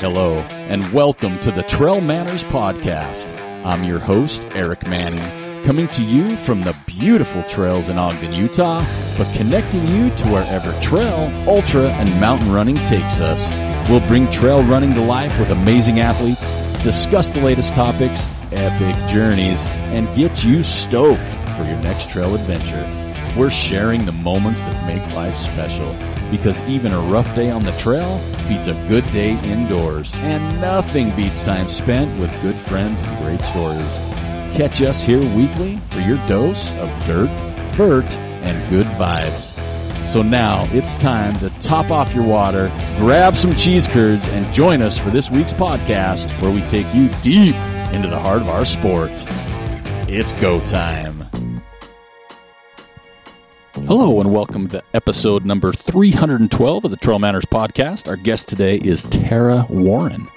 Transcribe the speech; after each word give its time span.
Hello, 0.00 0.38
and 0.38 0.90
welcome 0.94 1.38
to 1.40 1.50
the 1.50 1.62
Trail 1.62 2.00
Manners 2.00 2.42
Podcast. 2.44 3.38
I'm 3.66 3.84
your 3.84 3.98
host, 3.98 4.46
Eric 4.52 4.86
Manning, 4.86 5.62
coming 5.62 5.88
to 5.88 6.02
you 6.02 6.38
from 6.38 6.62
the 6.62 6.74
beautiful 6.86 7.42
trails 7.42 7.90
in 7.90 7.98
Ogden, 7.98 8.32
Utah, 8.32 8.82
but 9.18 9.30
connecting 9.36 9.86
you 9.88 10.08
to 10.08 10.28
wherever 10.28 10.72
trail, 10.80 11.30
ultra, 11.46 11.90
and 11.90 12.18
mountain 12.18 12.50
running 12.50 12.78
takes 12.86 13.20
us. 13.20 13.50
We'll 13.90 14.00
bring 14.08 14.26
trail 14.30 14.62
running 14.62 14.94
to 14.94 15.02
life 15.02 15.38
with 15.38 15.50
amazing 15.50 16.00
athletes, 16.00 16.50
discuss 16.82 17.28
the 17.28 17.42
latest 17.42 17.74
topics, 17.74 18.26
epic 18.52 18.96
journeys, 19.06 19.66
and 19.92 20.06
get 20.16 20.42
you 20.42 20.62
stoked 20.62 21.20
for 21.58 21.64
your 21.64 21.78
next 21.82 22.08
trail 22.08 22.34
adventure. 22.34 23.09
We're 23.36 23.50
sharing 23.50 24.04
the 24.04 24.12
moments 24.12 24.62
that 24.62 24.86
make 24.86 25.14
life 25.14 25.36
special 25.36 25.94
because 26.30 26.58
even 26.68 26.92
a 26.92 27.00
rough 27.00 27.32
day 27.34 27.50
on 27.50 27.64
the 27.64 27.72
trail 27.72 28.20
beats 28.48 28.66
a 28.66 28.74
good 28.88 29.04
day 29.12 29.38
indoors, 29.44 30.12
and 30.16 30.60
nothing 30.60 31.14
beats 31.16 31.42
time 31.42 31.68
spent 31.68 32.18
with 32.20 32.30
good 32.42 32.54
friends 32.54 33.00
and 33.00 33.18
great 33.24 33.40
stories. 33.40 33.98
Catch 34.56 34.82
us 34.82 35.02
here 35.02 35.20
weekly 35.36 35.78
for 35.90 36.00
your 36.00 36.18
dose 36.26 36.70
of 36.78 36.88
dirt, 37.06 37.30
dirt, 37.76 38.12
and 38.42 38.70
good 38.70 38.86
vibes. 38.98 39.56
So 40.08 40.22
now 40.22 40.68
it's 40.72 40.96
time 40.96 41.36
to 41.38 41.50
top 41.60 41.90
off 41.90 42.14
your 42.14 42.24
water, 42.24 42.68
grab 42.96 43.36
some 43.36 43.54
cheese 43.54 43.86
curds, 43.86 44.26
and 44.30 44.52
join 44.52 44.82
us 44.82 44.98
for 44.98 45.10
this 45.10 45.30
week's 45.30 45.52
podcast 45.52 46.28
where 46.42 46.50
we 46.50 46.62
take 46.62 46.92
you 46.92 47.08
deep 47.22 47.54
into 47.92 48.08
the 48.08 48.18
heart 48.18 48.42
of 48.42 48.48
our 48.48 48.64
sport. 48.64 49.12
It's 50.08 50.32
go 50.32 50.60
time. 50.64 51.19
Hello, 53.90 54.20
and 54.20 54.32
welcome 54.32 54.68
to 54.68 54.80
episode 54.94 55.44
number 55.44 55.72
312 55.72 56.84
of 56.84 56.92
the 56.92 56.96
Trail 56.96 57.18
Manners 57.18 57.44
Podcast. 57.44 58.06
Our 58.06 58.14
guest 58.14 58.46
today 58.46 58.76
is 58.76 59.02
Tara 59.02 59.66
Warren. 59.68 60.28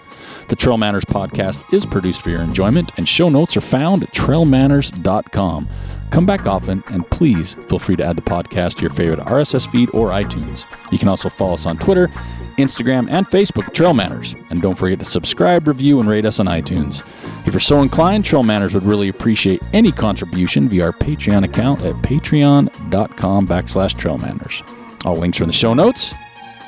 The 0.48 0.56
Trail 0.56 0.80
Manners 0.80 1.06
Podcast 1.06 1.72
is 1.72 1.86
produced 1.86 2.24
for 2.24 2.32
your 2.32 2.42
enjoyment, 2.42 2.94
and 2.98 3.08
show 3.08 3.30
notes 3.30 3.56
are 3.56 3.62
found 3.62 4.02
at 4.02 4.12
trailmanners.com. 4.12 5.70
Come 6.10 6.26
back 6.26 6.48
often, 6.48 6.84
and 6.88 7.08
please 7.12 7.54
feel 7.54 7.78
free 7.78 7.96
to 7.96 8.04
add 8.04 8.16
the 8.16 8.24
podcast 8.24 8.78
to 8.78 8.82
your 8.82 8.90
favorite 8.90 9.20
RSS 9.20 9.72
feed 9.72 9.92
or 9.94 10.10
iTunes. 10.10 10.66
You 10.92 10.98
can 10.98 11.08
also 11.08 11.30
follow 11.30 11.54
us 11.54 11.68
on 11.68 11.78
Twitter, 11.78 12.10
Instagram, 12.58 13.08
and 13.10 13.28
Facebook 13.28 13.74
Trail 13.74 13.94
Manners. 13.94 14.36
And 14.50 14.62
don't 14.62 14.76
forget 14.76 15.00
to 15.00 15.06
subscribe, 15.06 15.68
review, 15.68 16.00
and 16.00 16.10
rate 16.10 16.26
us 16.26 16.40
on 16.40 16.48
iTunes. 16.48 17.06
If 17.48 17.54
you're 17.54 17.60
so 17.60 17.82
inclined, 17.82 18.26
Trail 18.26 18.44
Manners 18.44 18.74
would 18.74 18.84
really 18.84 19.10
appreciate 19.10 19.62
any 19.74 19.92
contribution 19.92 20.70
via 20.70 20.86
our 20.86 20.92
Patreon 20.92 21.44
account 21.44 21.84
at 21.84 21.96
patreon.com 21.98 23.48
backslash 23.48 23.98
Trail 23.98 24.18
Manners. 24.18 24.64
All 25.06 25.16
links 25.16 25.40
are 25.40 25.44
in 25.44 25.50
the 25.50 25.54
show 25.54 25.74
notes. 25.74 26.14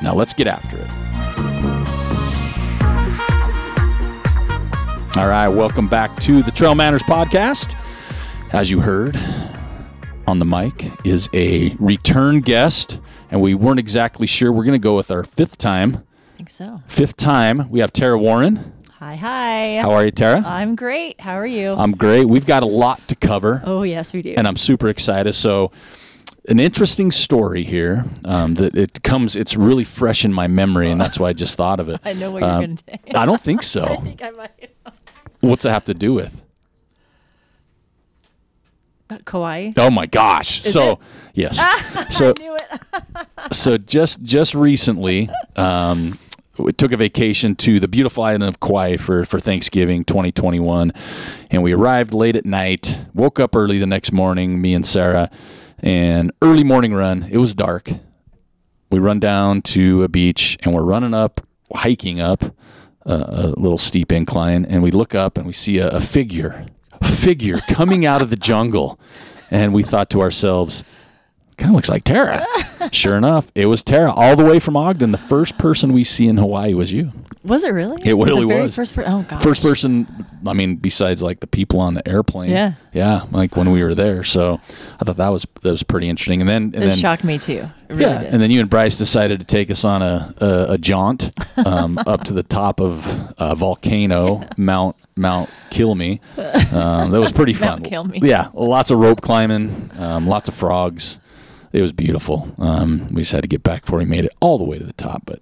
Now 0.01 0.13
let's 0.13 0.33
get 0.33 0.47
after 0.47 0.77
it. 0.77 0.91
All 5.17 5.29
right, 5.29 5.47
welcome 5.47 5.87
back 5.87 6.13
to 6.21 6.43
the 6.43 6.51
Trail 6.51 6.75
Manners 6.75 7.03
Podcast. 7.03 7.75
As 8.51 8.69
you 8.69 8.81
heard, 8.81 9.17
on 10.27 10.39
the 10.39 10.45
mic 10.45 10.91
is 11.05 11.29
a 11.33 11.73
return 11.79 12.41
guest, 12.41 12.99
and 13.35 13.43
we 13.43 13.53
weren't 13.53 13.79
exactly 13.79 14.25
sure. 14.25 14.49
We're 14.49 14.63
going 14.63 14.79
to 14.79 14.83
go 14.83 14.95
with 14.95 15.11
our 15.11 15.25
fifth 15.25 15.57
time. 15.57 16.05
I 16.33 16.37
think 16.37 16.49
so. 16.49 16.81
Fifth 16.87 17.17
time, 17.17 17.69
we 17.69 17.81
have 17.81 17.91
Tara 17.91 18.17
Warren. 18.17 18.71
Hi, 18.99 19.17
hi. 19.17 19.81
How 19.81 19.91
are 19.91 20.05
you, 20.05 20.11
Tara? 20.11 20.41
I'm 20.45 20.77
great. 20.77 21.19
How 21.19 21.33
are 21.37 21.45
you? 21.45 21.73
I'm 21.73 21.91
great. 21.91 22.29
We've 22.29 22.45
got 22.45 22.63
a 22.63 22.65
lot 22.65 23.05
to 23.09 23.15
cover, 23.17 23.61
oh, 23.65 23.83
yes, 23.83 24.13
we 24.13 24.21
do. 24.21 24.35
and 24.37 24.47
I'm 24.47 24.55
super 24.55 24.87
excited. 24.87 25.33
So, 25.33 25.73
an 26.47 26.61
interesting 26.61 27.11
story 27.11 27.65
here 27.65 28.05
um, 28.23 28.55
that 28.55 28.77
it 28.77 29.03
comes. 29.03 29.35
It's 29.35 29.57
really 29.57 29.83
fresh 29.83 30.23
in 30.23 30.31
my 30.31 30.47
memory, 30.47 30.89
and 30.89 31.01
that's 31.01 31.19
why 31.19 31.27
I 31.29 31.33
just 31.33 31.57
thought 31.57 31.81
of 31.81 31.89
it. 31.89 31.99
I 32.05 32.13
know 32.13 32.31
what 32.31 32.41
you're 32.41 32.49
Um, 32.49 32.61
going 32.63 32.77
to 32.77 32.83
say. 32.87 32.99
I 33.15 33.25
don't 33.25 33.41
think 33.41 33.63
so. 33.63 33.83
I 33.91 33.95
think 33.97 34.21
I 34.23 34.29
might. 34.29 34.71
What's 35.41 35.65
it 35.65 35.71
have 35.71 35.83
to 35.85 35.93
do 35.93 36.13
with? 36.13 36.41
Uh, 39.09 39.17
Kauai. 39.25 39.71
Oh 39.77 39.91
my 39.91 40.05
gosh! 40.07 40.61
so 40.63 40.93
it? 40.93 40.99
yes, 41.35 41.57
so 42.15 42.29
I 42.29 42.41
knew 42.41 42.44
it. 42.44 42.44
So 43.51 43.77
just 43.77 44.21
just 44.23 44.55
recently, 44.55 45.29
um, 45.55 46.17
we 46.57 46.71
took 46.71 46.91
a 46.91 46.97
vacation 46.97 47.55
to 47.57 47.79
the 47.79 47.87
beautiful 47.87 48.23
island 48.23 48.43
of 48.43 48.59
Kauai 48.59 48.97
for 48.97 49.25
for 49.25 49.39
Thanksgiving 49.39 50.03
2021, 50.05 50.91
and 51.51 51.63
we 51.63 51.73
arrived 51.73 52.13
late 52.13 52.35
at 52.35 52.45
night. 52.45 52.99
Woke 53.13 53.39
up 53.39 53.55
early 53.55 53.79
the 53.79 53.85
next 53.85 54.11
morning, 54.11 54.61
me 54.61 54.73
and 54.73 54.85
Sarah, 54.85 55.29
and 55.79 56.31
early 56.41 56.63
morning 56.63 56.93
run. 56.93 57.27
It 57.29 57.37
was 57.37 57.53
dark. 57.53 57.89
We 58.89 58.99
run 58.99 59.19
down 59.19 59.61
to 59.63 60.03
a 60.03 60.07
beach, 60.07 60.57
and 60.61 60.73
we're 60.73 60.83
running 60.83 61.13
up, 61.13 61.45
hiking 61.73 62.21
up 62.21 62.43
a, 63.05 63.13
a 63.13 63.43
little 63.57 63.77
steep 63.77 64.11
incline, 64.11 64.65
and 64.65 64.81
we 64.81 64.91
look 64.91 65.13
up 65.15 65.37
and 65.37 65.45
we 65.45 65.53
see 65.53 65.79
a, 65.79 65.89
a 65.89 65.99
figure, 65.99 66.65
a 67.01 67.07
figure 67.07 67.59
coming 67.69 68.05
out 68.05 68.21
of 68.21 68.29
the 68.29 68.35
jungle, 68.35 68.99
and 69.51 69.73
we 69.73 69.83
thought 69.83 70.09
to 70.11 70.21
ourselves 70.21 70.83
kind 71.57 71.71
of 71.71 71.75
looks 71.75 71.89
like 71.89 72.03
Tara. 72.03 72.45
sure 72.91 73.15
enough, 73.15 73.51
it 73.55 73.65
was 73.67 73.83
Tara, 73.83 74.11
all 74.11 74.35
the 74.35 74.43
way 74.45 74.59
from 74.59 74.75
Ogden. 74.77 75.11
The 75.11 75.17
first 75.17 75.57
person 75.57 75.93
we 75.93 76.03
see 76.03 76.27
in 76.27 76.37
Hawaii 76.37 76.73
was 76.73 76.91
you. 76.91 77.11
Was 77.43 77.63
it 77.63 77.69
really? 77.69 77.97
It 78.03 78.15
really 78.15 78.41
the 78.41 78.47
very 78.47 78.61
was. 78.63 78.75
First 78.75 78.95
per- 78.95 79.03
oh. 79.05 79.21
First 79.39 79.61
person, 79.61 80.07
I 80.47 80.53
mean, 80.53 80.77
besides 80.77 81.21
like 81.21 81.41
the 81.41 81.47
people 81.47 81.79
on 81.79 81.93
the 81.93 82.07
airplane. 82.07 82.49
Yeah. 82.49 82.73
yeah, 82.91 83.25
like 83.31 83.55
when 83.55 83.69
we 83.71 83.83
were 83.83 83.93
there. 83.93 84.23
So 84.23 84.59
I 84.99 85.05
thought 85.05 85.17
that 85.17 85.29
was 85.29 85.45
that 85.61 85.69
was 85.71 85.83
pretty 85.83 86.09
interesting. 86.09 86.41
And 86.41 86.49
then 86.49 86.63
and 86.63 86.75
It 86.75 86.79
then 86.79 86.97
shocked 86.97 87.23
me 87.23 87.37
too. 87.37 87.69
Really 87.87 88.01
yeah, 88.01 88.23
did. 88.23 88.33
and 88.33 88.41
then 88.41 88.49
you 88.49 88.61
and 88.61 88.69
Bryce 88.69 88.97
decided 88.97 89.39
to 89.41 89.45
take 89.45 89.69
us 89.69 89.85
on 89.85 90.01
a 90.01 90.33
a, 90.41 90.65
a 90.73 90.77
jaunt 90.79 91.29
um, 91.63 91.99
up 92.07 92.23
to 92.23 92.33
the 92.33 92.41
top 92.41 92.81
of 92.81 93.33
uh, 93.37 93.53
volcano 93.53 94.41
Mount 94.57 94.95
Mount 95.15 95.47
Kill 95.69 95.93
Me. 95.93 96.21
Um, 96.37 97.11
that 97.11 97.19
was 97.21 97.31
pretty 97.31 97.53
fun. 97.65 97.81
Mount 97.81 97.85
Kill 97.85 98.03
Me. 98.05 98.19
Yeah, 98.23 98.47
lots 98.55 98.89
of 98.89 98.97
rope 98.97 99.21
climbing, 99.21 99.91
um, 99.99 100.25
lots 100.25 100.47
of 100.47 100.55
frogs. 100.55 101.19
It 101.75 101.81
was 101.81 101.91
beautiful. 101.91 102.55
Um, 102.57 103.09
we 103.09 103.23
just 103.23 103.33
had 103.33 103.41
to 103.41 103.49
get 103.49 103.61
back 103.61 103.81
before 103.81 103.99
we 103.99 104.05
made 104.05 104.23
it 104.23 104.33
all 104.39 104.57
the 104.57 104.63
way 104.63 104.79
to 104.79 104.85
the 104.85 104.93
top. 104.93 105.23
But 105.25 105.41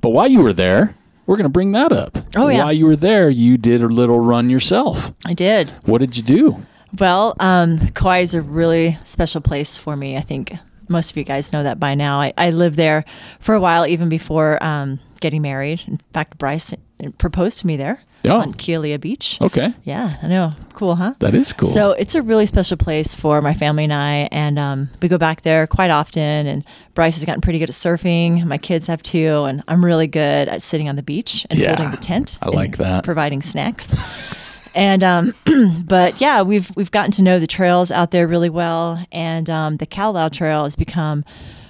but 0.00 0.10
while 0.10 0.26
you 0.26 0.42
were 0.42 0.54
there, 0.54 0.96
we're 1.26 1.36
going 1.36 1.44
to 1.44 1.50
bring 1.50 1.72
that 1.72 1.92
up. 1.92 2.16
Oh, 2.34 2.48
yeah. 2.48 2.64
While 2.64 2.72
you 2.72 2.86
were 2.86 2.96
there, 2.96 3.28
you 3.28 3.58
did 3.58 3.82
a 3.82 3.86
little 3.86 4.18
run 4.18 4.48
yourself. 4.48 5.12
I 5.26 5.34
did. 5.34 5.70
What 5.84 5.98
did 5.98 6.16
you 6.16 6.22
do? 6.22 6.62
Well, 6.98 7.36
um, 7.38 7.88
Kauai 7.90 8.20
is 8.20 8.34
a 8.34 8.40
really 8.40 8.96
special 9.04 9.42
place 9.42 9.76
for 9.76 9.94
me. 9.94 10.16
I 10.16 10.22
think 10.22 10.54
most 10.88 11.10
of 11.10 11.18
you 11.18 11.24
guys 11.24 11.52
know 11.52 11.62
that 11.62 11.78
by 11.78 11.94
now. 11.94 12.18
I, 12.18 12.32
I 12.38 12.50
lived 12.50 12.76
there 12.76 13.04
for 13.38 13.54
a 13.54 13.60
while, 13.60 13.86
even 13.86 14.08
before 14.08 14.62
um, 14.64 15.00
getting 15.20 15.42
married. 15.42 15.82
In 15.86 16.00
fact, 16.14 16.38
Bryce 16.38 16.72
proposed 17.18 17.60
to 17.60 17.66
me 17.66 17.76
there 17.76 18.00
Oh. 18.26 18.40
on 18.40 18.54
Kealia 18.54 19.00
Beach. 19.00 19.38
Okay, 19.40 19.74
Yeah, 19.84 20.16
I 20.22 20.26
know. 20.28 20.54
Cool, 20.72 20.96
huh? 20.96 21.14
that 21.20 21.34
is 21.34 21.52
cool. 21.52 21.68
So 21.68 21.92
it's 21.92 22.14
a 22.14 22.22
really 22.22 22.46
special 22.46 22.76
place 22.76 23.14
for 23.14 23.40
my 23.40 23.54
family 23.54 23.84
and 23.84 23.92
I, 23.92 24.28
and 24.32 24.58
um, 24.58 24.88
we 25.00 25.08
go 25.08 25.18
back 25.18 25.42
there 25.42 25.66
quite 25.66 25.90
often. 25.90 26.46
And 26.46 26.64
Bryce 26.94 27.14
has 27.16 27.24
gotten 27.24 27.40
pretty 27.40 27.58
good 27.58 27.68
at 27.68 27.74
surfing. 27.74 28.44
My 28.46 28.58
kids 28.58 28.86
have 28.88 29.02
too, 29.02 29.44
and 29.44 29.62
I'm 29.68 29.84
really 29.84 30.06
good 30.06 30.48
at 30.48 30.62
sitting 30.62 30.88
on 30.88 30.96
the 30.96 31.02
beach 31.02 31.46
and 31.50 31.58
Yeah, 31.58 31.76
holding 31.76 31.90
the 31.92 31.96
tent. 31.98 32.38
I 32.42 32.48
like 32.48 32.76
and 32.78 32.86
that. 32.86 33.04
Providing 33.04 33.40
snacks. 33.42 34.72
and 34.74 35.04
um, 35.04 35.34
but 35.84 36.20
yeah, 36.20 36.42
we've 36.42 36.74
we've 36.76 36.90
gotten 36.90 37.10
to 37.12 37.22
know 37.22 37.38
the 37.38 37.46
trails 37.46 37.92
out 37.92 38.10
there 38.10 38.26
really 38.26 38.50
well, 38.50 39.04
and 39.12 39.48
um, 39.50 39.76
the 39.76 39.86
Kalalau 39.86 40.30
Trail 40.32 40.64
has 40.64 40.74
become 40.76 41.24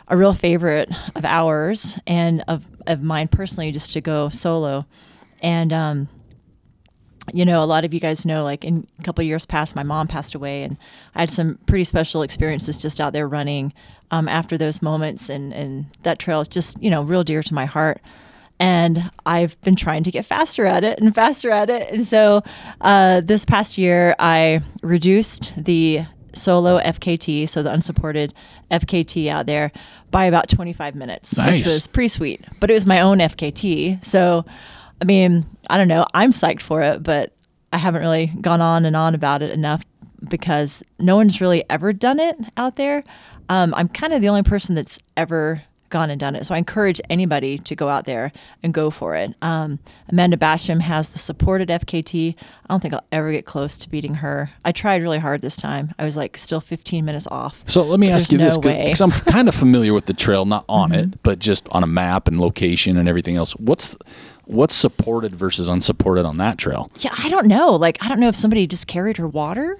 a 0.08 0.16
real 0.16 0.32
favorite 0.34 0.90
of 1.14 1.24
ours 1.24 1.98
and 2.06 2.42
of 2.48 2.64
of 2.86 3.02
mine 3.02 3.28
personally, 3.28 3.70
just 3.72 3.92
to 3.94 4.00
go 4.00 4.28
solo. 4.30 4.86
And 5.42 5.72
um, 5.74 6.08
you 7.32 7.44
know, 7.44 7.62
a 7.62 7.64
lot 7.64 7.84
of 7.84 7.94
you 7.94 8.00
guys 8.00 8.24
know, 8.26 8.44
like 8.44 8.64
in 8.64 8.86
a 8.98 9.02
couple 9.02 9.22
of 9.22 9.26
years 9.28 9.46
past, 9.46 9.74
my 9.74 9.82
mom 9.82 10.06
passed 10.08 10.34
away, 10.34 10.62
and 10.62 10.76
I 11.14 11.20
had 11.20 11.30
some 11.30 11.58
pretty 11.66 11.84
special 11.84 12.22
experiences 12.22 12.76
just 12.76 13.00
out 13.00 13.12
there 13.12 13.26
running 13.26 13.72
um, 14.10 14.28
after 14.28 14.58
those 14.58 14.82
moments, 14.82 15.30
and 15.30 15.52
and 15.54 15.86
that 16.02 16.18
trail 16.18 16.40
is 16.40 16.48
just 16.48 16.80
you 16.82 16.90
know 16.90 17.02
real 17.02 17.24
dear 17.24 17.42
to 17.42 17.54
my 17.54 17.64
heart. 17.64 18.00
And 18.60 19.10
I've 19.26 19.60
been 19.62 19.74
trying 19.74 20.04
to 20.04 20.10
get 20.12 20.24
faster 20.24 20.64
at 20.64 20.84
it 20.84 21.00
and 21.00 21.12
faster 21.14 21.50
at 21.50 21.70
it, 21.70 21.90
and 21.90 22.06
so 22.06 22.42
uh, 22.80 23.20
this 23.20 23.44
past 23.44 23.78
year 23.78 24.14
I 24.18 24.60
reduced 24.82 25.52
the 25.56 26.04
solo 26.34 26.78
FKT, 26.80 27.48
so 27.48 27.62
the 27.62 27.72
unsupported 27.72 28.32
FKT 28.70 29.28
out 29.28 29.46
there, 29.46 29.72
by 30.10 30.24
about 30.24 30.48
25 30.48 30.94
minutes, 30.94 31.36
Nice. 31.36 31.60
which 31.60 31.66
was 31.66 31.86
pretty 31.86 32.08
sweet. 32.08 32.44
But 32.60 32.70
it 32.70 32.74
was 32.74 32.86
my 32.86 33.00
own 33.00 33.18
FKT, 33.18 34.04
so 34.04 34.44
I 35.00 35.04
mean, 35.04 35.44
I 35.68 35.76
don't 35.76 35.88
know. 35.88 36.06
I'm 36.14 36.32
psyched 36.32 36.62
for 36.62 36.82
it, 36.82 37.02
but 37.02 37.34
I 37.72 37.78
haven't 37.78 38.02
really 38.02 38.26
gone 38.40 38.60
on 38.60 38.84
and 38.84 38.96
on 38.96 39.14
about 39.14 39.42
it 39.42 39.50
enough 39.50 39.82
because 40.28 40.82
no 40.98 41.16
one's 41.16 41.40
really 41.40 41.64
ever 41.68 41.92
done 41.92 42.20
it 42.20 42.36
out 42.56 42.76
there. 42.76 43.04
Um, 43.48 43.74
I'm 43.74 43.88
kind 43.88 44.12
of 44.12 44.22
the 44.22 44.28
only 44.28 44.42
person 44.42 44.74
that's 44.74 44.98
ever 45.16 45.62
gone 45.94 46.10
and 46.10 46.18
done 46.18 46.34
it. 46.34 46.44
So 46.44 46.56
I 46.56 46.58
encourage 46.58 47.00
anybody 47.08 47.56
to 47.56 47.76
go 47.76 47.88
out 47.88 48.04
there 48.04 48.32
and 48.64 48.74
go 48.74 48.90
for 48.90 49.14
it. 49.14 49.32
Um, 49.42 49.78
Amanda 50.10 50.36
Basham 50.36 50.80
has 50.80 51.10
the 51.10 51.20
supported 51.20 51.68
FKT. 51.68 52.34
I 52.34 52.66
don't 52.68 52.80
think 52.80 52.94
I'll 52.94 53.06
ever 53.12 53.30
get 53.30 53.46
close 53.46 53.78
to 53.78 53.88
beating 53.88 54.14
her. 54.14 54.50
I 54.64 54.72
tried 54.72 55.02
really 55.02 55.20
hard 55.20 55.40
this 55.40 55.54
time. 55.54 55.92
I 55.96 56.04
was 56.04 56.16
like 56.16 56.36
still 56.36 56.60
15 56.60 57.04
minutes 57.04 57.28
off. 57.30 57.62
So 57.66 57.84
let 57.84 58.00
me 58.00 58.10
ask 58.10 58.32
you 58.32 58.38
this 58.38 58.56
no. 58.56 58.62
Mm-hmm. 58.62 58.84
because 58.86 59.00
I'm 59.00 59.10
kind 59.32 59.48
of 59.48 59.54
familiar 59.54 59.94
with 59.94 60.06
the 60.06 60.14
trail, 60.14 60.46
not 60.46 60.64
on 60.68 60.92
it, 60.92 61.22
but 61.22 61.38
just 61.38 61.68
on 61.68 61.84
a 61.84 61.86
map 61.88 62.26
and 62.26 62.40
location 62.40 62.96
and 62.96 63.08
everything 63.08 63.36
else. 63.36 63.52
What's 63.52 63.96
what's 64.46 64.74
supported 64.74 65.34
versus 65.34 65.68
unsupported 65.68 66.24
on 66.24 66.36
that 66.38 66.58
trail? 66.58 66.90
Yeah, 66.98 67.14
I 67.18 67.28
don't 67.28 67.46
know. 67.46 67.76
Like, 67.76 67.98
I 68.02 68.08
don't 68.08 68.20
know 68.20 68.28
if 68.28 68.36
somebody 68.36 68.66
just 68.66 68.86
carried 68.86 69.16
her 69.18 69.28
water. 69.28 69.76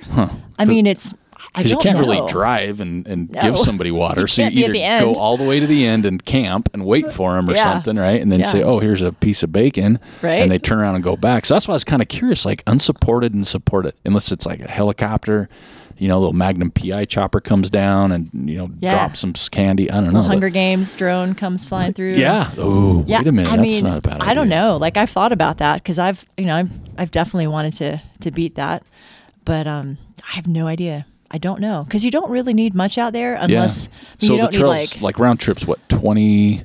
I 0.59 0.65
mean, 0.65 0.87
it's. 0.87 1.15
I 1.55 1.59
Because 1.59 1.73
you 1.73 1.77
can't 1.77 1.99
know. 1.99 2.05
really 2.07 2.27
drive 2.27 2.81
and, 2.81 3.07
and 3.07 3.31
No. 3.31 3.41
give 3.43 3.59
somebody 3.59 3.91
water. 4.05 4.23
You 4.23 4.27
so 4.29 4.43
you 4.45 4.51
can't 4.63 4.73
be 4.73 4.83
at 4.83 5.03
either 5.03 5.13
go 5.13 5.21
all 5.21 5.37
the 5.37 5.45
way 5.45 5.61
to 5.61 5.67
the 5.67 5.87
end 5.87 6.07
and 6.07 6.25
camp 6.25 6.71
and 6.73 6.87
wait 6.87 7.13
for 7.13 7.35
them 7.35 7.49
or 7.51 7.55
Yeah. 7.55 7.63
something, 7.65 7.97
right? 7.97 8.21
And 8.21 8.33
then 8.33 8.41
Yeah. 8.41 8.47
say, 8.47 8.63
oh, 8.63 8.79
here's 8.79 9.03
a 9.03 9.13
piece 9.13 9.43
of 9.43 9.53
bacon. 9.53 9.99
Right. 10.23 10.41
And 10.41 10.51
they 10.51 10.59
turn 10.59 10.79
around 10.79 10.95
and 10.95 11.05
go 11.05 11.17
back. 11.17 11.45
So 11.45 11.55
that's 11.55 11.69
why 11.69 11.73
I 11.73 11.77
was 11.77 11.85
kind 11.85 12.01
of 12.01 12.09
curious, 12.09 12.47
like 12.47 12.63
unsupported 12.67 13.35
and 13.35 13.47
supported, 13.47 13.93
unless 14.07 14.33
it's 14.33 14.47
like 14.47 14.61
a 14.61 14.69
helicopter, 14.71 15.51
you 15.99 16.09
know, 16.09 16.19
little 16.19 16.33
Magnum 16.33 16.71
PI 16.71 17.05
chopper 17.05 17.41
comes 17.41 17.71
down 17.71 18.13
and, 18.13 18.31
you 18.33 18.57
know, 18.59 18.71
Yeah. 18.81 18.91
drops 18.91 19.21
some 19.21 19.33
candy. 19.51 19.91
I 19.91 20.01
don't 20.01 20.13
know. 20.13 20.23
but- 20.23 20.29
Hunger 20.29 20.49
Games 20.49 20.95
drone 20.95 21.35
comes 21.35 21.65
flying 21.65 21.93
through. 21.93 22.13
Yeah. 22.15 22.51
Oh, 22.59 23.05
Yeah, 23.07 23.19
wait 23.19 23.27
a 23.29 23.33
minute. 23.33 23.53
I 23.53 23.57
That's 23.57 23.69
mean, 23.75 23.85
not 23.85 23.99
a 23.99 24.01
bad 24.01 24.15
idea. 24.21 24.29
I 24.29 24.35
don't 24.35 24.49
know. 24.49 24.77
Like 24.77 24.97
I've 24.97 25.11
thought 25.11 25.33
about 25.33 25.59
that 25.59 25.83
because 25.83 25.99
I've, 25.99 26.25
you 26.37 26.47
know, 26.47 26.57
I've, 26.57 26.71
I've 26.99 27.11
definitely 27.11 27.47
wanted 27.47 27.73
to 27.75 28.03
to 28.21 28.31
beat 28.31 28.55
that, 28.57 28.83
but 29.45 29.67
um, 29.67 29.99
I 30.29 30.35
have 30.37 30.47
no 30.47 30.67
idea. 30.67 31.07
I 31.31 31.39
don't 31.39 31.61
know 31.61 31.83
because 31.85 32.05
you 32.05 32.11
don't 32.13 32.31
really 32.31 32.55
need 32.55 32.75
much 32.75 32.97
out 32.97 33.13
there 33.13 33.35
unless 33.35 33.89
so 34.21 34.33
you 34.35 34.39
don't 34.41 34.53
the 34.53 34.59
need 34.61 34.65
like 34.67 35.01
like, 35.01 35.19
round 35.19 35.41
trips, 35.41 35.67
what, 35.67 35.81
20, 35.89 36.63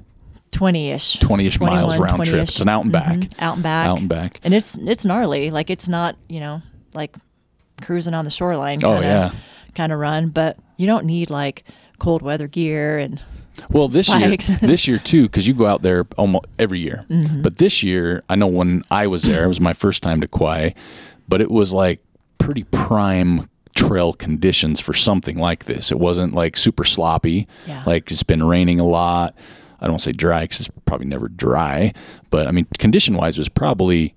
twenty 0.52 0.92
ish, 0.92 1.18
20-ish 1.18 1.60
miles 1.60 1.98
round 1.98 2.24
trip. 2.26 2.44
It's 2.44 2.60
an 2.60 2.70
out 2.70 2.84
and 2.84 2.92
back. 2.92 3.18
out 3.40 3.56
and 3.56 3.64
back, 3.64 3.88
out 3.88 3.98
and 4.00 4.10
back? 4.10 4.40
and 4.44 4.54
it's 4.54 4.76
it's 4.78 5.06
gnarly. 5.06 5.50
Like 5.50 5.70
it's 5.72 5.88
not 5.88 6.18
you 6.28 6.40
know 6.40 6.62
like 6.94 7.16
cruising 7.80 8.14
on 8.14 8.26
the 8.26 8.32
shoreline. 8.32 8.84
Oh, 8.84 8.94
Kinda, 8.96 9.08
yeah. 9.08 9.32
kind 9.76 9.92
of 9.92 10.00
run, 10.00 10.30
but 10.30 10.58
you 10.78 10.88
don't 10.88 11.06
need 11.06 11.30
like 11.30 11.64
cold 12.00 12.22
weather 12.22 12.48
gear 12.48 12.98
and 12.98 13.22
Well, 13.70 13.88
this 13.88 14.08
spikes. 14.08 14.50
year, 14.50 14.58
this 14.62 14.88
year 14.88 14.98
too, 15.00 15.24
because 15.24 15.48
you 15.48 15.54
go 15.54 15.66
out 15.66 15.82
there 15.82 16.06
almost 16.18 16.46
every 16.58 16.80
year. 16.80 17.06
Mm-hmm. 17.10 17.42
But 17.42 17.58
this 17.58 17.84
year, 17.84 18.24
I 18.30 18.36
know 18.36 18.48
when 18.48 18.84
I 18.90 19.08
was 19.08 19.24
there, 19.24 19.44
it 19.44 19.48
was 19.48 19.60
my 19.62 19.74
first 19.74 20.02
time 20.04 20.22
to 20.22 20.28
Kauai, 20.28 20.72
but 21.28 21.42
it 21.42 21.52
was 21.52 21.74
like 21.74 22.02
pretty 22.38 22.64
prime 22.64 23.50
trail 23.76 24.14
conditions 24.14 24.80
for 24.80 24.94
something 24.94 25.38
like 25.38 25.66
this. 25.66 25.92
It 25.92 26.00
wasn't 26.00 26.34
like 26.34 26.58
super 26.58 26.84
sloppy. 26.84 27.48
Yeah. 27.68 27.84
Like 27.86 28.12
it's 28.12 28.24
been 28.24 28.44
raining 28.44 28.80
a 28.80 28.84
lot. 28.86 29.36
I 29.82 29.88
don't 29.88 30.00
say 30.00 30.12
dry 30.12 30.42
because 30.42 30.60
it's 30.62 30.70
probably 30.86 31.08
never 31.08 31.30
dry, 31.30 31.94
but 32.30 32.48
I 32.48 32.52
mean, 32.52 32.66
condition 32.78 33.16
wise, 33.16 33.38
was 33.38 33.48
probably 33.48 34.14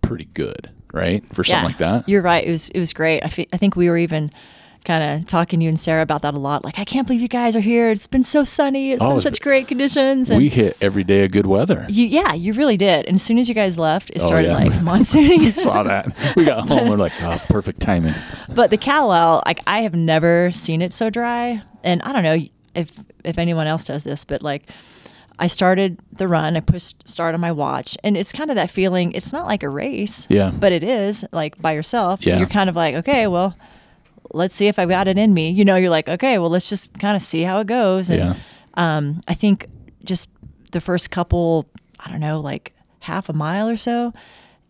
pretty 0.00 0.24
good, 0.32 0.70
right, 0.92 1.24
for 1.34 1.42
something 1.44 1.64
like 1.66 1.78
that. 1.78 2.08
You're 2.08 2.22
right. 2.22 2.46
It 2.46 2.50
was 2.50 2.68
it 2.70 2.78
was 2.78 2.92
great. 2.92 3.22
I, 3.24 3.28
fe- 3.28 3.48
I 3.52 3.56
think 3.56 3.74
we 3.76 3.88
were 3.90 3.98
even 3.98 4.30
kind 4.84 5.04
of 5.20 5.26
talking 5.28 5.60
to 5.60 5.64
you 5.64 5.68
and 5.68 5.78
Sarah 5.78 6.02
about 6.02 6.22
that 6.22 6.34
a 6.34 6.38
lot. 6.38 6.64
Like, 6.64 6.76
I 6.80 6.84
can't 6.84 7.06
believe 7.06 7.22
you 7.22 7.28
guys 7.28 7.54
are 7.54 7.60
here. 7.60 7.90
It's 7.90 8.08
been 8.08 8.24
so 8.24 8.42
sunny. 8.42 8.90
It's 8.90 9.00
Oh, 9.00 9.12
been 9.12 9.20
such 9.20 9.40
great 9.40 9.68
conditions. 9.68 10.28
And 10.28 10.38
We 10.38 10.48
hit 10.48 10.76
every 10.80 11.04
day 11.04 11.24
of 11.24 11.30
good 11.30 11.46
weather. 11.46 11.86
you, 11.88 12.04
yeah, 12.04 12.34
you 12.34 12.52
really 12.52 12.76
did. 12.76 13.06
And 13.06 13.14
as 13.14 13.22
soon 13.22 13.38
as 13.38 13.48
you 13.48 13.54
guys 13.54 13.78
left, 13.78 14.10
it 14.10 14.20
Oh, 14.20 14.26
started 14.26 14.48
yeah. 14.48 14.54
like 14.56 14.72
monsooning. 14.82 15.48
Saw 15.52 15.84
that. 15.84 16.32
We 16.36 16.44
got 16.44 16.66
home. 16.68 16.88
We're 16.88 16.96
like, 16.96 17.12
oh, 17.22 17.40
perfect 17.48 17.78
timing. 17.78 18.14
but 18.56 18.70
the 18.70 18.76
Kalalau, 18.78 19.42
like 19.46 19.60
I 19.68 19.82
have 19.82 19.94
never 19.94 20.50
seen 20.50 20.82
it 20.82 20.92
so 20.92 21.10
dry. 21.10 21.62
And 21.84 22.02
I 22.02 22.12
don't 22.12 22.24
know 22.24 22.38
if 22.74 23.04
if 23.22 23.38
anyone 23.38 23.68
else 23.68 23.84
does 23.86 24.02
this, 24.02 24.24
but 24.24 24.42
like 24.42 24.68
I 25.42 25.48
started 25.48 25.98
the 26.12 26.28
run, 26.28 26.56
I 26.56 26.60
pushed 26.60 27.08
start 27.08 27.34
on 27.34 27.40
my 27.40 27.50
watch, 27.50 27.98
and 28.04 28.16
it's 28.16 28.30
kind 28.32 28.48
of 28.48 28.54
that 28.56 28.70
feeling. 28.70 29.10
It's 29.12 29.32
not 29.32 29.44
like 29.46 29.64
a 29.64 29.68
race, 29.68 30.26
Yeah. 30.30 30.50
but 30.52 30.70
it 30.70 30.84
is 30.84 31.24
like 31.32 31.60
by 31.60 31.72
yourself. 31.72 32.24
Yeah. 32.24 32.38
You're 32.38 32.46
kind 32.46 32.70
of 32.70 32.76
like, 32.76 32.94
okay, 32.94 33.26
well, 33.26 33.56
let's 34.32 34.54
see 34.54 34.68
if 34.68 34.78
I've 34.78 34.88
got 34.88 35.08
it 35.08 35.18
in 35.18 35.34
me. 35.34 35.50
You 35.50 35.64
know, 35.64 35.74
you're 35.74 35.90
like, 35.90 36.08
okay, 36.08 36.38
well, 36.38 36.48
let's 36.48 36.68
just 36.68 36.96
kind 37.00 37.16
of 37.16 37.22
see 37.22 37.42
how 37.42 37.58
it 37.58 37.66
goes. 37.66 38.08
And 38.08 38.18
Yeah. 38.20 38.34
um, 38.74 39.20
I 39.26 39.34
think 39.34 39.66
just 40.04 40.30
the 40.70 40.80
first 40.80 41.10
couple, 41.10 41.68
I 41.98 42.08
don't 42.08 42.20
know, 42.20 42.40
like 42.40 42.72
half 43.00 43.28
a 43.28 43.32
mile 43.32 43.68
or 43.68 43.76
so, 43.76 44.14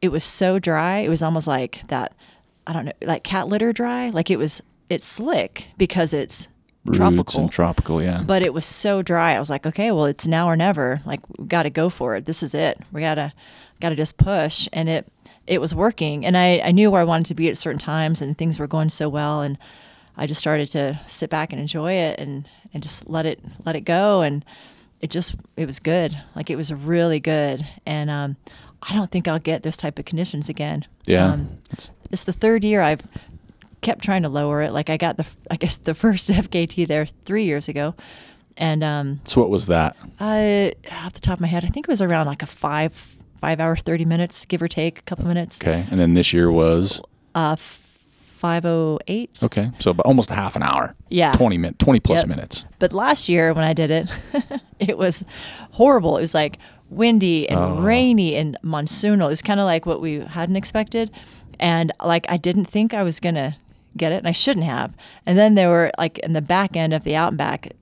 it 0.01 0.09
was 0.11 0.25
so 0.25 0.59
dry. 0.59 1.01
It 1.01 1.11
was 1.11 1.23
almost 1.23 1.47
like 1.47 1.87
that, 1.89 2.15
I 2.67 2.73
don't 2.73 2.87
know, 2.87 2.93
like 3.03 3.25
cat 3.25 3.47
litter 3.47 3.75
dry. 3.75 4.09
Like 4.09 4.31
it 4.31 4.39
was, 4.39 4.63
it's 4.89 5.05
slick 5.07 5.69
because 5.77 6.15
it's 6.15 6.49
Roots 6.85 6.99
tropical. 6.99 7.41
and 7.41 7.53
tropical, 7.53 8.03
yeah. 8.03 8.23
but 8.25 8.43
it 8.43 8.53
was 8.53 8.67
so 8.67 9.03
dry. 9.03 9.35
I 9.35 9.39
was 9.39 9.51
like, 9.51 9.67
okay, 9.67 9.93
well, 9.93 10.07
it's 10.07 10.27
now 10.27 10.49
or 10.49 10.57
never. 10.57 11.01
Like 11.05 11.21
we 11.39 11.47
got 11.47 11.63
to 11.63 11.71
go 11.71 11.89
for 11.89 12.17
it. 12.17 12.27
This 12.27 12.43
is 12.43 12.55
it. 12.55 12.79
We 12.91 13.01
gotta, 13.03 13.33
gotta 13.81 13.95
just 13.95 14.17
push. 14.17 14.69
And 14.73 14.89
it, 14.89 15.07
it 15.47 15.61
was 15.61 15.75
working. 15.75 16.27
And 16.27 16.37
I, 16.37 16.59
I 16.59 16.71
knew 16.73 16.91
where 16.91 17.01
I 17.01 17.05
wanted 17.05 17.27
to 17.27 17.35
be 17.35 17.49
at 17.49 17.57
certain 17.59 17.79
times, 17.79 18.21
and 18.21 18.37
things 18.37 18.59
were 18.59 18.67
going 18.67 18.89
so 18.89 19.09
well. 19.09 19.41
And 19.43 19.59
I 20.17 20.27
just 20.27 20.41
started 20.41 20.67
to 20.71 20.99
sit 21.07 21.31
back 21.31 21.53
and 21.53 21.61
enjoy 21.61 21.93
it, 21.93 22.19
and 22.19 22.49
and 22.75 22.83
just 22.83 23.09
let 23.09 23.27
it 23.27 23.41
let 23.65 23.77
it 23.77 23.83
go. 23.83 24.23
And 24.23 24.45
it 25.01 25.11
just 25.11 25.37
it 25.57 25.67
was 25.67 25.79
good. 25.79 26.17
Like 26.35 26.51
it 26.51 26.57
was 26.57 26.73
really 26.73 27.21
good. 27.21 27.67
And 27.87 28.11
um, 28.11 28.37
I 28.83 28.95
don't 28.95 29.11
think 29.11 29.29
I'll 29.29 29.39
get 29.39 29.63
those 29.63 29.77
type 29.77 29.99
of 30.01 30.05
conditions 30.05 30.49
again. 30.49 30.85
Yeah. 31.07 31.27
Um, 31.33 31.59
It's- 31.73 31.93
it's 32.11 32.25
the 32.25 32.33
third 32.33 32.63
year 32.63 32.83
I've 32.83 33.07
kept 33.83 34.03
trying 34.03 34.23
to 34.23 34.29
lower 34.31 34.63
it. 34.63 34.73
Like 34.73 34.89
I 34.89 34.97
got 34.97 35.17
the, 35.19 35.27
I 35.51 35.57
guess 35.57 35.77
the 35.77 35.95
first 35.95 36.31
FKT 36.31 36.87
there 36.87 37.05
three 37.07 37.45
years 37.45 37.69
ago, 37.69 37.95
and 38.57 38.83
um, 38.83 39.21
so 39.25 39.41
what 39.43 39.51
was 39.51 39.67
that? 39.67 39.97
I 40.19 40.73
off 40.91 41.13
the 41.13 41.21
top 41.21 41.35
of 41.35 41.41
my 41.41 41.49
head, 41.49 41.65
I 41.65 41.69
think 41.69 41.87
it 41.87 41.91
was 41.91 42.01
around 42.03 42.27
like 42.27 42.43
a 42.43 42.47
five 42.47 42.93
five 43.41 43.61
hour 43.61 43.77
thirty 43.77 44.05
minutes, 44.05 44.45
give 44.47 44.63
or 44.63 44.69
take, 44.69 45.01
a 45.01 45.03
couple 45.03 45.27
minutes. 45.27 45.59
Okay. 45.61 45.87
And 45.91 45.99
then 46.01 46.15
this 46.15 46.33
year 46.33 46.51
was 46.51 47.01
Uh, 47.35 47.57
five 47.57 48.65
oh 48.65 48.99
eight. 49.09 49.39
okay. 49.43 49.71
So 49.79 49.91
about 49.93 50.07
almost 50.07 50.31
a 50.31 50.35
half 50.35 50.57
an 50.57 50.63
hour. 50.63 50.95
Yeah. 51.11 51.33
20 51.33 51.59
min 51.59 51.75
20 51.75 52.01
plus 52.01 52.21
Yep. 52.21 52.29
minutes. 52.29 52.65
But 52.79 52.93
last 52.93 53.29
year 53.29 53.53
when 53.53 53.65
I 53.65 53.73
did 53.73 53.91
it, 53.91 54.09
it 54.81 54.99
was 54.99 55.25
horrible. 55.73 56.17
It 56.19 56.23
was 56.23 56.35
like 56.35 56.59
windy 56.91 57.49
and 57.49 57.59
Oh. 57.59 57.81
rainy 57.81 58.35
and 58.37 58.57
monsoonal. 58.65 59.27
It 59.27 59.29
was 59.29 59.43
kind 59.43 59.61
of 59.61 59.67
like 59.67 59.87
what 59.87 60.01
we 60.01 60.21
hadn't 60.21 60.57
expected. 60.57 61.11
And 61.61 61.93
like 62.05 62.27
I 62.29 62.37
didn't 62.37 62.65
think 62.67 62.93
I 62.95 63.03
was 63.05 63.21
going 63.21 63.37
to 63.37 63.55
get 63.97 64.13
it 64.13 64.17
and 64.17 64.29
I 64.29 64.33
shouldn't 64.33 64.67
have. 64.67 64.95
And 65.27 65.39
then 65.39 65.55
there 65.55 65.69
were 65.69 65.91
like 65.99 66.19
in 66.19 66.33
the 66.33 66.43
back 66.43 66.77
end 66.77 66.93
of 66.93 67.05
the 67.05 67.17
out 67.17 67.29
and 67.29 67.39
back, 67.39 67.73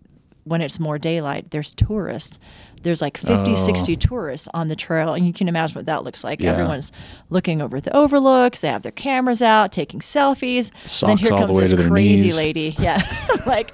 when 0.44 0.62
it's 0.62 0.80
more 0.80 0.98
daylight, 0.98 1.50
there's 1.50 1.74
tourists. 1.74 2.38
There's 2.82 3.02
like 3.02 3.18
50, 3.18 3.56
60 3.56 3.96
tourists 3.96 4.48
on 4.54 4.68
the 4.68 4.76
trail, 4.76 5.12
and 5.12 5.26
you 5.26 5.32
can 5.34 5.48
imagine 5.48 5.74
what 5.74 5.86
that 5.86 6.02
looks 6.02 6.24
like. 6.24 6.40
Oh. 6.40 6.44
Yeah. 6.44 6.52
Everyone's 6.52 6.92
looking 7.28 7.60
over 7.60 7.78
the 7.80 7.94
overlooks. 7.94 8.60
They 8.62 8.68
have 8.68 8.82
their 8.82 8.92
cameras 8.92 9.42
out, 9.42 9.70
taking 9.70 10.00
selfies. 10.00 10.70
then 11.00 11.18
here 11.18 11.28
comes 11.28 11.56
this 11.56 11.74
crazy 11.88 12.22
knees. 12.24 12.36
lady. 12.36 12.74
Yeah, 12.78 13.02
like 13.46 13.70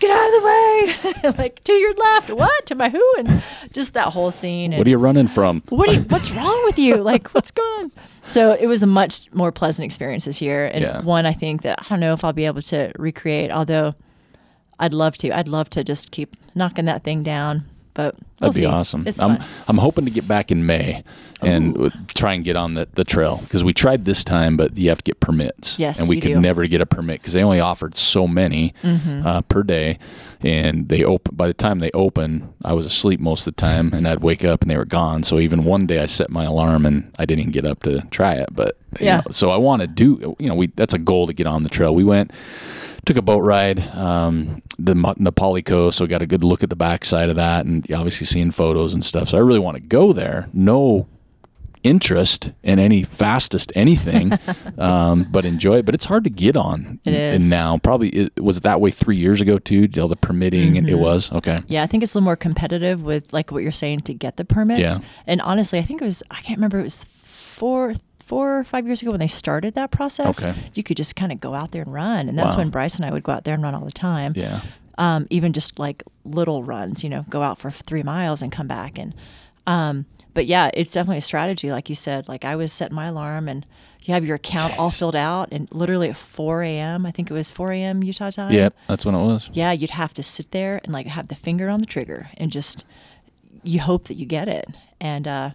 get 0.00 0.10
out 0.10 0.26
of 0.26 1.22
the 1.22 1.32
way. 1.32 1.32
like 1.38 1.62
to 1.64 1.72
your 1.72 1.94
left. 1.94 2.30
What 2.30 2.66
to 2.66 2.74
my 2.74 2.88
who? 2.88 3.14
And 3.18 3.42
just 3.72 3.94
that 3.94 4.08
whole 4.08 4.30
scene. 4.32 4.72
And 4.72 4.78
What 4.80 4.86
are 4.86 4.90
you 4.90 4.98
running 4.98 5.28
from? 5.28 5.62
what 5.68 5.88
are 5.90 5.92
you, 5.92 6.00
what's 6.02 6.30
wrong 6.32 6.60
with 6.64 6.78
you? 6.78 6.96
Like, 6.96 7.28
what's 7.34 7.50
going 7.52 7.84
on? 7.84 7.92
So 8.22 8.52
it 8.58 8.66
was 8.66 8.82
a 8.82 8.86
much 8.88 9.32
more 9.32 9.52
pleasant 9.52 9.84
experience 9.86 10.24
this 10.24 10.40
year, 10.42 10.66
and 10.66 10.82
Yeah. 10.82 11.00
one 11.02 11.26
I 11.26 11.32
think 11.32 11.62
that 11.62 11.78
I 11.80 11.84
don't 11.88 12.00
know 12.00 12.12
if 12.12 12.24
I'll 12.24 12.32
be 12.32 12.46
able 12.46 12.62
to 12.62 12.92
recreate. 12.98 13.50
Although 13.52 13.94
I'd 14.80 14.92
love 14.94 15.16
to. 15.18 15.30
I'd 15.30 15.48
love 15.48 15.70
to 15.70 15.84
just 15.84 16.10
keep 16.10 16.34
knocking 16.54 16.86
that 16.86 17.04
thing 17.04 17.22
down. 17.22 17.64
But 17.98 18.14
we'll 18.40 18.50
That'd 18.50 18.54
be 18.54 18.60
see. 18.60 18.66
awesome. 18.66 19.02
It's 19.08 19.20
I'm 19.20 19.38
fun. 19.38 19.46
I'm 19.66 19.78
hoping 19.78 20.04
to 20.04 20.10
get 20.12 20.28
back 20.28 20.52
in 20.52 20.64
May 20.66 21.02
and 21.42 21.74
w- 21.74 21.90
try 22.14 22.32
and 22.34 22.44
get 22.44 22.54
on 22.54 22.74
the, 22.74 22.86
the 22.94 23.02
trail 23.02 23.38
because 23.42 23.64
we 23.64 23.72
tried 23.74 24.04
this 24.04 24.22
time, 24.22 24.56
but 24.56 24.76
you 24.78 24.88
have 24.90 24.98
to 24.98 25.02
get 25.02 25.18
permits. 25.18 25.80
Yes, 25.80 25.98
and 25.98 26.08
we 26.08 26.14
you 26.14 26.22
could 26.22 26.34
do. 26.34 26.40
never 26.40 26.64
get 26.68 26.80
a 26.80 26.86
permit 26.86 27.20
because 27.20 27.32
they 27.32 27.42
only 27.42 27.58
offered 27.58 27.96
so 27.96 28.28
many 28.28 28.72
Mm-hmm. 28.84 29.26
uh, 29.26 29.42
per 29.42 29.64
day, 29.64 29.98
and 30.40 30.88
they 30.88 31.02
open. 31.02 31.34
By 31.34 31.48
the 31.48 31.54
time 31.54 31.80
they 31.80 31.90
open, 31.92 32.54
I 32.64 32.72
was 32.72 32.86
asleep 32.86 33.18
most 33.18 33.48
of 33.48 33.56
the 33.56 33.60
time, 33.60 33.92
and 33.92 34.06
I'd 34.06 34.20
wake 34.20 34.44
up 34.44 34.62
and 34.62 34.70
they 34.70 34.76
were 34.76 34.84
gone. 34.84 35.24
So 35.24 35.40
even 35.40 35.64
one 35.64 35.88
day, 35.88 35.98
I 36.00 36.06
set 36.06 36.30
my 36.30 36.44
alarm 36.44 36.86
and 36.86 37.12
I 37.18 37.26
didn't 37.26 37.40
even 37.40 37.52
get 37.52 37.64
up 37.64 37.82
to 37.82 38.02
try 38.12 38.34
it. 38.34 38.50
But 38.52 38.76
you 39.00 39.06
Yeah. 39.06 39.16
know, 39.26 39.32
so 39.32 39.50
I 39.50 39.56
want 39.56 39.82
to 39.82 39.88
do. 39.88 40.36
You 40.38 40.48
know, 40.48 40.54
we 40.54 40.68
that's 40.68 40.94
a 40.94 40.98
goal 41.00 41.26
to 41.26 41.32
get 41.32 41.48
on 41.48 41.64
the 41.64 41.68
trail. 41.68 41.92
We 41.92 42.04
went 42.04 42.30
took 43.06 43.16
a 43.16 43.22
boat 43.22 43.40
ride, 43.44 43.80
um, 43.94 44.62
the 44.78 44.94
Na 44.94 45.30
Pali 45.30 45.62
coast, 45.62 45.98
so 45.98 46.06
got 46.06 46.22
a 46.22 46.26
good 46.26 46.44
look 46.44 46.62
at 46.62 46.70
the 46.70 46.76
backside 46.76 47.28
of 47.30 47.36
that, 47.36 47.64
and 47.66 47.84
obviously 47.92 48.26
seeing 48.26 48.50
photos 48.50 48.94
and 48.94 49.04
stuff. 49.04 49.28
So 49.30 49.38
I 49.38 49.40
really 49.40 49.58
want 49.60 49.76
to 49.76 49.82
go 49.82 50.12
there. 50.12 50.48
No 50.52 51.06
interest 51.84 52.50
in 52.64 52.78
any 52.78 53.04
fastest 53.04 53.70
anything, 53.76 54.32
um, 54.78 55.24
but 55.30 55.44
enjoy 55.44 55.76
it. 55.78 55.86
But 55.86 55.94
it's 55.94 56.04
hard 56.04 56.24
to 56.24 56.30
get 56.30 56.56
on. 56.56 56.98
It 57.04 57.14
And 57.14 57.48
now 57.48 57.78
probably 57.78 58.08
it, 58.10 58.40
was 58.42 58.56
it 58.58 58.62
that 58.64 58.80
way 58.80 58.90
three 58.90 59.16
years 59.16 59.40
ago 59.40 59.58
too. 59.58 59.88
All 60.00 60.08
the 60.08 60.16
permitting 60.16 60.76
it 60.76 60.84
Mm-hmm. 60.84 60.98
was 60.98 61.30
okay. 61.32 61.56
Yeah, 61.68 61.82
I 61.82 61.86
think 61.86 62.02
it's 62.02 62.14
a 62.14 62.18
little 62.18 62.24
more 62.24 62.36
competitive 62.36 63.02
with 63.02 63.32
like 63.32 63.52
what 63.52 63.62
you're 63.62 63.72
saying 63.72 64.00
to 64.02 64.14
get 64.14 64.36
the 64.36 64.44
permits. 64.44 64.80
Yeah. 64.80 64.96
And 65.26 65.40
honestly, 65.42 65.78
I 65.78 65.82
think 65.82 66.02
it 66.02 66.04
was 66.04 66.22
I 66.30 66.40
can't 66.40 66.58
remember 66.58 66.78
it 66.80 66.84
was 66.84 67.04
four 67.04 67.94
four 68.28 68.58
or 68.58 68.64
five 68.64 68.84
years 68.86 69.00
ago 69.02 69.10
when 69.10 69.20
they 69.20 69.26
started 69.26 69.74
that 69.74 69.90
process. 69.90 70.42
Okay. 70.42 70.54
You 70.74 70.82
could 70.82 70.96
just 70.96 71.16
kind 71.16 71.32
of 71.32 71.40
go 71.40 71.54
out 71.54 71.70
there 71.72 71.82
and 71.82 71.92
run. 71.92 72.28
And 72.28 72.38
that's 72.38 72.52
Wow. 72.52 72.58
when 72.58 72.70
Bryce 72.70 72.96
and 72.96 73.04
I 73.06 73.10
would 73.10 73.22
go 73.22 73.32
out 73.32 73.44
there 73.44 73.54
and 73.54 73.62
run 73.62 73.74
all 73.74 73.84
the 73.84 73.90
time. 73.90 74.32
Yeah. 74.36 74.60
Um, 74.98 75.26
even 75.30 75.52
just 75.52 75.78
like 75.78 76.02
little 76.24 76.62
runs, 76.64 77.02
you 77.04 77.08
know, 77.10 77.24
go 77.30 77.42
out 77.42 77.58
for 77.58 77.70
three 77.70 78.02
miles 78.02 78.42
and 78.42 78.50
come 78.52 78.66
back 78.68 78.98
and 78.98 79.14
um 79.66 80.06
but 80.34 80.46
yeah, 80.46 80.70
it's 80.74 80.92
definitely 80.92 81.18
a 81.18 81.22
strategy, 81.22 81.72
like 81.72 81.88
you 81.88 81.94
said. 81.96 82.28
Like 82.28 82.44
I 82.44 82.54
was 82.54 82.72
setting 82.72 82.94
my 82.94 83.06
alarm 83.06 83.48
and 83.48 83.66
you 84.02 84.14
have 84.14 84.24
your 84.24 84.36
account 84.36 84.78
all 84.78 84.90
filled 84.90 85.16
out 85.16 85.48
and 85.52 85.68
literally 85.72 86.08
at 86.10 86.16
four 86.16 86.62
AM, 86.62 87.04
I 87.06 87.10
think 87.10 87.30
it 87.30 87.34
was 87.34 87.50
four 87.50 87.72
AM 87.72 88.02
Utah 88.04 88.30
time 88.30 88.52
Yep. 88.52 88.74
That's 88.88 89.04
when 89.06 89.14
it 89.14 89.22
was. 89.24 89.50
yeah, 89.52 89.72
you'd 89.72 89.90
have 89.90 90.14
to 90.14 90.22
sit 90.22 90.50
there 90.52 90.80
and 90.84 90.92
like 90.92 91.06
have 91.06 91.28
the 91.28 91.34
finger 91.34 91.68
on 91.68 91.80
the 91.80 91.86
trigger 91.86 92.30
and 92.36 92.52
just 92.52 92.84
you 93.64 93.80
hope 93.80 94.04
that 94.08 94.14
you 94.14 94.26
get 94.26 94.48
it. 94.48 94.68
And 95.00 95.26
uh, 95.26 95.50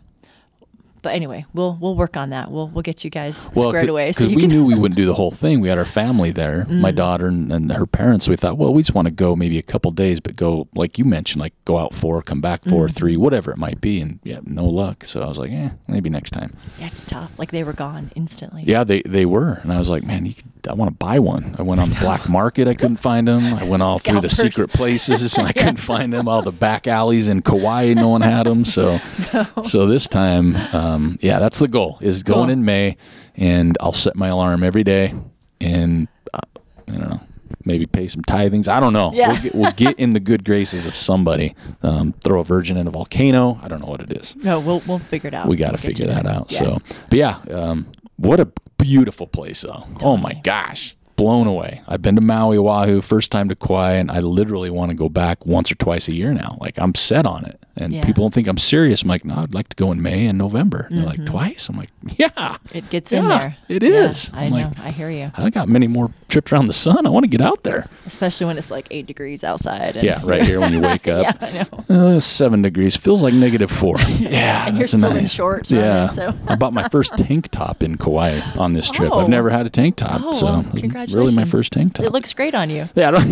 but 1.03 1.13
anyway, 1.13 1.45
we'll 1.53 1.77
we'll 1.79 1.95
work 1.95 2.17
on 2.17 2.31
that. 2.31 2.49
We'll 2.49 2.67
we'll 2.69 2.81
get 2.81 3.03
you 3.03 3.11
guys 3.11 3.49
Well, 3.53 3.69
squared 3.69 3.89
away. 3.89 4.09
because 4.09 4.27
you 4.29 4.35
we 4.35 4.41
can, 4.41 4.49
Mm. 4.49 4.53
knew 4.53 4.65
we 4.65 4.73
wouldn't 4.79 4.95
do 4.97 5.05
the 5.05 5.13
whole 5.13 5.29
thing. 5.29 5.59
We 5.59 5.67
had 5.69 5.77
our 5.77 5.85
family 5.85 6.31
there, 6.31 6.65
my 6.65 6.89
daughter 6.91 7.27
and, 7.27 7.51
and 7.51 7.71
her 7.71 7.85
parents. 7.85 8.25
So 8.25 8.31
We 8.31 8.37
thought, 8.37 8.57
well, 8.57 8.73
we 8.73 8.81
just 8.81 8.95
want 8.95 9.07
to 9.07 9.11
go 9.13 9.35
maybe 9.35 9.57
a 9.59 9.61
couple 9.61 9.91
days, 9.91 10.19
but 10.19 10.35
go 10.35 10.67
like 10.73 10.97
you 10.97 11.05
mentioned, 11.05 11.41
like 11.41 11.53
go 11.65 11.77
out 11.77 11.93
four, 11.93 12.21
come 12.23 12.41
back 12.41 12.63
4 12.65 12.87
Mm. 12.87 12.91
three, 12.95 13.17
whatever 13.17 13.51
it 13.51 13.57
might 13.57 13.81
be. 13.81 13.99
And 14.01 14.19
yeah, 14.23 14.39
no 14.45 14.65
luck. 14.65 15.03
So 15.05 15.21
I 15.21 15.27
was 15.27 15.37
like, 15.37 15.51
eh, 15.51 15.69
maybe 15.87 16.09
next 16.09 16.31
time. 16.31 16.55
That's 16.79 17.03
tough. 17.03 17.31
Like 17.37 17.51
they 17.51 17.63
were 17.63 17.73
gone 17.73 18.11
instantly. 18.15 18.63
Yeah, 18.65 18.83
they 18.83 19.01
they 19.03 19.25
were, 19.25 19.59
and 19.61 19.71
I 19.73 19.77
was 19.79 19.89
like, 19.89 20.03
man, 20.05 20.25
you 20.25 20.33
could, 20.33 20.45
I 20.69 20.73
want 20.73 20.89
to 20.91 20.95
buy 20.95 21.19
one. 21.19 21.55
I 21.59 21.61
went 21.61 21.81
on 21.81 21.89
the 21.89 21.95
black 21.97 22.29
market, 22.29 22.67
I 22.67 22.73
couldn't 22.73 22.97
find 22.97 23.27
them. 23.27 23.41
I 23.55 23.63
went 23.63 23.83
all 23.83 23.97
through 23.99 24.21
the 24.21 24.29
secret 24.29 24.69
places, 24.71 25.33
and 25.37 25.47
I 25.47 25.51
couldn't 25.51 25.77
find 25.77 26.13
them. 26.13 26.27
All 26.27 26.41
the 26.41 26.51
back 26.51 26.87
alleys 26.87 27.27
in 27.27 27.41
Kauai, 27.41 27.93
no 27.93 28.07
one 28.09 28.21
had 28.21 28.45
them. 28.45 28.63
So, 28.65 28.99
so 29.63 29.85
this 29.87 30.07
time, 30.07 30.55
um, 30.73 31.17
yeah, 31.21 31.39
that's 31.39 31.59
the 31.59 31.67
goal: 31.67 31.97
is 32.01 32.23
going 32.23 32.47
Cool. 32.47 32.49
in 32.51 32.65
May, 32.65 32.97
and 33.35 33.77
I'll 33.81 33.93
set 33.93 34.15
my 34.15 34.27
alarm 34.29 34.63
every 34.63 34.83
day, 34.83 35.13
and 35.61 36.07
uh, 36.33 36.39
I 36.87 36.91
don't 36.91 37.09
know. 37.09 37.21
Maybe 37.65 37.85
pay 37.85 38.09
some 38.09 38.23
tithings. 38.23 38.67
I 38.67 38.81
don't 38.81 38.91
know. 38.91 39.11
Yeah. 39.13 39.29
We'll, 39.31 39.41
get, 39.41 39.55
we'll 39.55 39.71
get 39.71 39.99
in 39.99 40.09
the 40.11 40.19
good 40.19 40.43
graces 40.43 40.85
of 40.85 40.95
somebody. 40.97 41.55
Um, 41.81 42.11
throw 42.21 42.41
a 42.41 42.43
virgin 42.43 42.75
in 42.75 42.87
a 42.87 42.91
volcano. 42.91 43.57
I 43.63 43.69
don't 43.69 43.79
know 43.79 43.87
what 43.87 44.01
it 44.01 44.11
is 44.11 44.35
No, 44.35 44.59
we'll 44.59 44.81
we'll 44.85 44.99
figure 44.99 45.29
it 45.29 45.33
out. 45.33 45.47
we 45.47 45.55
got 45.55 45.67
to 45.67 45.81
We'll 45.87 45.93
get 45.95 45.97
figure 45.99 46.13
that 46.13 46.25
out. 46.25 46.51
Yeah. 46.51 46.59
So, 46.59 46.79
but 47.09 47.19
yeah, 47.19 47.37
um, 47.51 47.87
what 48.17 48.41
a 48.41 48.51
beautiful 48.83 49.27
place, 49.27 49.61
though. 49.61 49.87
Oh 50.01 50.17
my 50.17 50.33
gosh, 50.33 50.95
blown 51.15 51.47
away. 51.47 51.81
I've 51.87 52.01
been 52.01 52.15
to 52.15 52.21
Maui, 52.21 52.57
Oahu, 52.57 53.01
first 53.01 53.31
time 53.31 53.49
to 53.49 53.55
Kauai, 53.55 53.93
and 53.93 54.11
I 54.11 54.19
literally 54.19 54.69
want 54.69 54.91
to 54.91 54.95
go 54.95 55.09
back 55.09 55.45
once 55.45 55.71
or 55.71 55.75
twice 55.75 56.07
a 56.07 56.13
year 56.13 56.33
now. 56.33 56.57
Like 56.59 56.77
I'm 56.77 56.93
set 56.95 57.25
on 57.25 57.45
it, 57.45 57.62
and 57.75 57.91
Yeah. 57.93 58.05
people 58.05 58.23
don't 58.23 58.33
think 58.33 58.47
I'm 58.47 58.57
serious. 58.57 59.01
I'm 59.03 59.09
like, 59.09 59.25
no, 59.25 59.35
I'd 59.35 59.53
like 59.53 59.69
to 59.69 59.75
go 59.75 59.91
in 59.91 60.01
May 60.01 60.27
and 60.27 60.37
November. 60.37 60.87
And 60.89 60.99
They're 60.99 61.05
like 61.07 61.25
twice. 61.25 61.69
I'm 61.69 61.77
like, 61.77 61.89
yeah, 62.17 62.57
it 62.73 62.89
gets 62.89 63.11
in 63.11 63.27
there. 63.27 63.55
It 63.67 63.81
is. 63.83 64.29
Yeah. 64.33 64.39
I 64.39 64.49
know. 64.49 64.55
like- 64.57 64.79
I 64.79 64.91
hear 64.91 65.09
you. 65.09 65.31
I 65.35 65.49
got 65.49 65.67
many 65.67 65.87
more 65.87 66.11
trips 66.29 66.51
around 66.51 66.67
the 66.67 66.73
sun. 66.73 67.05
I 67.05 67.09
want 67.09 67.23
to 67.23 67.27
get 67.29 67.41
out 67.41 67.63
there. 67.63 67.87
Especially 68.05 68.45
when 68.47 68.57
it's 68.57 68.69
like 68.71 68.87
eight 68.91 69.05
degrees 69.07 69.43
outside. 69.43 69.95
Yeah, 69.95 70.19
right 70.23 70.43
here 70.43 70.59
when 70.59 70.73
you 70.73 70.81
wake 70.91 71.07
up. 71.07 71.23
yeah, 71.41 71.67
I 71.89 71.89
know. 71.89 72.15
Uh, 72.15 72.19
seven 72.19 72.61
degrees 72.61 72.95
feels 72.95 73.23
like 73.23 73.33
negative 73.33 73.71
four. 73.71 73.95
Yeah, 74.19 74.67
And 74.67 74.77
you're 74.77 74.87
still 74.87 75.05
in 75.11 75.15
nice. 75.17 75.33
shorts, 75.33 75.69
Yeah, 75.71 76.03
right? 76.03 76.11
So- 76.11 76.33
I 76.47 76.55
bought 76.55 76.73
my 76.73 76.87
first 76.89 77.15
tank 77.17 77.49
top 77.51 77.81
in 77.83 77.97
Kauai 77.97 78.39
on 78.57 78.73
this 78.73 78.89
trip. 78.89 79.11
Oh. 79.13 79.19
I've 79.19 79.29
never 79.29 79.49
had 79.49 79.65
a 79.65 79.69
tank 79.69 79.95
top, 79.97 80.21
Oh, 80.23 80.31
so 80.31 80.45
well, 80.45 80.63
congratulations. 80.63 81.13
really 81.15 81.35
my 81.35 81.45
first 81.45 81.71
tank 81.73 81.93
top. 81.95 82.05
It 82.05 82.11
looks 82.11 82.33
great 82.33 82.53
on 82.55 82.69
you. 82.69 82.87
yeah, 82.95 83.09
I 83.09 83.11
don't, 83.11 83.23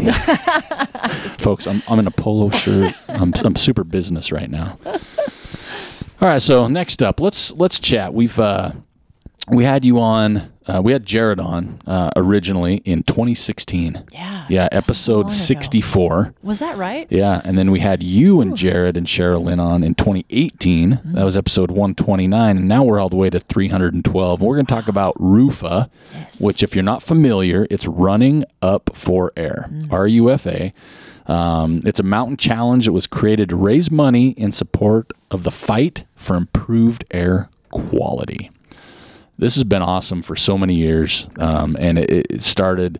folks, 1.39 1.67
I'm 1.67 1.81
I'm 1.87 1.99
in 1.99 2.07
a 2.07 2.11
polo 2.11 2.49
shirt. 2.49 2.93
I'm 3.07 3.33
I'm 3.43 3.55
super 3.55 3.83
business 3.83 4.30
right 4.31 4.49
now. 4.49 4.77
All 4.85 6.27
right, 6.27 6.41
so 6.41 6.67
next 6.67 7.01
up, 7.01 7.19
let's 7.19 7.51
let's 7.53 7.79
chat. 7.79 8.13
We've 8.13 8.37
uh, 8.39 8.71
we 9.49 9.63
had 9.63 9.83
you 9.83 9.99
on. 9.99 10.51
Uh, 10.67 10.79
we 10.83 10.91
had 10.91 11.03
Jared 11.03 11.39
on 11.39 11.79
uh, 11.87 12.11
originally 12.15 12.75
in 12.85 13.01
2016. 13.01 14.05
Yeah. 14.13 14.45
Yeah, 14.47 14.67
episode 14.71 15.21
ago. 15.21 15.29
64. 15.29 16.35
Was 16.43 16.59
that 16.59 16.77
right? 16.77 17.07
Yeah, 17.09 17.41
and 17.43 17.57
then 17.57 17.71
we 17.71 17.79
had 17.79 18.03
you 18.03 18.41
and 18.41 18.55
Jared 18.55 18.95
and 18.95 19.07
Sherilyn 19.07 19.59
on 19.59 19.83
in 19.83 19.95
2018. 19.95 20.91
Mm-hmm. 20.91 21.13
That 21.15 21.23
was 21.25 21.35
episode 21.35 21.71
129, 21.71 22.57
and 22.57 22.67
now 22.67 22.83
we're 22.83 22.99
all 22.99 23.09
the 23.09 23.15
way 23.15 23.31
to 23.31 23.39
312. 23.39 24.41
We're 24.41 24.55
going 24.55 24.67
to 24.67 24.73
talk 24.73 24.87
about 24.87 25.15
RUFA, 25.15 25.89
Yes. 26.13 26.39
which, 26.39 26.61
if 26.61 26.75
you're 26.75 26.83
not 26.83 27.01
familiar, 27.01 27.65
it's 27.71 27.87
running 27.87 28.45
up 28.61 28.91
for 28.95 29.33
air. 29.35 29.67
Mm. 29.71 29.91
R 29.91 30.07
U 30.07 30.29
F 30.29 30.45
A. 30.45 30.73
Um, 31.31 31.81
it's 31.85 31.99
a 31.99 32.03
mountain 32.03 32.37
challenge 32.37 32.85
that 32.85 32.93
was 32.93 33.07
created 33.07 33.49
to 33.49 33.55
raise 33.55 33.89
money 33.89 34.31
in 34.31 34.51
support 34.51 35.11
of 35.29 35.43
the 35.43 35.51
fight 35.51 36.05
for 36.15 36.35
improved 36.35 37.05
air 37.11 37.49
quality 37.69 38.49
this 39.41 39.55
has 39.55 39.63
been 39.63 39.81
awesome 39.81 40.21
for 40.21 40.35
so 40.35 40.55
many 40.55 40.75
years, 40.75 41.27
um, 41.39 41.75
and 41.79 41.97
it, 41.97 42.27
it 42.29 42.41
started 42.43 42.99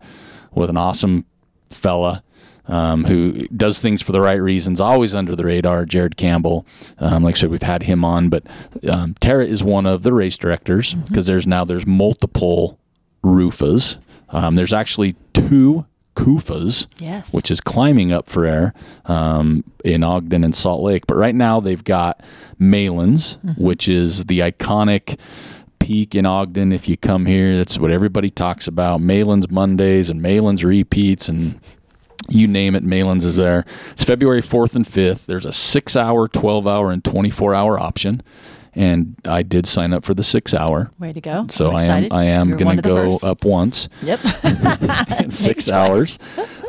with 0.51 0.71
an 0.71 0.75
awesome 0.75 1.23
fella 1.69 2.23
um, 2.65 3.05
who 3.05 3.47
does 3.49 3.79
things 3.79 4.01
for 4.01 4.11
the 4.11 4.19
right 4.19 4.41
reasons, 4.41 4.81
always 4.81 5.13
under 5.13 5.35
the 5.35 5.45
radar. 5.45 5.85
Jared 5.85 6.17
Campbell, 6.17 6.65
um, 6.97 7.21
like 7.21 7.35
I 7.35 7.39
said, 7.39 7.51
we've 7.51 7.61
had 7.61 7.83
him 7.83 8.03
on, 8.03 8.29
but 8.29 8.43
um, 8.89 9.13
Tara 9.19 9.45
is 9.45 9.63
one 9.63 9.85
of 9.85 10.01
the 10.01 10.13
race 10.13 10.35
directors 10.35 10.95
because 10.95 11.27
there's 11.27 11.45
now 11.45 11.63
there's 11.63 11.85
multiple 11.85 12.79
Rufas. 13.23 13.99
Um, 14.29 14.55
there's 14.55 14.73
actually 14.73 15.15
two 15.33 15.85
CUFAs 16.25 16.87
Yes. 16.99 17.33
which 17.33 17.49
is 17.49 17.59
climbing 17.61 18.11
up 18.11 18.27
for 18.29 18.45
air 18.45 18.73
um, 19.05 19.63
in 19.83 20.03
Ogden 20.03 20.43
and 20.43 20.53
Salt 20.55 20.81
Lake. 20.83 21.07
But 21.07 21.15
right 21.15 21.35
now 21.35 21.59
they've 21.59 21.83
got 21.83 22.21
Malan's, 22.59 23.37
which 23.57 23.87
is 23.87 24.25
the 24.25 24.39
iconic 24.39 25.19
peak 25.79 26.13
in 26.15 26.25
Ogden. 26.25 26.71
If 26.71 26.87
you 26.87 26.95
come 26.97 27.25
here, 27.25 27.57
that's 27.57 27.79
what 27.79 27.91
everybody 27.91 28.29
talks 28.29 28.67
about. 28.67 29.01
Malan's 29.01 29.49
Mondays 29.49 30.09
and 30.09 30.21
Malan's 30.21 30.63
repeats 30.63 31.27
and 31.27 31.59
you 32.29 32.47
name 32.47 32.75
it, 32.75 32.83
Malan's 32.83 33.25
is 33.25 33.35
there. 33.35 33.65
It's 33.91 34.03
February 34.03 34.41
4th 34.41 34.75
and 34.75 34.85
5th. 34.85 35.25
There's 35.25 35.45
a 35.45 35.51
six 35.51 35.97
hour, 35.97 36.27
12 36.27 36.65
hour, 36.67 36.91
and 36.91 37.03
24 37.03 37.53
hour 37.53 37.77
option. 37.79 38.21
And 38.73 39.15
I 39.25 39.43
did 39.43 39.65
sign 39.67 39.91
up 39.93 40.05
for 40.05 40.13
the 40.13 40.23
six 40.23 40.53
hour. 40.53 40.91
Way 40.97 41.11
to 41.13 41.19
go. 41.21 41.45
So 41.49 41.71
I 41.71 41.83
am. 41.83 42.07
I 42.11 42.23
am 42.25 42.49
You're 42.49 42.57
gonna 42.57 42.81
go 42.81 43.11
first. 43.11 43.23
up 43.25 43.43
once 43.43 43.89
Yep. 44.01 44.19
in 45.21 45.29
six 45.31 45.69
hours. 45.69 46.17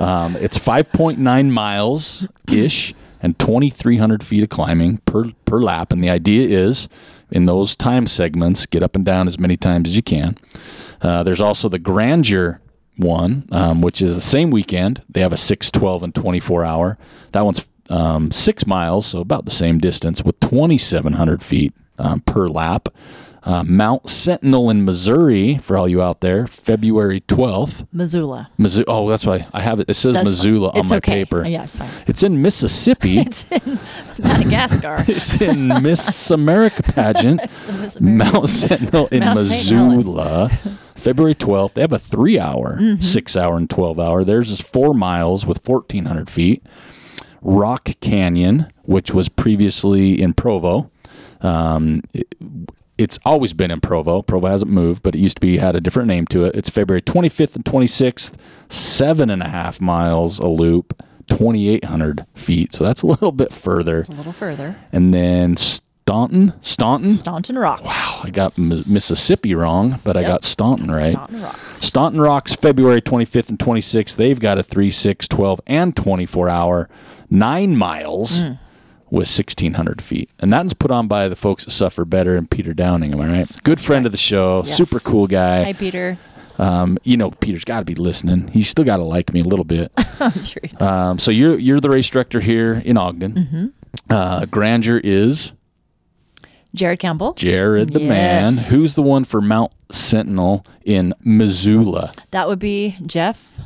Um, 0.01 0.35
it's 0.37 0.59
5.9 0.59 1.51
miles 1.51 2.27
ish 2.51 2.93
and 3.23 3.39
2,300 3.39 4.25
feet 4.25 4.43
of 4.43 4.49
climbing 4.49 4.99
per 4.99 5.31
per 5.45 5.61
lap. 5.61 5.93
And 5.93 6.03
the 6.03 6.11
idea 6.11 6.49
is, 6.59 6.89
in 7.31 7.47
those 7.47 7.77
time 7.77 8.09
segments, 8.09 8.67
get 8.67 8.83
up 8.83 8.97
and 8.97 9.05
down 9.05 9.29
as 9.29 9.39
many 9.39 9.57
times 9.57 9.91
as 9.91 9.97
you 9.97 10.03
can. 10.03 10.37
Uh, 11.01 11.23
there's 11.23 11.41
also 11.41 11.69
the 11.69 11.79
Grandeur 11.79 12.61
one, 12.97 13.47
um, 13.53 13.81
which 13.81 14.03
is 14.03 14.15
the 14.17 14.21
same 14.21 14.51
weekend. 14.51 15.03
They 15.09 15.21
have 15.21 15.33
a 15.33 15.37
6, 15.37 15.71
12, 15.71 16.03
and 16.03 16.15
24 16.15 16.65
hour. 16.65 16.99
That 17.31 17.45
one's 17.45 17.67
um, 17.91 18.31
six 18.31 18.67
miles, 18.67 19.07
so 19.07 19.21
about 19.21 19.45
the 19.45 19.51
same 19.51 19.79
distance, 19.79 20.23
with 20.23 20.39
2,700 20.41 21.43
feet 21.43 21.73
um, 21.99 22.21
per 22.21 22.49
lap. 22.49 22.89
Uh, 23.45 23.65
Mount 23.65 24.09
Sentinel 24.09 24.71
in 24.71 24.85
Missouri, 24.85 25.59
for 25.59 25.77
all 25.77 25.89
you 25.89 26.01
out 26.01 26.21
there, 26.21 26.47
February 26.47 27.21
12th. 27.23 27.85
Missoula. 27.93 28.49
Missoula. 28.57 28.85
Oh, 28.87 29.11
that's 29.11 29.27
why 29.27 29.49
I 29.53 29.61
have 29.61 29.81
it. 29.81 29.91
It 29.91 29.95
says 29.95 30.15
That's 30.15 30.27
Missoula 30.27 30.69
on 30.69 30.87
my 30.89 30.97
okay. 30.99 31.25
paper. 31.25 31.45
Yeah, 31.45 31.65
it's 31.65 31.77
fine. 31.77 31.89
It's 32.07 32.23
in 32.23 32.41
Mississippi. 32.41 33.19
It's 33.27 33.45
in 33.51 33.81
Madagascar. 34.23 34.99
it's 35.09 35.41
in 35.43 35.67
Miss 35.83 36.31
America 36.31 36.85
pageant. 36.85 37.41
the 37.67 37.73
Miss 37.73 37.97
America. 37.97 38.33
Mount 38.33 38.49
Sentinel 38.49 39.07
in 39.09 39.21
Mount 39.25 39.35
Missoula, 39.41 40.49
February 40.95 41.35
12th. 41.35 41.73
They 41.75 41.81
have 41.81 41.93
a 41.93 41.99
three 41.99 42.39
hour, 42.39 42.77
Mm-hmm. 42.79 43.01
six 43.01 43.37
hour, 43.37 43.57
and 43.57 43.69
12 43.69 43.99
hour. 43.99 44.23
Theirs 44.23 44.53
is 44.53 44.61
four 44.61 44.95
miles 44.95 45.45
with 45.47 45.67
1,400 45.69 46.31
feet. 46.31 46.63
Rock 47.41 47.89
Canyon, 48.01 48.73
which 48.83 49.13
was 49.13 49.29
previously 49.29 50.23
in 50.23 50.33
Provo. 50.33 50.92
Um, 51.43 52.03
it- 52.15 52.35
it's 52.99 53.19
always 53.25 53.53
been 53.53 53.71
in 53.71 53.81
Provo. 53.81 54.23
Provo 54.23 54.47
hasn't 54.47 54.71
moved, 54.71 55.03
but 55.03 55.15
it 55.15 55.19
used 55.19 55.37
to 55.39 55.41
be 55.41 55.57
had 55.57 55.75
a 55.75 55.81
different 55.81 56.07
name 56.09 56.27
to 56.27 56.45
it. 56.45 56.55
It's 56.55 56.69
February 56.71 57.03
25th 57.03 57.57
and 57.57 57.65
26th, 57.65 58.37
seven 58.69 59.29
and 59.31 59.43
a 59.43 59.49
half 59.49 59.81
miles 59.81 60.39
a 60.39 60.47
loop, 60.47 61.03
2,800 61.27 62.27
feet. 62.35 62.73
So 62.75 62.85
that's 62.85 63.03
a 63.03 63.07
little 63.07 63.33
bit 63.33 63.53
further. 63.53 64.03
a 64.09 64.13
little 64.15 64.33
further. 64.33 64.77
And 64.93 65.13
then 65.13 65.57
Staunton, 65.57 66.53
Staunton. 66.61 67.11
Staunton 67.13 67.59
Rocks. 67.59 67.83
Wow, 67.83 68.21
I 68.25 68.31
got 68.31 68.57
Mi- 68.59 68.85
Mississippi 68.87 69.55
wrong, 69.55 69.99
but 70.05 70.17
I 70.17 70.23
got 70.23 70.45
Staunton 70.45 70.91
right. 70.91 71.13
Staunton 71.13 71.43
Rocks. 71.43 71.85
Staunton 71.87 72.21
Rocks, 72.21 72.53
February 72.55 73.01
25th 73.01 73.49
and 73.49 73.59
26th. 73.59 74.17
They've 74.17 74.39
got 74.39 74.59
a 74.59 74.63
3, 74.63 74.91
6, 74.91 75.27
12, 75.29 75.61
and 75.67 75.97
24 75.97 76.49
hour, 76.49 76.89
nine 77.31 77.77
miles 77.77 78.43
Mm. 78.45 78.59
With 79.13 79.29
1,600 79.29 80.01
feet. 80.01 80.31
And 80.39 80.51
that 80.55 80.61
one's 80.61 80.73
put 80.73 80.91
on 80.91 81.07
by 81.07 81.29
the 81.29 81.37
folks 81.37 81.67
that 81.67 81.71
suffer 81.71 82.07
better 82.07 82.35
and 82.35 82.51
Peter 82.51 82.73
Downing. 82.73 83.13
Am 83.13 83.21
I 83.21 83.27
right? 83.27 83.61
Good 83.63 83.77
that's 83.77 83.85
friend 83.85 84.05
right. 84.05 84.07
of 84.07 84.13
the 84.13 84.19
show, 84.19 84.63
Yes. 84.65 84.75
super 84.75 84.99
cool 85.01 85.27
guy. 85.27 85.65
Hi, 85.65 85.73
Peter. 85.75 86.17
Um, 86.59 86.97
you 87.03 87.19
know, 87.19 87.31
Peter's 87.31 87.65
got 87.65 87.81
to 87.81 87.85
be 87.85 87.95
listening. 87.95 88.49
He's 88.49 88.69
still 88.69 88.87
got 88.87 88.97
to 88.97 89.05
like 89.05 89.35
me 89.35 89.41
a 89.41 89.45
little 89.45 89.67
bit. 89.67 89.93
I'm 90.21 90.43
sure. 90.43 90.63
Um, 90.81 91.19
so 91.19 91.31
you're 91.31 91.59
you're 91.59 91.79
the 91.81 91.91
race 91.91 92.09
director 92.09 92.41
here 92.41 92.81
in 92.85 92.97
Ogden. 92.97 93.33
Mm-hmm. 93.35 93.67
Uh, 94.09 94.47
Grandeur 94.47 94.99
is 95.05 95.53
Jared 96.75 96.99
Campbell. 96.99 97.35
Jared 97.35 97.91
the 97.93 98.01
man. 98.01 98.55
Who's 98.71 98.95
the 98.95 99.03
one 99.03 99.25
for 99.25 99.43
Mount 99.43 99.73
Sentinel 99.91 100.65
in 100.85 101.13
Missoula? 101.23 102.13
That 102.31 102.49
would 102.49 102.59
be 102.59 102.97
Jeff. 103.05 103.59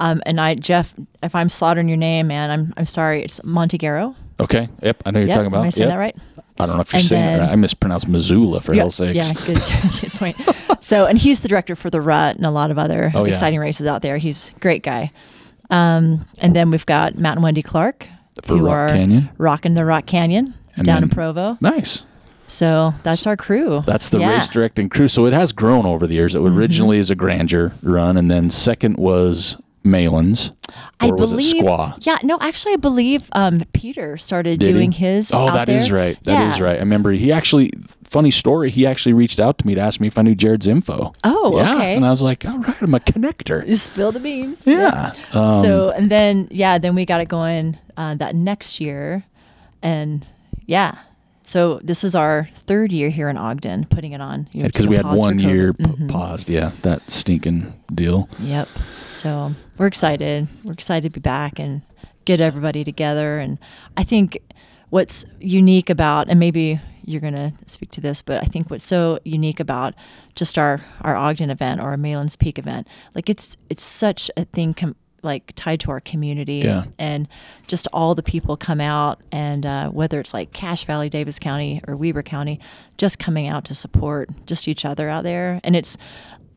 Um, 0.00 0.20
and 0.26 0.40
I, 0.40 0.56
Jeff, 0.56 0.94
if 1.22 1.36
I'm 1.36 1.48
slaughtering 1.48 1.86
your 1.88 1.96
name, 1.96 2.26
man, 2.26 2.50
I'm 2.50 2.74
I'm 2.76 2.86
sorry. 2.86 3.22
It's 3.22 3.38
Montegaro. 3.40 4.16
Okay. 4.40 4.68
Yep. 4.82 5.02
I 5.06 5.10
know 5.10 5.20
you're 5.20 5.28
Yep, 5.28 5.34
talking 5.36 5.46
about. 5.48 5.60
Am 5.60 5.66
I 5.66 5.70
saying 5.70 5.88
Yep. 5.88 5.94
that 5.94 6.00
right? 6.00 6.16
I 6.58 6.66
don't 6.66 6.76
know 6.76 6.82
if 6.82 6.92
you're 6.92 6.98
And 7.00 7.08
saying 7.08 7.34
it 7.34 7.38
right. 7.40 7.50
I 7.50 7.56
mispronounced 7.56 8.08
Missoula 8.08 8.60
for 8.60 8.74
hell's 8.74 8.94
sakes. 8.96 9.14
Yeah, 9.14 9.32
good, 9.46 9.58
good 10.00 10.12
point. 10.12 10.36
So, 10.80 11.06
and 11.06 11.18
he's 11.18 11.40
the 11.40 11.48
director 11.48 11.74
for 11.76 11.90
the 11.90 12.00
Rut 12.00 12.36
and 12.36 12.46
a 12.46 12.50
lot 12.50 12.70
of 12.70 12.78
other 12.78 13.10
Oh, 13.14 13.24
yeah. 13.24 13.30
exciting 13.30 13.58
races 13.60 13.86
out 13.86 14.02
there. 14.02 14.18
He's 14.18 14.50
a 14.56 14.58
great 14.60 14.82
guy. 14.82 15.10
Um, 15.70 16.26
and 16.38 16.54
then 16.54 16.70
we've 16.70 16.86
got 16.86 17.16
Matt 17.18 17.34
and 17.36 17.42
Wendy 17.42 17.62
Clark, 17.62 18.06
For 18.42 18.56
who 18.58 18.66
Rock 18.66 18.74
are 18.74 18.88
Canyon? 18.88 19.30
rocking 19.38 19.74
the 19.74 19.84
Rock 19.84 20.06
Canyon 20.06 20.54
And 20.76 20.86
down 20.86 21.02
in 21.02 21.08
Provo. 21.08 21.56
Nice. 21.60 22.04
So 22.46 22.94
that's 23.02 23.26
our 23.26 23.36
crew. 23.36 23.82
That's 23.86 24.10
the 24.10 24.18
Yeah. 24.18 24.30
race 24.34 24.48
directing 24.48 24.88
crew. 24.90 25.08
So 25.08 25.24
it 25.26 25.32
has 25.32 25.52
grown 25.52 25.86
over 25.86 26.06
the 26.06 26.14
years. 26.14 26.34
It 26.34 26.42
Mm-hmm. 26.42 26.58
originally 26.58 26.98
is 26.98 27.10
a 27.10 27.14
grandeur 27.14 27.72
run, 27.82 28.16
and 28.16 28.30
then 28.30 28.50
second 28.50 28.96
was 28.98 29.56
Malan's, 29.84 30.50
I 30.98 31.10
believe. 31.10 31.54
Squaw? 31.62 31.94
Yeah, 32.06 32.16
no, 32.22 32.38
actually, 32.40 32.72
I 32.74 32.76
believe 32.76 33.28
um, 33.32 33.62
Peter 33.72 34.16
started 34.16 34.58
Did 34.60 34.66
he? 34.68 34.72
doing 34.72 34.92
his. 34.92 35.32
Oh, 35.34 35.52
that 35.52 35.68
is 35.68 35.88
there. 35.88 35.96
right. 35.98 36.24
That 36.24 36.52
is 36.52 36.58
Yeah. 36.58 36.64
right. 36.64 36.76
I 36.76 36.80
remember 36.80 37.12
he 37.12 37.30
actually. 37.32 37.72
Funny 38.04 38.30
story. 38.30 38.70
He 38.70 38.86
actually 38.86 39.12
reached 39.12 39.40
out 39.40 39.58
to 39.58 39.66
me 39.66 39.74
to 39.74 39.80
ask 39.80 39.98
me 39.98 40.06
if 40.06 40.16
I 40.16 40.22
knew 40.22 40.36
Jared's 40.36 40.68
info. 40.68 41.12
Oh, 41.24 41.56
yeah. 41.56 41.74
okay. 41.74 41.96
And 41.96 42.06
I 42.06 42.10
was 42.10 42.22
like, 42.22 42.46
all 42.46 42.58
right, 42.60 42.80
I'm 42.80 42.94
a 42.94 43.00
connector. 43.00 43.66
You 43.66 43.74
Spill 43.74 44.12
the 44.12 44.20
beans. 44.20 44.64
Yeah. 44.68 45.12
Um, 45.32 45.64
so 45.64 45.90
and 45.90 46.08
then 46.12 46.46
yeah, 46.52 46.78
then 46.78 46.94
we 46.94 47.06
got 47.06 47.20
it 47.20 47.28
going 47.28 47.76
uh, 47.96 48.14
that 48.14 48.36
next 48.36 48.80
year, 48.80 49.24
and 49.82 50.24
yeah. 50.66 50.96
So 51.46 51.78
this 51.82 52.04
is 52.04 52.14
our 52.14 52.48
third 52.54 52.90
year 52.92 53.10
here 53.10 53.28
in 53.28 53.36
Ogden, 53.36 53.84
putting 53.86 54.12
it 54.12 54.20
on. 54.20 54.48
you 54.52 54.60
know, 54.62 54.66
because 54.66 54.82
took 54.86 54.90
we 54.90 54.96
had 54.96 55.04
one 55.06 55.38
year 55.38 55.74
p- 55.74 55.84
Mhm. 55.84 56.08
paused. 56.08 56.48
Yeah, 56.48 56.70
that 56.82 57.10
stinking 57.10 57.74
deal. 57.94 58.28
Yep. 58.40 58.68
So 59.08 59.54
we're 59.76 59.86
excited. 59.86 60.48
We're 60.64 60.72
excited 60.72 61.12
to 61.12 61.20
be 61.20 61.22
back 61.22 61.58
and 61.58 61.82
get 62.24 62.40
everybody 62.40 62.82
together. 62.84 63.38
And 63.38 63.58
I 63.96 64.04
think 64.04 64.38
what's 64.88 65.26
unique 65.38 65.90
about, 65.90 66.28
and 66.30 66.40
maybe 66.40 66.80
you're 67.04 67.20
going 67.20 67.34
to 67.34 67.52
speak 67.66 67.90
to 67.90 68.00
this, 68.00 68.22
but 68.22 68.42
I 68.42 68.46
think 68.46 68.70
what's 68.70 68.84
so 68.84 69.18
unique 69.24 69.60
about 69.60 69.94
just 70.34 70.56
our, 70.56 70.80
our 71.02 71.14
Ogden 71.14 71.50
event 71.50 71.80
or 71.82 71.90
our 71.90 71.98
Malan's 71.98 72.36
Peak 72.36 72.58
event, 72.58 72.88
like 73.14 73.28
it's, 73.28 73.58
it's 73.68 73.82
such 73.82 74.30
a 74.38 74.46
thing 74.46 74.72
com- 74.72 74.96
like 75.24 75.52
tied 75.56 75.80
to 75.80 75.90
our 75.90 76.00
community 76.00 76.56
Yeah. 76.58 76.84
and 76.98 77.26
just 77.66 77.88
all 77.92 78.14
the 78.14 78.22
people 78.22 78.56
come 78.56 78.80
out 78.80 79.20
and 79.32 79.64
uh, 79.66 79.88
whether 79.90 80.20
it's 80.20 80.34
like 80.34 80.52
Cache 80.52 80.84
Valley, 80.84 81.08
Davis 81.08 81.38
County 81.38 81.80
or 81.88 81.96
Weber 81.96 82.22
County, 82.22 82.60
just 82.98 83.18
coming 83.18 83.48
out 83.48 83.64
to 83.66 83.74
support 83.74 84.28
just 84.46 84.68
each 84.68 84.84
other 84.84 85.08
out 85.08 85.24
there. 85.24 85.60
And 85.64 85.74
it's 85.74 85.96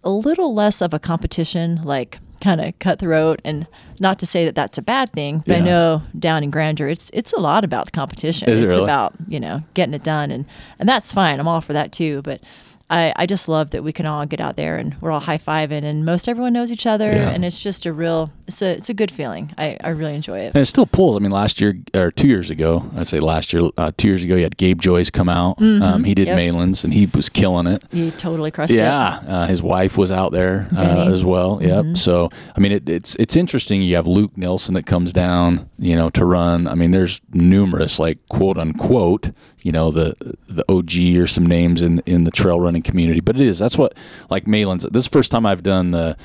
a 0.04 0.10
little 0.10 0.54
less 0.54 0.82
of 0.82 0.94
a 0.94 1.00
competition, 1.00 1.82
like 1.84 2.20
kind 2.40 2.62
of 2.62 2.78
cutthroat. 2.80 3.42
And 3.44 3.66
not 4.00 4.20
to 4.20 4.26
say 4.26 4.46
that 4.46 4.54
that's 4.56 4.78
a 4.78 4.82
bad 4.82 5.12
thing, 5.12 5.42
but 5.48 5.58
I 5.58 5.60
know 5.60 6.04
down 6.18 6.44
in 6.44 6.52
Grandeur, 6.52 6.88
it's 6.88 7.10
it's 7.14 7.34
a 7.34 7.40
lot 7.40 7.64
about 7.66 7.86
the 7.86 7.92
competition. 7.92 8.48
Is 8.50 8.62
it 8.62 8.66
it's 8.66 8.76
really? 8.76 8.86
about 8.86 9.16
you 9.28 9.40
know 9.40 9.64
getting 9.74 9.96
it 9.96 10.04
done, 10.04 10.30
and 10.32 10.46
and 10.80 10.88
that's 10.88 11.12
fine. 11.12 11.40
I'm 11.40 11.48
all 11.48 11.62
for 11.62 11.74
that 11.74 11.92
too. 11.92 12.22
But 12.22 12.42
I, 12.90 13.12
I 13.18 13.26
just 13.26 13.50
love 13.50 13.72
that 13.72 13.84
we 13.84 13.92
can 13.92 14.06
all 14.06 14.26
get 14.26 14.40
out 14.40 14.56
there 14.56 14.78
and 14.78 14.96
we're 15.02 15.12
all 15.12 15.20
high 15.20 15.38
fiving, 15.38 15.84
and 15.84 16.06
most 16.06 16.30
everyone 16.30 16.54
knows 16.54 16.72
each 16.72 16.86
other, 16.86 17.08
Yeah. 17.12 17.30
and 17.30 17.44
it's 17.44 17.60
just 17.62 17.86
a 17.86 17.92
real 17.92 18.32
it's 18.48 18.62
a 18.62 18.72
it's 18.78 18.90
a 18.90 18.94
good 18.94 19.12
feeling. 19.12 19.54
I, 19.58 19.78
I 19.84 19.90
really 19.90 20.16
enjoy 20.16 20.40
it. 20.40 20.54
And 20.56 20.62
it 20.62 20.66
still 20.68 20.86
pulls. 20.86 21.18
I 21.18 21.20
mean, 21.20 21.32
last 21.32 21.60
year 21.60 21.78
or 21.94 22.12
two 22.12 22.28
years 22.30 22.50
ago, 22.50 22.90
I 22.96 23.04
say 23.04 23.20
last 23.20 23.52
year, 23.52 23.70
uh, 23.78 23.92
two 23.98 24.08
years 24.08 24.24
ago, 24.24 24.36
you 24.36 24.44
had 24.44 24.56
Gabe 24.56 24.80
Joyce 24.82 25.10
come 25.10 25.28
out. 25.28 25.62
Um, 25.62 26.04
he 26.06 26.14
did 26.16 26.28
Mm-hmm. 26.30 26.38
Yep. 26.38 26.54
Malan's 26.54 26.84
and 26.84 26.94
he 26.94 27.06
was 27.14 27.30
killing 27.30 27.68
it. 27.68 27.84
He 27.92 28.12
totally 28.12 28.52
crushed 28.52 28.72
it. 28.74 28.78
Yeah, 28.78 29.20
uh, 29.28 29.48
his 29.48 29.62
wife 29.64 29.98
was 29.98 30.12
out 30.12 30.32
there 30.32 30.68
uh, 30.76 31.10
as 31.14 31.24
well. 31.26 31.60
Yep. 31.62 31.72
Mm-hmm. 31.86 31.96
So 31.96 32.30
I 32.56 32.60
mean, 32.62 32.72
it, 32.72 32.88
it's 32.90 33.16
it's 33.16 33.36
interesting. 33.36 33.82
You 33.82 33.96
have 33.96 34.08
Luke 34.08 34.38
Nelson 34.38 34.76
that 34.76 34.86
comes 34.86 35.12
down, 35.12 35.70
you 35.78 35.96
know, 35.96 36.10
to 36.12 36.24
run. 36.26 36.68
I 36.68 36.76
mean, 36.76 36.92
there's 36.92 37.20
numerous 37.34 38.00
like 38.00 38.18
quote 38.30 38.58
unquote, 38.58 39.32
you 39.62 39.72
know, 39.74 39.92
the 39.92 40.16
the 40.48 40.64
OG 40.70 41.22
or 41.22 41.28
some 41.28 41.46
names 41.46 41.82
in 41.82 42.00
in 42.06 42.24
the 42.24 42.32
trail 42.32 42.60
running 42.60 42.77
community. 42.82 43.20
But 43.20 43.36
it 43.36 43.42
is 43.42 43.60
that's 43.60 43.78
what 43.78 43.94
like 44.30 44.48
Malan's. 44.48 44.84
This 44.84 45.04
is 45.04 45.10
the 45.10 45.18
first 45.18 45.32
time 45.32 45.46
I've 45.46 45.64
done 45.64 45.92
the 45.92 46.18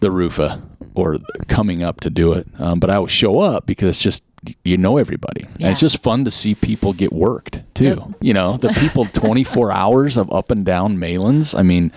the 0.00 0.10
Rufa 0.10 0.62
or 0.94 1.18
coming 1.48 1.82
up 1.82 2.00
to 2.02 2.10
do 2.10 2.32
it. 2.32 2.46
Um, 2.58 2.80
but 2.80 2.90
I 2.90 2.96
always 2.96 3.12
show 3.12 3.40
up 3.40 3.66
because 3.66 3.90
it's 3.90 4.02
just 4.02 4.22
you 4.64 4.76
know 4.76 4.98
everybody, 4.98 5.44
and 5.44 5.70
it's 5.70 5.80
just 5.80 6.02
fun 6.02 6.24
to 6.24 6.30
see 6.30 6.54
people 6.54 6.92
get 6.92 7.12
worked 7.12 7.62
too. 7.74 7.84
Yep. 7.84 8.08
You 8.20 8.34
know, 8.34 8.56
the 8.56 8.68
people 8.68 9.04
24 9.12 9.72
hours 9.72 10.16
of 10.16 10.32
up 10.32 10.50
and 10.50 10.64
down 10.64 10.98
Malans. 10.98 11.58
I 11.58 11.62
mean, 11.62 11.92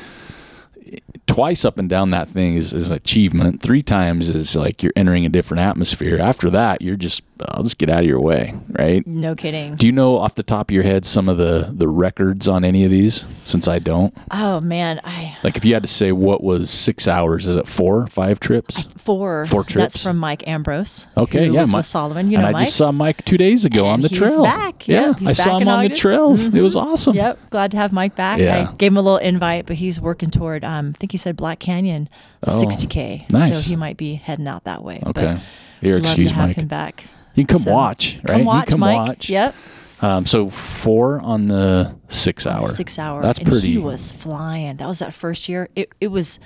twice 1.27 1.63
up 1.63 1.77
and 1.77 1.89
down 1.89 2.09
that 2.09 2.27
thing 2.27 2.55
is, 2.55 2.73
is 2.73 2.87
an 2.87 2.93
achievement. 2.93 3.61
Three 3.61 3.81
times 3.81 4.29
is 4.29 4.55
like 4.55 4.81
you're 4.81 4.93
entering 4.95 5.25
a 5.25 5.29
different 5.29 5.61
atmosphere. 5.61 6.19
After 6.19 6.49
that, 6.49 6.81
you're 6.81 6.95
just 6.95 7.21
I'll 7.49 7.63
just 7.63 7.77
get 7.77 7.89
out 7.89 8.01
of 8.01 8.05
your 8.05 8.19
way, 8.19 8.53
right? 8.69 9.05
No 9.07 9.35
kidding. 9.35 9.75
Do 9.75 9.85
you 9.85 9.91
know 9.91 10.17
off 10.17 10.35
the 10.35 10.43
top 10.43 10.69
of 10.69 10.73
your 10.73 10.83
head 10.83 11.05
some 11.05 11.29
of 11.29 11.37
the 11.37 11.69
the 11.73 11.87
records 11.87 12.47
on 12.47 12.63
any 12.65 12.83
of 12.85 12.91
these? 12.91 13.25
Since 13.43 13.67
I 13.67 13.79
don't, 13.79 14.15
Oh 14.31 14.59
man, 14.61 14.99
I 15.03 15.37
like 15.43 15.55
if 15.57 15.65
you 15.65 15.73
had 15.73 15.83
to 15.83 15.87
say 15.89 16.11
what 16.11 16.43
was 16.43 16.69
six 16.69 17.07
hours, 17.07 17.47
is 17.47 17.55
it 17.55 17.67
four, 17.67 18.07
five 18.07 18.39
trips? 18.39 18.83
four. 18.97 19.45
Four 19.45 19.63
trips. 19.63 19.93
That's 19.93 20.03
from 20.03 20.17
Mike 20.17 20.47
Ambrose. 20.47 21.07
Okay, 21.17 21.47
yeah, 21.49 21.65
Mike- 21.69 21.83
Solomon. 21.85 22.29
You 22.29 22.37
and 22.37 22.47
I 22.47 22.51
Mike. 22.51 22.65
just 22.65 22.75
saw 22.77 22.91
Mike 22.91 23.23
two 23.25 23.37
days 23.37 23.65
ago 23.65 23.85
on 23.87 23.95
And 23.95 24.03
the 24.03 24.09
he's 24.09 24.17
trail. 24.17 24.43
back. 24.43 24.87
Yeah, 24.87 25.13
I 25.25 25.33
saw 25.33 25.57
him 25.57 25.67
on 25.67 25.79
the 25.79 25.85
August. 25.87 26.01
trails. 26.01 26.47
It 26.53 26.61
was 26.61 26.75
Mhm. 26.75 26.81
awesome. 26.83 27.15
Yep, 27.15 27.39
glad 27.49 27.71
to 27.71 27.77
have 27.77 27.91
Mike 27.91 28.15
back. 28.15 28.39
Yeah. 28.39 28.69
I 28.69 28.75
gave 28.75 28.91
him 28.91 28.97
a 28.97 29.01
little 29.01 29.17
invite, 29.17 29.65
but 29.65 29.77
he's 29.77 29.99
working 29.99 30.29
toward. 30.29 30.63
Um, 30.63 30.93
I 30.95 30.97
think 30.99 31.11
he 31.11 31.17
said 31.17 31.35
Black 31.35 31.59
Canyon, 31.59 32.09
the 32.41 32.51
Oh, 32.53 32.59
60k. 32.59 33.25
nice. 33.31 33.63
So 33.63 33.69
he 33.69 33.75
might 33.75 33.97
be 33.97 34.15
heading 34.15 34.47
out 34.47 34.63
that 34.65 34.83
way. 34.83 35.01
Okay, 35.05 35.37
But 35.81 35.87
you're 35.87 35.97
love 35.97 36.05
excused, 36.05 36.29
to 36.29 36.35
have 36.35 36.47
Mike. 36.49 36.57
him 36.57 36.67
back. 36.67 37.05
You 37.39 37.45
can 37.45 37.55
come 37.55 37.63
So, 37.63 37.71
watch, 37.73 38.17
right? 38.27 38.37
Come 38.37 38.45
watch, 38.45 38.67
you 38.67 38.71
can 38.73 38.79
Mike. 38.79 39.07
watch. 39.07 39.29
Yep. 39.29 39.55
Um, 40.01 40.25
so 40.25 40.49
four 40.49 41.19
on 41.21 41.47
the 41.49 41.95
six 42.07 42.47
hour. 42.47 42.67
Six 42.67 42.97
hour. 42.97 43.21
That's 43.21 43.39
and 43.39 43.47
pretty. 43.47 43.67
He 43.71 43.77
was 43.77 44.11
flying. 44.11 44.77
That 44.77 44.87
was 44.87 44.99
that 44.99 45.13
first 45.13 45.49
year. 45.49 45.69
It 45.75 45.91
it 45.99 46.07
was. 46.07 46.39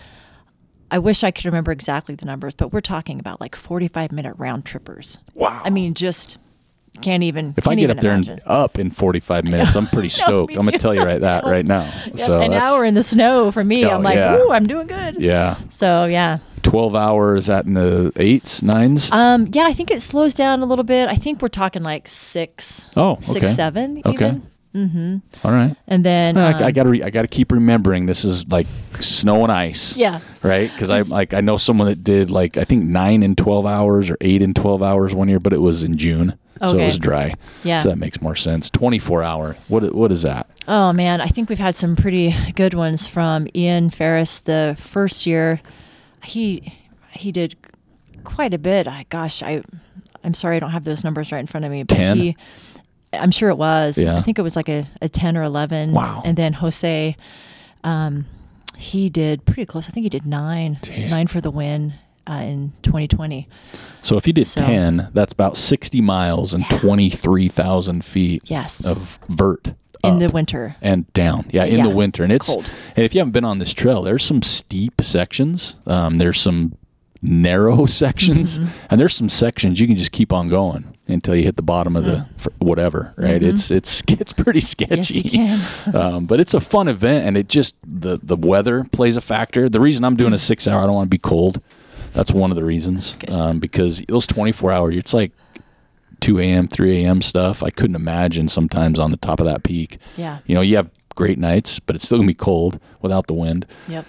I 0.90 1.00
wish 1.00 1.24
I 1.24 1.32
could 1.32 1.46
remember 1.46 1.72
exactly 1.72 2.14
the 2.16 2.26
numbers, 2.26 2.54
but 2.54 2.72
we're 2.72 2.82
talking 2.82 3.20
about 3.20 3.42
like 3.42 3.56
45 3.56 4.12
minute 4.12 4.36
round 4.38 4.64
trippers. 4.66 5.18
wow. 5.34 5.62
I 5.66 5.70
mean, 5.72 5.96
just 5.96 6.38
can't 7.02 7.24
even. 7.24 7.54
if 7.58 7.68
I 7.68 7.72
can't 7.72 7.80
get 7.80 7.84
even 7.86 7.98
up 7.98 8.02
there 8.02 8.14
imagine. 8.14 8.34
and 8.34 8.42
up 8.46 8.80
in 8.80 8.92
45 8.92 9.44
minutes, 9.46 9.76
I'm 9.76 9.88
pretty 9.88 10.10
stoked. 10.22 10.52
me 10.52 10.58
I'm 10.58 10.66
gonna 10.66 10.78
tell 10.78 10.94
you 10.96 11.04
right 11.04 11.20
that 11.22 11.44
right 11.46 11.66
now. 11.66 11.92
Yep, 12.08 12.18
so 12.20 12.42
an 12.42 12.54
hour 12.54 12.86
in 12.86 12.94
the 12.94 13.04
snow 13.04 13.52
for 13.52 13.64
me. 13.64 13.86
Oh, 13.86 13.90
I'm 13.92 14.04
like, 14.04 14.16
yeah. 14.16 14.38
ooh, 14.38 14.52
I'm 14.52 14.68
doing 14.68 14.88
good. 14.88 15.16
Yeah, 15.20 15.58
So 15.70 16.06
yeah, 16.06 16.38
12 16.62 16.96
hours 16.96 17.50
at 17.50 17.66
in 17.66 17.74
the 17.74 18.12
eights, 18.16 18.62
nines. 18.64 19.12
um, 19.12 19.48
yeah, 19.52 19.64
I 19.66 19.74
think 19.74 19.92
it 19.92 20.02
slows 20.02 20.34
down 20.34 20.62
a 20.62 20.66
little 20.66 20.84
bit. 20.86 21.10
I 21.10 21.16
think 21.16 21.42
we're 21.42 21.50
talking 21.50 21.84
like 21.84 22.08
six, 22.08 22.86
oh, 22.96 23.14
okay. 23.14 23.22
six, 23.24 23.56
seven, 23.56 24.02
Okay. 24.06 24.14
even. 24.28 24.48
Mm-hmm. 24.74 25.18
All 25.44 25.52
right. 25.52 25.76
And 25.88 26.04
then 26.04 26.38
I, 26.38 26.52
I 26.52 26.64
um, 26.66 26.72
gotta 26.74 26.90
re- 26.90 27.04
I 27.04 27.10
gotta 27.10 27.28
keep 27.28 27.52
remembering 27.52 28.08
this 28.08 28.26
is 28.26 28.48
like 28.48 28.68
snow 29.00 29.44
and 29.44 29.52
ice. 29.52 29.96
yeah, 29.96 30.20
Right, 30.42 30.72
because 30.72 30.90
I 30.90 31.02
like 31.02 31.34
I 31.34 31.42
know 31.42 31.58
someone 31.58 31.88
that 31.88 32.04
did 32.04 32.32
like 32.32 32.58
I 32.58 32.64
think 32.64 32.84
nine 32.86 33.22
and 33.24 33.38
twelve 33.38 33.66
hours 33.66 34.10
or 34.10 34.18
eight 34.22 34.42
and 34.42 34.56
twelve 34.56 34.82
hours 34.82 35.14
one 35.14 35.30
year, 35.30 35.40
but 35.40 35.54
it 35.54 35.62
was 35.62 35.84
in 35.84 35.96
June, 35.96 36.38
so 36.60 36.78
it 36.78 36.86
was 36.86 36.98
dry. 36.98 37.36
yeah. 37.64 37.80
So 37.80 37.90
that 37.90 37.98
makes 37.98 38.22
more 38.22 38.36
sense. 38.36 38.70
Twenty 38.70 39.00
four 39.00 39.22
hour. 39.22 39.56
What 39.68 39.94
what 39.94 40.12
is 40.12 40.24
that? 40.24 40.50
Oh 40.68 40.92
man, 40.92 41.22
I 41.22 41.28
think 41.28 41.50
we've 41.50 41.60
had 41.60 41.76
some 41.76 41.96
pretty 41.96 42.36
good 42.56 42.74
ones 42.74 43.06
from 43.06 43.48
Ian 43.56 43.90
Ferris. 43.92 44.40
The 44.40 44.76
first 44.80 45.28
year, 45.28 45.62
he 46.24 46.74
he 47.12 47.32
did 47.32 47.56
quite 48.24 48.54
a 48.54 48.58
bit. 48.60 48.88
I 48.88 49.06
gosh, 49.10 49.44
I 49.44 49.62
I'm 50.24 50.34
sorry 50.34 50.56
I 50.56 50.60
don't 50.60 50.72
have 50.72 50.86
those 50.86 51.04
numbers 51.04 51.32
right 51.32 51.40
in 51.40 51.48
front 51.48 51.66
of 51.66 51.72
me, 51.72 51.84
but 51.84 51.96
10? 51.96 52.18
he 52.18 52.38
I'm 53.14 53.32
sure 53.32 53.50
it 53.50 53.58
was. 53.58 53.98
Yeah. 53.98 54.18
I 54.18 54.22
think 54.22 54.40
it 54.40 54.42
was 54.42 54.56
like 54.56 54.70
a, 54.70 54.86
a 55.02 55.10
ten 55.10 55.38
or 55.38 55.44
eleven. 55.44 55.92
Wow. 55.94 56.22
And 56.26 56.38
then 56.38 56.54
Jose, 56.54 57.16
um, 57.84 58.26
he 58.78 59.10
did 59.10 59.46
pretty 59.46 59.66
close. 59.66 59.88
I 59.88 59.92
think 59.92 60.04
he 60.04 60.10
did 60.10 60.26
nine, 60.26 60.78
Jeez. 60.82 61.10
nine 61.10 61.28
for 61.28 61.40
the 61.42 61.52
win 61.52 61.94
uh, 62.28 62.34
in 62.34 62.74
2020. 62.84 63.48
So 64.02 64.18
if 64.18 64.26
you 64.28 64.34
did 64.34 64.48
So- 64.48 64.66
ten, 64.66 65.10
that's 65.14 65.34
about 65.34 65.58
sixty 65.58 66.02
miles 66.02 66.54
and 66.54 66.66
three 66.68 67.48
thousand 67.50 68.04
feet 68.06 68.44
Yes, 68.46 68.86
of 68.86 69.20
vert 69.30 69.74
in 70.04 70.20
the 70.20 70.28
winter. 70.30 70.76
and 70.82 71.12
down. 71.14 71.46
Yeah, 71.52 71.64
in 71.66 71.78
Yeah, 71.78 71.84
the 71.88 71.96
winter, 71.96 72.24
and 72.24 72.32
it's 72.34 72.48
cold. 72.48 72.66
and 72.96 73.06
if 73.06 73.14
you 73.14 73.20
haven't 73.20 73.32
been 73.32 73.46
on 73.46 73.60
this 73.60 73.74
trail, 73.74 74.02
there's 74.02 74.24
some 74.26 74.42
steep 74.42 75.02
sections. 75.02 75.78
Um, 75.88 76.18
there's 76.18 76.40
some 76.42 76.78
narrow 77.24 77.86
sections, 78.04 78.60
Mm-hmm. 78.60 78.86
and 78.92 79.00
there's 79.02 79.16
some 79.16 79.30
sections 79.30 79.80
you 79.80 79.88
can 79.88 79.96
just 79.96 80.12
keep 80.12 80.32
on 80.32 80.50
going 80.50 80.96
until 81.08 81.36
you 81.36 81.44
hit 81.44 81.56
the 81.56 81.62
bottom 81.64 81.96
of 81.96 82.06
the 82.06 82.26
whatever. 82.60 83.14
Right? 83.18 83.42
It's 83.42 83.72
it's 83.72 84.04
it's 84.08 84.34
pretty 84.34 84.60
Mm-hmm. 84.60 84.94
Yes, 84.94 85.08
sketchy. 85.10 85.30
can. 85.30 85.60
um, 85.96 86.26
but 86.26 86.40
it's 86.40 86.54
a 86.54 86.60
fun 86.60 86.88
event, 86.88 87.26
and 87.26 87.38
it 87.38 87.48
just 87.50 87.76
the 87.86 88.20
the 88.22 88.36
weather 88.36 88.84
plays 88.92 89.16
a 89.18 89.22
factor. 89.22 89.70
The 89.70 89.80
reason 89.80 90.04
I'm 90.06 90.16
doing 90.16 90.34
a 90.34 90.38
six 90.38 90.68
hour, 90.68 90.82
I 90.84 90.86
don't 90.86 90.96
want 90.96 91.08
to 91.08 91.10
be 91.10 91.18
cold. 91.18 91.62
That's 92.14 92.32
one 92.32 92.52
of 92.52 92.56
the 92.56 92.64
reasons. 92.64 93.18
Um, 93.30 93.58
because 93.60 94.02
those 94.08 94.28
24 94.28 94.72
hour, 94.72 94.92
it's 94.92 95.16
like 95.16 95.32
2 96.20 96.40
a.m., 96.40 96.68
3 96.68 97.04
a.m. 97.04 97.24
stuff. 97.24 97.64
I 97.64 97.72
couldn't 97.72 97.96
imagine 97.96 98.48
sometimes 98.50 99.00
on 99.00 99.10
the 99.10 99.18
top 99.18 99.40
of 99.40 99.48
that 99.48 99.64
peak. 99.64 99.98
Yeah. 100.16 100.38
You 100.46 100.54
know, 100.54 100.62
you 100.62 100.76
have 100.76 100.92
great 101.16 101.40
nights, 101.40 101.80
but 101.80 101.96
it's 101.96 102.06
still 102.06 102.20
gonna 102.20 102.28
be 102.28 102.34
cold 102.36 102.80
without 103.02 103.26
the 103.28 103.34
wind. 103.34 103.66
Yep. 103.88 104.06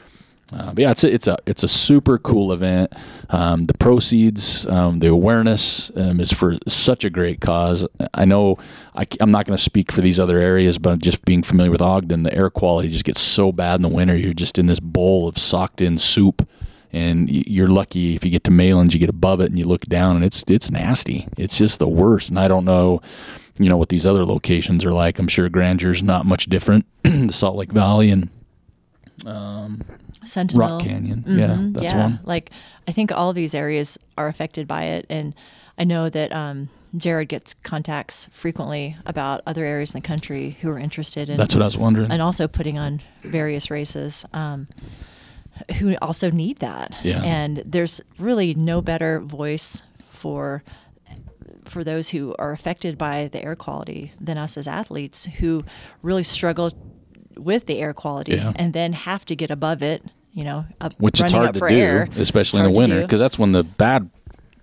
Uh, 0.53 0.73
but 0.73 0.79
yeah, 0.79 0.91
it's 0.91 1.03
a, 1.03 1.13
it's 1.13 1.27
a 1.27 1.37
it's 1.47 1.63
a 1.63 1.69
super 1.69 2.19
cool 2.19 2.53
event. 2.53 2.93
Um, 3.31 3.65
the 3.65 3.75
proceeds, 3.75 4.67
um, 4.67 4.99
the 4.99 5.09
awareness 5.09 5.91
um, 5.97 6.21
is 6.21 6.33
for 6.33 6.57
such 6.69 7.05
a 7.05 7.11
great 7.11 7.41
cause. 7.41 7.87
I 8.13 8.25
know 8.25 8.59
I, 8.95 9.07
am 9.21 9.31
not 9.31 9.47
going 9.47 9.57
to 9.57 9.63
speak 9.63 9.91
for 9.91 10.01
these 10.01 10.21
other 10.21 10.39
areas, 10.39 10.79
but 10.79 10.99
just 11.01 11.25
being 11.25 11.43
familiar 11.43 11.71
with 11.71 11.81
Ogden, 11.81 12.25
the 12.25 12.35
air 12.35 12.51
quality 12.51 12.91
just 12.91 13.05
gets 13.05 13.21
so 13.21 13.53
bad 13.53 13.77
in 13.77 13.83
the 13.83 13.89
winter. 13.89 14.17
You're 14.17 14.35
just 14.35 14.59
in 14.59 14.67
this 14.67 14.81
bowl 14.81 15.27
of 15.27 15.39
socked 15.39 15.81
in 15.81 15.97
soup, 15.97 16.47
and 16.93 17.31
you're 17.31 17.67
lucky 17.67 18.15
if 18.15 18.25
you 18.25 18.31
get 18.31 18.45
to 18.45 18.51
Malan's, 18.51 18.93
you 18.93 19.01
get 19.01 19.09
above 19.09 19.41
it 19.41 19.47
and 19.47 19.59
you 19.59 19.65
look 19.65 19.87
down, 19.87 20.15
and 20.15 20.25
it's 20.25 20.45
it's 20.49 20.71
nasty. 20.71 21.27
It's 21.39 21.57
just 21.57 21.79
the 21.79 21.89
worst. 21.89 22.29
And 22.29 22.39
I 22.39 22.49
don't 22.49 22.65
know 22.65 23.01
you 23.59 23.69
know 23.69 23.77
what 23.77 23.89
these 23.89 24.07
other 24.07 24.25
locations 24.25 24.85
are 24.85 24.93
like. 24.93 25.19
I'm 25.19 25.29
sure 25.29 25.49
Grandeur's 25.49 26.03
not 26.03 26.27
much 26.27 26.47
different. 26.47 26.87
the 27.03 27.33
Salt 27.33 27.57
Lake 27.57 27.73
Valley 27.73 28.11
and 28.11 28.29
Sentinel. 30.25 30.69
Rock 30.69 30.83
Canyon. 30.83 31.25
Yeah, 31.27 31.49
Mhm, 31.57 31.75
that's 31.75 31.93
yeah. 31.93 32.03
one. 32.03 32.21
Like 32.25 32.51
I 32.89 32.93
think 32.93 33.13
all 33.13 33.33
these 33.33 33.55
areas 33.55 33.99
are 34.19 34.29
affected 34.29 34.67
by 34.69 34.85
it, 34.85 35.07
and 35.09 35.35
I 35.79 35.85
know 35.85 36.09
that 36.09 36.33
um, 36.33 36.69
Jared 36.97 37.29
gets 37.29 37.55
contacts 37.55 38.29
frequently 38.31 38.97
about 39.07 39.41
other 39.47 39.65
areas 39.65 39.95
in 39.95 40.01
the 40.01 40.07
country 40.07 40.57
who 40.61 40.71
are 40.71 40.79
interested 40.79 41.29
in 41.29 41.37
That's 41.37 41.55
what 41.55 41.63
I 41.63 41.67
was 41.67 41.77
wondering. 41.79 42.11
and 42.13 42.23
also 42.23 42.47
putting 42.47 42.79
on 42.79 43.01
various 43.23 43.71
races 43.71 44.25
um, 44.33 44.69
who 45.79 45.97
also 46.03 46.31
need 46.31 46.59
that. 46.59 46.95
Yeah. 47.03 47.23
And 47.23 47.63
there's 47.67 48.01
really 48.19 48.55
no 48.55 48.81
better 48.81 49.21
voice 49.21 49.83
for 50.05 50.63
for 51.65 51.83
those 51.83 52.11
who 52.11 52.35
are 52.39 52.53
affected 52.53 52.99
by 52.99 53.27
the 53.29 53.43
air 53.43 53.57
quality 53.57 54.13
than 54.21 54.37
us 54.37 54.59
as 54.59 54.67
athletes 54.69 55.25
who 55.39 55.65
really 56.03 56.23
struggle 56.23 56.71
with 57.37 57.67
the 57.67 57.79
air 57.79 57.93
quality 57.95 58.37
Yeah. 58.37 58.53
and 58.57 58.73
then 58.73 58.93
have 58.93 59.25
to 59.27 59.37
get 59.37 59.51
above 59.51 59.83
it. 59.83 60.03
You 60.33 60.43
know, 60.43 60.65
up, 60.81 60.95
Which 60.99 61.21
it's 61.21 61.31
hard 61.31 61.55
to 61.55 61.61
do, 61.61 61.67
air. 61.67 62.09
especially 62.17 62.59
in 62.61 62.67
the 62.67 62.77
winter, 62.77 63.03
because 63.03 63.21
that's 63.21 63.39
when 63.39 63.53
the 63.53 63.63
bad 63.63 64.11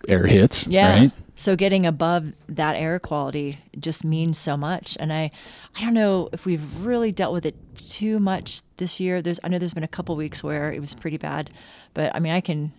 air 0.08 0.28
hits. 0.28 0.68
Yeah. 0.68 1.00
Right. 1.00 1.12
So 1.36 1.56
getting 1.56 1.86
above 1.86 2.34
that 2.50 2.76
air 2.76 3.00
quality 3.00 3.58
just 3.80 4.04
means 4.04 4.38
so 4.38 4.58
much. 4.58 4.98
And 5.00 5.14
I 5.14 5.32
I 5.78 5.82
don't 5.82 5.94
know 5.94 6.28
if 6.34 6.46
we've 6.46 6.84
really 6.84 7.14
dealt 7.14 7.32
with 7.34 7.46
it 7.46 7.56
too 7.78 8.20
much 8.20 8.62
this 8.78 9.00
year. 9.00 9.22
There's 9.22 9.40
I 9.44 9.48
know 9.48 9.58
there's 9.60 9.74
been 9.74 9.84
a 9.84 9.88
couple 9.88 10.16
weeks 10.18 10.44
where 10.44 10.74
it 10.74 10.82
was 10.82 10.94
pretty 10.94 11.18
bad, 11.18 11.50
but 11.94 12.14
I 12.14 12.20
mean 12.20 12.34
I 12.34 12.42
can 12.42 12.74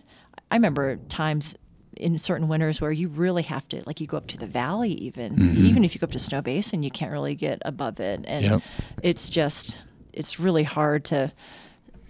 I 0.51 0.55
remember 0.55 0.97
times 1.09 1.55
in 1.97 2.17
certain 2.17 2.47
winters 2.47 2.79
where 2.81 2.91
you 2.91 3.07
really 3.07 3.43
have 3.43 3.67
to 3.69 3.81
like 3.85 3.99
you 4.01 4.07
go 4.07 4.17
up 4.17 4.27
to 4.27 4.37
the 4.37 4.47
valley 4.47 4.91
even 4.93 5.35
Mm-hmm. 5.35 5.65
even 5.65 5.83
if 5.85 5.93
you 5.95 5.99
go 5.99 6.05
up 6.05 6.11
to 6.11 6.19
Snow 6.19 6.41
Basin 6.41 6.83
you 6.83 6.91
can't 6.91 7.11
really 7.11 7.35
get 7.35 7.61
above 7.65 7.99
it 7.99 8.21
and 8.25 8.43
Yep. 8.45 8.61
it's 9.01 9.29
just 9.29 9.79
it's 10.13 10.39
really 10.39 10.63
hard 10.63 11.03
to 11.05 11.31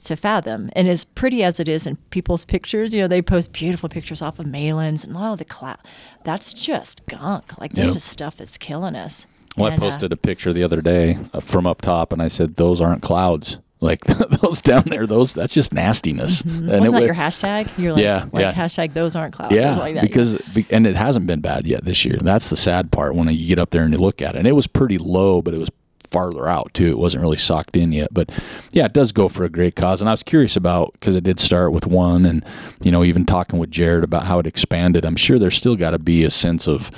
to 0.05 0.17
fathom. 0.17 0.69
And 0.75 0.89
as 0.89 1.05
pretty 1.05 1.45
as 1.45 1.61
it 1.61 1.69
is 1.69 1.87
in 1.87 1.95
people's 2.09 2.43
pictures, 2.43 2.93
you 2.93 2.99
know, 2.99 3.07
they 3.07 3.21
post 3.21 3.53
beautiful 3.53 3.87
pictures 3.87 4.21
off 4.21 4.37
of 4.37 4.45
Malans 4.45 5.05
and 5.05 5.15
oh, 5.15 5.37
the 5.37 5.45
cloud. 5.45 5.77
That's 6.25 6.53
just 6.53 7.05
gunk. 7.05 7.57
Like 7.57 7.71
that's 7.71 7.87
Yep. 7.87 7.93
just 7.93 8.07
stuff 8.09 8.35
that's 8.35 8.57
killing 8.57 8.95
us. 8.97 9.27
Well, 9.55 9.67
I 9.71 9.75
And, 9.75 9.81
uh, 9.81 9.89
posted 9.89 10.11
a 10.11 10.17
picture 10.17 10.51
the 10.51 10.63
other 10.63 10.81
day 10.81 11.17
uh, 11.33 11.39
from 11.39 11.65
up 11.65 11.81
top, 11.81 12.11
and 12.11 12.21
I 12.21 12.27
said 12.27 12.55
those 12.55 12.81
aren't 12.81 13.01
clouds. 13.01 13.59
Like 13.83 14.01
those 14.41 14.61
down 14.61 14.83
there, 14.87 15.05
those 15.05 15.33
that's 15.33 15.53
just 15.53 15.73
nastiness. 15.73 16.41
And 16.41 16.51
Mm-hmm. 16.51 16.67
wasn't 16.69 16.87
it 16.87 16.91
that 16.99 17.05
your 17.05 17.15
hashtag? 17.15 17.77
You're 17.77 17.93
like, 17.93 18.01
Yeah, 18.03 18.25
like 18.31 18.41
yeah. 18.41 18.53
hashtag 18.53 18.93
those 18.93 19.15
aren't 19.15 19.33
clouds. 19.35 19.53
Yeah, 19.53 19.75
like 19.77 19.95
that. 19.95 20.01
because 20.01 20.37
be- 20.55 20.65
and 20.71 20.87
it 20.87 20.95
hasn't 20.95 21.27
been 21.27 21.41
bad 21.41 21.67
yet 21.67 21.83
this 21.85 22.05
year. 22.05 22.17
That's 22.21 22.49
the 22.49 22.57
sad 22.57 22.91
part 22.91 23.13
when 23.15 23.27
you 23.27 23.47
get 23.47 23.59
up 23.59 23.69
there 23.71 23.83
and 23.83 23.91
you 23.93 23.99
look 23.99 24.21
at 24.21 24.35
it. 24.35 24.39
And 24.39 24.47
it 24.47 24.53
was 24.53 24.67
pretty 24.67 24.97
low, 24.97 25.41
but 25.41 25.53
it 25.53 25.57
was 25.57 25.69
farther 26.09 26.47
out 26.47 26.71
too. 26.75 26.89
It 26.89 26.97
wasn't 26.99 27.21
really 27.23 27.37
socked 27.37 27.75
in 27.75 27.91
yet. 27.91 28.13
But 28.13 28.29
yeah, 28.71 28.85
it 28.85 28.93
does 28.93 29.11
go 29.11 29.27
for 29.29 29.43
a 29.45 29.49
great 29.49 29.75
cause. 29.75 29.99
And 29.99 30.07
I 30.07 30.13
was 30.13 30.21
curious 30.23 30.55
about 30.55 30.93
because 30.93 31.15
it 31.15 31.23
did 31.23 31.39
start 31.39 31.71
with 31.73 31.87
one, 31.87 32.25
and 32.25 32.45
you 32.83 32.91
know, 32.91 33.03
even 33.03 33.25
talking 33.25 33.57
with 33.59 33.71
Jared 33.71 34.03
about 34.03 34.25
how 34.25 34.37
it 34.39 34.45
expanded. 34.47 35.05
I'm 35.05 35.15
sure 35.15 35.39
there's 35.39 35.55
still 35.57 35.75
got 35.75 35.89
to 35.91 35.99
be 35.99 36.23
a 36.23 36.29
sense 36.29 36.67
of 36.67 36.91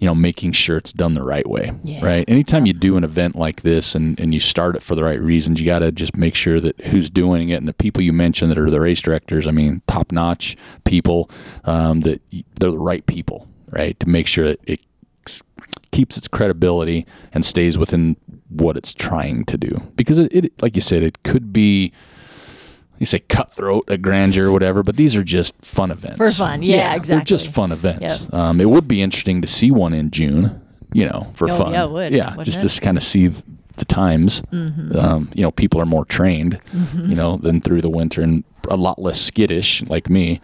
you 0.00 0.06
know 0.06 0.14
making 0.14 0.52
sure 0.52 0.76
it's 0.76 0.92
done 0.92 1.14
the 1.14 1.22
right 1.22 1.48
way 1.48 1.72
Yeah. 1.84 2.04
right? 2.04 2.24
Anytime 2.28 2.66
you 2.66 2.72
do 2.72 2.96
an 2.96 3.04
event 3.04 3.36
like 3.36 3.62
this 3.62 3.94
and, 3.94 4.18
and 4.20 4.32
you 4.34 4.40
start 4.40 4.76
it 4.76 4.82
for 4.82 4.94
the 4.94 5.04
right 5.04 5.20
reasons 5.20 5.60
you 5.60 5.66
got 5.66 5.80
to 5.80 5.92
just 5.92 6.16
make 6.16 6.34
sure 6.34 6.60
that 6.60 6.80
who's 6.86 7.10
doing 7.10 7.48
it 7.50 7.54
and 7.56 7.68
the 7.68 7.74
people 7.74 8.02
you 8.02 8.12
mentioned 8.12 8.50
that 8.50 8.58
are 8.58 8.70
the 8.70 8.80
race 8.80 9.00
directors 9.02 9.46
i 9.46 9.50
mean 9.50 9.82
top 9.86 10.12
notch 10.12 10.56
people 10.84 11.30
um, 11.64 12.00
that 12.00 12.20
they're 12.60 12.70
the 12.70 12.78
right 12.78 13.06
people 13.06 13.48
right? 13.70 13.98
To 14.00 14.08
make 14.08 14.28
sure 14.28 14.46
that 14.46 14.60
it 14.68 14.80
keeps 15.90 16.16
its 16.16 16.28
credibility 16.28 17.06
and 17.32 17.44
stays 17.44 17.76
within 17.78 18.16
what 18.48 18.76
it's 18.76 18.92
trying 18.94 19.44
to 19.46 19.56
do. 19.56 19.70
Because 19.96 20.18
it, 20.18 20.32
it 20.32 20.62
like 20.62 20.74
you 20.76 20.80
said 20.82 21.02
it 21.02 21.22
could 21.24 21.52
be 21.52 21.92
you 23.04 23.06
say 23.06 23.18
cutthroat 23.20 23.84
a 23.88 23.98
grandeur 23.98 24.48
or 24.48 24.52
whatever 24.52 24.82
but 24.82 24.96
these 24.96 25.14
are 25.16 25.22
just 25.24 25.54
fun 25.64 25.90
events 25.90 26.16
For 26.16 26.30
fun. 26.30 26.62
Yeah, 26.62 26.98
they're 26.98 27.20
just 27.20 27.48
fun 27.48 27.70
events 27.72 28.22
Yep. 28.22 28.34
um, 28.34 28.60
it 28.60 28.68
would 28.68 28.88
be 28.88 29.02
interesting 29.02 29.40
to 29.42 29.46
see 29.48 29.70
one 29.70 29.92
in 29.94 30.10
june 30.10 30.60
you 30.92 31.06
know 31.06 31.30
for 31.34 31.48
Oh, 31.50 31.56
fun 31.58 31.72
yeah, 31.72 31.84
it 31.84 31.90
would, 31.90 32.12
yeah 32.12 32.36
just 32.42 32.58
it? 32.58 32.66
Mm-hmm. 32.66 32.78
to 32.78 32.80
kind 32.80 32.96
of 32.96 33.02
see 33.02 33.26
the 33.76 33.84
times 33.84 34.42
um, 34.52 35.28
you 35.34 35.42
know 35.42 35.50
people 35.50 35.80
are 35.80 35.86
more 35.86 36.04
trained 36.04 36.60
you 36.94 37.14
know 37.14 37.36
than 37.36 37.60
through 37.60 37.82
the 37.82 37.90
winter 37.90 38.20
and 38.22 38.44
a 38.68 38.76
lot 38.76 38.98
less 39.00 39.20
skittish 39.20 39.82
like 39.88 40.08
me 40.08 40.40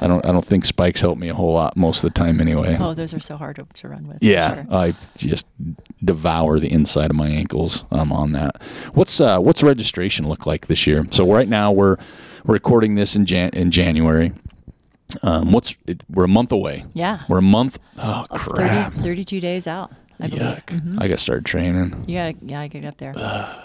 i 0.00 0.06
don't 0.06 0.24
i 0.26 0.32
don't 0.32 0.44
think 0.44 0.64
spikes 0.64 1.00
help 1.00 1.18
me 1.18 1.28
a 1.28 1.34
whole 1.34 1.52
lot 1.54 1.76
most 1.76 2.02
of 2.04 2.12
the 2.12 2.18
time 2.18 2.40
anyway 2.40 2.76
oh, 2.80 2.94
those 2.94 3.12
are 3.14 3.20
so 3.20 3.36
hard 3.36 3.56
to, 3.56 3.66
to 3.74 3.88
run 3.88 4.06
with. 4.06 4.18
yeah, 4.22 4.54
sure. 4.54 4.66
I 4.70 4.94
just 5.16 5.46
devour 6.04 6.58
the 6.58 6.72
inside 6.72 7.10
of 7.10 7.16
my 7.16 7.28
ankles. 7.28 7.84
I'm 7.90 8.12
on 8.12 8.32
that. 8.32 8.62
What's 8.94 9.20
uh, 9.20 9.38
what's 9.38 9.62
registration 9.62 10.28
look 10.28 10.46
like 10.46 10.66
this 10.66 10.86
year? 10.86 11.04
So 11.10 11.30
right 11.30 11.48
now 11.48 11.72
we're 11.72 11.96
recording 12.44 12.94
this 12.94 13.16
in 13.16 13.26
Jan- 13.26 13.50
in 13.52 13.70
January. 13.70 14.32
Um, 15.22 15.52
what's 15.52 15.76
it, 15.86 16.02
we're 16.08 16.24
a 16.24 16.28
month 16.28 16.52
away. 16.52 16.84
Yeah. 16.94 17.24
We're 17.28 17.38
a 17.38 17.42
month. 17.42 17.78
Oh 17.98 18.24
30, 18.30 18.38
crap! 18.38 18.92
32 18.94 19.40
days 19.40 19.66
out. 19.66 19.92
I. 20.18 20.28
Yuck! 20.28 21.00
I 21.00 21.08
got 21.08 21.16
to 21.16 21.22
start 21.22 21.44
training. 21.44 22.04
You 22.06 22.16
gotta, 22.18 22.36
yeah, 22.42 22.66
get 22.68 22.84
up 22.84 22.96
there. 22.98 23.14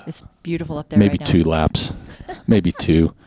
it's 0.08 0.21
beautiful 0.43 0.78
up 0.78 0.89
there. 0.89 1.00
Maybe 1.00 1.12
right 1.12 1.19
now. 1.21 1.26
two 1.26 1.43
laps. 1.43 1.93
Maybe 2.48 2.71
two. 2.71 3.13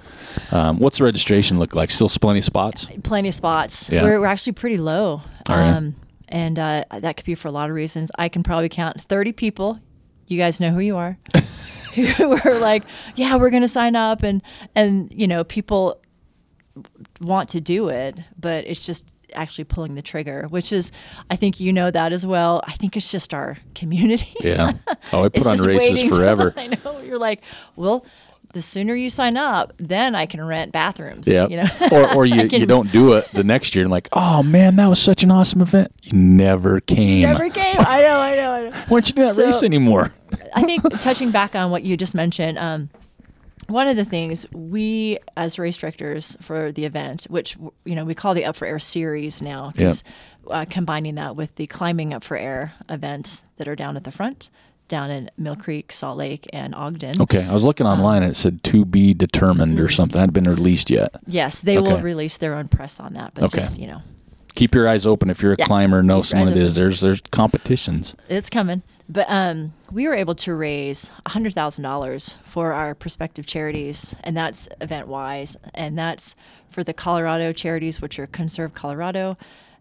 Um, 0.52 0.78
what's 0.78 0.98
the 0.98 1.04
registration 1.04 1.58
look 1.58 1.74
like? 1.74 1.90
Still 1.90 2.08
plenty 2.08 2.38
of 2.40 2.44
spots. 2.44 2.86
plenty 3.02 3.28
of 3.28 3.34
spots. 3.34 3.90
Yeah. 3.90 4.02
We're, 4.02 4.20
we're 4.20 4.26
actually 4.26 4.52
pretty 4.52 4.78
low. 4.78 5.22
Right. 5.48 5.70
Um, 5.70 5.96
and 6.28 6.58
uh, 6.58 6.84
that 7.00 7.16
could 7.16 7.26
be 7.26 7.34
for 7.34 7.48
a 7.48 7.52
lot 7.52 7.70
of 7.70 7.74
reasons. 7.74 8.10
I 8.18 8.28
can 8.28 8.42
probably 8.42 8.68
count 8.68 9.00
30 9.00 9.32
people. 9.32 9.78
You 10.26 10.36
guys 10.36 10.60
know 10.60 10.70
who 10.70 10.80
you 10.80 10.96
are. 10.96 11.18
who 12.16 12.38
are 12.44 12.58
like, 12.60 12.84
yeah, 13.16 13.36
we're 13.36 13.50
going 13.50 13.62
to 13.62 13.68
sign 13.68 13.96
up. 13.96 14.22
And, 14.22 14.42
and, 14.74 15.12
you 15.14 15.26
know, 15.26 15.42
people 15.42 16.00
want 17.20 17.48
to 17.50 17.60
do 17.60 17.88
it, 17.88 18.18
but 18.38 18.66
it's 18.66 18.86
just 18.86 19.14
actually 19.34 19.64
pulling 19.64 19.94
the 19.94 20.02
trigger, 20.02 20.46
which 20.48 20.72
is, 20.72 20.92
I 21.30 21.36
think 21.36 21.60
you 21.60 21.72
know 21.72 21.90
that 21.90 22.12
as 22.12 22.24
well. 22.24 22.62
I 22.66 22.72
think 22.72 22.96
it's 22.96 23.10
just 23.10 23.34
our 23.34 23.58
community. 23.74 24.34
Yeah. 24.40 24.72
Oh, 25.12 25.24
I 25.24 25.30
put 25.30 25.46
on 25.46 25.56
races 25.66 26.02
till- 26.02 26.14
forever. 26.14 26.52
I 26.56 26.66
know. 26.66 27.00
You're 27.00 27.18
like, 27.18 27.42
well, 27.76 28.04
the 28.54 28.62
sooner 28.62 28.94
you 28.94 29.10
sign 29.10 29.36
up, 29.36 29.72
then 29.76 30.14
I 30.14 30.26
can 30.26 30.42
rent 30.44 30.72
bathrooms. 30.72 31.28
Yeah. 31.28 31.46
You 31.48 31.58
know? 31.58 31.68
or 31.92 32.14
or 32.14 32.26
you, 32.26 32.48
can- 32.48 32.60
you 32.60 32.66
don't 32.66 32.90
do 32.90 33.12
it 33.12 33.26
the 33.32 33.44
next 33.44 33.74
year 33.74 33.84
and 33.84 33.90
like, 33.90 34.08
oh 34.12 34.42
man, 34.42 34.76
that 34.76 34.86
was 34.88 35.00
such 35.00 35.22
an 35.22 35.30
awesome 35.30 35.60
event. 35.60 35.92
You 36.02 36.18
never 36.18 36.80
came. 36.80 37.22
Never 37.22 37.50
came. 37.50 37.76
I 37.78 38.02
know, 38.02 38.18
I 38.20 38.36
know, 38.36 38.52
I 38.52 38.60
know. 38.64 38.70
Why 38.88 39.00
don't 39.00 39.08
you 39.08 39.14
do 39.14 39.22
that 39.22 39.34
So- 39.34 39.44
race 39.44 39.62
anymore? 39.62 40.12
I 40.54 40.62
think 40.62 40.82
touching 41.00 41.30
back 41.30 41.54
on 41.54 41.70
what 41.70 41.82
you 41.84 41.96
just 41.96 42.14
mentioned, 42.14 42.58
um, 42.58 42.90
one 43.68 43.86
of 43.86 43.96
the 43.96 44.04
things 44.04 44.46
we 44.52 45.18
as 45.36 45.58
race 45.58 45.76
directors 45.76 46.36
for 46.40 46.72
the 46.72 46.84
event, 46.86 47.24
which 47.28 47.56
you 47.84 47.94
know 47.94 48.04
we 48.04 48.14
call 48.14 48.32
the 48.32 48.46
Up 48.46 48.56
for 48.56 48.66
Air 48.66 48.78
series 48.78 49.42
now, 49.42 49.72
'cause, 49.76 50.02
uh, 50.50 50.64
combining 50.70 51.16
that 51.16 51.36
with 51.36 51.54
the 51.56 51.66
climbing 51.66 52.14
Up 52.14 52.24
for 52.24 52.36
Air 52.38 52.72
events 52.88 53.44
that 53.58 53.68
are 53.68 53.76
down 53.76 53.96
at 53.98 54.04
the 54.04 54.10
front, 54.10 54.48
down 54.88 55.10
in 55.10 55.30
Mill 55.36 55.56
Creek, 55.56 55.92
Salt 55.92 56.18
Lake, 56.18 56.48
and 56.52 56.74
Ogden. 56.74 57.20
Okay, 57.22 57.44
I 57.46 57.52
was 57.52 57.62
looking 57.64 57.86
Um, 57.86 57.98
online 58.00 58.22
and 58.22 58.32
it 58.32 58.36
said 58.36 58.62
to 58.64 58.84
be 58.84 59.14
determined 59.14 59.78
or 59.78 59.88
something. 59.88 60.18
Hadn't 60.18 60.32
been 60.34 60.44
released 60.50 60.90
yet. 60.90 61.14
Yes, 61.26 61.60
they 61.60 61.78
will 61.78 62.00
release 62.00 62.38
their 62.38 62.54
own 62.54 62.68
press 62.68 62.98
on 62.98 63.12
that, 63.14 63.32
but 63.34 63.44
Okay. 63.44 63.58
just 63.58 63.78
you 63.78 63.86
know, 63.86 64.02
Keep 64.54 64.74
your 64.74 64.88
eyes 64.88 65.06
open 65.06 65.30
if 65.30 65.40
you're 65.40 65.52
a 65.52 65.56
Yeah. 65.56 65.66
climber. 65.66 66.02
Know 66.02 66.16
Keep 66.16 66.26
someone 66.26 66.48
eyes 66.48 66.56
it 66.56 66.60
is. 66.62 66.74
There's 66.74 67.00
there's 67.00 67.20
competitions. 67.30 68.16
it's 68.28 68.50
coming. 68.50 68.82
But 69.08 69.26
um, 69.30 69.72
we 69.92 70.06
were 70.08 70.14
able 70.14 70.34
to 70.34 70.52
raise 70.54 71.10
hundred 71.28 71.54
thousand 71.54 71.84
dollars 71.84 72.36
for 72.42 72.72
our 72.72 72.94
prospective 72.94 73.46
charities, 73.46 74.14
and 74.24 74.36
that's 74.36 74.68
event 74.80 75.06
wise, 75.06 75.56
and 75.74 75.96
that's 75.98 76.34
for 76.68 76.82
the 76.82 76.92
Colorado 76.92 77.52
charities, 77.52 78.00
which 78.02 78.18
are 78.18 78.26
Conserve 78.26 78.74
Colorado 78.74 79.38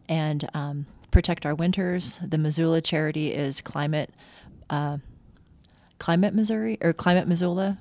and 0.07 0.47
um, 0.53 0.85
Protect 1.11 1.45
Our 1.45 1.55
Winters. 1.55 2.19
The 2.25 2.37
Missoula 2.37 2.79
charity 2.81 3.33
is 3.33 3.59
Climate 3.61 4.11
uh, 4.69 4.97
Climate 5.99 6.33
Missouri 6.33 6.77
or 6.81 6.93
Climate 6.93 7.27
Missoula. 7.27 7.77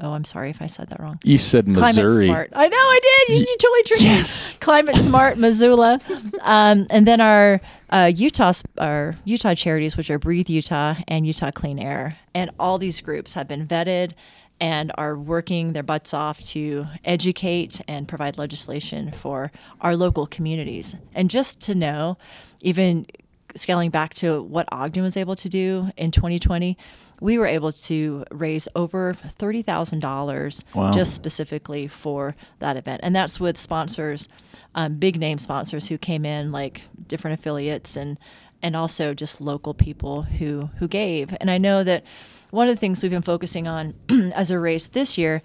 Oh, 0.00 0.12
I'm 0.12 0.24
sorry 0.24 0.50
if 0.50 0.60
I 0.60 0.66
said 0.66 0.88
that 0.90 0.98
wrong. 0.98 1.20
You 1.22 1.38
said 1.38 1.68
Missouri. 1.68 1.92
Climate. 1.92 2.24
Smart. 2.24 2.50
I 2.52 2.66
know 2.66 2.76
I 2.76 3.00
did. 3.00 3.34
You, 3.34 3.46
you 3.48 3.56
totally 3.58 3.82
tricked 3.84 4.02
me. 4.02 4.08
Yes. 4.08 4.58
Climate 4.58 4.96
Smart 4.96 5.38
Missoula, 5.38 6.00
um, 6.42 6.88
and 6.90 7.06
then 7.06 7.20
our 7.20 7.60
uh, 7.90 8.10
Utah 8.12 8.52
our 8.78 9.14
Utah 9.24 9.54
charities, 9.54 9.96
which 9.96 10.10
are 10.10 10.18
Breathe 10.18 10.50
Utah 10.50 10.96
and 11.06 11.26
Utah 11.26 11.52
Clean 11.52 11.78
Air, 11.78 12.18
and 12.34 12.50
all 12.58 12.78
these 12.78 13.00
groups 13.00 13.34
have 13.34 13.46
been 13.46 13.68
vetted 13.68 14.14
and 14.60 14.90
are 14.96 15.16
working 15.16 15.74
their 15.74 15.82
butts 15.82 16.12
off 16.14 16.40
to 16.40 16.86
educate 17.04 17.80
and 17.86 18.08
provide 18.08 18.38
legislation 18.38 19.12
for 19.12 19.52
our 19.80 19.96
local 19.96 20.26
communities. 20.26 20.96
And 21.14 21.30
just 21.30 21.60
to 21.62 21.74
know, 21.74 22.18
even 22.62 23.06
scaling 23.56 23.90
back 23.90 24.14
to 24.14 24.42
what 24.42 24.66
Ogden 24.72 25.02
was 25.02 25.16
able 25.16 25.36
to 25.36 25.48
do 25.48 25.90
in 25.96 26.10
2020, 26.10 26.76
we 27.20 27.38
were 27.38 27.46
able 27.46 27.70
to 27.72 28.24
raise 28.30 28.68
over 28.74 29.14
thirty 29.14 29.62
thousand 29.62 30.00
dollars 30.00 30.64
Wow. 30.74 30.92
just 30.92 31.14
specifically 31.14 31.86
for 31.86 32.34
that 32.58 32.76
event, 32.76 33.00
and 33.04 33.14
that's 33.14 33.38
with 33.38 33.56
sponsors, 33.56 34.28
um, 34.74 34.94
big 34.96 35.18
name 35.18 35.38
sponsors 35.38 35.88
who 35.88 35.96
came 35.98 36.24
in 36.24 36.50
like 36.52 36.82
different 37.06 37.38
affiliates 37.38 37.96
and 37.96 38.18
and 38.62 38.74
also 38.74 39.14
just 39.14 39.40
local 39.40 39.74
people 39.74 40.22
who 40.22 40.70
who 40.78 40.88
gave. 40.88 41.34
And 41.40 41.50
I 41.50 41.58
know 41.58 41.84
that 41.84 42.02
one 42.50 42.68
of 42.68 42.74
the 42.74 42.80
things 42.80 43.02
we've 43.02 43.10
been 43.12 43.22
focusing 43.22 43.66
on 43.68 43.94
as 44.34 44.50
a 44.50 44.58
race 44.58 44.88
this 44.88 45.16
year, 45.16 45.42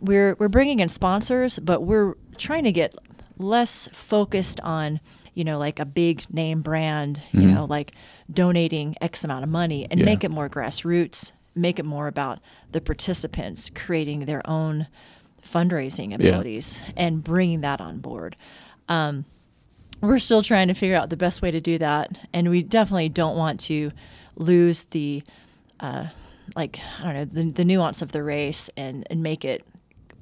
we're 0.00 0.34
we're 0.38 0.48
bringing 0.48 0.80
in 0.80 0.88
sponsors, 0.88 1.58
but 1.58 1.82
we're 1.82 2.14
trying 2.36 2.64
to 2.64 2.72
get 2.72 2.94
less 3.38 3.88
focused 3.92 4.60
on 4.60 5.00
you 5.36 5.44
know 5.44 5.58
like 5.58 5.78
a 5.78 5.84
big 5.84 6.24
name 6.32 6.62
brand, 6.62 7.22
you 7.32 7.42
Mm-hmm. 7.42 7.54
know 7.54 7.64
like 7.66 7.92
donating 8.32 8.96
X 9.00 9.22
amount 9.22 9.44
of 9.44 9.50
money, 9.50 9.86
and 9.90 10.00
Yeah. 10.00 10.06
make 10.06 10.24
it 10.24 10.30
more 10.32 10.48
grassroots, 10.48 11.30
make 11.54 11.78
it 11.78 11.84
more 11.84 12.08
about 12.08 12.40
the 12.72 12.80
participants 12.80 13.70
creating 13.74 14.24
their 14.24 14.42
own 14.50 14.88
fundraising 15.42 16.12
abilities 16.14 16.80
and 16.96 17.22
bringing 17.22 17.60
that 17.60 17.80
on 17.80 17.98
board. 18.00 18.34
Um, 18.88 19.24
we're 20.00 20.18
still 20.18 20.42
trying 20.42 20.68
to 20.68 20.74
figure 20.74 20.96
out 20.96 21.08
the 21.10 21.16
best 21.16 21.40
way 21.42 21.50
to 21.50 21.60
do 21.60 21.78
that, 21.78 22.18
and 22.32 22.50
we 22.50 22.62
definitely 22.62 23.08
don't 23.08 23.36
want 23.36 23.60
to 23.60 23.92
lose 24.36 24.84
the 24.90 25.22
uh, 25.80 26.06
like 26.54 26.78
I 27.00 27.02
don't 27.04 27.14
know 27.14 27.24
the, 27.24 27.50
the 27.52 27.64
nuance 27.64 28.02
of 28.02 28.12
the 28.12 28.22
race 28.22 28.70
and 28.76 29.06
and 29.10 29.22
make 29.22 29.44
it 29.44 29.64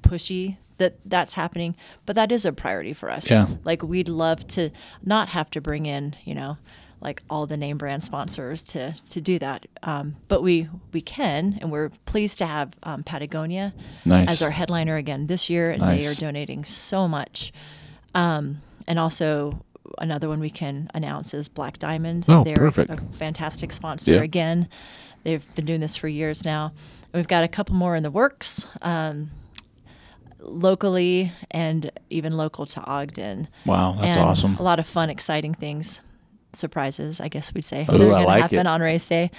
pushy 0.01 0.57
that 0.77 0.97
that's 1.05 1.33
happening. 1.33 1.75
But 2.05 2.15
that 2.15 2.31
is 2.31 2.45
a 2.45 2.51
priority 2.53 2.93
for 2.93 3.09
us. 3.09 3.29
Yeah. 3.31 3.47
Like 3.63 3.83
we'd 3.83 4.09
love 4.09 4.47
to 4.49 4.69
not 5.03 5.29
have 5.29 5.49
to 5.51 5.61
bring 5.61 5.85
in 5.85 6.15
you 6.25 6.35
know 6.35 6.57
like 7.01 7.21
all 7.29 7.45
the 7.45 7.57
name 7.57 7.77
brand 7.77 8.01
sponsors 8.03 8.63
to 8.63 8.93
to 9.11 9.21
do 9.21 9.37
that. 9.39 9.65
Um, 9.83 10.15
but 10.27 10.41
we 10.41 10.67
we 10.93 11.01
can, 11.01 11.57
and 11.61 11.71
we're 11.71 11.89
pleased 12.05 12.37
to 12.39 12.45
have 12.45 12.73
um, 12.83 13.03
Patagonia 13.03 13.73
Nice. 14.05 14.29
as 14.29 14.41
our 14.41 14.51
headliner 14.51 14.95
again 14.95 15.27
this 15.27 15.49
year, 15.49 15.71
and 15.71 15.81
they 15.81 16.07
are 16.07 16.15
donating 16.15 16.63
so 16.65 17.07
much. 17.07 17.51
Um, 18.13 18.61
and 18.87 18.97
also 18.97 19.63
another 19.99 20.27
one 20.29 20.39
we 20.39 20.49
can 20.49 20.89
announce 20.93 21.33
is 21.33 21.47
Black 21.49 21.77
Diamond. 21.77 22.25
Oh, 22.27 22.43
They're 22.43 22.55
perfect. 22.55 22.89
a 22.91 22.97
fantastic 23.13 23.71
sponsor 23.71 24.13
Yeah. 24.13 24.21
again. 24.21 24.67
They've 25.23 25.45
been 25.55 25.65
doing 25.65 25.79
this 25.81 25.95
for 25.97 26.07
years 26.07 26.45
now. 26.45 26.67
And 26.67 27.13
we've 27.19 27.27
got 27.27 27.43
a 27.43 27.47
couple 27.47 27.75
more 27.75 27.95
in 27.95 28.03
the 28.03 28.11
works. 28.11 28.65
Um, 28.81 29.31
locally 30.45 31.31
and 31.51 31.91
even 32.09 32.37
local 32.37 32.65
to 32.67 32.81
Ogden. 32.81 33.47
Wow, 33.65 33.97
that's 33.99 34.17
And 34.17 34.25
awesome. 34.27 34.55
A 34.57 34.63
lot 34.63 34.79
of 34.79 34.87
fun, 34.87 35.09
exciting 35.09 35.53
things, 35.53 36.01
surprises, 36.53 37.19
I 37.19 37.27
guess 37.27 37.53
we'd 37.53 37.65
say. 37.65 37.81
Ooh, 37.81 37.97
that 37.97 38.01
are 38.01 38.13
I 38.13 38.23
gonna 38.23 38.41
happen 38.41 38.59
it. 38.59 38.67
on 38.67 38.81
race 38.81 39.07
day. 39.07 39.31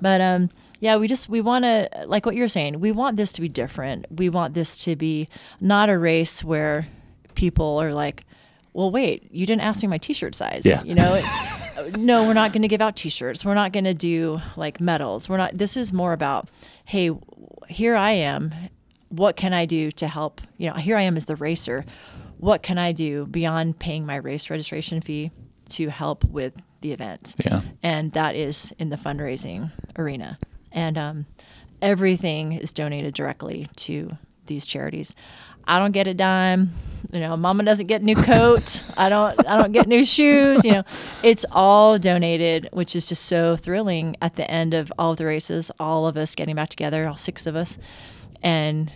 But 0.00 0.20
um, 0.20 0.50
yeah, 0.80 0.96
we 0.96 1.08
just 1.08 1.28
we 1.28 1.40
want 1.40 1.64
to 1.64 1.88
like 2.06 2.24
what 2.26 2.34
you're 2.36 2.48
saying. 2.48 2.80
We 2.80 2.92
want 2.92 3.16
this 3.16 3.32
to 3.32 3.40
be 3.40 3.48
different. 3.48 4.06
We 4.10 4.28
want 4.28 4.54
this 4.54 4.84
to 4.84 4.94
be 4.96 5.28
not 5.60 5.88
a 5.88 5.98
race 5.98 6.44
where 6.44 6.86
people 7.34 7.78
are 7.78 7.92
like, 7.92 8.24
"Well, 8.74 8.90
wait, 8.90 9.26
you 9.32 9.44
didn't 9.44 9.62
ask 9.62 9.82
me 9.82 9.88
my 9.88 9.98
T-shirt 9.98 10.34
size." 10.34 10.64
Yeah. 10.64 10.82
You 10.82 10.94
know. 10.94 11.20
No, 11.96 12.26
we're 12.26 12.34
not 12.34 12.52
going 12.52 12.62
to 12.62 12.68
give 12.68 12.80
out 12.80 12.96
T-shirts. 12.96 13.44
We're 13.44 13.54
not 13.54 13.70
going 13.72 13.84
to 13.84 13.94
do 13.94 14.40
like 14.56 14.80
medals. 14.80 15.28
We're 15.28 15.36
not. 15.36 15.56
This 15.56 15.76
is 15.76 15.92
more 15.92 16.12
about, 16.12 16.48
hey, 16.84 17.12
here 17.68 17.94
I 17.94 18.10
am. 18.10 18.52
What 19.08 19.36
can 19.36 19.52
I 19.54 19.64
do 19.64 19.90
to 19.92 20.08
help? 20.08 20.40
You 20.58 20.70
know, 20.70 20.76
here 20.76 20.96
I 20.96 21.02
am 21.02 21.16
as 21.16 21.24
the 21.24 21.36
racer. 21.36 21.84
What 22.38 22.62
can 22.62 22.78
I 22.78 22.92
do 22.92 23.26
beyond 23.26 23.78
paying 23.78 24.06
my 24.06 24.16
race 24.16 24.50
registration 24.50 25.00
fee 25.00 25.30
to 25.70 25.88
help 25.88 26.24
with 26.24 26.54
the 26.80 26.92
event? 26.92 27.34
Yeah. 27.44 27.62
and 27.82 28.12
that 28.12 28.36
is 28.36 28.72
in 28.78 28.90
the 28.90 28.96
fundraising 28.96 29.72
arena. 29.96 30.38
And 30.70 30.98
um, 30.98 31.26
everything 31.82 32.52
is 32.52 32.72
donated 32.72 33.14
directly 33.14 33.66
to 33.76 34.16
these 34.46 34.66
charities. 34.66 35.14
I 35.64 35.78
don't 35.78 35.92
get 35.92 36.06
a 36.06 36.14
dime. 36.14 36.72
You 37.12 37.20
know, 37.20 37.36
Mama 37.36 37.62
doesn't 37.62 37.86
get 37.86 38.02
new 38.02 38.16
coat. 38.16 38.82
I 38.96 39.08
don't. 39.10 39.46
I 39.46 39.58
don't 39.58 39.72
get 39.72 39.86
new 39.86 40.04
shoes. 40.04 40.64
You 40.64 40.72
know, 40.72 40.84
it's 41.22 41.44
all 41.52 41.98
donated, 41.98 42.68
which 42.72 42.96
is 42.96 43.06
just 43.06 43.26
so 43.26 43.54
thrilling. 43.54 44.16
At 44.22 44.34
the 44.34 44.50
end 44.50 44.72
of 44.72 44.90
all 44.98 45.12
of 45.12 45.18
the 45.18 45.26
races, 45.26 45.70
all 45.78 46.06
of 46.06 46.16
us 46.16 46.34
getting 46.34 46.56
back 46.56 46.70
together, 46.70 47.06
all 47.06 47.16
six 47.16 47.46
of 47.46 47.54
us, 47.54 47.78
and 48.42 48.90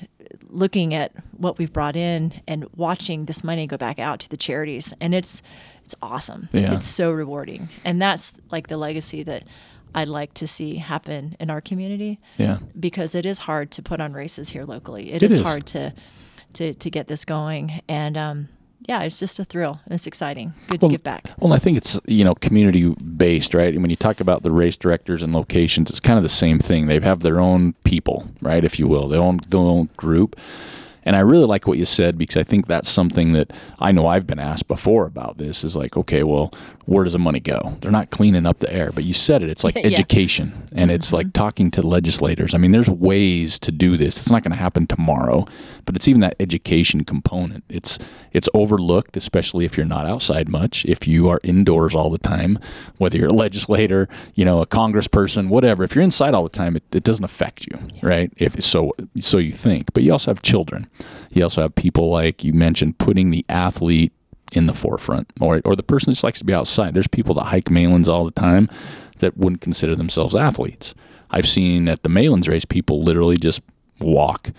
looking 0.48 0.94
at 0.94 1.12
what 1.36 1.58
we've 1.58 1.72
brought 1.72 1.96
in 1.96 2.40
and 2.46 2.66
watching 2.76 3.24
this 3.26 3.42
money 3.42 3.66
go 3.66 3.76
back 3.76 3.98
out 3.98 4.20
to 4.20 4.28
the 4.28 4.36
charities, 4.36 4.94
and 5.00 5.14
it's 5.14 5.42
it's 5.84 5.94
awesome. 6.00 6.48
Yeah. 6.52 6.74
It's 6.74 6.86
so 6.86 7.10
rewarding, 7.10 7.68
and 7.84 8.00
that's 8.00 8.34
like 8.50 8.68
the 8.68 8.76
legacy 8.76 9.22
that 9.24 9.44
I'd 9.94 10.08
like 10.08 10.32
to 10.34 10.46
see 10.46 10.76
happen 10.76 11.36
in 11.40 11.50
our 11.50 11.60
community 11.60 12.18
Yeah. 12.38 12.58
because 12.78 13.14
it 13.14 13.26
is 13.26 13.40
hard 13.40 13.70
to 13.72 13.82
put 13.82 14.00
on 14.00 14.12
races 14.14 14.48
here 14.50 14.64
locally. 14.64 15.12
It 15.12 15.22
it 15.22 15.26
is, 15.26 15.36
is. 15.38 15.42
hard 15.42 15.66
to 15.66 15.92
to 16.54 16.74
to 16.74 16.90
get 16.90 17.06
this 17.08 17.24
going, 17.24 17.80
and 17.88 18.16
um, 18.16 18.48
yeah, 18.88 19.02
it's 19.02 19.18
just 19.18 19.38
a 19.38 19.44
thrill. 19.44 19.80
It's 19.90 20.06
exciting. 20.06 20.54
Good 20.68 20.80
to 20.80 20.86
Well, 20.86 20.90
give 20.92 21.02
back. 21.02 21.28
Well, 21.38 21.52
I 21.52 21.58
think 21.58 21.76
it's 21.76 22.00
you 22.06 22.24
know 22.24 22.34
community 22.34 22.94
based, 22.94 23.54
right? 23.54 23.72
And 23.72 23.82
when 23.82 23.90
you 23.90 23.96
talk 23.96 24.20
about 24.20 24.42
the 24.42 24.50
race 24.50 24.76
directors 24.76 25.22
and 25.22 25.32
locations, 25.32 25.90
it's 25.90 26.00
kind 26.00 26.16
of 26.18 26.22
the 26.22 26.28
same 26.28 26.58
thing. 26.58 26.86
They 26.86 26.98
have 27.00 27.20
their 27.20 27.40
own 27.40 27.74
people, 27.84 28.26
right, 28.40 28.64
if 28.64 28.78
you 28.78 28.86
will, 28.88 29.08
their 29.08 29.20
own 29.20 29.38
their 29.48 29.60
own 29.60 29.88
group. 29.96 30.38
And 31.04 31.16
I 31.16 31.20
really 31.20 31.46
like 31.46 31.66
what 31.66 31.78
you 31.78 31.84
said 31.84 32.16
because 32.16 32.36
I 32.36 32.42
think 32.42 32.66
that's 32.66 32.88
something 32.88 33.32
that 33.32 33.52
I 33.78 33.92
know 33.92 34.06
I've 34.06 34.26
been 34.26 34.38
asked 34.38 34.68
before 34.68 35.06
about 35.06 35.36
this 35.38 35.64
is 35.64 35.76
like, 35.76 35.96
okay, 35.96 36.22
well, 36.22 36.52
where 36.86 37.04
does 37.04 37.12
the 37.12 37.18
money 37.18 37.40
go? 37.40 37.76
They're 37.80 37.90
not 37.90 38.10
cleaning 38.10 38.46
up 38.46 38.58
the 38.58 38.72
air, 38.72 38.90
but 38.92 39.04
you 39.04 39.12
said 39.12 39.42
it. 39.42 39.50
It's 39.50 39.64
like 39.64 39.74
Yeah. 39.82 39.82
Mm-hmm. 39.88 39.94
education 39.94 40.52
and 40.76 40.90
it's 40.90 41.12
like 41.12 41.32
talking 41.32 41.70
to 41.72 41.82
legislators. 41.82 42.54
I 42.54 42.58
mean, 42.58 42.72
there's 42.72 42.88
ways 42.88 43.58
to 43.60 43.72
do 43.72 43.96
this. 43.96 44.16
It's 44.18 44.30
not 44.30 44.42
going 44.42 44.52
to 44.52 44.58
happen 44.58 44.86
tomorrow, 44.86 45.44
but 45.84 45.96
it's 45.96 46.06
even 46.08 46.20
that 46.20 46.36
education 46.38 47.04
component. 47.04 47.64
It's 47.68 47.98
it's 48.32 48.48
overlooked, 48.54 49.16
especially 49.16 49.64
if 49.64 49.76
you're 49.76 49.86
not 49.86 50.06
outside 50.06 50.48
much. 50.48 50.84
If 50.84 51.06
you 51.08 51.28
are 51.28 51.40
indoors 51.42 51.94
all 51.94 52.10
the 52.10 52.18
time, 52.18 52.58
whether 52.98 53.18
you're 53.18 53.28
a 53.28 53.34
legislator, 53.34 54.08
you 54.34 54.44
know, 54.44 54.60
a 54.60 54.66
congressperson, 54.66 55.48
whatever. 55.48 55.82
If 55.84 55.94
you're 55.94 56.04
inside 56.04 56.32
all 56.34 56.44
the 56.44 56.48
time, 56.48 56.76
it, 56.76 56.84
it 56.92 57.02
doesn't 57.02 57.24
affect 57.24 57.66
you, 57.66 57.78
right? 58.02 58.32
If 58.36 58.62
so, 58.62 58.92
so 59.18 59.38
you 59.38 59.52
think. 59.52 59.92
But 59.92 60.04
you 60.04 60.12
also 60.12 60.30
have 60.30 60.42
children. 60.42 60.88
You 61.30 61.42
also 61.44 61.62
have 61.62 61.74
people 61.74 62.10
like 62.10 62.44
you 62.44 62.52
mentioned 62.52 62.98
putting 62.98 63.30
the 63.30 63.44
athlete 63.48 64.12
in 64.52 64.66
the 64.66 64.74
forefront, 64.74 65.32
or 65.40 65.60
or 65.64 65.74
the 65.74 65.82
person 65.82 66.10
who 66.10 66.12
just 66.12 66.24
likes 66.24 66.38
to 66.38 66.44
be 66.44 66.54
outside. 66.54 66.94
There's 66.94 67.06
people 67.06 67.34
that 67.36 67.44
hike 67.44 67.66
Malans 67.66 68.08
all 68.08 68.24
the 68.24 68.30
time 68.30 68.68
that 69.18 69.36
wouldn't 69.36 69.62
consider 69.62 69.96
themselves 69.96 70.34
athletes. 70.34 70.94
I've 71.30 71.48
seen 71.48 71.88
at 71.88 72.02
the 72.02 72.10
Malans 72.10 72.48
race 72.48 72.64
people 72.64 73.02
literally 73.02 73.36
just 73.36 73.62
walk 74.00 74.50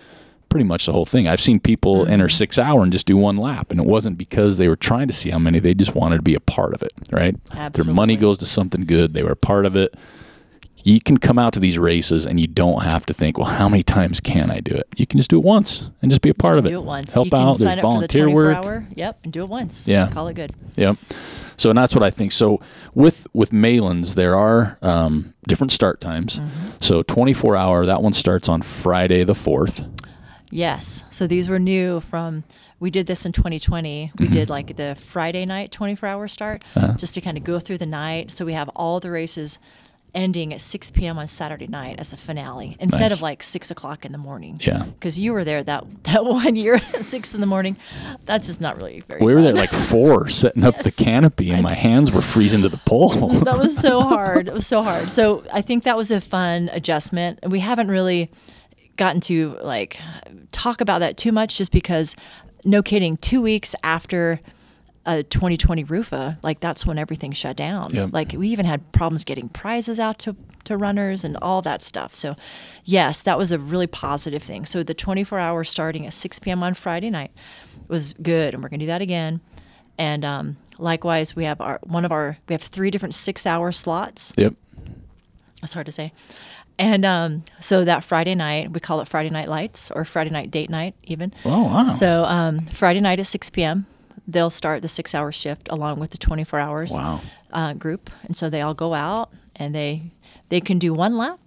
pretty 0.49 0.63
much 0.63 0.85
the 0.85 0.91
whole 0.91 1.05
thing. 1.05 1.27
I've 1.27 1.41
seen 1.41 1.59
people 1.59 2.03
mm-hmm. 2.03 2.11
enter 2.11 2.29
six 2.29 2.59
hour 2.59 2.83
and 2.83 2.91
just 2.91 3.07
do 3.07 3.17
one 3.17 3.37
lap, 3.37 3.71
and 3.71 3.79
it 3.79 3.85
wasn't 3.85 4.17
because 4.17 4.57
they 4.57 4.67
were 4.67 4.75
trying 4.75 5.07
to 5.07 5.13
see 5.13 5.29
how 5.29 5.39
many. 5.39 5.59
They 5.59 5.73
just 5.73 5.95
wanted 5.95 6.17
to 6.17 6.21
be 6.23 6.35
a 6.35 6.39
part 6.39 6.73
of 6.73 6.83
it, 6.83 6.93
right? 7.11 7.35
Their 7.73 7.85
money 7.93 8.15
goes 8.15 8.37
to 8.39 8.45
something 8.45 8.85
good. 8.85 9.13
They 9.13 9.23
were 9.23 9.31
a 9.31 9.35
part 9.35 9.65
of 9.65 9.75
it. 9.75 9.95
You 10.83 10.99
can 10.99 11.17
come 11.17 11.39
out 11.39 11.53
to 11.53 11.59
these 11.61 11.79
races 11.79 12.25
and 12.25 12.39
you 12.39 12.47
don't 12.47 12.83
have 12.83 13.05
to 13.05 13.13
think, 13.13 13.37
well, 13.37 13.47
how 13.47 13.69
many 13.69 13.83
times 13.83 14.19
can 14.19 14.51
I 14.51 14.59
do 14.59 14.75
it? 14.75 14.87
You 14.97 15.07
can 15.07 15.17
just 15.17 15.29
do 15.29 15.37
it 15.37 15.43
once 15.43 15.89
and 16.01 16.11
just 16.11 16.21
be 16.21 16.29
a 16.29 16.33
part 16.33 16.57
of 16.57 16.65
it. 16.65 16.69
Do 16.69 16.79
it 16.79 16.83
once. 16.83 17.13
Help 17.13 17.27
you 17.31 17.37
out. 17.37 17.57
There's 17.57 17.75
the 17.77 17.81
volunteer 17.81 18.23
24 18.25 18.43
work. 18.43 18.57
hour. 18.57 18.87
Yep, 18.95 19.19
and 19.23 19.31
do 19.33 19.43
it 19.43 19.49
once. 19.49 19.87
Yeah. 19.87 20.09
call 20.11 20.27
it 20.27 20.33
good. 20.33 20.53
Yep. 20.75 20.97
So, 21.55 21.69
and 21.69 21.77
that's 21.77 21.93
what 21.95 22.03
I 22.03 22.09
think. 22.09 22.31
So, 22.33 22.59
with 22.93 23.27
with 23.33 23.51
Malans, 23.51 24.15
there 24.15 24.35
are 24.35 24.77
um, 24.81 25.33
different 25.47 25.71
start 25.71 26.01
times. 26.01 26.39
Mm-hmm. 26.39 26.69
So, 26.81 27.01
24 27.03 27.55
hour. 27.55 27.85
That 27.85 28.01
one 28.01 28.11
starts 28.13 28.49
on 28.49 28.61
Friday 28.61 29.23
the 29.23 29.35
fourth. 29.35 29.85
Yes. 30.51 31.03
So 31.09 31.27
these 31.27 31.47
were 31.49 31.59
new 31.59 31.99
from. 32.01 32.43
We 32.79 32.89
did 32.91 33.07
this 33.07 33.25
in 33.25 33.31
2020. 33.31 34.07
Mm-hmm. 34.07 34.23
We 34.23 34.29
did 34.29 34.49
like 34.49 34.75
the 34.75 34.95
Friday 34.95 35.45
night 35.45 35.71
24 35.71 36.09
hour 36.09 36.27
start 36.27 36.63
Uh-huh. 36.75 36.93
just 36.95 37.13
to 37.13 37.21
kind 37.21 37.37
of 37.37 37.43
go 37.45 37.57
through 37.59 37.77
the 37.77 37.85
night. 37.85 38.33
So 38.33 38.43
we 38.45 38.53
have 38.53 38.69
all 38.75 38.99
the 38.99 39.09
races 39.09 39.57
ending 40.15 40.53
at 40.53 40.61
6 40.61 40.91
p.m. 40.91 41.17
on 41.17 41.27
Saturday 41.27 41.67
night 41.67 41.99
as 41.99 42.13
a 42.13 42.17
finale 42.17 42.75
instead 42.79 43.01
Nice. 43.09 43.13
of 43.13 43.21
like 43.21 43.41
6 43.41 43.71
o'clock 43.71 44.05
in 44.05 44.11
the 44.11 44.17
morning. 44.17 44.57
Yeah. 44.59 44.83
Because 44.85 45.17
you 45.17 45.33
were 45.33 45.43
there 45.43 45.63
that, 45.63 45.85
that 46.03 46.25
one 46.43 46.55
year 46.55 46.75
at 46.75 47.03
6 47.03 47.33
in 47.33 47.41
the 47.41 47.47
morning. 47.47 47.77
That's 48.25 48.47
just 48.47 48.61
not 48.61 48.77
really 48.77 49.01
very 49.07 49.21
We 49.21 49.33
were 49.33 49.41
there 49.41 49.53
like 49.53 49.71
four, 49.71 50.27
setting 50.29 50.63
up 50.63 50.77
the 50.77 50.91
canopy, 50.91 51.51
and 51.51 51.63
my 51.63 51.73
hands 51.73 52.11
were 52.11 52.21
freezing 52.21 52.61
to 52.61 52.69
the 52.69 52.77
pole. 52.77 53.09
that 53.29 53.57
was 53.57 53.75
so 53.77 54.01
hard. 54.01 54.47
It 54.47 54.53
was 54.53 54.67
so 54.67 54.83
hard. 54.83 55.09
So 55.11 55.43
I 55.51 55.61
think 55.61 55.83
that 55.83 55.97
was 55.97 56.11
a 56.11 56.21
fun 56.21 56.69
adjustment. 56.71 57.39
We 57.47 57.59
haven't 57.59 57.87
really 57.89 58.29
gotten 58.97 59.19
to 59.21 59.57
like 59.61 59.99
talk 60.51 60.79
about 60.81 60.99
that 60.99 61.17
too 61.17 61.31
much 61.31 61.57
just 61.57 61.71
because 61.71 62.15
no 62.63 62.83
kidding, 62.83 63.17
two 63.17 63.41
weeks 63.41 63.75
after 63.83 64.39
a 65.05 65.23
2020 65.23 65.83
Rufa, 65.83 66.39
like 66.43 66.59
that's 66.59 66.85
when 66.85 66.97
everything 66.97 67.31
shut 67.31 67.57
down. 67.57 67.93
Yep. 67.93 68.09
Like 68.13 68.33
we 68.33 68.47
even 68.49 68.65
had 68.65 68.91
problems 68.91 69.23
getting 69.23 69.49
prizes 69.49 69.99
out 69.99 70.19
to, 70.19 70.35
to 70.63 70.77
runners 70.77 71.23
and 71.23 71.37
all 71.41 71.61
that 71.63 71.81
stuff. 71.81 72.15
So 72.15 72.35
yes, 72.85 73.21
that 73.23 73.37
was 73.37 73.51
a 73.51 73.59
really 73.59 73.87
positive 73.87 74.41
thing. 74.41 74.65
So 74.65 74.81
the 74.83 74.93
24 74.93 75.39
hours 75.39 75.69
starting 75.69 76.05
at 76.05 76.13
6 76.13 76.39
p.m. 76.39 76.63
on 76.63 76.73
Friday 76.73 77.09
night 77.09 77.31
was 77.87 78.13
good. 78.13 78.53
And 78.53 78.63
we're 78.63 78.69
going 78.69 78.79
to 78.79 78.85
do 78.85 78.87
that 78.87 79.01
again. 79.01 79.41
And 79.97 80.23
um, 80.25 80.57
likewise, 80.79 81.35
we 81.35 81.43
have 81.43 81.61
our 81.61 81.79
one 81.83 82.03
of 82.05 82.11
our 82.11 82.37
we 82.47 82.53
have 82.53 82.61
three 82.61 82.89
different 82.89 83.13
six 83.13 83.45
hour 83.45 83.71
slots. 83.71 84.33
yep. 84.37 84.55
It's 85.61 85.73
hard 85.73 85.85
to 85.85 85.91
say. 85.91 86.11
And 86.79 87.05
um, 87.05 87.43
so 87.59 87.85
that 87.85 88.03
Friday 88.03 88.35
night, 88.35 88.71
we 88.71 88.79
call 88.79 88.99
it 89.01 89.07
Friday 89.07 89.29
Night 89.29 89.47
Lights 89.47 89.91
or 89.91 90.05
Friday 90.05 90.31
Night 90.31 90.49
Date 90.49 90.69
Night, 90.69 90.95
even. 91.03 91.31
Oh, 91.45 91.65
wow. 91.65 91.85
So 91.85 92.25
um, 92.25 92.59
Friday 92.65 92.99
night 92.99 93.19
at 93.19 93.27
6 93.27 93.49
p.m., 93.51 93.85
they'll 94.27 94.49
start 94.49 94.81
the 94.81 94.87
six 94.87 95.13
hour 95.15 95.31
shift 95.31 95.67
along 95.69 95.99
with 95.99 96.11
the 96.11 96.17
24 96.17 96.59
hours. 96.59 96.91
Wow. 96.91 97.21
uh, 97.51 97.73
group, 97.73 98.09
and 98.23 98.35
so 98.35 98.49
they 98.49 98.61
all 98.61 98.73
go 98.73 98.93
out 98.93 99.29
and 99.55 99.73
they 99.75 100.11
they 100.49 100.59
can 100.61 100.79
do 100.79 100.93
one 100.93 101.17
lap 101.17 101.39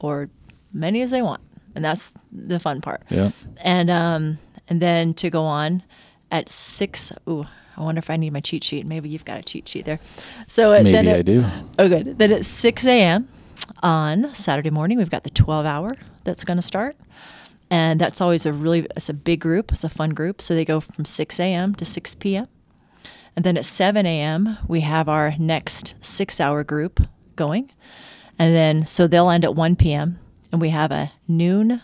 or 0.00 0.28
many 0.72 1.02
as 1.02 1.10
they 1.10 1.22
want, 1.22 1.40
and 1.74 1.84
that's 1.84 2.12
the 2.32 2.58
fun 2.60 2.80
part. 2.80 3.02
Yeah. 3.10 3.30
And 3.58 3.90
um, 3.90 4.38
and 4.68 4.80
then 4.80 5.14
to 5.14 5.30
go 5.30 5.44
on 5.44 5.82
at 6.30 6.48
six. 6.48 7.12
Ooh, 7.28 7.46
I 7.76 7.82
wonder 7.82 7.98
if 7.98 8.10
I 8.10 8.16
need 8.16 8.32
my 8.32 8.40
cheat 8.40 8.62
sheet. 8.64 8.86
Maybe 8.86 9.08
you've 9.08 9.24
got 9.24 9.38
a 9.38 9.42
cheat 9.42 9.68
sheet 9.68 9.84
there. 9.84 9.98
So 10.46 10.72
at, 10.72 10.84
Maybe 10.84 11.08
at- 11.08 11.16
I 11.18 11.22
do. 11.22 11.44
Oh, 11.78 11.88
good. 11.88 12.18
Then 12.18 12.32
at 12.32 12.44
6 12.44 12.86
a.m. 12.86 13.28
on 13.82 14.32
Saturday 14.34 14.70
morning, 14.70 14.98
we've 14.98 15.10
got 15.10 15.24
the 15.24 15.30
12 15.30 15.66
hour 15.66 15.90
that's 16.24 16.44
going 16.44 16.56
to 16.56 16.62
start. 16.62 16.96
And 17.70 18.00
that's 18.00 18.20
always 18.20 18.46
a 18.46 18.52
really, 18.52 18.86
it's 18.96 19.08
a 19.08 19.14
big 19.14 19.40
group. 19.40 19.72
It's 19.72 19.84
a 19.84 19.88
fun 19.88 20.10
group. 20.10 20.40
So 20.40 20.54
they 20.54 20.64
go 20.64 20.80
from 20.80 21.04
6 21.04 21.40
a.m. 21.40 21.74
to 21.74 21.84
6 21.84 22.14
p.m. 22.16 22.46
And 23.34 23.44
then 23.44 23.56
at 23.56 23.64
7 23.64 24.06
a.m., 24.06 24.58
we 24.66 24.80
have 24.80 25.08
our 25.08 25.34
next 25.38 25.94
six 26.00 26.40
hour 26.40 26.64
group 26.64 27.00
going. 27.34 27.70
And 28.38 28.54
then, 28.54 28.86
so 28.86 29.06
they'll 29.06 29.30
end 29.30 29.44
at 29.44 29.54
1 29.54 29.76
p.m. 29.76 30.18
And 30.52 30.60
we 30.60 30.70
have 30.70 30.92
a 30.92 31.12
noon 31.26 31.82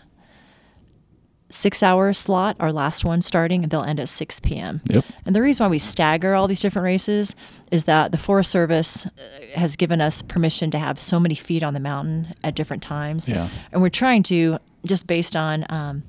six 1.53 1.83
hour 1.83 2.11
slot, 2.13 2.55
our 2.59 2.71
last 2.71 3.05
one 3.05 3.21
starting, 3.21 3.63
and 3.63 3.71
they'll 3.71 3.83
end 3.83 3.99
at 3.99 4.09
6 4.09 4.39
p.m. 4.39 4.81
Yep. 4.87 5.05
And 5.25 5.35
the 5.35 5.41
reason 5.41 5.63
why 5.63 5.69
we 5.69 5.77
stagger 5.77 6.33
all 6.33 6.47
these 6.47 6.61
different 6.61 6.83
races 6.83 7.35
is 7.71 7.83
that 7.83 8.11
the 8.11 8.17
Forest 8.17 8.49
Service 8.51 9.05
uh, 9.05 9.09
has 9.55 9.75
given 9.75 10.01
us 10.01 10.21
permission 10.21 10.71
to 10.71 10.79
have 10.79 10.99
so 10.99 11.19
many 11.19 11.35
feet 11.35 11.63
on 11.63 11.73
the 11.73 11.79
mountain 11.79 12.33
at 12.43 12.55
different 12.55 12.81
times. 12.81 13.29
Yeah. 13.29 13.49
And 13.71 13.81
we're 13.81 13.89
trying 13.89 14.23
to, 14.23 14.57
just 14.85 15.07
based 15.07 15.35
on 15.35 15.65
um, 15.69 16.03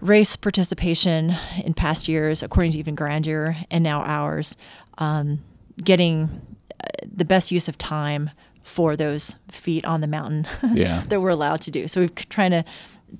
race 0.00 0.36
participation 0.36 1.34
in 1.64 1.74
past 1.74 2.08
years, 2.08 2.42
according 2.42 2.72
to 2.72 2.78
even 2.78 2.94
Grandeur 2.94 3.56
and 3.70 3.82
now 3.82 4.02
ours, 4.02 4.56
um, 4.98 5.40
getting 5.82 6.40
uh, 6.80 6.84
the 7.10 7.24
best 7.24 7.50
use 7.50 7.68
of 7.68 7.78
time 7.78 8.30
for 8.62 8.96
those 8.96 9.36
feet 9.50 9.84
on 9.84 10.00
the 10.00 10.06
mountain 10.06 10.46
Yeah. 10.74 11.02
that 11.08 11.20
we're 11.20 11.30
allowed 11.30 11.60
to 11.62 11.70
do. 11.70 11.88
So 11.88 12.02
we're 12.02 12.08
trying 12.08 12.50
to 12.50 12.64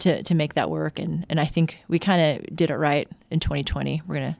to 0.00 0.22
to 0.22 0.34
make 0.34 0.52
that 0.52 0.68
work, 0.68 0.98
and 0.98 1.24
and 1.30 1.40
I 1.40 1.46
think 1.46 1.78
we 1.88 1.98
kind 1.98 2.20
of 2.20 2.54
did 2.54 2.68
it 2.68 2.76
right 2.76 3.08
in 3.30 3.40
2020. 3.40 4.02
We're 4.06 4.16
gonna 4.16 4.36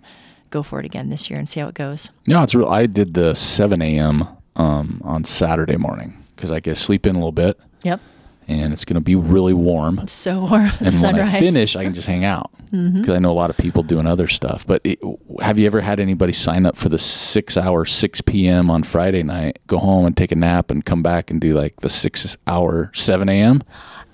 go 0.50 0.62
for 0.62 0.78
it 0.78 0.84
again 0.84 1.08
this 1.08 1.30
year 1.30 1.38
and 1.38 1.48
see 1.48 1.60
how 1.60 1.68
it 1.68 1.74
goes. 1.74 2.10
No, 2.26 2.42
it's 2.42 2.54
real. 2.54 2.68
I 2.68 2.84
did 2.84 3.14
the 3.14 3.34
7 3.34 3.80
a.m. 3.80 4.28
Um, 4.56 5.00
on 5.04 5.24
Saturday 5.24 5.76
morning 5.76 6.22
because 6.36 6.50
I 6.50 6.60
get 6.60 6.76
sleep 6.76 7.06
in 7.06 7.14
a 7.14 7.18
little 7.18 7.32
bit, 7.32 7.58
Yep, 7.84 8.00
and 8.48 8.72
it's 8.72 8.84
going 8.84 8.94
to 8.94 9.00
be 9.00 9.14
really 9.14 9.52
warm. 9.54 9.98
it's 10.00 10.12
so 10.12 10.40
warm. 10.40 10.62
And 10.78 10.80
when 10.80 10.92
Sunrise. 10.92 11.34
I 11.34 11.40
finish, 11.40 11.76
I 11.76 11.84
can 11.84 11.94
just 11.94 12.06
hang 12.08 12.24
out 12.24 12.50
because 12.70 13.10
I 13.10 13.18
know 13.18 13.30
a 13.30 13.34
lot 13.34 13.50
of 13.50 13.56
people 13.56 13.82
doing 13.82 14.06
other 14.06 14.26
stuff. 14.26 14.66
But 14.66 14.80
it, 14.84 14.98
have 15.40 15.58
you 15.58 15.66
ever 15.66 15.80
had 15.82 16.00
anybody 16.00 16.32
sign 16.32 16.66
up 16.66 16.76
for 16.76 16.88
the 16.88 16.98
six 16.98 17.56
hour, 17.56 17.84
6 17.84 18.20
p.m. 18.22 18.70
on 18.70 18.82
Friday 18.82 19.22
night, 19.22 19.58
go 19.66 19.78
home 19.78 20.06
and 20.06 20.16
take 20.16 20.32
a 20.32 20.36
nap 20.36 20.70
and 20.70 20.84
come 20.84 21.02
back 21.02 21.30
and 21.30 21.40
do 21.40 21.54
like 21.54 21.76
the 21.80 21.88
six 21.88 22.36
hour, 22.46 22.90
7 22.94 23.28
a.m.? 23.28 23.62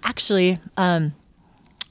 Actually, 0.03 0.59
um, 0.77 1.15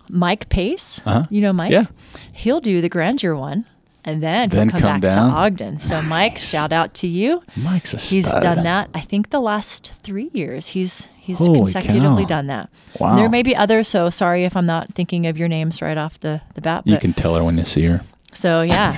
Mike 0.09 0.49
Pace, 0.49 1.01
Uh-huh. 1.05 1.25
you 1.29 1.41
know 1.41 1.53
Mike. 1.53 1.71
Yeah. 1.71 1.85
he'll 2.33 2.61
do 2.61 2.81
the 2.81 2.89
Grandeur 2.89 3.35
one, 3.35 3.65
and 4.05 4.21
then 4.21 4.49
Then 4.49 4.69
come, 4.69 4.79
come 4.81 4.99
back 4.99 5.13
down. 5.13 5.31
to 5.31 5.37
Ogden. 5.37 5.79
So 5.79 6.01
Mike, 6.01 6.37
shout 6.39 6.71
out 6.71 6.93
to 6.95 7.07
you. 7.07 7.41
Mike's 7.55 7.93
a 7.93 7.97
He's 7.97 8.29
done 8.29 8.63
that. 8.63 8.89
I 8.93 8.99
think 9.01 9.29
the 9.29 9.39
last 9.39 9.93
three 10.03 10.29
years 10.33 10.67
he's 10.69 11.07
he's 11.17 11.39
Holy 11.39 11.59
consecutively 11.59 12.23
cow. 12.23 12.27
done 12.29 12.47
that. 12.47 12.69
Wow. 12.99 13.15
There 13.15 13.29
may 13.29 13.43
be 13.43 13.55
others. 13.55 13.87
So 13.87 14.09
sorry 14.09 14.43
if 14.45 14.55
I'm 14.57 14.65
not 14.65 14.93
thinking 14.93 15.27
of 15.27 15.37
your 15.37 15.47
names 15.47 15.81
right 15.81 15.97
off 15.97 16.19
the 16.19 16.41
the 16.55 16.61
bat. 16.61 16.83
You 16.85 16.97
can 16.97 17.13
tell 17.13 17.35
her 17.35 17.43
when 17.43 17.57
you 17.57 17.65
see 17.65 17.83
her. 17.85 18.01
So 18.33 18.61
yeah, 18.61 18.93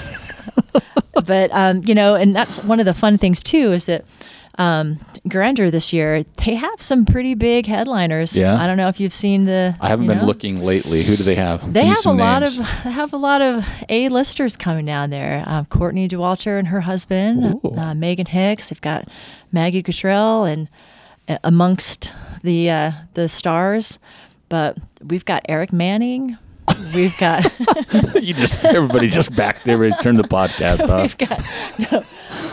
but 1.26 1.52
um, 1.52 1.82
you 1.86 1.94
know, 1.96 2.16
and 2.16 2.36
that's 2.36 2.64
one 2.64 2.80
of 2.80 2.86
the 2.86 2.94
fun 2.94 3.18
things 3.18 3.44
too 3.44 3.72
is 3.74 3.86
that 3.86 4.06
um, 4.58 5.00
Grandeur 5.28 5.70
this 5.70 5.92
year 5.92 6.24
they 6.24 6.56
have 6.56 6.82
some 6.82 7.06
pretty 7.06 7.34
big 7.34 7.66
headliners. 7.66 8.38
Yeah. 8.38 8.62
I 8.62 8.68
don't 8.68 8.78
know 8.78 8.88
if 8.88 9.00
you've 9.00 9.14
seen 9.14 9.46
the. 9.46 9.76
I 9.82 9.90
haven't 9.90 10.08
been 10.08 10.20
know, 10.20 10.26
looking 10.26 10.64
lately. 10.64 11.04
Who 11.04 11.16
do 11.16 11.24
they 11.24 11.36
have? 11.36 11.62
They 11.74 11.84
Give 11.84 11.96
have 11.96 12.06
a 12.06 12.12
lot 12.12 12.42
names. 12.42 12.60
of 12.60 12.66
they 12.84 12.92
have 12.92 13.14
a 13.14 13.18
lot 13.18 13.42
of 13.42 13.68
A 13.90 14.10
listers 14.10 14.56
coming 14.56 14.86
down 14.86 15.10
there. 15.10 15.44
Um, 15.46 15.66
Courtney 15.66 16.08
Dauwalter 16.08 16.58
and 16.60 16.68
her 16.70 16.82
husband, 16.82 17.60
uh, 17.78 17.94
Megan 17.96 18.28
Hicks. 18.28 18.70
They've 18.70 18.82
got 18.82 19.08
Maggie 19.52 19.84
Cottrell 19.84 20.46
and 20.46 20.70
uh, 21.28 21.38
amongst 21.44 22.14
the 22.44 22.70
uh, 22.70 22.92
the 23.16 23.28
stars. 23.28 24.00
But 24.48 24.78
we've 25.04 25.26
got 25.26 25.44
Eric 25.50 25.74
Manning. 25.74 26.38
We've 26.94 27.18
got 27.18 27.44
you 28.22 28.34
just 28.34 28.64
everybody 28.64 29.08
just 29.08 29.36
back 29.36 29.64
there. 29.64 29.90
Turn 30.02 30.18
the 30.18 30.24
podcast 30.30 30.88
off. 30.88 31.18
We've 31.20 31.30
got 31.30 31.92
no. 31.92 32.04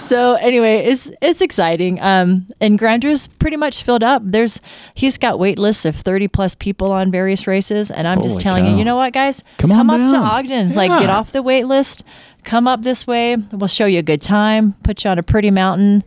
So 0.02 0.34
anyway, 0.34 0.84
it's 0.84 1.10
it's 1.22 1.40
exciting. 1.40 2.00
Um, 2.00 2.46
and 2.60 2.78
Grandeur's 2.78 3.28
pretty 3.28 3.56
much 3.56 3.82
filled 3.82 4.02
up. 4.02 4.22
There's 4.24 4.60
he's 4.94 5.16
got 5.16 5.38
wait 5.38 5.58
lists 5.58 5.84
of 5.84 5.96
thirty 5.96 6.28
plus 6.28 6.54
people 6.54 6.92
on 6.92 7.10
various 7.10 7.46
races, 7.46 7.90
and 7.90 8.06
I'm 8.06 8.20
just 8.22 8.34
Holy 8.34 8.42
telling 8.42 8.64
cow. 8.64 8.70
you, 8.72 8.76
you 8.78 8.84
know 8.84 8.96
what, 8.96 9.12
guys, 9.12 9.42
Come 9.58 9.72
on 9.72 9.88
up 9.88 10.06
to 10.06 10.12
down. 10.12 10.24
Ogden. 10.24 10.72
Like 10.74 10.90
get 11.00 11.08
off 11.08 11.32
the 11.32 11.42
wait 11.42 11.64
list, 11.64 12.04
come 12.44 12.66
up 12.68 12.82
this 12.82 13.06
way. 13.06 13.36
We'll 13.36 13.68
show 13.68 13.86
you 13.86 14.00
a 14.00 14.02
good 14.02 14.20
time, 14.22 14.74
put 14.82 15.04
you 15.04 15.10
on 15.10 15.18
a 15.18 15.22
pretty 15.22 15.50
mountain, 15.50 16.04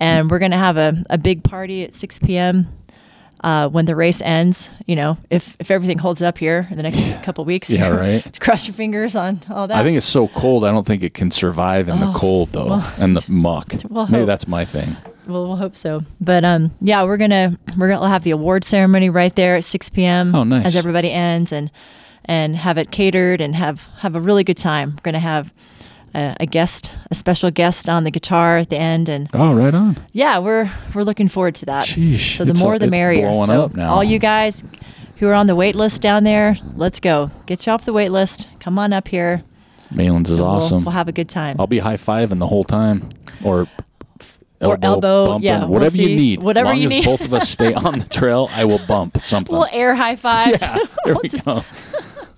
and 0.00 0.30
we're 0.30 0.40
gonna 0.40 0.58
have 0.58 0.76
a, 0.76 1.02
a 1.10 1.18
big 1.18 1.44
party 1.44 1.84
at 1.84 1.94
six 1.94 2.18
p.m. 2.18 2.68
Uh, 3.46 3.68
when 3.68 3.86
the 3.86 3.94
race 3.94 4.20
ends, 4.22 4.70
you 4.86 4.96
know, 4.96 5.16
if 5.30 5.56
if 5.60 5.70
everything 5.70 5.98
holds 5.98 6.20
up 6.20 6.36
here 6.36 6.66
in 6.68 6.76
the 6.76 6.82
next 6.82 7.22
couple 7.22 7.44
weeks, 7.44 7.70
Yeah, 7.70 7.90
right. 7.90 8.40
Cross 8.40 8.66
your 8.66 8.74
fingers 8.74 9.14
on 9.14 9.40
all 9.48 9.68
that. 9.68 9.78
I 9.78 9.84
think 9.84 9.96
it's 9.96 10.04
so 10.04 10.26
cold. 10.26 10.64
I 10.64 10.72
don't 10.72 10.84
think 10.84 11.04
it 11.04 11.14
can 11.14 11.30
survive 11.30 11.88
in 11.88 12.00
the 12.00 12.12
cold 12.12 12.48
though, 12.50 12.64
Oh, 12.64 12.68
well, 12.78 12.94
and 12.98 13.16
the 13.16 13.24
muck. 13.30 13.72
well, 13.88 14.06
Maybe 14.06 14.18
hope. 14.22 14.26
that's 14.26 14.48
my 14.48 14.64
thing. 14.64 14.96
Well, 15.28 15.46
we'll 15.46 15.56
hope 15.56 15.76
so. 15.76 16.00
But 16.20 16.44
um, 16.44 16.72
yeah, 16.80 17.04
we're 17.04 17.18
gonna 17.18 17.56
we're 17.78 17.88
gonna 17.88 18.08
have 18.08 18.24
the 18.24 18.32
award 18.32 18.64
ceremony 18.64 19.10
right 19.10 19.34
there 19.36 19.54
at 19.54 19.64
6 19.64 19.90
p.m. 19.90 20.34
Oh, 20.34 20.42
nice. 20.42 20.66
As 20.66 20.74
everybody 20.74 21.12
ends 21.12 21.52
and 21.52 21.70
and 22.24 22.56
have 22.56 22.78
it 22.78 22.90
catered 22.90 23.40
and 23.40 23.54
have 23.54 23.88
have 23.98 24.16
a 24.16 24.20
really 24.20 24.42
good 24.42 24.56
time. 24.56 24.90
We're 24.96 25.02
gonna 25.12 25.20
have 25.20 25.52
a, 26.14 26.36
a 26.40 26.46
guest, 26.46 26.94
a 27.10 27.14
special 27.14 27.50
guest 27.50 27.88
on 27.88 28.04
the 28.04 28.10
guitar 28.10 28.58
at 28.58 28.70
the 28.70 28.76
end, 28.78 29.08
and 29.08 29.28
Oh, 29.34 29.54
right 29.54 29.74
on. 29.74 29.98
yeah, 30.12 30.38
we're 30.38 30.70
we're 30.94 31.02
looking 31.04 31.28
forward 31.28 31.54
to 31.56 31.66
that. 31.66 31.84
Sheesh, 31.84 32.36
so 32.36 32.44
the 32.44 32.54
more 32.62 32.74
a- 32.74 32.78
the 32.78 32.86
merrier. 32.88 33.28
so 33.46 33.70
all 33.80 34.02
you 34.04 34.18
guys 34.18 34.64
who 35.18 35.28
are 35.28 35.34
on 35.34 35.46
the 35.46 35.54
wait 35.56 35.74
list 35.74 36.02
down 36.02 36.24
there, 36.24 36.56
let's 36.74 37.00
go. 37.00 37.30
Get 37.46 37.66
you 37.66 37.72
off 37.72 37.84
the 37.84 37.92
wait 37.92 38.10
list. 38.10 38.48
Come 38.60 38.78
on 38.78 38.92
up 38.92 39.08
here. 39.08 39.42
Malans 39.92 40.30
is 40.30 40.40
We'll- 40.40 40.50
awesome. 40.50 40.84
We'll, 40.84 40.92
have 40.92 41.08
a 41.08 41.12
good 41.12 41.28
time. 41.28 41.56
I'll 41.60 41.66
be 41.66 41.78
high 41.78 41.96
fiving 41.96 42.38
the 42.38 42.46
whole 42.48 42.64
time, 42.64 43.08
or 43.44 43.68
Or 44.60 44.76
elbow, 44.82 45.26
bumping, 45.26 45.44
yeah, 45.46 45.58
whatever 45.66 45.78
we'll 45.80 45.90
see. 45.90 46.10
you 46.10 46.16
need. 46.16 46.42
Whatever 46.42 46.68
As 46.70 46.72
long 46.72 46.80
you 46.80 46.86
as 46.86 46.92
need. 46.92 47.04
both 47.04 47.20
of 47.20 47.32
us 47.34 47.48
stay 47.48 47.72
on 47.74 47.98
the 48.00 48.04
trail, 48.06 48.48
I 48.54 48.64
will 48.64 48.80
bump 48.88 49.18
something. 49.22 49.54
we'll 49.54 49.68
air 49.70 49.94
high 49.94 50.16
fives. 50.16 50.60
yeah, 50.62 50.78
there 51.04 51.14
we 51.22 51.28
just- 51.28 51.44
go. 51.44 51.62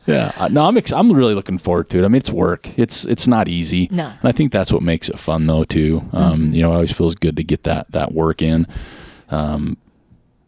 Yeah, 0.08 0.32
uh, 0.38 0.48
no, 0.48 0.66
I'm 0.66 0.76
ex- 0.76 0.92
I'm 0.92 1.12
really 1.12 1.34
looking 1.34 1.58
forward 1.58 1.90
to 1.90 1.98
it. 1.98 2.04
I 2.04 2.08
mean, 2.08 2.16
it's 2.16 2.30
work. 2.30 2.68
It's 2.78 3.04
it's 3.04 3.28
not 3.28 3.46
easy. 3.46 3.88
No. 3.90 4.04
Mm-hmm. 4.04 4.18
and 4.20 4.28
I 4.28 4.32
think 4.32 4.50
that's 4.52 4.72
what 4.72 4.82
makes 4.82 5.08
it 5.08 5.18
fun 5.18 5.46
though 5.46 5.64
too. 5.64 6.02
Um, 6.12 6.50
You 6.52 6.62
know, 6.62 6.72
it 6.72 6.74
always 6.74 6.92
feels 6.92 7.14
good 7.14 7.36
to 7.36 7.44
get 7.44 7.62
that 7.64 7.92
that 7.92 8.12
work 8.12 8.42
in. 8.42 8.66
Um, 9.30 9.76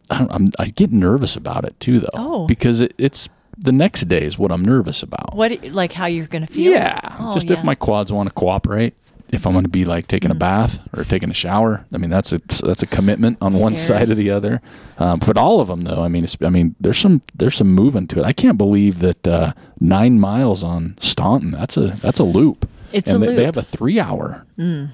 I 0.09 0.19
don't, 0.19 0.31
I'm 0.31 0.47
I 0.59 0.67
get 0.67 0.91
nervous 0.91 1.35
about 1.35 1.63
it 1.65 1.79
too 1.79 1.99
though, 1.99 2.09
Oh. 2.15 2.47
because 2.47 2.81
it, 2.81 2.93
it's 2.97 3.29
the 3.57 3.71
next 3.71 4.05
day 4.07 4.23
is 4.23 4.37
what 4.39 4.51
I'm 4.51 4.65
nervous 4.65 5.03
about. 5.03 5.35
What 5.35 5.51
like 5.71 5.93
how 5.93 6.07
you're 6.07 6.25
gonna 6.27 6.47
feel? 6.47 6.71
Yeah, 6.71 6.99
Oh, 7.19 7.33
just 7.33 7.49
yeah. 7.49 7.57
if 7.57 7.63
my 7.63 7.75
quads 7.75 8.11
want 8.11 8.27
to 8.29 8.33
cooperate. 8.33 8.95
If 9.31 9.45
I'm 9.47 9.53
going 9.53 9.63
to 9.63 9.69
be 9.69 9.85
like 9.85 10.07
taking 10.07 10.29
Mm. 10.29 10.33
a 10.35 10.37
bath 10.37 10.87
or 10.95 11.03
taking 11.03 11.29
a 11.29 11.33
shower, 11.33 11.85
I 11.93 11.97
mean 11.97 12.09
that's 12.09 12.33
a 12.33 12.41
that's 12.65 12.83
a 12.83 12.87
commitment 12.87 13.37
on 13.41 13.53
one 13.53 13.75
side 13.75 14.09
or 14.09 14.15
the 14.15 14.29
other. 14.29 14.61
Um, 14.97 15.19
but 15.25 15.37
all 15.37 15.59
of 15.61 15.67
them 15.67 15.81
though, 15.81 16.03
I 16.03 16.07
mean, 16.09 16.23
it's, 16.25 16.37
I 16.41 16.49
mean, 16.49 16.75
there's 16.79 16.97
some 16.97 17.21
there's 17.33 17.55
some 17.55 17.71
movement 17.73 18.09
to 18.11 18.19
it. 18.19 18.25
I 18.25 18.33
can't 18.33 18.57
believe 18.57 18.99
that 18.99 19.25
uh, 19.27 19.53
nine 19.79 20.19
miles 20.19 20.63
on 20.63 20.95
Staunton. 20.99 21.51
That's 21.51 21.77
a 21.77 21.87
that's 22.01 22.19
a 22.19 22.23
loop. 22.25 22.67
It's 22.93 23.13
and 23.13 23.23
a 23.23 23.27
they, 23.27 23.35
they 23.35 23.45
loop. 23.45 23.53
Mm. 23.53 23.55
have 23.55 23.57
a 23.57 23.61
three 23.77 23.99
hour 23.99 24.45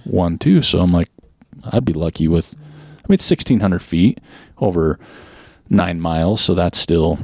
one 0.04 0.38
too. 0.38 0.62
So 0.62 0.80
I'm 0.80 0.94
like, 0.94 1.10
I'd 1.64 1.86
be 1.86 1.94
lucky 1.94 2.28
with. 2.28 2.56
I 2.58 3.08
mean, 3.10 3.16
it's 3.16 3.30
1,600 3.30 3.82
feet 3.82 4.20
over 4.60 5.00
nine 5.70 6.00
miles, 6.02 6.42
so 6.42 6.54
that's 6.54 6.78
still 6.78 7.18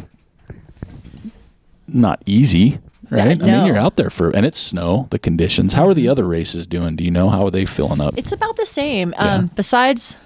not 1.87 2.21
easy, 2.25 2.79
right? 3.09 3.21
I 3.21 3.35
mean, 3.35 3.65
you're 3.65 3.77
out 3.77 3.95
there 3.95 4.09
for, 4.09 4.29
and 4.29 4.45
it's 4.45 4.57
snow. 4.57 5.07
The 5.09 5.19
conditions. 5.19 5.73
How 5.73 5.87
are 5.87 5.93
the 5.93 6.07
other 6.07 6.25
races 6.25 6.67
doing? 6.67 6.95
Do 6.95 7.03
you 7.03 7.11
know 7.11 7.29
how 7.29 7.45
are 7.45 7.51
they 7.51 7.65
filling 7.65 8.01
up? 8.01 8.17
It's 8.17 8.31
about 8.31 8.57
the 8.57 8.65
same. 8.65 9.11
Yeah. 9.11 9.17
Mm-hmm. 9.17 9.39
Um, 9.39 9.51
besides 9.55 10.17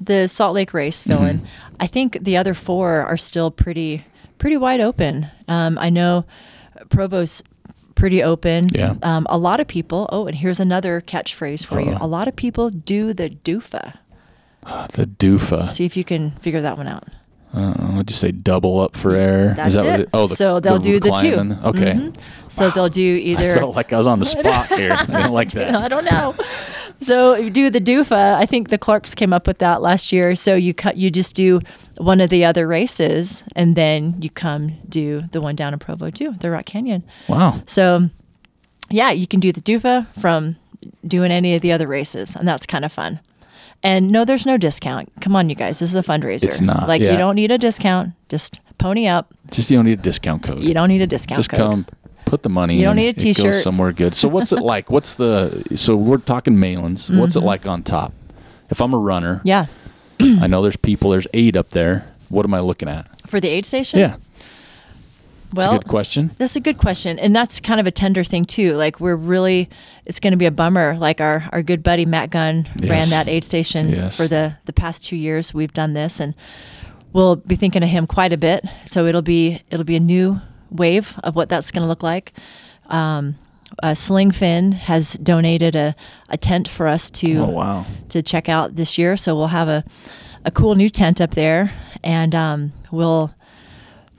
the 0.00 0.28
Salt 0.28 0.54
Lake 0.54 0.74
race 0.74 1.02
filling, 1.02 1.46
I 1.80 1.86
think 1.86 2.18
the 2.22 2.36
other 2.36 2.54
four 2.54 3.02
are 3.02 3.16
still 3.16 3.50
pretty 3.50 4.04
pretty 4.38 4.56
wide 4.56 4.80
open. 4.80 5.30
Um, 5.48 5.78
I 5.78 5.90
know 5.90 6.24
Provo's 6.88 7.42
pretty 7.94 8.22
open. 8.22 8.68
Yeah. 8.72 8.96
Um, 9.02 9.26
a 9.30 9.38
lot 9.38 9.60
of 9.60 9.68
people. 9.68 10.08
Oh, 10.12 10.26
and 10.26 10.36
here's 10.36 10.60
another 10.60 11.00
catchphrase 11.00 11.64
for 11.64 11.80
you. 11.80 11.96
A 12.00 12.06
lot 12.06 12.28
of 12.28 12.36
people 12.36 12.70
do 12.70 13.12
the 13.12 13.30
doofa. 13.30 13.98
the 14.92 15.06
doofa. 15.06 15.70
See 15.70 15.84
if 15.84 15.96
you 15.96 16.04
can 16.04 16.32
figure 16.32 16.60
that 16.60 16.76
one 16.76 16.88
out. 16.88 17.08
Uh, 17.54 17.74
I'll 17.96 18.02
just 18.02 18.20
say 18.20 18.32
double 18.32 18.80
up 18.80 18.96
for 18.96 19.14
air. 19.14 19.54
That's 19.54 19.68
Is 19.68 19.74
that 19.74 19.86
it. 19.86 19.90
what 19.90 20.00
it? 20.00 20.08
Oh, 20.12 20.26
the, 20.26 20.36
so 20.36 20.58
they'll 20.60 20.78
do 20.78 20.98
the 20.98 21.10
two. 21.10 21.68
Okay. 21.68 21.92
Mhm. 21.92 22.16
So 22.48 22.70
they'll 22.70 22.88
do 22.88 23.00
either. 23.22 23.52
I 23.54 23.58
felt 23.58 23.76
like 23.76 23.92
I 23.92 23.98
was 23.98 24.06
on 24.08 24.18
the 24.18 24.24
spot 24.34 24.66
here. 24.68 24.92
I 24.92 25.06
didn't 25.06 25.32
like 25.32 25.50
that. 25.52 25.74
I 25.76 25.86
don't 25.88 26.04
know. 26.04 26.32
so 27.00 27.36
you 27.36 27.50
do 27.50 27.70
the 27.70 27.80
doofa. 27.80 28.34
I 28.34 28.44
think 28.46 28.70
the 28.70 28.78
Clarks 28.78 29.14
came 29.14 29.32
up 29.32 29.46
with 29.46 29.58
that 29.58 29.82
last 29.82 30.10
year. 30.12 30.34
So 30.34 30.54
you 30.56 30.74
cut, 30.74 30.96
you 30.96 31.10
just 31.10 31.36
do 31.36 31.60
one 31.98 32.20
of 32.20 32.28
the 32.30 32.44
other 32.44 32.66
races, 32.66 33.44
and 33.54 33.76
then 33.76 34.16
you 34.20 34.30
come 34.30 34.76
do 34.88 35.22
the 35.30 35.40
one 35.40 35.54
down 35.54 35.72
in 35.72 35.78
Provo 35.78 36.10
too, 36.10 36.32
the 36.40 36.50
Rock 36.50 36.64
Canyon. 36.66 37.04
Wow. 37.28 37.62
So 37.66 38.10
yeah, 38.90 39.10
you 39.12 39.26
can 39.28 39.38
do 39.40 39.52
the 39.52 39.60
doofa 39.60 40.06
from 40.18 40.56
doing 41.06 41.30
any 41.30 41.54
of 41.54 41.62
the 41.62 41.70
other 41.72 41.86
races, 41.86 42.34
and 42.36 42.46
that's 42.48 42.66
kind 42.66 42.84
of 42.84 42.92
fun. 42.92 43.20
And 43.84 44.10
no, 44.10 44.24
there's 44.24 44.46
no 44.46 44.56
discount. 44.56 45.12
Come 45.20 45.36
on, 45.36 45.50
you 45.50 45.54
guys, 45.54 45.78
this 45.78 45.90
is 45.90 45.94
a 45.94 46.02
fundraiser. 46.02 46.44
It's 46.44 46.60
not, 46.60 46.88
like 46.88 47.02
yeah. 47.02 47.12
you 47.12 47.18
don't 47.18 47.36
need 47.36 47.50
a 47.50 47.58
discount. 47.58 48.14
Just 48.30 48.60
pony 48.78 49.06
up. 49.06 49.32
Just 49.50 49.70
you 49.70 49.76
don't 49.76 49.84
need 49.84 49.98
a 49.98 50.02
discount 50.02 50.42
code. 50.42 50.62
You 50.62 50.72
don't 50.72 50.88
need 50.88 51.02
a 51.02 51.06
discount. 51.06 51.36
Just 51.36 51.50
code. 51.50 51.58
come, 51.58 51.86
put 52.24 52.42
the 52.42 52.48
money. 52.48 52.76
You 52.76 52.84
don't 52.84 52.98
in, 52.98 53.04
need 53.04 53.06
a 53.08 53.10
It 53.10 53.18
t-shirt. 53.18 53.54
somewhere 53.54 53.92
good. 53.92 54.14
So 54.14 54.26
what's 54.26 54.52
it 54.52 54.60
like? 54.62 54.90
What's 54.90 55.14
the? 55.14 55.62
So 55.76 55.96
we're 55.96 56.16
talking 56.16 56.56
Malans. 56.56 57.14
What's 57.14 57.36
it 57.36 57.40
like 57.40 57.66
on 57.66 57.82
top? 57.82 58.14
If 58.70 58.80
I'm 58.80 58.94
a 58.94 58.98
runner, 58.98 59.42
Mm-hmm. 59.44 59.48
Yeah, 59.48 60.44
I 60.44 60.46
know 60.46 60.62
there's 60.62 60.76
people. 60.76 61.10
There's 61.10 61.26
eight 61.34 61.54
up 61.56 61.70
there. 61.70 62.10
What 62.30 62.46
am 62.46 62.54
I 62.54 62.60
looking 62.60 62.88
at? 62.88 63.06
for 63.26 63.40
the 63.40 63.48
aid 63.48 63.66
station. 63.66 63.98
Yeah, 63.98 64.16
well, 65.54 65.66
it's 65.74 65.74
a 65.74 65.78
good 65.78 65.88
question. 65.88 66.30
That's 66.38 66.56
a 66.56 66.60
good 66.60 66.78
question. 66.78 67.18
And 67.18 67.34
that's 67.34 67.60
kind 67.60 67.80
of 67.80 67.86
a 67.86 67.90
tender 67.90 68.24
thing 68.24 68.44
too. 68.44 68.74
Like 68.74 69.00
we're 69.00 69.16
really 69.16 69.68
it's 70.06 70.20
gonna 70.20 70.36
be 70.36 70.46
a 70.46 70.50
bummer. 70.50 70.96
Like 70.96 71.20
our, 71.20 71.48
our 71.52 71.62
good 71.62 71.82
buddy 71.82 72.04
Matt 72.06 72.30
Gunn 72.30 72.68
ran 72.82 73.08
that 73.10 73.28
aid 73.28 73.44
station 73.44 73.88
Yes. 73.90 74.16
for 74.16 74.26
the, 74.28 74.56
the 74.66 74.72
past 74.72 75.04
two 75.04 75.16
years 75.16 75.54
we've 75.54 75.72
done 75.72 75.92
this 75.94 76.20
and 76.20 76.34
we'll 77.12 77.36
be 77.36 77.56
thinking 77.56 77.82
of 77.82 77.88
him 77.88 78.06
quite 78.06 78.32
a 78.32 78.36
bit. 78.36 78.64
So 78.86 79.06
it'll 79.06 79.22
be 79.22 79.60
it'll 79.70 79.84
be 79.84 79.96
a 79.96 80.00
new 80.00 80.40
wave 80.70 81.18
of 81.24 81.36
what 81.36 81.48
that's 81.48 81.70
gonna 81.70 81.88
look 81.88 82.02
like. 82.02 82.32
Um, 82.88 83.36
uh, 83.82 83.88
SlingFin 83.88 84.72
has 84.74 85.14
donated 85.14 85.74
a, 85.74 85.96
a 86.28 86.36
tent 86.36 86.68
for 86.68 86.86
us 86.86 87.10
to 87.10 87.38
Oh 87.38 87.48
wow. 87.48 87.86
to 88.10 88.22
check 88.22 88.48
out 88.48 88.76
this 88.76 88.98
year. 88.98 89.16
So 89.16 89.34
we'll 89.34 89.48
have 89.48 89.68
a, 89.68 89.84
a 90.44 90.50
cool 90.50 90.74
new 90.76 90.88
tent 90.88 91.20
up 91.20 91.30
there, 91.32 91.72
and 92.04 92.34
um, 92.34 92.72
we'll 92.92 93.34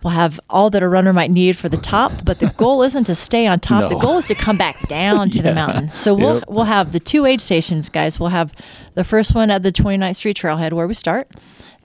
we'll 0.05 0.13
have 0.13 0.39
all 0.51 0.69
that 0.69 0.83
a 0.83 0.87
runner 0.87 1.11
might 1.11 1.31
need 1.31 1.57
for 1.57 1.67
the 1.67 1.77
top. 1.77 2.11
But 2.23 2.39
the 2.39 2.47
goal 2.57 2.83
isn't 2.87 3.05
to 3.05 3.15
stay 3.15 3.47
on 3.47 3.59
top. 3.59 3.81
No. 3.81 3.89
The 3.89 3.97
goal 4.05 4.19
is 4.19 4.27
to 4.27 4.35
come 4.35 4.55
back 4.55 4.79
down 4.87 5.31
to 5.31 5.37
Yeah. 5.39 5.43
the 5.43 5.53
mountain. 5.55 5.89
So 5.93 6.13
we'll 6.13 6.35
Yep. 6.35 6.43
we'll 6.47 6.65
have 6.65 6.91
the 6.91 6.99
two 6.99 7.25
aid 7.25 7.41
stations, 7.41 7.89
guys. 7.89 8.19
We'll 8.19 8.29
have 8.29 8.53
the 8.93 9.03
first 9.03 9.33
one 9.33 9.49
at 9.49 9.63
the 9.63 9.71
29th 9.71 10.15
Street 10.15 10.37
Trailhead 10.37 10.73
where 10.73 10.87
we 10.87 10.93
start. 10.93 11.27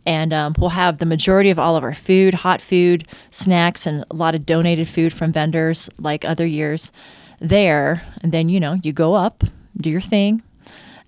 And 0.06 0.32
um, 0.32 0.54
we'll 0.58 0.70
have 0.70 0.98
the 0.98 1.06
majority 1.06 1.50
of 1.50 1.58
all 1.58 1.76
of 1.76 1.82
our 1.84 1.94
food, 1.94 2.34
hot 2.34 2.60
food, 2.60 3.06
snacks, 3.30 3.86
and 3.86 4.04
a 4.10 4.14
lot 4.14 4.34
of 4.34 4.44
donated 4.46 4.86
food 4.88 5.12
from 5.12 5.32
vendors 5.32 5.88
like 5.98 6.24
other 6.24 6.46
years 6.46 6.92
there. 7.40 8.02
And 8.22 8.32
then, 8.32 8.48
you 8.48 8.60
know, 8.60 8.78
you 8.82 8.92
go 8.92 9.14
up, 9.14 9.44
do 9.80 9.88
your 9.90 10.00
thing, 10.00 10.42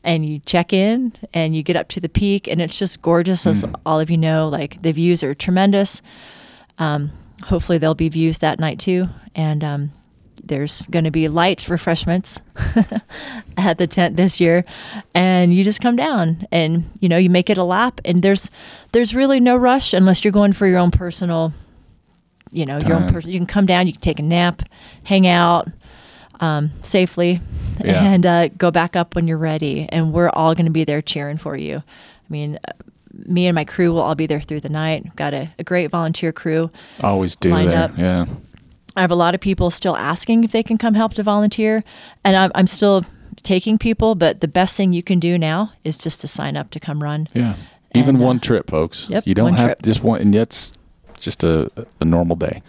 and 0.04 0.24
you 0.26 0.40
check 0.40 0.72
in 0.72 1.12
and 1.32 1.54
you 1.54 1.62
get 1.62 1.76
up 1.76 1.88
to 1.88 2.00
the 2.00 2.08
peak 2.08 2.48
and 2.48 2.60
it's 2.60 2.78
just 2.78 3.00
gorgeous 3.02 3.46
as 3.46 3.64
all 3.86 4.00
of 4.00 4.10
you 4.10 4.16
know 4.18 4.48
like 4.48 4.82
the 4.82 4.90
views 4.92 5.22
are 5.22 5.32
tremendous 5.34 6.02
um, 6.78 7.12
hopefully 7.44 7.78
there'll 7.78 7.94
be 7.94 8.08
views 8.08 8.38
that 8.38 8.58
night 8.58 8.78
too 8.78 9.08
and 9.34 9.62
um, 9.64 9.92
there's 10.44 10.82
going 10.82 11.04
to 11.04 11.10
be 11.10 11.28
light 11.28 11.68
refreshments 11.68 12.40
at 13.56 13.78
the 13.78 13.86
tent 13.86 14.16
this 14.16 14.40
year 14.40 14.64
and 15.14 15.54
you 15.54 15.62
just 15.64 15.80
come 15.80 15.96
down 15.96 16.46
and 16.50 16.88
you 17.00 17.08
know 17.08 17.16
you 17.18 17.30
make 17.30 17.48
it 17.50 17.58
a 17.58 17.64
lap 17.64 18.00
and 18.04 18.22
there's 18.22 18.50
there's 18.92 19.14
really 19.14 19.40
no 19.40 19.56
rush 19.56 19.92
unless 19.92 20.24
you're 20.24 20.32
going 20.32 20.52
for 20.52 20.66
your 20.66 20.78
own 20.78 20.90
personal 20.90 21.52
you 22.50 22.66
know 22.66 22.78
your 22.78 22.94
own 22.96 23.02
Time. 23.04 23.12
person 23.12 23.30
you 23.30 23.38
can 23.38 23.46
come 23.46 23.66
down 23.66 23.86
you 23.86 23.92
can 23.92 24.02
take 24.02 24.18
a 24.18 24.22
nap 24.22 24.62
hang 25.04 25.26
out 25.26 25.68
um, 26.40 26.70
safely 26.82 27.40
Yeah. 27.84 28.02
and 28.02 28.26
uh, 28.26 28.48
go 28.48 28.70
back 28.72 28.96
up 28.96 29.14
when 29.14 29.28
you're 29.28 29.38
ready. 29.38 29.86
And 29.90 30.12
we're 30.12 30.28
all 30.28 30.54
going 30.56 30.66
to 30.66 30.72
be 30.72 30.82
there 30.84 31.00
cheering 31.00 31.36
for 31.36 31.56
you. 31.56 31.76
I 31.76 31.82
mean, 32.28 32.58
me 33.12 33.46
and 33.46 33.54
my 33.54 33.64
crew 33.64 33.92
will 33.92 34.00
all 34.00 34.14
be 34.14 34.26
there 34.26 34.40
through 34.40 34.60
the 34.60 34.68
night. 34.68 35.04
We've 35.04 35.16
got 35.16 35.34
a, 35.34 35.50
a 35.58 35.64
great 35.64 35.90
volunteer 35.90 36.32
crew. 36.32 36.70
Always 37.02 37.36
do 37.36 37.50
Lined 37.50 37.68
there. 37.70 37.82
up. 37.84 37.98
Yeah. 37.98 38.26
I 38.96 39.00
have 39.00 39.10
a 39.10 39.14
lot 39.16 39.34
of 39.34 39.40
people 39.40 39.70
still 39.70 39.96
asking 39.96 40.44
if 40.44 40.52
they 40.52 40.62
can 40.62 40.76
come 40.78 40.94
help 40.94 41.14
to 41.14 41.22
volunteer, 41.22 41.82
and 42.24 42.36
I'm, 42.36 42.50
I'm 42.54 42.66
still 42.66 43.04
taking 43.42 43.78
people. 43.78 44.14
But 44.14 44.40
the 44.40 44.48
best 44.48 44.76
thing 44.76 44.92
you 44.92 45.02
can 45.02 45.18
do 45.18 45.38
now 45.38 45.72
is 45.84 45.96
just 45.96 46.20
to 46.20 46.26
sign 46.26 46.56
up 46.56 46.70
to 46.70 46.80
come 46.80 47.02
run. 47.02 47.26
Yeah. 47.34 47.54
Even 47.94 48.16
uh, 48.16 48.20
one 48.20 48.40
trip, 48.40 48.68
folks. 48.70 49.08
yep, 49.08 49.26
You 49.26 49.34
don't 49.34 49.54
have 49.54 49.66
trip. 49.68 49.82
just 49.82 50.02
one, 50.02 50.20
and 50.20 50.32
that's 50.34 50.72
just 51.18 51.42
a, 51.44 51.70
a 52.00 52.04
normal 52.04 52.36
day. 52.36 52.62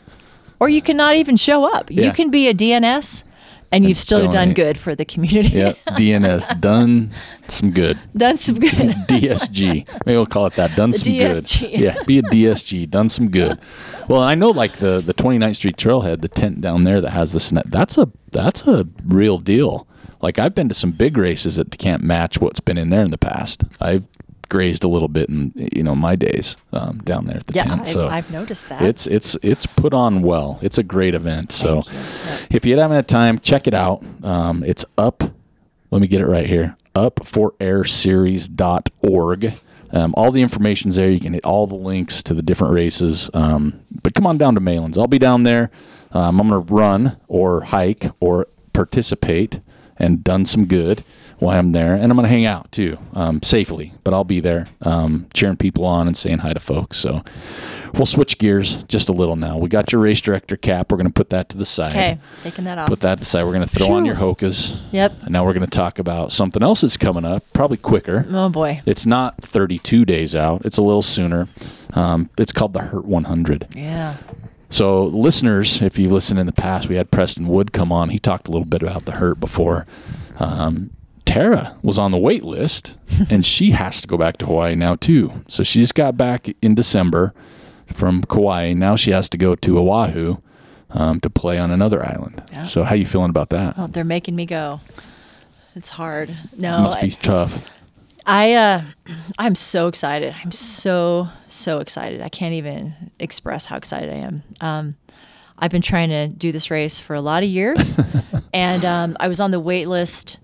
Or 0.60 0.70
you 0.70 0.82
can 0.82 0.96
not 0.96 1.16
even 1.16 1.36
show 1.36 1.66
up. 1.66 1.90
Yeah. 1.92 2.06
You 2.06 2.12
can 2.14 2.30
be 2.32 2.48
a 2.48 2.54
DNS, 2.54 3.24
and 3.74 3.86
you've 3.86 3.98
still 3.98 4.30
done 4.32 4.54
good 4.54 4.78
for 4.78 4.96
the 4.96 5.04
community. 5.06 5.58
Yeah. 5.58 5.74
DNS 5.88 6.60
done 6.62 7.12
some 7.48 7.72
good. 7.72 8.00
done 8.16 8.38
some 8.38 8.60
good. 8.60 8.72
DSG. 9.08 9.88
Maybe 10.06 10.16
we'll 10.18 10.26
call 10.26 10.46
it 10.46 10.54
that. 10.54 10.76
Done 10.76 10.92
The 10.92 10.98
some 11.00 11.14
DSG. 11.14 11.60
good. 11.72 11.80
Yeah, 11.84 11.96
be 12.06 12.20
a 12.20 12.24
DSG. 12.24 12.90
Done 12.90 13.10
some 13.10 13.30
good. 13.30 13.60
Well, 14.08 14.22
I 14.22 14.36
know 14.36 14.52
like 14.52 14.74
the 14.78 15.02
the 15.02 15.14
29th 15.14 15.56
Street 15.58 15.78
Trailhead, 15.78 16.22
the 16.22 16.28
tent 16.30 16.62
down 16.62 16.84
there 16.84 17.02
that 17.02 17.12
has 17.12 17.34
the 17.34 17.40
sna- 17.40 17.70
that's 17.70 17.98
a 17.98 18.10
that's 18.32 18.68
a 18.68 18.88
real 19.06 19.38
deal. 19.40 19.88
Like 20.22 20.40
I've 20.40 20.56
been 20.56 20.70
to 20.70 20.76
some 20.76 20.92
big 20.92 21.18
races 21.18 21.58
that 21.58 21.78
can't 21.78 22.02
match 22.02 22.40
what's 22.40 22.62
been 22.62 22.78
in 22.78 22.90
there 22.90 23.02
in 23.02 23.12
the 23.12 23.18
past. 23.18 23.64
I've 23.82 24.06
grazed 24.54 24.84
a 24.84 24.88
little 24.88 25.08
bit 25.08 25.30
in 25.30 25.52
you 25.56 25.82
know 25.82 25.96
my 25.96 26.16
days 26.16 26.56
um, 26.74 27.00
down 27.00 27.26
there 27.26 27.38
at 27.38 27.48
the 27.48 27.56
yeah, 27.56 27.64
tent. 27.64 27.82
I, 27.82 27.86
So 27.86 28.08
I've 28.08 28.32
noticed 28.32 28.70
that. 28.70 28.84
it's 28.84 29.08
it's 29.08 29.36
it's 29.42 29.66
put 29.66 29.96
on 29.96 30.22
well. 30.22 30.60
It's 30.62 30.78
a 30.78 30.84
great 30.84 31.16
event. 31.16 31.52
So 31.52 31.78
you. 31.78 31.78
Yep. 31.78 31.86
if 32.52 32.64
you 32.64 32.78
haven't 32.78 32.96
had 32.96 33.08
time, 33.08 33.40
check 33.40 33.66
it 33.66 33.74
out. 33.74 34.04
Um, 34.24 34.64
it's 34.64 34.86
up. 34.96 35.24
Let 35.90 36.02
me 36.02 36.08
get 36.08 36.22
it 36.22 36.28
right 36.28 36.46
here. 36.46 36.78
Up4airseries.org. 36.94 39.54
Um, 39.92 40.14
all 40.16 40.32
the 40.32 40.44
information's 40.44 40.98
there. 40.98 41.10
You 41.10 41.20
can 41.20 41.34
hit 41.34 41.46
all 41.46 41.66
the 41.66 41.76
links 41.76 42.22
to 42.24 42.36
the 42.36 42.44
different 42.44 42.76
races. 42.76 43.32
Um, 43.34 43.80
but 44.04 44.14
come 44.14 44.28
on 44.28 44.38
down 44.38 44.54
to 44.54 44.62
Malans. 44.62 45.00
I'll 45.00 45.08
be 45.08 45.20
down 45.20 45.44
there. 45.44 45.72
Um, 46.12 46.40
I'm 46.40 46.48
going 46.48 46.64
to 46.66 46.74
run 46.74 47.18
or 47.28 47.62
hike 47.62 48.06
or 48.20 48.48
participate 48.72 49.62
and 49.98 50.24
done 50.24 50.46
some 50.46 50.66
good 50.66 51.04
while 51.40 51.58
I'm 51.58 51.72
there. 51.72 51.94
And 51.94 52.06
I'm 52.06 52.16
going 52.16 52.24
to 52.24 52.30
hang 52.30 52.46
out 52.46 52.72
too, 52.72 52.98
um, 53.14 53.42
safely. 53.42 53.94
But 54.04 54.14
I'll 54.14 54.24
be 54.24 54.40
there 54.40 54.68
um, 54.82 55.28
cheering 55.34 55.58
people 55.58 55.86
on 55.86 56.08
and 56.08 56.16
saying 56.16 56.40
hi 56.40 56.54
to 56.54 56.60
folks. 56.60 56.98
So 56.98 57.22
we'll 57.94 58.06
switch 58.06 58.38
gears 58.38 58.84
just 58.84 59.10
a 59.10 59.14
little 59.14 59.36
now. 59.36 59.58
We 59.58 59.70
got 59.70 59.92
your 59.92 60.02
race 60.02 60.22
director 60.22 60.58
cap. 60.58 60.92
We're 60.92 60.98
going 60.98 61.08
to 61.08 61.14
put 61.14 61.30
that 61.32 61.50
to 61.50 61.58
the 61.58 61.66
side. 61.66 61.92
Okay, 61.92 62.20
taking 62.44 62.66
that 62.66 62.78
off. 62.78 62.88
Put 62.88 63.02
that 63.02 63.22
aside. 63.22 63.44
We're 63.44 63.54
going 63.54 63.68
to 63.68 63.70
throw 63.76 63.92
on 63.92 64.06
your 64.06 64.16
Hokas. 64.16 64.80
Yep. 64.92 65.14
And 65.24 65.32
now 65.32 65.46
we're 65.46 65.54
going 65.54 65.66
to 65.66 65.78
talk 65.78 66.00
about 66.00 66.32
something 66.32 66.64
else 66.64 66.82
that's 66.82 66.98
coming 66.98 67.26
up, 67.26 67.44
probably 67.54 67.78
quicker. 67.78 68.26
Oh 68.30 68.50
boy. 68.50 68.82
It's 68.86 69.06
not 69.06 69.38
32 69.44 70.06
days 70.06 70.36
out, 70.36 70.66
it's 70.66 70.78
a 70.78 70.82
little 70.82 71.02
sooner. 71.02 71.48
Um, 71.94 72.30
it's 72.38 72.52
called 72.52 72.74
the 72.74 72.82
Hurt 72.82 73.06
100. 73.06 73.68
Yeah. 73.76 74.18
So, 74.70 75.06
listeners, 75.06 75.84
if 75.84 76.00
you've 76.00 76.12
listened 76.12 76.40
in 76.40 76.48
the 76.48 76.52
past, 76.52 76.90
we 76.90 76.96
had 76.96 77.12
Preston 77.12 77.48
Wood 77.48 77.74
come 77.74 77.92
on. 77.92 78.10
He 78.10 78.18
talked 78.18 78.48
a 78.48 78.52
little 78.52 78.66
bit 78.66 78.82
about 78.82 79.06
the 79.06 79.12
Hurt 79.12 79.40
before. 79.40 79.86
Um, 80.40 80.90
Tara 81.34 81.76
was 81.82 81.98
on 81.98 82.12
the 82.12 82.18
wait 82.20 82.44
list, 82.44 82.96
and 83.32 83.44
she 83.54 83.72
has 83.72 84.02
to 84.02 84.08
go 84.08 84.20
back 84.20 84.38
to 84.38 84.46
Hawaii 84.46 84.76
now, 84.76 84.96
too. 84.96 85.32
So, 85.48 85.64
she 85.64 85.80
just 85.80 85.96
got 85.96 86.16
back 86.16 86.48
in 86.62 86.76
December 86.76 87.34
from 87.88 88.22
Kauai. 88.22 88.74
Now 88.74 88.96
she 88.96 89.10
has 89.10 89.30
to 89.30 89.38
go 89.40 89.56
to 89.56 89.80
Oahu 89.80 90.38
um, 90.92 91.20
to 91.22 91.32
play 91.32 91.58
on 91.58 91.72
another 91.72 92.06
island. 92.06 92.44
Yeah. 92.52 92.62
So, 92.62 92.84
how 92.84 92.92
are 92.92 92.98
you 92.98 93.08
feeling 93.08 93.32
about 93.32 93.50
that? 93.50 93.74
Oh, 93.80 93.88
they're 93.88 94.04
making 94.04 94.36
me 94.36 94.46
go. 94.46 94.80
It's 95.76 95.90
hard. 95.90 96.36
No, 96.56 96.82
Must 96.84 97.02
be 97.02 97.08
I, 97.08 97.10
tough. 97.10 97.72
I 98.28 98.54
uh, 98.54 98.84
I'm 99.40 99.56
so 99.56 99.88
excited. 99.88 100.36
I'm 100.44 100.52
so 100.52 101.30
so 101.48 101.80
excited. 101.80 102.22
I 102.22 102.30
can't 102.30 102.54
even 102.54 102.94
express 103.18 103.66
how 103.66 103.78
excited 103.78 104.12
I 104.12 104.18
am. 104.18 104.44
Um, 104.62 104.96
I've 105.58 105.72
been 105.72 105.82
trying 105.82 106.10
to 106.10 106.28
do 106.28 106.52
this 106.52 106.70
race 106.70 107.00
for 107.00 107.16
a 107.16 107.22
lot 107.22 107.42
of 107.42 107.50
years, 107.50 108.00
and 108.54 108.86
um, 108.86 109.18
I 109.20 109.28
was 109.28 109.40
on 109.40 109.50
the 109.50 109.60
wait 109.60 109.88
list. 109.88 110.38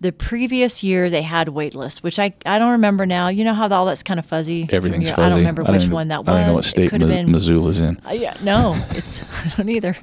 The 0.00 0.12
previous 0.12 0.82
year 0.82 1.08
they 1.08 1.22
had 1.22 1.48
waitlist, 1.48 2.02
which 2.02 2.18
I, 2.18 2.34
I 2.44 2.58
don't 2.58 2.72
remember 2.72 3.06
now. 3.06 3.28
You 3.28 3.44
know 3.44 3.54
how 3.54 3.68
all 3.68 3.86
that's 3.86 4.02
kind 4.02 4.18
of 4.20 4.26
fuzzy. 4.26 4.68
Everything's 4.70 5.10
fuzzy. 5.10 5.22
I 5.22 5.28
don't 5.30 5.38
remember 5.38 5.64
which 5.64 5.84
even- 5.84 5.90
one 5.90 6.08
that 6.08 6.24
was. 6.24 6.28
I 6.28 6.38
don't 6.38 6.46
know 6.48 6.54
what 6.54 6.64
state 6.64 6.90
been 6.90 7.30
Missoula's 7.30 7.80
in. 7.80 8.00
uh, 8.06 8.10
yeah, 8.10 8.36
no, 8.42 8.74
it's 8.90 9.24
I 9.46 9.56
don't 9.56 9.68
either. 9.68 9.96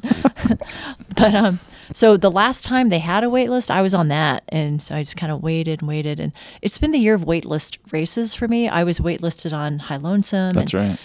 but 1.15 1.35
um, 1.35 1.59
so 1.93 2.17
the 2.17 2.31
last 2.31 2.65
time 2.65 2.89
they 2.89 2.99
had 2.99 3.23
a 3.23 3.27
waitlist, 3.27 3.69
I 3.69 3.81
was 3.81 3.93
on 3.93 4.07
that, 4.07 4.43
and 4.49 4.81
so 4.81 4.95
I 4.95 5.03
just 5.03 5.17
kind 5.17 5.31
of 5.31 5.43
waited 5.43 5.81
and 5.81 5.87
waited, 5.87 6.19
and 6.19 6.33
it's 6.61 6.77
been 6.77 6.91
the 6.91 6.99
year 6.99 7.13
of 7.13 7.25
waitlist 7.25 7.77
races 7.91 8.33
for 8.33 8.47
me. 8.47 8.67
I 8.67 8.83
was 8.83 8.99
waitlisted 8.99 9.53
on 9.53 9.79
High 9.79 9.97
Lonesome. 9.97 10.53
That's 10.53 10.73
and, 10.73 10.89
right. 10.89 10.99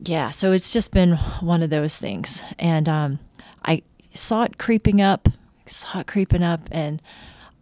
Yeah, 0.00 0.30
so 0.30 0.52
it's 0.52 0.72
just 0.72 0.92
been 0.92 1.16
one 1.40 1.62
of 1.62 1.70
those 1.70 1.98
things, 1.98 2.42
and 2.58 2.88
um, 2.88 3.18
I 3.64 3.82
saw 4.14 4.44
it 4.44 4.58
creeping 4.58 5.00
up, 5.00 5.28
saw 5.66 6.00
it 6.00 6.06
creeping 6.06 6.42
up, 6.42 6.68
and 6.70 7.00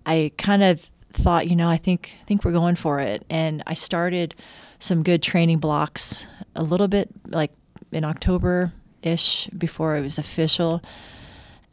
I 0.06 0.32
kind 0.38 0.62
of 0.62 0.88
thought, 1.12 1.48
you 1.48 1.56
know, 1.56 1.68
I 1.68 1.76
think 1.76 2.16
I 2.22 2.24
think 2.24 2.44
we're 2.44 2.52
going 2.52 2.76
for 2.76 3.00
it, 3.00 3.24
and 3.28 3.62
I 3.66 3.74
started 3.74 4.34
some 4.78 5.02
good 5.02 5.22
training 5.22 5.58
blocks 5.58 6.26
a 6.54 6.62
little 6.62 6.88
bit 6.88 7.08
like 7.28 7.50
in 7.90 8.04
October 8.04 8.72
ish 9.02 9.48
before 9.48 9.96
it 9.96 10.02
was 10.02 10.18
official, 10.18 10.80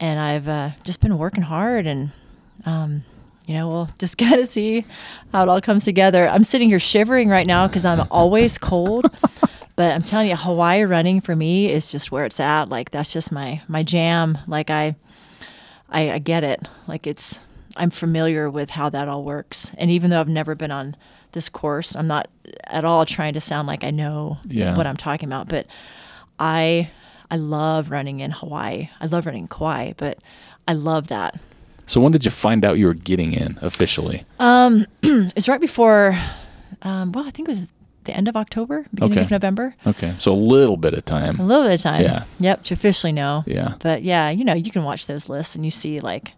and 0.00 0.18
I've 0.18 0.48
uh, 0.48 0.70
just 0.82 1.00
been 1.00 1.16
working 1.16 1.44
hard, 1.44 1.86
and 1.86 2.10
um, 2.66 3.04
you 3.46 3.54
know, 3.54 3.68
we'll 3.68 3.90
just 3.98 4.18
gotta 4.18 4.46
see 4.46 4.84
how 5.32 5.44
it 5.44 5.48
all 5.48 5.60
comes 5.60 5.84
together. 5.84 6.28
I'm 6.28 6.44
sitting 6.44 6.68
here 6.68 6.80
shivering 6.80 7.28
right 7.28 7.46
now 7.46 7.68
because 7.68 7.84
I'm 7.84 8.06
always 8.10 8.58
cold. 8.58 9.06
but 9.76 9.92
I'm 9.92 10.02
telling 10.02 10.28
you, 10.28 10.36
Hawaii 10.36 10.82
running 10.82 11.20
for 11.20 11.34
me 11.34 11.70
is 11.70 11.90
just 11.90 12.10
where 12.10 12.24
it's 12.24 12.40
at. 12.40 12.68
Like 12.68 12.90
that's 12.90 13.12
just 13.12 13.30
my 13.30 13.62
my 13.68 13.82
jam. 13.82 14.38
Like 14.46 14.70
I, 14.70 14.96
I, 15.88 16.12
I 16.12 16.18
get 16.18 16.44
it. 16.44 16.66
Like 16.86 17.06
it's 17.06 17.40
I'm 17.76 17.90
familiar 17.90 18.48
with 18.50 18.70
how 18.70 18.88
that 18.90 19.08
all 19.08 19.24
works. 19.24 19.70
And 19.78 19.90
even 19.90 20.10
though 20.10 20.20
I've 20.20 20.28
never 20.28 20.54
been 20.54 20.70
on 20.70 20.96
this 21.32 21.48
course, 21.48 21.96
I'm 21.96 22.06
not 22.06 22.28
at 22.64 22.84
all 22.84 23.04
trying 23.04 23.34
to 23.34 23.40
sound 23.40 23.66
like 23.66 23.82
I 23.84 23.90
know 23.90 24.38
Yeah. 24.46 24.76
what 24.76 24.86
I'm 24.86 24.96
talking 24.96 25.28
about. 25.28 25.48
But 25.48 25.66
I 26.38 26.90
I 27.30 27.36
love 27.36 27.90
running 27.90 28.20
in 28.20 28.30
Hawaii. 28.30 28.90
I 29.00 29.06
love 29.06 29.26
running 29.26 29.42
in 29.42 29.48
Kauai, 29.48 29.92
but 29.96 30.18
I 30.68 30.72
love 30.74 31.08
that. 31.08 31.38
So 31.86 32.00
when 32.00 32.12
did 32.12 32.24
you 32.24 32.30
find 32.30 32.64
out 32.64 32.78
you 32.78 32.86
were 32.86 32.94
getting 32.94 33.32
in 33.32 33.58
officially? 33.60 34.24
Um, 34.38 34.86
it's 35.02 35.48
right 35.48 35.60
before, 35.60 36.16
um, 36.82 37.12
well, 37.12 37.26
I 37.26 37.30
think 37.30 37.48
it 37.48 37.52
was 37.52 37.66
the 38.04 38.14
end 38.16 38.28
of 38.28 38.36
October, 38.36 38.86
beginning 38.94 39.12
Okay. 39.18 39.24
of 39.24 39.30
November. 39.30 39.74
Okay, 39.86 40.14
so 40.18 40.32
a 40.32 40.36
little 40.36 40.76
bit 40.76 40.94
of 40.94 41.04
time. 41.04 41.38
A 41.40 41.44
little 41.44 41.64
bit 41.64 41.74
of 41.74 41.80
time. 41.82 42.02
Yeah. 42.02 42.24
Yep, 42.38 42.62
to 42.64 42.74
officially 42.74 43.12
know. 43.12 43.42
Yeah. 43.46 43.74
But 43.80 44.02
yeah, 44.02 44.30
you 44.30 44.44
know, 44.44 44.54
you 44.54 44.70
can 44.70 44.84
watch 44.84 45.06
those 45.06 45.28
lists 45.28 45.56
and 45.56 45.64
you 45.64 45.70
see 45.70 46.00
like 46.00 46.32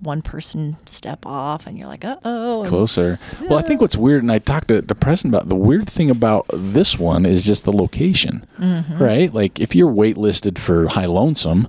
one 0.00 0.22
person 0.22 0.76
step 0.86 1.26
off 1.26 1.66
and 1.66 1.78
you're 1.78 1.86
like, 1.88 2.04
uh 2.04 2.16
oh. 2.24 2.64
Closer. 2.66 3.18
Well, 3.42 3.58
I 3.58 3.62
think 3.62 3.80
what's 3.80 3.96
weird, 3.96 4.22
and 4.22 4.32
I 4.32 4.38
talked 4.38 4.68
to, 4.68 4.82
to 4.82 4.94
Preston 4.94 5.30
about 5.30 5.48
the 5.48 5.56
weird 5.56 5.88
thing 5.88 6.10
about 6.10 6.46
this 6.52 6.98
one 6.98 7.26
is 7.26 7.44
just 7.44 7.64
the 7.64 7.72
location, 7.72 8.46
Mm-hmm. 8.58 8.98
right? 9.02 9.32
Like 9.32 9.60
if 9.60 9.74
you're 9.74 9.92
waitlisted 9.92 10.58
for 10.58 10.88
High 10.88 11.06
Lonesome, 11.06 11.68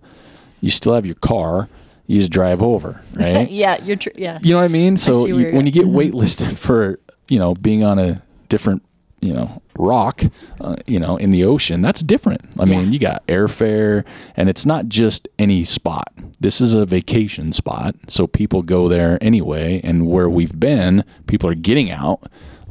you 0.61 0.71
still 0.71 0.93
have 0.93 1.05
your 1.05 1.15
car. 1.15 1.69
You 2.07 2.19
just 2.19 2.32
drive 2.32 2.61
over, 2.61 3.01
right? 3.15 3.49
Yeah, 3.49 3.82
you're 3.84 3.95
true. 3.95 4.11
Yeah. 4.15 4.38
You 4.41 4.53
know 4.53 4.59
what 4.59 4.65
I 4.65 4.69
mean? 4.69 4.97
So 4.97 5.19
where 5.19 5.27
you, 5.27 5.36
when 5.55 5.65
you 5.65 5.82
at. 5.82 5.88
Mm-hmm. 5.88 5.95
get 5.95 6.13
waitlisted 6.13 6.57
for, 6.57 6.99
you 7.29 7.39
know, 7.39 7.53
being 7.55 7.84
on 7.84 7.99
a 7.99 8.21
different, 8.49 8.84
you 9.22 9.34
know, 9.34 9.61
rock, 9.78 10.24
uh, 10.59 10.76
you 10.88 10.99
know, 10.99 11.15
in 11.17 11.32
the 11.32 11.43
ocean, 11.43 11.82
that's 11.82 12.01
different. 12.01 12.41
I 12.59 12.65
mean, 12.65 12.91
you 12.91 12.99
got 12.99 13.26
airfare, 13.28 14.05
and 14.36 14.49
it's 14.49 14.65
not 14.65 14.88
just 14.88 15.28
any 15.38 15.63
spot. 15.63 16.11
This 16.39 16.59
is 16.59 16.74
a 16.74 16.86
vacation 16.86 17.53
spot, 17.53 17.95
so 18.07 18.26
people 18.28 18.63
go 18.63 18.89
there 18.89 19.17
anyway. 19.22 19.80
And 19.84 20.07
where 20.07 20.30
we've 20.30 20.59
been, 20.59 21.03
people 21.28 21.49
are 21.49 21.55
getting 21.55 21.91
out. 21.91 22.24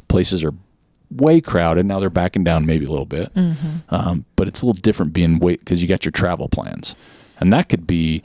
Places 0.09 0.43
are 0.43 0.53
way 1.09 1.39
crowded. 1.41 1.85
Now 1.85 1.99
they're 1.99 2.09
backing 2.09 2.43
down 2.43 2.65
maybe 2.65 2.85
a 2.85 2.89
little 2.89 3.05
bit, 3.05 3.33
Mm-hmm. 3.33 3.93
um, 3.95 4.25
but 4.35 4.47
it's 4.47 4.61
a 4.61 4.65
little 4.65 4.81
different 4.81 5.13
being 5.13 5.39
wait 5.39 5.59
because 5.59 5.81
you 5.81 5.87
got 5.87 6.03
your 6.05 6.11
travel 6.11 6.49
plans, 6.49 6.95
and 7.39 7.51
that 7.53 7.69
could 7.69 7.87
be 7.87 8.23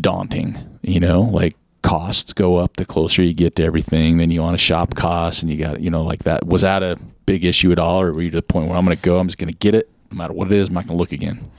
daunting, 0.00 0.56
you 0.82 1.00
know, 1.00 1.20
like 1.22 1.56
costs 1.82 2.32
go 2.32 2.56
up 2.56 2.76
the 2.76 2.84
closer 2.84 3.22
you 3.22 3.32
get 3.32 3.54
to 3.56 3.62
everything. 3.62 4.16
Then 4.18 4.30
you 4.30 4.42
want 4.42 4.54
to 4.54 4.58
shop 4.64 4.94
costs 4.94 5.42
and 5.42 5.50
you 5.50 5.56
got, 5.56 5.80
you 5.80 5.90
know, 5.90 6.02
like 6.02 6.24
that. 6.24 6.44
Was 6.46 6.62
that 6.62 6.82
a 6.82 6.96
big 7.26 7.44
issue 7.44 7.72
at 7.72 7.78
all? 7.78 8.00
Or 8.00 8.12
were 8.12 8.22
you 8.22 8.30
to 8.30 8.36
the 8.36 8.42
point 8.42 8.68
where 8.68 8.76
I'm 8.78 8.84
going 8.84 8.96
to 8.96 9.02
go, 9.02 9.18
I'm 9.18 9.26
just 9.28 9.38
going 9.38 9.52
to 9.52 9.58
get 9.58 9.74
it 9.74 9.90
no 10.10 10.16
matter 10.18 10.32
what 10.32 10.46
it 10.46 10.52
is, 10.54 10.68
I'm 10.68 10.74
not 10.74 10.86
going 10.86 10.96
to 10.96 11.00
look 11.00 11.12
again? 11.12 11.50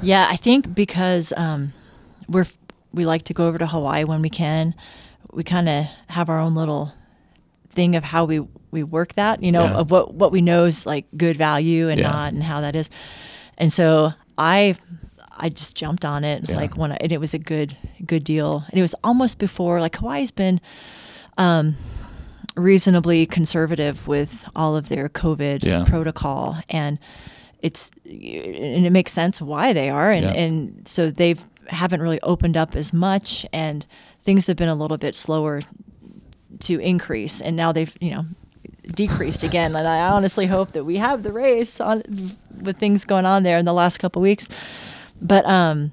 Yeah, 0.00 0.26
I 0.30 0.36
think 0.36 0.74
because 0.74 1.32
um, 1.36 1.72
we're 2.28 2.46
we 2.92 3.04
like 3.04 3.24
to 3.24 3.34
go 3.34 3.46
over 3.48 3.58
to 3.58 3.66
Hawaii 3.66 4.04
when 4.04 4.22
we 4.22 4.30
can. 4.30 4.74
We 5.32 5.42
kind 5.42 5.68
of 5.68 5.86
have 6.08 6.28
our 6.30 6.38
own 6.38 6.54
little 6.54 6.92
thing 7.70 7.96
of 7.96 8.04
how 8.04 8.24
we 8.24 8.40
we 8.70 8.82
work 8.82 9.14
that, 9.14 9.42
you 9.42 9.52
know, 9.52 9.64
Yeah. 9.64 9.74
of 9.74 9.90
what 9.90 10.14
what 10.14 10.32
we 10.32 10.40
know 10.40 10.64
is 10.66 10.86
like 10.86 11.06
good 11.16 11.36
value 11.36 11.88
and 11.88 11.98
Yeah. 12.00 12.10
not, 12.10 12.32
and 12.32 12.42
how 12.42 12.60
that 12.60 12.76
is. 12.76 12.88
And 13.58 13.72
so 13.72 14.12
I 14.38 14.76
I 15.38 15.48
just 15.50 15.76
jumped 15.76 16.04
on 16.04 16.24
it 16.24 16.48
Yeah. 16.48 16.56
like 16.56 16.76
when 16.76 16.92
I, 16.92 16.96
and 17.00 17.12
it 17.12 17.20
was 17.20 17.34
a 17.34 17.38
good 17.38 17.76
good 18.06 18.24
deal. 18.24 18.64
And 18.70 18.78
it 18.78 18.82
was 18.82 18.94
almost 19.02 19.38
before 19.38 19.80
like 19.80 19.96
Hawaii's 19.96 20.30
been 20.30 20.60
um, 21.38 21.76
reasonably 22.56 23.26
conservative 23.26 24.06
with 24.08 24.48
all 24.56 24.76
of 24.76 24.88
their 24.88 25.08
COVID 25.08 25.62
Yeah. 25.62 25.84
protocol 25.84 26.58
and 26.70 26.98
it's 27.62 27.90
and 28.04 28.86
it 28.86 28.90
makes 28.92 29.12
sense 29.12 29.40
why 29.40 29.72
they 29.72 29.88
are 29.90 30.10
and, 30.10 30.22
Yeah. 30.22 30.32
and 30.32 30.82
so 30.88 31.10
they've 31.10 31.42
haven't 31.68 32.00
really 32.00 32.20
opened 32.22 32.56
up 32.56 32.74
as 32.76 32.92
much 32.92 33.44
and 33.52 33.84
things 34.24 34.46
have 34.46 34.56
been 34.56 34.68
a 34.68 34.74
little 34.74 34.98
bit 34.98 35.14
slower 35.14 35.62
to 36.60 36.78
increase 36.80 37.40
and 37.40 37.56
now 37.56 37.72
they've 37.72 37.94
you 38.00 38.10
know 38.10 38.24
decreased 38.94 39.42
again 39.42 39.74
and 39.74 39.86
i 39.88 40.08
honestly 40.08 40.46
hope 40.46 40.72
that 40.72 40.84
we 40.84 40.96
have 40.96 41.22
the 41.24 41.32
race 41.32 41.80
on 41.80 42.02
with 42.62 42.78
things 42.78 43.04
going 43.04 43.26
on 43.26 43.42
there 43.42 43.58
in 43.58 43.64
the 43.64 43.72
last 43.74 43.98
couple 43.98 44.22
weeks 44.22 44.48
but 45.20 45.44
um 45.46 45.90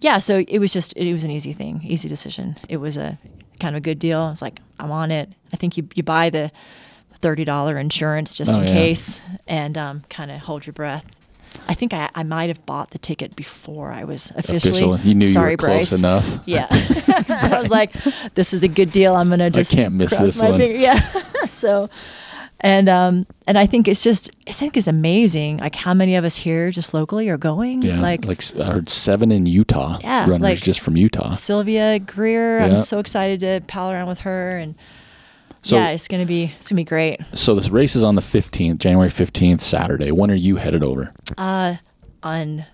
yeah 0.00 0.16
so 0.18 0.42
it 0.48 0.58
was 0.58 0.72
just 0.72 0.94
it 0.96 1.12
was 1.12 1.22
an 1.24 1.30
easy 1.30 1.52
thing 1.52 1.80
easy 1.84 2.08
decision 2.08 2.56
it 2.68 2.78
was 2.78 2.96
a 2.96 3.18
kind 3.60 3.74
of 3.74 3.78
a 3.78 3.80
good 3.82 3.98
deal 3.98 4.30
it's 4.30 4.42
like 4.42 4.60
i'm 4.80 4.90
on 4.90 5.10
it 5.10 5.28
i 5.52 5.56
think 5.56 5.76
you, 5.76 5.86
you 5.94 6.02
buy 6.02 6.30
the 6.30 6.50
$30 7.20 7.80
insurance 7.80 8.34
just 8.34 8.50
Oh, 8.50 8.60
in 8.60 8.66
yeah. 8.68 8.72
case 8.74 9.20
and 9.46 9.78
um, 9.78 10.02
kind 10.10 10.30
of 10.30 10.40
hold 10.40 10.66
your 10.66 10.72
breath 10.74 11.04
i 11.68 11.74
think 11.74 11.94
i, 11.94 12.10
I 12.14 12.22
might 12.22 12.48
have 12.48 12.64
bought 12.66 12.90
the 12.90 12.98
ticket 12.98 13.34
before 13.36 13.92
i 13.92 14.04
was 14.04 14.30
officially 14.36 14.70
Official. 14.82 14.98
You 15.00 15.14
knew 15.14 15.26
sorry 15.26 15.52
you 15.52 15.56
were 15.60 15.66
close 15.66 15.90
Bryce. 15.90 15.98
enough. 16.00 16.40
yeah 16.46 16.66
i 16.70 17.58
was 17.60 17.70
like 17.70 17.92
this 18.34 18.52
is 18.52 18.62
a 18.64 18.68
good 18.68 18.90
deal 18.92 19.14
i'm 19.14 19.30
gonna 19.30 19.50
just 19.50 19.72
I 19.72 19.76
can't 19.76 19.94
miss 19.94 20.10
cross 20.16 20.26
this 20.26 20.40
my 20.42 20.50
one. 20.50 20.58
finger. 20.58 20.78
yeah 20.78 21.00
so 21.46 21.88
and 22.64 22.88
um 22.88 23.26
and 23.46 23.56
i 23.58 23.66
think 23.66 23.86
it's 23.86 24.02
just 24.02 24.30
i 24.48 24.50
think 24.50 24.76
it's 24.76 24.86
amazing 24.88 25.58
like 25.58 25.74
how 25.76 25.92
many 25.94 26.16
of 26.16 26.24
us 26.24 26.36
here 26.36 26.70
just 26.70 26.94
locally 26.94 27.28
are 27.28 27.36
going 27.36 27.82
Yeah. 27.82 28.00
like 28.00 28.24
Like, 28.24 28.42
I 28.58 28.64
heard 28.64 28.88
seven 28.88 29.30
in 29.30 29.44
Utah. 29.46 29.98
Yeah, 30.02 30.22
Runners 30.22 30.40
like- 30.40 30.58
just 30.62 30.80
from 30.80 30.96
Utah. 30.96 31.34
Sylvia 31.34 31.98
Greer. 31.98 32.58
Yeah. 32.60 32.64
I'm 32.66 32.78
so 32.78 32.98
excited 32.98 33.40
to 33.40 33.60
pal 33.66 33.90
around 33.92 34.08
with 34.08 34.20
her, 34.20 34.56
and 34.58 34.74
So- 35.62 35.76
yeah, 35.76 35.90
it's 35.90 36.08
gonna 36.08 36.26
be 36.26 36.52
it's 36.56 36.68
gonna 36.70 36.80
be 36.80 36.84
great. 36.84 37.20
So 37.34 37.54
this 37.54 37.68
race 37.68 37.94
is 37.96 38.02
on 38.04 38.14
the 38.16 38.22
15th, 38.22 38.78
January 38.78 39.10
15th, 39.10 39.60
Saturday. 39.60 40.10
When 40.10 40.30
are 40.30 40.34
you 40.34 40.56
headed 40.56 40.82
over? 40.82 41.12
Uh, 41.36 41.76
on 42.22 42.64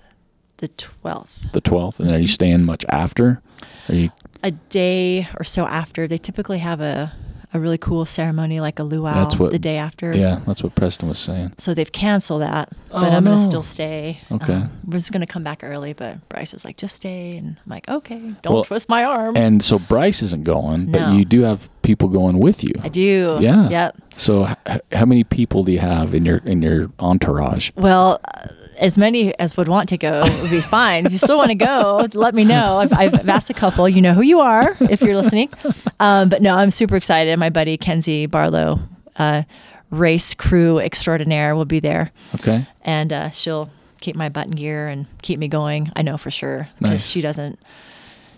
the 0.59 0.68
12th, 0.68 1.53
The 1.53 1.61
12th? 1.61 1.99
And 2.01 2.11
are 2.11 2.18
you 2.20 2.26
staying 2.28 2.64
much 2.64 2.84
after? 2.88 3.43
Are 3.88 3.95
you 3.95 4.11
a 4.43 4.53
day 4.53 5.26
or 5.38 5.45
so 5.45 5.66
after, 5.66 6.07
they 6.09 6.18
typically 6.18 6.59
have 6.59 6.80
a 6.80 7.12
a 7.53 7.59
really 7.61 7.78
cool 7.78 8.05
ceremony 8.05 8.61
like 8.61 8.78
a 8.78 8.82
luau 8.84 9.12
That's 9.14 9.38
what- 9.38 9.51
the 9.53 9.59
day 9.59 9.76
after. 9.76 10.16
Yeah, 10.16 10.40
that's 10.46 10.62
what 10.62 10.74
Preston 10.74 11.09
was 11.09 11.18
saying. 11.18 11.53
So 11.59 11.74
they've 11.74 11.90
canceled 11.90 12.42
that, 12.42 12.68
but 12.92 13.12
Oh, 13.12 13.16
I'm 13.16 13.24
gonna 13.24 13.38
still 13.38 13.62
stay. 13.62 14.20
Okay. 14.30 14.55
Um, 14.55 14.70
was 14.86 15.11
gonna 15.11 15.26
come 15.26 15.42
back 15.42 15.61
early, 15.64 15.92
but 15.92 16.26
Bryce 16.28 16.53
was 16.53 16.64
like, 16.64 16.76
"Just 16.76 16.96
stay," 16.96 17.36
and 17.36 17.57
I'm 17.64 17.70
like, 17.70 17.88
"Okay, 17.88 18.20
don't 18.42 18.55
Well, 18.55 18.64
twist 18.64 18.88
my 18.88 19.05
arm." 19.05 19.36
And 19.36 19.62
so 19.62 19.78
Bryce 19.78 20.22
isn't 20.22 20.44
going, 20.44 20.86
but 20.92 21.01
No. 21.01 21.12
you 21.12 21.24
do 21.24 21.42
have 21.42 21.68
people 21.82 22.09
going 22.09 22.38
with 22.38 22.62
you. 22.62 22.72
I 22.82 22.88
do. 22.88 23.38
Yeah. 23.40 23.68
Yep. 23.68 23.96
So 24.16 24.48
h- 24.68 24.80
how 24.92 25.05
many 25.07 25.24
people 25.24 25.64
do 25.64 25.72
you 25.72 25.78
have 25.80 26.14
in 26.14 26.24
your 26.24 26.38
in 26.44 26.62
your 26.62 26.90
entourage? 26.98 27.70
Well, 27.76 28.20
uh, 28.34 28.48
as 28.81 28.99
many 28.99 29.33
as 29.39 29.57
would 29.57 29.68
want 29.68 29.89
to 29.91 29.99
go 29.99 30.20
would 30.43 30.51
be 30.51 30.61
fine. 30.78 31.07
If 31.07 31.12
you 31.12 31.18
still 31.18 31.37
want 31.39 31.51
to 31.51 31.55
go, 31.55 32.07
let 32.14 32.35
me 32.35 32.45
know. 32.45 32.78
I've, 32.78 32.93
I've 32.93 33.28
asked 33.28 33.51
a 33.51 33.55
couple. 33.55 33.89
You 33.89 34.01
know 34.03 34.14
who 34.14 34.22
you 34.22 34.41
are 34.41 34.76
if 34.81 35.01
you're 35.03 35.16
listening. 35.16 35.49
Um, 36.01 36.31
but 36.31 36.41
no, 36.41 36.57
I'm 36.57 36.70
super 36.70 36.97
excited. 36.97 37.39
My 37.39 37.51
buddy 37.51 37.76
Kenzie 37.76 38.24
Barlow, 38.24 38.81
uh, 39.16 39.43
race 39.91 40.33
crew 40.33 40.78
extraordinaire, 40.78 41.55
will 41.55 41.66
be 41.66 41.78
there, 41.78 42.11
Okay. 42.37 42.66
and 42.81 43.12
uh, 43.12 43.28
she'll 43.28 43.68
keep 44.01 44.16
my 44.16 44.31
button 44.31 44.53
gear 44.53 44.89
and 44.89 45.05
keep 45.20 45.39
me 45.39 45.47
going. 45.47 45.93
I 45.95 46.01
know 46.01 46.16
for 46.16 46.31
sure 46.31 46.70
because 46.78 46.91
Nice. 46.91 47.07
she 47.11 47.20
doesn't. 47.20 47.59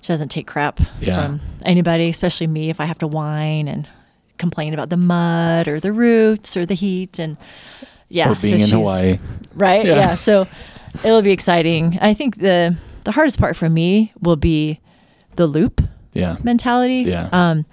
She 0.01 0.09
doesn't 0.09 0.31
take 0.31 0.49
crap 0.49 0.81
Yeah. 1.01 1.23
from 1.23 1.41
anybody, 1.65 2.09
especially 2.09 2.49
me. 2.49 2.69
If 2.69 2.81
I 2.81 2.87
have 2.87 2.99
to 2.99 3.07
whine 3.07 3.69
and 3.69 3.87
complain 4.39 4.75
about 4.75 4.91
the 4.91 4.97
mud 4.97 5.69
or 5.69 5.79
the 5.79 5.93
roots 5.93 6.57
or 6.57 6.67
the 6.67 6.75
heat 6.75 7.21
and 7.21 7.37
yeah, 8.13 8.31
or 8.33 8.35
being 8.37 8.61
so 8.61 8.65
in 8.77 8.83
Hawaii. 8.83 9.19
right? 9.55 9.85
Yeah. 9.85 9.97
Yeah. 9.97 10.15
So 10.17 10.45
it'll 11.05 11.23
be 11.23 11.33
exciting. 11.33 11.99
I 12.01 12.15
think 12.15 12.37
the 12.39 12.77
the 13.05 13.13
hardest 13.13 13.39
part 13.39 13.57
for 13.57 13.69
me 13.69 14.13
will 14.21 14.37
be 14.37 14.81
the 15.37 15.47
loop 15.47 15.81
Yeah. 16.13 16.37
mentality. 16.45 17.03
Yeah. 17.11 17.29
Um, 17.33 17.65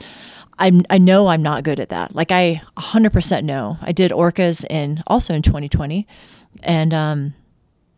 I 0.57 0.71
I 0.89 0.97
know 0.97 1.27
I'm 1.27 1.41
not 1.43 1.63
good 1.63 1.79
at 1.79 1.89
that. 1.89 2.15
Like 2.15 2.31
I 2.31 2.61
100% 2.77 3.43
know. 3.43 3.77
I 3.81 3.91
did 3.91 4.11
Orcas 4.11 4.65
in 4.69 5.03
also 5.07 5.33
in 5.33 5.41
2020, 5.41 6.05
and 6.63 6.93
um, 6.93 7.33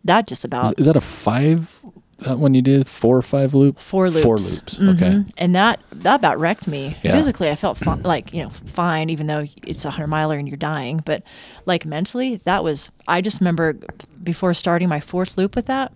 that 0.03 0.27
just 0.27 0.41
Is, 0.41 0.45
about 0.45 0.79
is 0.79 0.85
that 0.85 0.95
a 0.95 1.01
five? 1.01 1.79
That 2.21 2.37
one 2.39 2.53
you 2.53 2.61
did 2.61 2.87
four 2.87 3.17
or 3.17 3.21
five 3.21 3.53
loop? 3.53 3.79
four 3.79 4.09
loops. 4.09 4.23
Four 4.23 4.37
loops. 4.37 4.79
Okay. 4.79 5.11
Mhm. 5.17 5.31
And 5.37 5.55
that 5.55 5.79
that 5.91 6.15
about 6.15 6.39
wrecked 6.39 6.67
me 6.67 6.97
Yeah. 7.01 7.11
physically. 7.13 7.49
I 7.49 7.55
felt 7.55 7.77
fi- 7.77 7.95
like 7.95 8.33
you 8.33 8.43
know 8.43 8.49
fine, 8.49 9.09
even 9.09 9.27
though 9.27 9.45
it's 9.65 9.85
a 9.85 9.89
hundred 9.89 10.07
miler 10.07 10.37
and 10.37 10.47
you're 10.47 10.57
dying. 10.57 11.01
But 11.03 11.23
like 11.65 11.85
mentally, 11.85 12.39
that 12.45 12.63
was. 12.63 12.91
I 13.07 13.21
just 13.21 13.39
remember 13.41 13.77
before 14.23 14.53
starting 14.53 14.87
my 14.87 14.99
fourth 14.99 15.37
loop 15.37 15.55
with 15.55 15.65
that, 15.65 15.91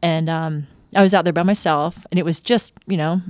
and 0.00 0.30
um, 0.30 0.66
I 0.96 1.02
was 1.02 1.12
out 1.14 1.24
there 1.24 1.32
by 1.34 1.42
myself, 1.42 2.06
and 2.10 2.18
it 2.18 2.24
was 2.24 2.40
just 2.40 2.72
you 2.86 2.96
know 2.96 3.20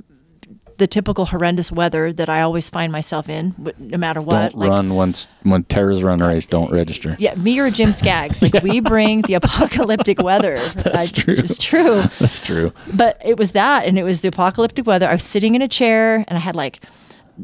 the 0.79 0.87
typical 0.87 1.27
horrendous 1.27 1.71
weather 1.73 2.13
that 2.13 2.29
I 2.29 2.43
always 2.43 2.69
find 2.69 2.91
myself 2.93 3.29
in, 3.29 3.55
no 3.79 3.99
matter 3.99 4.21
what. 4.21 4.53
Don't 4.53 4.59
Like, 4.61 4.71
run 4.71 4.95
once 4.95 5.29
when 5.43 5.65
terrors 5.65 6.03
run 6.03 6.19
race. 6.19 6.47
Don't 6.47 6.71
register. 6.73 7.17
Yeah, 7.19 7.35
me 7.35 7.59
or 7.59 7.71
Jim 7.71 7.93
Skaggs. 7.93 8.43
Like 8.43 8.63
we 8.63 8.81
bring 8.95 9.23
the 9.23 9.35
apocalyptic 9.35 10.23
weather. 10.23 10.57
That's 10.77 11.13
I- 11.19 11.23
true. 11.23 11.35
It's 11.39 11.59
true. 11.59 12.03
That's 12.19 12.41
true. 12.41 12.73
But 12.95 13.21
it 13.25 13.39
was 13.39 13.53
that, 13.53 13.87
and 13.87 13.99
it 13.99 14.05
was 14.05 14.21
the 14.21 14.29
apocalyptic 14.29 14.87
weather. 14.87 15.09
I 15.09 15.13
was 15.13 15.25
sitting 15.25 15.55
in 15.55 15.63
a 15.63 15.69
chair, 15.69 16.25
and 16.29 16.33
I 16.37 16.41
had 16.41 16.57
like 16.57 16.83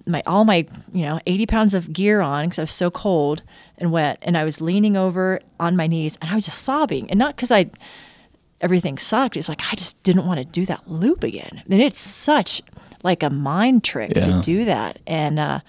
my 0.06 0.22
all 0.26 0.44
my 0.44 0.66
you 0.92 1.02
know 1.04 1.18
80 1.26 1.46
pounds 1.46 1.74
of 1.74 1.92
gear 1.92 2.20
on 2.20 2.44
because 2.44 2.58
I 2.58 2.62
was 2.62 2.72
so 2.72 2.90
cold 2.90 3.42
and 3.78 3.90
wet, 3.90 4.18
and 4.22 4.36
I 4.36 4.44
was 4.44 4.60
leaning 4.60 4.96
over 4.96 5.40
on 5.58 5.76
my 5.76 5.86
knees 5.86 6.18
and 6.20 6.30
I 6.30 6.34
was 6.34 6.44
just 6.44 6.62
sobbing, 6.62 7.10
and 7.10 7.18
not 7.18 7.36
because 7.36 7.50
I 7.50 7.70
everything 8.60 8.98
sucked. 8.98 9.36
It's 9.36 9.48
like 9.48 9.62
I 9.72 9.76
just 9.76 10.02
didn't 10.02 10.26
want 10.26 10.38
to 10.40 10.44
do 10.44 10.66
that 10.66 10.90
loop 10.90 11.22
again. 11.24 11.62
I 11.64 11.68
mean, 11.68 11.80
it's 11.80 12.00
such 12.00 12.60
like 13.02 13.22
a 13.22 13.30
mind 13.30 13.84
trick 13.84 14.12
Yeah. 14.14 14.22
to 14.22 14.40
do 14.42 14.64
that, 14.66 14.98
and 15.06 15.38
uh, 15.38 15.60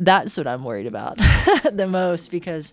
that's 0.00 0.36
what 0.36 0.46
I'm 0.46 0.62
worried 0.64 0.86
about 0.86 1.18
the 1.72 1.86
most 1.88 2.30
because 2.30 2.72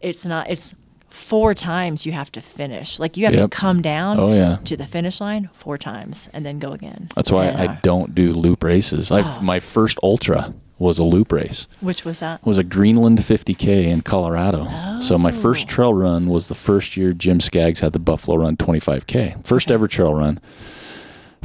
it's 0.00 0.24
not 0.26 0.48
it's 0.50 0.74
four 1.08 1.54
times 1.54 2.04
you 2.04 2.12
have 2.12 2.30
to 2.32 2.40
finish 2.40 2.98
like 2.98 3.16
you 3.16 3.24
have 3.24 3.34
Yep. 3.34 3.50
to 3.50 3.56
come 3.56 3.80
down 3.80 4.18
Oh, 4.18 4.32
yeah. 4.34 4.56
to 4.64 4.76
the 4.76 4.84
finish 4.86 5.20
line 5.20 5.48
four 5.52 5.78
times 5.78 6.28
and 6.34 6.44
then 6.44 6.58
go 6.58 6.72
again 6.72 7.08
That's 7.14 7.30
why 7.30 7.46
And, 7.46 7.58
I 7.60 7.66
uh, 7.74 7.76
don't 7.82 8.14
do 8.14 8.32
loop 8.34 8.62
races. 8.64 9.10
I 9.10 9.40
my 9.40 9.60
first 9.60 9.98
ultra 10.02 10.52
was 10.78 10.98
a 10.98 11.04
loop 11.04 11.32
race. 11.32 11.68
which 11.80 12.04
was 12.04 12.20
that 12.20 12.44
was 12.44 12.58
a 12.58 12.64
Greenland 12.64 13.18
50K 13.20 13.84
in 13.86 14.02
Colorado. 14.02 14.66
So 15.00 15.16
my 15.16 15.30
Oh. 15.30 15.32
first 15.32 15.68
trail 15.68 15.94
run 15.94 16.28
was 16.28 16.48
the 16.48 16.54
first 16.54 16.96
year 16.98 17.12
Jim 17.14 17.40
Skaggs 17.40 17.80
had 17.80 17.92
the 17.94 17.98
Buffalo 17.98 18.36
Run 18.36 18.56
25K. 18.56 19.46
First 19.46 19.70
ever 19.70 19.88
trail 19.88 20.12
run. 20.14 20.38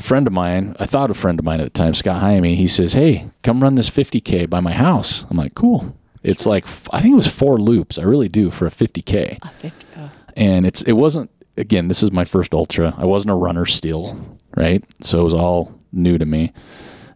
A 0.02 0.04
friend 0.04 0.26
of 0.26 0.34
mine, 0.34 0.76
I 0.80 0.88
thought 0.88 1.12
a 1.12 1.14
friend 1.14 1.38
of 1.38 1.46
mine 1.46 1.60
at 1.60 1.64
the 1.66 1.70
time, 1.70 1.94
Scott 1.94 2.22
Hyme, 2.22 2.42
he 2.44 2.66
says, 2.66 2.94
Hey, 2.94 3.28
come 3.44 3.62
run 3.62 3.76
this 3.76 3.88
50K 3.88 4.50
by 4.50 4.60
my 4.60 4.72
house. 4.72 5.28
I'm 5.30 5.38
like, 5.38 5.54
Cool. 5.54 5.96
It's 6.24 6.48
like, 6.48 6.66
I 6.92 7.02
think 7.02 7.14
it 7.14 7.18
was 7.18 7.28
four 7.28 7.60
loops. 7.60 8.00
I 8.00 8.02
really 8.02 8.28
do 8.28 8.50
for 8.50 8.66
a 8.66 8.72
50K. 8.72 9.38
a 9.44 9.48
50 9.50 9.86
oh. 9.98 10.10
And 10.36 10.66
it's, 10.66 10.82
it 10.82 10.94
wasn't, 10.94 11.30
again, 11.56 11.88
this 11.88 12.02
is 12.02 12.12
my 12.12 12.24
first 12.24 12.56
ultra. 12.56 12.96
I 12.98 13.06
wasn't 13.06 13.30
a 13.32 13.36
runner 13.36 13.68
still, 13.68 14.20
right? 14.58 14.84
So 15.02 15.22
it 15.22 15.24
was 15.24 15.36
all 15.36 15.80
new 15.92 16.18
to 16.18 16.26
me. 16.26 16.52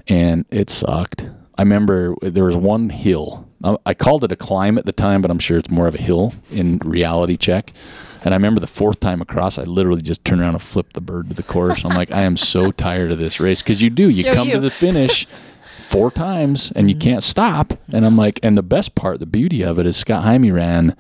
And 0.08 0.46
it 0.52 0.70
sucked. 0.70 1.26
I 1.58 1.64
remember 1.64 2.14
there 2.22 2.44
was 2.46 2.56
one 2.56 2.90
hill. 2.92 3.48
I- 3.64 3.78
I 3.88 3.94
called 3.96 4.24
it 4.24 4.32
a 4.32 4.36
climb 4.36 4.78
at 4.78 4.86
the 4.86 4.94
time, 4.94 5.24
but 5.24 5.32
I'm 5.32 5.40
sure 5.40 5.58
it's 5.58 5.72
more 5.72 5.88
of 5.88 5.96
a 5.96 6.02
hill 6.02 6.36
in 6.52 6.78
reality 6.86 7.36
check. 7.36 7.74
And 8.26 8.34
I 8.34 8.38
remember 8.38 8.60
the 8.60 8.68
fourth 8.68 9.00
time 9.00 9.22
across, 9.22 9.60
I 9.60 9.64
literally 9.64 10.02
just 10.02 10.26
turned 10.26 10.42
around 10.42 10.56
and 10.56 10.62
flipped 10.62 10.94
the 10.94 11.02
bird 11.02 11.30
to 11.30 11.36
the 11.36 11.44
course. 11.44 11.86
I'm 11.86 11.96
like, 11.96 12.12
I 12.12 12.24
am 12.24 12.38
so 12.38 12.72
tired 12.74 13.12
of 13.12 13.20
this 13.20 13.40
race 13.40 13.62
because 13.62 13.84
you 13.84 13.92
do. 13.92 14.10
You 14.10 14.24
Show 14.24 14.34
come 14.34 14.50
to 14.50 14.60
the 14.60 14.72
finish 14.72 15.28
four 15.82 16.10
times 16.10 16.72
and 16.76 16.90
you 16.90 16.96
mm-hmm. 16.96 17.10
can't 17.10 17.24
stop. 17.24 17.74
And 17.94 18.04
I'm 18.04 18.18
like, 18.18 18.40
and 18.42 18.58
the 18.58 18.64
best 18.64 18.96
part, 18.96 19.20
the 19.20 19.28
beauty 19.28 19.64
of 19.64 19.78
it 19.78 19.86
is 19.86 19.96
Scott 19.96 20.24
Hyme 20.24 20.52
ran. 20.52 20.98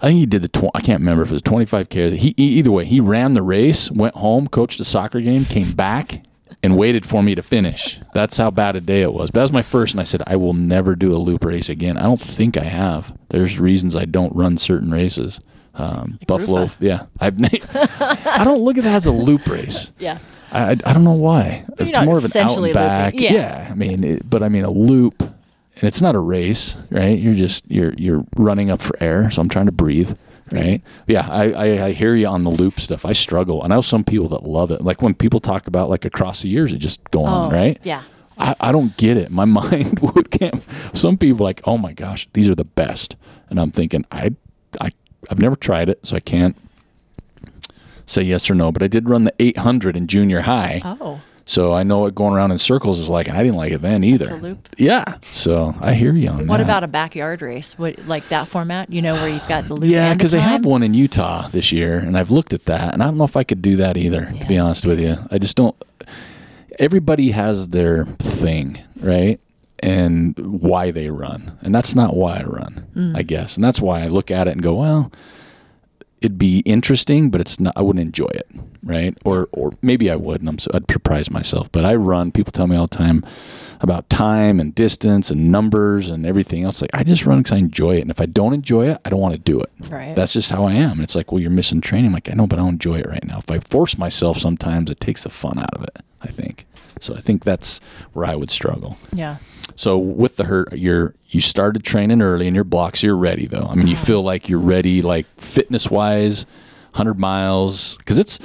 I 0.00 0.08
think 0.08 0.20
he 0.20 0.26
did 0.26 0.42
the. 0.42 0.48
Tw- 0.48 0.70
I 0.74 0.80
can't 0.80 1.00
remember 1.00 1.22
if 1.22 1.30
it 1.30 1.34
was 1.34 1.42
25k. 1.42 2.16
He, 2.16 2.34
he 2.36 2.44
either 2.44 2.72
way, 2.72 2.84
he 2.84 3.00
ran 3.00 3.34
the 3.34 3.42
race, 3.42 3.90
went 3.90 4.16
home, 4.16 4.48
coached 4.48 4.80
a 4.80 4.84
soccer 4.84 5.20
game, 5.20 5.44
came 5.44 5.72
back, 5.72 6.24
and 6.62 6.76
waited 6.76 7.06
for 7.06 7.22
me 7.22 7.36
to 7.36 7.42
finish. 7.42 8.00
That's 8.12 8.36
how 8.36 8.50
bad 8.50 8.74
a 8.74 8.80
day 8.80 9.02
it 9.02 9.12
was. 9.12 9.30
But 9.30 9.40
that 9.40 9.44
was 9.44 9.52
my 9.52 9.62
first, 9.62 9.94
and 9.94 10.00
I 10.00 10.04
said 10.04 10.22
I 10.26 10.34
will 10.34 10.54
never 10.54 10.96
do 10.96 11.14
a 11.14 11.18
loop 11.18 11.44
race 11.44 11.68
again. 11.68 11.96
I 11.96 12.02
don't 12.02 12.20
think 12.20 12.56
I 12.56 12.64
have. 12.64 13.16
There's 13.28 13.60
reasons 13.60 13.94
I 13.94 14.04
don't 14.04 14.34
run 14.34 14.58
certain 14.58 14.90
races. 14.90 15.40
Um, 15.74 16.18
Buffalo, 16.26 16.68
yeah. 16.80 17.06
I 17.20 17.26
I 18.26 18.44
don't 18.44 18.60
look 18.62 18.76
at 18.78 18.84
that 18.84 18.94
as 18.96 19.06
a 19.06 19.12
loop 19.12 19.46
race. 19.46 19.90
yeah 19.98 20.18
I, 20.52 20.72
I, 20.72 20.74
don't 20.74 21.04
know 21.04 21.12
why. 21.14 21.64
You're 21.78 21.88
It's 21.88 22.00
more 22.02 22.18
of 22.18 22.24
an 22.24 22.30
out 22.42 22.58
and 22.58 22.74
back. 22.74 23.14
looping. 23.14 23.32
Yeah. 23.32 23.68
I 23.70 23.74
mean, 23.74 24.04
it, 24.04 24.28
but 24.28 24.42
I 24.42 24.50
mean 24.50 24.64
a 24.64 24.70
loop, 24.70 25.22
and 25.22 25.32
it's 25.84 26.02
not 26.02 26.14
a 26.14 26.18
race, 26.18 26.76
right? 26.90 27.18
You're 27.18 27.34
just 27.34 27.64
you're 27.70 27.94
you're 27.94 28.24
running 28.36 28.70
up 28.70 28.82
for 28.82 28.94
air. 29.02 29.30
So 29.30 29.40
I'm 29.40 29.48
trying 29.48 29.64
to 29.66 29.72
breathe, 29.72 30.12
right? 30.50 30.82
Yeah, 31.06 31.26
I, 31.26 31.52
I 31.52 31.84
I 31.86 31.92
hear 31.92 32.14
you 32.14 32.26
on 32.26 32.44
the 32.44 32.50
loop 32.50 32.80
stuff. 32.80 33.06
I 33.06 33.14
struggle. 33.14 33.64
and 33.64 33.72
I 33.72 33.76
know 33.76 33.80
some 33.80 34.04
people 34.04 34.28
that 34.28 34.42
love 34.42 34.70
it. 34.70 34.82
Like 34.82 35.00
when 35.00 35.14
people 35.14 35.40
talk 35.40 35.68
about 35.68 35.88
like 35.88 36.04
across 36.04 36.42
the 36.42 36.48
years, 36.50 36.72
it 36.74 36.78
just 36.78 37.00
go 37.10 37.24
on, 37.24 37.50
Oh, 37.50 37.56
right? 37.56 37.78
yeah 37.82 38.02
I, 38.38 38.54
I 38.60 38.72
don't 38.72 38.94
get 38.96 39.16
it. 39.16 39.30
My 39.30 39.44
mind 39.60 40.00
would 40.00 40.30
can't. 40.30 40.62
Some 40.94 41.16
people 41.16 41.44
like, 41.44 41.62
oh 41.64 41.78
my 41.78 41.92
gosh, 41.92 42.28
these 42.34 42.48
are 42.48 42.54
the 42.54 42.64
best, 42.64 43.16
and 43.48 43.58
I'm 43.58 43.70
thinking, 43.70 44.04
I, 44.12 44.34
I, 44.80 44.90
I've 45.32 45.40
never 45.40 45.56
tried 45.56 45.88
it, 45.88 46.06
so 46.06 46.14
I 46.16 46.20
can't 46.20 46.56
say 48.06 48.22
yes 48.22 48.48
or 48.48 48.54
no. 48.54 48.70
But 48.70 48.82
I 48.82 48.86
did 48.86 49.08
run 49.08 49.24
the 49.24 49.34
800 49.40 49.96
in 49.96 50.06
junior 50.06 50.42
high, 50.42 50.80
oh 50.84 51.20
so 51.44 51.72
I 51.72 51.82
know 51.82 52.00
what 52.00 52.14
going 52.14 52.34
around 52.34 52.52
in 52.52 52.58
circles 52.58 53.00
is 53.00 53.08
like. 53.08 53.28
I 53.28 53.42
didn't 53.42 53.56
like 53.56 53.72
it 53.72 53.82
then 53.82 54.04
either. 54.04 54.32
a 54.32 54.36
loop. 54.36 54.68
Yeah, 54.78 55.04
so 55.30 55.74
I 55.80 55.94
hear 55.94 56.12
you 56.12 56.28
on 56.28 56.34
what 56.34 56.44
that. 56.44 56.48
What 56.48 56.60
about 56.60 56.84
a 56.84 56.88
backyard 56.88 57.42
race 57.42 57.78
what 57.78 57.98
like 58.06 58.28
that 58.28 58.48
format 58.48 58.92
you 58.92 59.02
know 59.02 59.14
where 59.14 59.28
you've 59.28 59.46
got 59.48 59.64
the 59.64 59.74
loop 59.74 59.90
Yeah, 59.90 60.14
because 60.14 60.30
they 60.30 60.40
have 60.40 60.64
one 60.64 60.82
in 60.82 60.94
Utah 60.94 61.48
this 61.48 61.72
year, 61.72 61.98
and 61.98 62.16
I've 62.16 62.30
looked 62.30 62.52
at 62.52 62.64
that, 62.66 62.92
and 62.94 63.02
I 63.02 63.06
don't 63.06 63.18
know 63.18 63.24
if 63.24 63.36
I 63.36 63.44
could 63.44 63.62
do 63.62 63.76
that 63.76 63.96
either. 63.96 64.26
To 64.26 64.46
be 64.46 64.58
honest 64.58 64.86
with 64.86 65.00
you, 65.00 65.16
I 65.30 65.38
just 65.38 65.56
don't. 65.56 65.76
Everybody 66.78 67.32
has 67.32 67.68
their 67.68 68.04
thing, 68.04 68.78
right? 69.00 69.40
And 69.82 70.38
why 70.38 70.92
they 70.92 71.10
run, 71.10 71.58
and 71.62 71.74
that's 71.74 71.94
not 71.94 72.14
why 72.16 72.38
I 72.38 72.44
run, 72.44 72.86
Mm. 72.94 73.16
I 73.16 73.22
guess, 73.22 73.56
and 73.56 73.64
that's 73.64 73.80
why 73.80 74.02
I 74.02 74.06
look 74.06 74.30
at 74.30 74.46
it 74.46 74.52
and 74.52 74.62
go, 74.62 74.74
well, 74.74 75.10
it'd 76.20 76.38
be 76.38 76.60
interesting, 76.60 77.30
but 77.30 77.40
it's 77.40 77.58
not. 77.58 77.72
I 77.76 77.82
wouldn't 77.82 78.04
enjoy 78.04 78.28
it, 78.32 78.46
right? 78.84 79.18
Or 79.24 79.48
or 79.52 79.72
maybe 79.82 80.08
I 80.08 80.14
would, 80.16 80.40
and 80.40 80.48
I'm 80.48 80.58
so 80.60 80.70
I'd 80.72 80.88
surprise 80.90 81.30
myself. 81.32 81.70
But 81.72 81.84
I 81.84 81.96
run. 81.96 82.30
People 82.30 82.52
tell 82.52 82.68
me 82.68 82.76
all 82.76 82.86
the 82.86 82.96
time 82.96 83.24
about 83.80 84.08
time 84.08 84.60
and 84.60 84.72
distance 84.72 85.32
and 85.32 85.50
numbers 85.50 86.08
and 86.10 86.24
everything 86.24 86.62
else. 86.62 86.80
Like 86.80 86.90
I 86.94 87.02
just 87.02 87.26
run 87.26 87.38
because 87.38 87.56
I 87.56 87.58
enjoy 87.58 87.96
it, 87.96 88.02
and 88.02 88.10
if 88.12 88.20
I 88.20 88.26
don't 88.26 88.54
enjoy 88.54 88.88
it, 88.88 88.98
I 89.04 89.10
don't 89.10 89.20
want 89.20 89.34
to 89.34 89.40
do 89.40 89.60
it. 89.60 89.70
right 89.90 90.14
That's 90.14 90.32
just 90.32 90.50
how 90.52 90.62
I 90.64 90.74
am. 90.74 91.00
It's 91.00 91.16
like, 91.16 91.32
well, 91.32 91.40
you're 91.40 91.50
missing 91.50 91.80
training. 91.80 92.06
I'm 92.06 92.12
like, 92.12 92.30
I 92.30 92.34
know, 92.34 92.46
but 92.46 92.60
I 92.60 92.62
don't 92.62 92.74
enjoy 92.74 93.00
it 93.00 93.06
right 93.08 93.24
now. 93.24 93.38
If 93.38 93.50
I 93.50 93.58
force 93.58 93.98
myself, 93.98 94.38
sometimes 94.38 94.90
it 94.92 95.00
takes 95.00 95.24
the 95.24 95.30
fun 95.30 95.58
out 95.58 95.74
of 95.74 95.82
it. 95.82 95.96
I 96.22 96.28
think. 96.28 96.66
So 97.00 97.14
I 97.14 97.20
think 97.20 97.44
that's 97.44 97.80
where 98.12 98.24
I 98.24 98.34
would 98.34 98.50
struggle. 98.50 98.96
yeah 99.12 99.38
So 99.74 99.98
with 99.98 100.36
the 100.36 100.44
hurt, 100.44 100.72
you're 100.72 101.14
you 101.28 101.40
started 101.40 101.84
training 101.84 102.22
early 102.22 102.46
in 102.46 102.54
your 102.54 102.64
blocks. 102.64 103.02
You're 103.02 103.16
ready 103.16 103.46
though. 103.46 103.66
I 103.68 103.74
mean, 103.74 103.86
you 103.86 103.94
uh-huh. 103.94 104.04
feel 104.04 104.22
like 104.22 104.48
you're 104.48 104.58
ready, 104.58 105.02
like 105.02 105.26
fitness 105.38 105.90
wise, 105.90 106.46
hundred 106.94 107.18
miles, 107.18 107.96
because 107.98 108.18
it's 108.18 108.38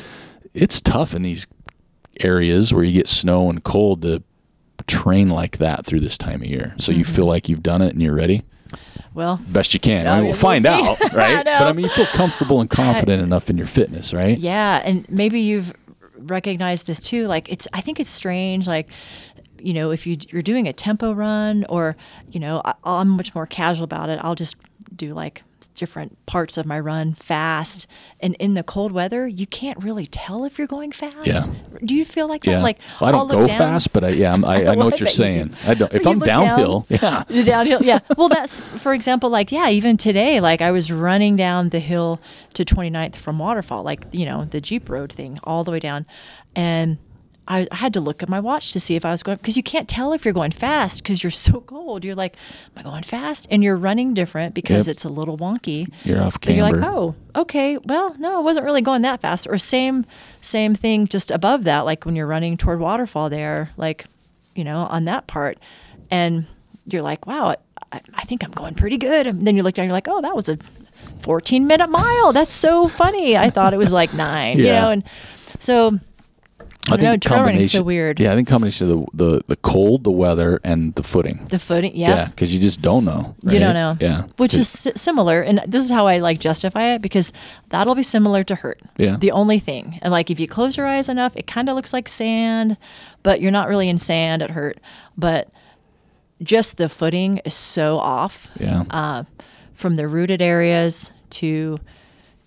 it's 0.53 0.81
tough 0.81 1.13
in 1.13 1.21
these 1.21 1.47
areas 2.21 2.73
where 2.73 2.83
you 2.83 2.93
get 2.93 3.07
snow 3.07 3.49
and 3.49 3.63
cold 3.63 4.01
to 4.01 4.23
train 4.87 5.29
like 5.29 5.57
that 5.57 5.85
through 5.85 5.99
this 5.99 6.17
time 6.17 6.41
of 6.41 6.47
year. 6.47 6.73
So 6.77 6.91
you 6.91 7.03
mm-hmm. 7.03 7.13
feel 7.13 7.25
like 7.25 7.49
you've 7.49 7.63
done 7.63 7.81
it 7.81 7.93
and 7.93 8.01
you're 8.01 8.15
ready 8.15 8.43
well 9.17 9.41
best 9.47 9.73
you 9.73 9.79
can. 9.79 10.07
I 10.07 10.17
mean, 10.17 10.25
we'll 10.25 10.33
find 10.35 10.65
out, 10.65 10.99
right? 11.13 11.43
know. 11.43 11.59
but 11.59 11.67
I 11.67 11.73
mean, 11.73 11.85
you 11.85 11.91
feel 11.91 12.05
comfortable 12.05 12.61
and 12.61 12.69
confident 12.69 13.21
enough 13.21 13.49
in 13.49 13.57
your 13.57 13.65
fitness, 13.65 14.13
right? 14.13 14.37
Yeah, 14.37 14.81
and 14.85 15.09
maybe 15.09 15.41
you've 15.41 15.73
recognized 16.17 16.87
this 16.87 16.99
too. 16.99 17.27
Like 17.27 17.49
it's, 17.49 17.67
I 17.73 17.81
think 17.81 17.99
it's 17.99 18.09
strange. 18.09 18.67
Like, 18.67 18.89
you 19.59 19.73
know, 19.73 19.91
if 19.91 20.05
you 20.05 20.17
you're 20.29 20.41
doing 20.41 20.67
a 20.67 20.73
tempo 20.73 21.13
run, 21.13 21.65
or 21.69 21.95
you 22.29 22.39
know, 22.39 22.61
I, 22.63 22.73
I'm 22.83 23.09
much 23.09 23.33
more 23.33 23.45
casual 23.45 23.83
about 23.83 24.09
it. 24.09 24.19
I'll 24.21 24.35
just 24.35 24.55
do 24.95 25.13
like 25.13 25.43
different 25.69 26.25
parts 26.25 26.57
of 26.57 26.65
my 26.65 26.79
run 26.79 27.13
fast, 27.13 27.87
and 28.19 28.35
in 28.35 28.53
the 28.53 28.63
cold 28.63 28.91
weather, 28.91 29.27
you 29.27 29.45
can't 29.45 29.81
really 29.83 30.05
tell 30.07 30.43
if 30.45 30.57
you're 30.57 30.67
going 30.67 30.91
fast. 30.91 31.25
Yeah. 31.25 31.45
Do 31.83 31.95
you 31.95 32.05
feel 32.05 32.27
like 32.27 32.43
that? 32.43 32.51
Yeah. 32.51 32.61
Like 32.61 32.79
Well, 32.99 33.09
I 33.09 33.11
don't 33.11 33.27
go 33.27 33.45
down- 33.45 33.57
fast, 33.57 33.93
but 33.93 34.03
I, 34.03 34.09
yeah, 34.09 34.33
I'm, 34.33 34.43
I, 34.45 34.55
I 34.67 34.75
know 34.75 34.85
what 34.85 34.99
you're 34.99 35.05
bet 35.07 35.17
you 35.17 35.23
saying. 35.23 35.53
I 35.65 35.73
don't. 35.73 35.93
If 35.93 36.05
I'm 36.05 36.19
look 36.19 36.27
down. 36.27 36.45
downhill, 36.45 36.85
yeah, 36.89 37.23
The 37.27 37.43
downhill, 37.43 37.81
yeah. 37.83 37.99
Well, 38.17 38.29
that's 38.29 38.59
for 38.59 38.93
example, 38.93 39.29
like 39.29 39.51
yeah, 39.51 39.69
even 39.69 39.97
today, 39.97 40.39
like 40.39 40.61
I 40.61 40.71
was 40.71 40.91
running 40.91 41.35
down 41.35 41.69
the 41.69 41.79
hill 41.79 42.19
to 42.53 42.65
29th 42.65 43.15
from 43.15 43.39
Waterfall, 43.39 43.83
like 43.83 44.05
you 44.11 44.25
know 44.25 44.45
the 44.45 44.61
Jeep 44.61 44.89
Road 44.89 45.11
thing, 45.11 45.39
all 45.43 45.63
the 45.63 45.71
way 45.71 45.79
down, 45.79 46.05
and 46.55 46.97
I, 47.47 47.67
had 47.71 47.93
to 47.93 48.01
look 48.01 48.21
at 48.21 48.29
my 48.29 48.39
watch 48.39 48.71
to 48.73 48.79
see 48.79 48.95
if 48.95 49.05
I 49.05 49.11
was 49.11 49.23
going 49.23 49.37
because 49.37 49.55
you 49.55 49.63
can't 49.63 49.87
tell 49.87 50.11
if 50.13 50.25
you're 50.25 50.33
going 50.33 50.51
fast 50.51 51.01
because 51.01 51.23
you're 51.23 51.31
so 51.47 51.61
cold. 51.61 52.03
You're 52.03 52.15
like, 52.15 52.35
am 52.75 52.79
I 52.79 52.83
going 52.83 53.03
fast? 53.03 53.47
And 53.49 53.63
you're 53.63 53.75
running 53.77 54.13
different 54.13 54.53
because 54.53 54.87
Yep. 54.87 54.91
it's 54.93 55.05
a 55.05 55.09
little 55.09 55.37
wonky. 55.37 55.91
You're 56.03 56.21
off 56.21 56.39
But 56.41 56.53
you're 56.55 56.63
like, 56.63 56.75
camber. 56.75 56.89
oh, 56.91 57.15
okay. 57.35 57.77
Well, 57.77 58.15
no, 58.19 58.37
I 58.37 58.41
wasn't 58.41 58.65
really 58.65 58.81
going 58.81 59.01
that 59.03 59.21
fast. 59.21 59.47
Or 59.47 59.57
same, 59.57 60.05
same 60.41 60.75
thing 60.75 61.07
just 61.07 61.31
above 61.31 61.63
that, 61.63 61.81
like 61.85 62.05
when 62.05 62.15
you're 62.15 62.27
running 62.27 62.57
toward 62.57 62.79
waterfall 62.79 63.29
there, 63.29 63.71
like, 63.77 64.05
you 64.55 64.63
know, 64.63 64.79
on 64.79 65.05
that 65.05 65.27
part, 65.27 65.57
and 66.11 66.45
you're 66.85 67.01
like, 67.01 67.25
wow, 67.27 67.55
I, 67.91 68.01
I 68.13 68.23
think 68.23 68.43
I'm 68.43 68.51
going 68.51 68.73
pretty 68.75 68.97
good. 68.97 69.27
And 69.27 69.45
then 69.47 69.55
you 69.55 69.63
look 69.63 69.75
down, 69.75 69.85
you're 69.85 69.93
like, 69.93 70.07
oh, 70.09 70.21
that 70.21 70.35
was 70.35 70.49
a 70.49 70.57
14 71.19 71.65
minute 71.67 71.89
mile. 71.89 72.33
That's 72.33 72.53
so 72.53 72.87
funny. 72.87 73.37
I 73.37 73.49
thought 73.49 73.73
it 73.73 73.77
was 73.77 73.93
like 73.93 74.13
nine, 74.13 74.57
yeah. 74.57 74.63
you 74.63 74.71
know, 74.71 74.89
and 74.91 75.03
so. 75.59 75.99
I, 76.87 76.95
don't 76.95 77.03
know. 77.03 77.11
the 77.11 77.17
Trail 77.17 77.41
running 77.41 77.57
is 77.57 77.71
so 77.71 77.79
combination- 77.79 77.85
weird. 77.85 78.19
Yeah, 78.19 78.31
I 78.31 78.35
think 78.35 78.47
combination 78.47 78.89
of 78.89 79.05
the, 79.13 79.25
the 79.25 79.41
the 79.47 79.55
cold, 79.57 80.03
the 80.03 80.11
weather, 80.11 80.59
and 80.63 80.93
the 80.95 81.03
footing. 81.03 81.47
The 81.49 81.59
footing, 81.59 81.95
Yeah, 81.95 82.09
Yeah, 82.09 82.25
because 82.25 82.53
you 82.53 82.59
just 82.59 82.81
don't 82.81 83.05
know. 83.05 83.35
You 83.43 83.59
don't 83.59 83.73
know. 83.73 83.97
Yeah, 83.99 84.23
Which 84.37 84.53
is 84.53 84.69
similar. 84.69 85.41
And 85.41 85.61
this 85.67 85.83
is 85.83 85.91
how 85.91 86.07
I 86.07 86.19
like 86.19 86.39
justify 86.39 86.93
it 86.93 87.01
because 87.01 87.33
that'll 87.69 87.95
be 87.95 88.03
similar 88.03 88.43
to 88.43 88.55
hurt. 88.55 88.81
Yeah. 88.97 89.17
The 89.17 89.31
only 89.31 89.59
thing. 89.59 89.99
And 90.01 90.11
like 90.11 90.29
if 90.31 90.39
you 90.39 90.47
close 90.47 90.77
your 90.77 90.85
eyes 90.85 91.09
enough, 91.09 91.35
it 91.35 91.47
kind 91.47 91.69
of 91.69 91.75
looks 91.75 91.93
like 91.93 92.07
sand, 92.07 92.77
but 93.23 93.41
you're 93.41 93.51
not 93.51 93.67
really 93.67 93.87
in 93.87 93.97
sand 93.97 94.41
at 94.41 94.51
hurt. 94.51 94.79
But 95.17 95.49
just 96.41 96.77
the 96.77 96.89
footing 96.89 97.39
is 97.39 97.53
so 97.53 97.97
off 97.97 98.49
yeah. 98.59 98.83
uh, 98.91 99.23
from 99.73 99.95
the 99.95 100.07
rooted 100.07 100.41
areas 100.41 101.11
to 101.31 101.79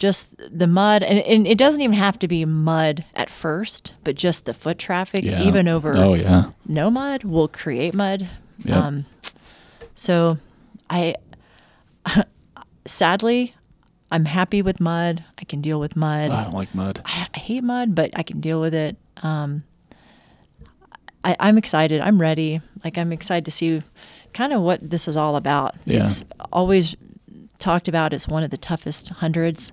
just 0.01 0.35
the 0.37 0.67
mud, 0.67 1.05
and, 1.05 1.19
and 1.21 1.47
it 1.47 1.57
doesn't 1.59 1.81
even 1.81 1.95
have 1.97 2.19
to 2.19 2.27
be 2.27 2.45
mud 2.45 3.05
at 3.15 3.31
first, 3.31 3.95
but 4.03 4.17
just 4.17 4.47
the 4.47 4.53
foot 4.55 4.79
traffic, 4.79 5.23
Yeah. 5.23 5.43
even 5.45 5.69
over 5.69 5.95
Oh 5.97 6.15
yeah. 6.15 6.51
no 6.67 6.91
mud 6.91 7.23
will 7.23 7.47
create 7.47 7.95
mud. 7.95 8.29
Yep. 8.65 8.77
Um, 8.77 9.07
so 9.95 10.39
I 10.91 11.15
sadly 12.87 13.55
I'm 14.11 14.25
happy 14.25 14.61
with 14.63 14.81
mud. 14.81 15.25
I 15.39 15.45
can 15.45 15.61
deal 15.61 15.79
with 15.79 15.95
mud. 15.95 16.31
I 16.33 16.43
don't 16.45 16.55
like 16.55 16.75
mud. 16.75 17.01
I, 17.05 17.29
I 17.33 17.39
hate 17.39 17.63
mud, 17.63 17.95
but 17.95 18.11
I 18.15 18.25
can 18.25 18.41
deal 18.41 18.61
with 18.61 18.75
it. 18.75 18.97
Um, 19.23 19.63
I, 21.23 21.37
I'm 21.39 21.57
excited. 21.59 22.01
I'm 22.01 22.21
ready. 22.21 22.61
Like 22.83 22.99
I'm 22.99 23.13
excited 23.13 23.45
to 23.45 23.51
see 23.53 23.83
kind 24.33 24.53
of 24.53 24.63
what 24.63 24.89
this 24.91 25.07
is 25.07 25.17
all 25.17 25.37
about. 25.37 25.77
Yeah. 25.85 26.03
It's 26.05 26.25
always 26.53 26.97
talked 27.59 27.87
about 27.87 28.13
as 28.13 28.27
one 28.27 28.43
of 28.43 28.51
the 28.51 28.57
toughest 28.57 29.11
hundreds 29.11 29.73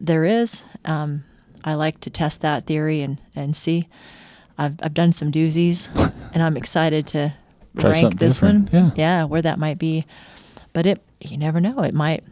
there 0.00 0.24
is. 0.24 0.64
Um, 0.84 1.24
I 1.64 1.74
like 1.74 2.00
to 2.00 2.10
test 2.10 2.40
that 2.42 2.66
theory 2.66 3.00
and, 3.02 3.20
and 3.34 3.56
see. 3.56 3.88
I've, 4.58 4.76
I've 4.82 4.94
done 4.94 5.12
some 5.12 5.32
doozies, 5.32 5.88
and 6.32 6.42
I'm 6.42 6.56
excited 6.56 7.06
to 7.08 7.32
Try 7.78 7.90
rank 7.90 8.00
something 8.02 8.18
this 8.18 8.40
one. 8.42 8.64
different. 8.66 8.96
yeah, 8.98 9.24
where 9.24 9.42
that 9.42 9.58
might 9.58 9.78
be. 9.78 10.06
But 10.72 10.86
it, 10.86 11.02
you 11.20 11.36
never 11.36 11.60
know. 11.60 11.80
It 11.80 11.94
might 11.94 12.22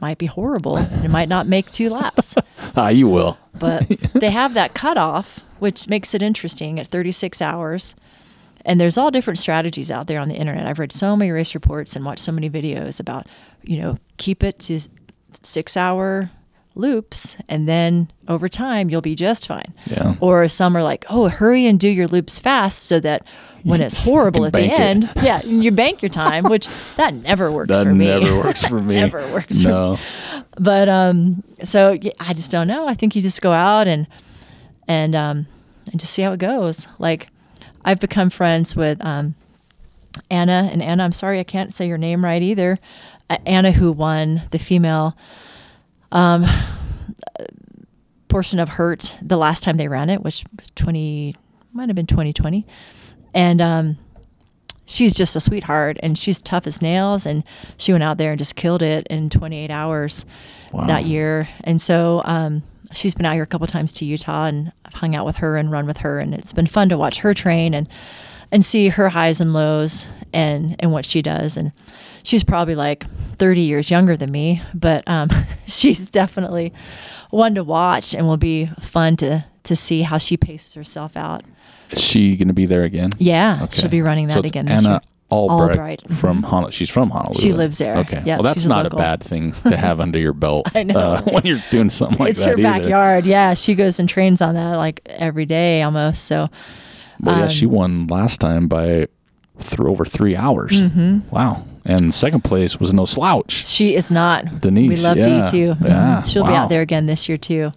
might 0.00 0.18
be 0.18 0.26
horrible. 0.26 0.76
It 0.76 1.08
might 1.10 1.28
not 1.30 1.46
make 1.46 1.70
two 1.70 1.88
laps 1.88 2.34
Ah, 2.76 2.88
you 2.90 3.08
will. 3.08 3.38
but 3.58 3.88
they 4.14 4.30
have 4.30 4.52
that 4.54 4.74
cutoff, 4.74 5.44
which 5.60 5.88
makes 5.88 6.12
it 6.14 6.20
interesting 6.20 6.78
at 6.78 6.88
36 6.88 7.40
hours. 7.40 7.94
And 8.66 8.78
there's 8.80 8.98
all 8.98 9.10
different 9.10 9.38
strategies 9.38 9.90
out 9.90 10.06
there 10.06 10.20
on 10.20 10.28
the 10.28 10.34
internet. 10.34 10.66
I've 10.66 10.78
read 10.78 10.92
so 10.92 11.16
many 11.16 11.30
race 11.30 11.54
reports 11.54 11.96
and 11.96 12.04
watched 12.04 12.22
so 12.22 12.32
many 12.32 12.50
videos 12.50 13.00
about, 13.00 13.26
you 13.62 13.78
know, 13.78 13.98
keep 14.18 14.42
it 14.42 14.58
to 14.60 14.78
six 15.42 15.74
hour 15.76 16.30
loops 16.76 17.36
and 17.48 17.68
then 17.68 18.10
over 18.28 18.48
time 18.48 18.90
you'll 18.90 19.00
be 19.00 19.14
just 19.14 19.46
fine. 19.46 19.72
Yeah. 19.86 20.16
Or 20.20 20.48
some 20.48 20.76
are 20.76 20.82
like, 20.82 21.04
oh, 21.08 21.28
hurry 21.28 21.66
and 21.66 21.78
do 21.78 21.88
your 21.88 22.08
loops 22.08 22.38
fast 22.38 22.84
so 22.84 22.98
that 23.00 23.24
when 23.62 23.80
it's 23.80 24.04
horrible 24.08 24.44
at 24.44 24.52
the 24.52 24.58
bank 24.58 24.72
it. 24.72 24.80
end, 24.80 25.10
yeah, 25.22 25.40
you 25.44 25.70
bank 25.70 26.02
your 26.02 26.08
time, 26.10 26.44
which 26.44 26.66
that 26.96 27.14
never 27.14 27.50
works 27.52 27.70
That 27.70 27.84
for 27.84 27.94
me. 27.94 28.06
never 28.06 28.36
works 28.44 28.64
for 28.64 28.80
me. 28.80 28.96
Never 28.96 29.18
works 29.32 29.62
for 29.62 29.68
No. 29.68 29.98
but 30.58 30.88
um 30.88 31.42
so 31.62 31.92
yeah, 32.00 32.12
i 32.20 32.32
just 32.34 32.50
don't 32.52 32.66
know 32.68 32.86
i 32.86 32.94
think 32.94 33.16
you 33.16 33.22
just 33.22 33.40
go 33.40 33.52
out 33.52 33.86
and 33.88 34.06
and 34.86 35.14
um 35.14 35.46
and 35.90 35.98
just 36.00 36.12
see 36.12 36.22
how 36.22 36.32
it 36.32 36.38
goes 36.38 36.86
like 36.98 37.28
i've 37.84 38.00
become 38.00 38.28
friends 38.30 38.76
with 38.76 39.02
um 39.04 39.34
anna 40.30 40.68
and 40.72 40.82
anna 40.82 41.02
i'm 41.04 41.12
sorry 41.12 41.40
i 41.40 41.44
can't 41.44 41.72
say 41.72 41.86
your 41.88 41.96
name 41.98 42.22
right 42.24 42.42
either 42.42 42.78
uh, 43.30 43.38
anna 43.46 43.72
who 43.72 43.90
won 43.90 44.42
the 44.50 44.58
female 44.58 45.16
um 46.14 46.46
portion 48.28 48.58
of 48.58 48.68
hurt 48.70 49.16
the 49.22 49.36
last 49.36 49.62
time 49.62 49.76
they 49.76 49.86
ran 49.88 50.10
it 50.10 50.22
which 50.22 50.44
was 50.58 50.68
20 50.74 51.36
might 51.72 51.88
have 51.88 51.94
been 51.96 52.06
2020 52.06 52.66
and 53.32 53.60
um 53.60 53.96
she's 54.86 55.14
just 55.14 55.36
a 55.36 55.40
sweetheart 55.40 55.96
and 56.02 56.18
she's 56.18 56.42
tough 56.42 56.66
as 56.66 56.82
nails 56.82 57.26
and 57.26 57.42
she 57.76 57.92
went 57.92 58.04
out 58.04 58.18
there 58.18 58.32
and 58.32 58.38
just 58.38 58.54
killed 58.56 58.82
it 58.82 59.06
in 59.08 59.30
28 59.30 59.70
hours 59.70 60.24
Wow. 60.72 60.86
that 60.88 61.04
year. 61.06 61.48
And 61.62 61.80
so 61.80 62.20
um, 62.24 62.64
she's 62.92 63.14
been 63.14 63.24
out 63.26 63.34
here 63.34 63.44
a 63.44 63.46
couple 63.46 63.66
times 63.68 63.92
to 63.92 64.04
utah 64.04 64.46
and 64.46 64.72
i've 64.84 64.94
hung 64.94 65.14
out 65.14 65.24
with 65.24 65.36
her 65.36 65.56
and 65.56 65.70
run 65.70 65.86
with 65.86 65.98
her 65.98 66.18
and 66.18 66.34
it's 66.34 66.52
been 66.52 66.66
fun 66.66 66.88
to 66.88 66.98
watch 66.98 67.20
her 67.20 67.32
train 67.32 67.72
and 67.74 67.88
and 68.50 68.64
see 68.64 68.88
her 68.88 69.08
highs 69.10 69.40
and 69.40 69.52
lows 69.52 70.04
and 70.32 70.74
and 70.80 70.90
what 70.92 71.04
she 71.06 71.22
does. 71.22 71.56
And 71.56 71.72
she's 72.24 72.42
probably 72.44 72.74
like 72.74 73.06
30 73.38 73.60
years 73.62 73.90
younger 73.90 74.16
than 74.16 74.30
me 74.30 74.62
but 74.74 75.02
um, 75.08 75.28
she's 75.66 76.10
definitely 76.10 76.72
one 77.30 77.54
to 77.54 77.64
watch 77.64 78.14
and 78.14 78.26
will 78.26 78.36
be 78.36 78.66
fun 78.80 79.16
to 79.16 79.44
to 79.64 79.74
see 79.76 80.02
how 80.02 80.18
she 80.18 80.36
paces 80.36 80.74
herself 80.74 81.16
out 81.16 81.42
Is 81.90 82.00
she 82.02 82.36
going 82.36 82.48
to 82.48 82.54
be 82.54 82.66
there 82.66 82.82
again? 82.84 83.10
yeah 83.18 83.60
Okay. 83.64 83.80
she'll 83.80 83.90
be 83.90 84.02
running 84.02 84.26
that 84.28 84.34
so 84.34 84.40
again 84.40 84.66
this 84.66 84.84
Anna 84.84 84.94
year 84.94 85.00
Albright, 85.30 85.70
Albright, 85.70 86.02
mhm. 86.06 86.14
from 86.16 86.42
Honolulu. 86.44 86.70
She's 86.70 86.90
from 86.90 87.08
Honolulu. 87.10 87.40
She 87.40 87.52
lives 87.54 87.78
there. 87.78 87.96
Okay. 87.96 88.22
Yeah, 88.26 88.36
well, 88.36 88.42
that's 88.44 88.66
a 88.66 88.68
not 88.68 88.84
local. 88.84 88.98
a 88.98 89.02
bad 89.02 89.22
thing 89.22 89.52
to 89.68 89.74
have 89.76 89.98
under 89.98 90.18
your 90.18 90.34
belt. 90.34 90.68
I 90.76 90.82
know. 90.84 90.96
Uh, 90.96 91.22
when 91.22 91.44
you're 91.46 91.62
doing 91.70 91.88
something 91.90 92.18
like 92.18 92.30
it's 92.30 92.44
that 92.44 92.52
It's 92.52 92.62
her 92.62 92.68
either. 92.68 92.80
backyard. 92.84 93.24
Yeah, 93.24 93.54
she 93.54 93.74
goes 93.74 93.98
and 93.98 94.06
trains 94.08 94.42
on 94.42 94.54
that 94.54 94.76
like 94.76 95.00
every 95.06 95.46
day 95.46 95.82
almost. 95.82 96.24
So 96.26 96.50
Well, 97.20 97.38
yeah, 97.38 97.46
she 97.48 97.64
Um, 97.66 97.72
won 97.72 98.06
last 98.08 98.38
time 98.40 98.68
by 98.68 98.84
th- 99.58 99.80
over 99.80 100.04
three 100.04 100.36
hours. 100.36 100.72
Mm-hmm. 100.72 101.20
Wow. 101.30 101.64
And 101.84 102.14
second 102.14 102.42
place 102.42 102.80
was 102.80 102.94
no 102.94 103.04
slouch. 103.04 103.66
she 103.66 103.94
is 103.94 104.10
not. 104.10 104.60
Denise, 104.60 104.88
we 104.88 104.96
love 105.08 105.16
yeah. 105.18 105.44
Dee 105.44 105.50
too. 105.50 105.76
Yeah, 105.84 106.22
she'll 106.22 106.46
be 106.46 106.52
out 106.54 106.68
there 106.68 106.80
again 106.80 107.06
this 107.06 107.28
year 107.28 107.36
too. 107.36 107.72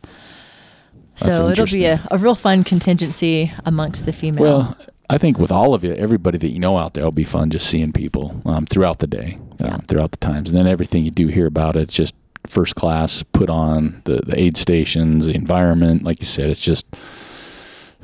So 1.16 1.50
it'll 1.50 1.66
be 1.66 1.86
a, 1.86 2.06
a 2.12 2.18
real 2.18 2.36
fun 2.36 2.64
contingency 2.64 3.52
amongst 3.66 4.06
the 4.06 4.14
female. 4.14 4.44
Well, 4.44 4.78
I 5.10 5.18
think 5.18 5.40
with 5.40 5.52
all 5.52 5.74
of 5.74 5.84
you, 5.84 5.94
everybody 5.94 6.38
that 6.38 6.50
you 6.50 6.60
know 6.60 6.78
out 6.78 6.94
there, 6.94 7.04
will 7.04 7.12
be 7.12 7.24
fun 7.24 7.50
just 7.50 7.68
seeing 7.68 7.92
people 7.92 8.42
um, 8.46 8.66
throughout 8.66 9.00
the 9.00 9.08
day, 9.08 9.40
um, 9.60 9.82
throughout 9.82 10.12
the 10.12 10.18
times, 10.18 10.50
and 10.50 10.58
then 10.58 10.68
everything 10.68 11.04
you 11.04 11.12
do 11.12 11.28
hear 11.28 11.48
about 11.48 11.76
it, 11.76 11.82
it's 11.82 11.94
just 11.94 12.14
first 12.46 12.76
class. 12.76 13.24
Put 13.24 13.50
on 13.50 14.02
the 14.06 14.22
the 14.26 14.40
aid 14.40 14.58
stations, 14.58 15.26
the 15.26 15.36
environment, 15.36 16.04
like 16.04 16.20
you 16.20 16.28
said, 16.28 16.50
it's 16.50 16.62
just. 16.62 16.86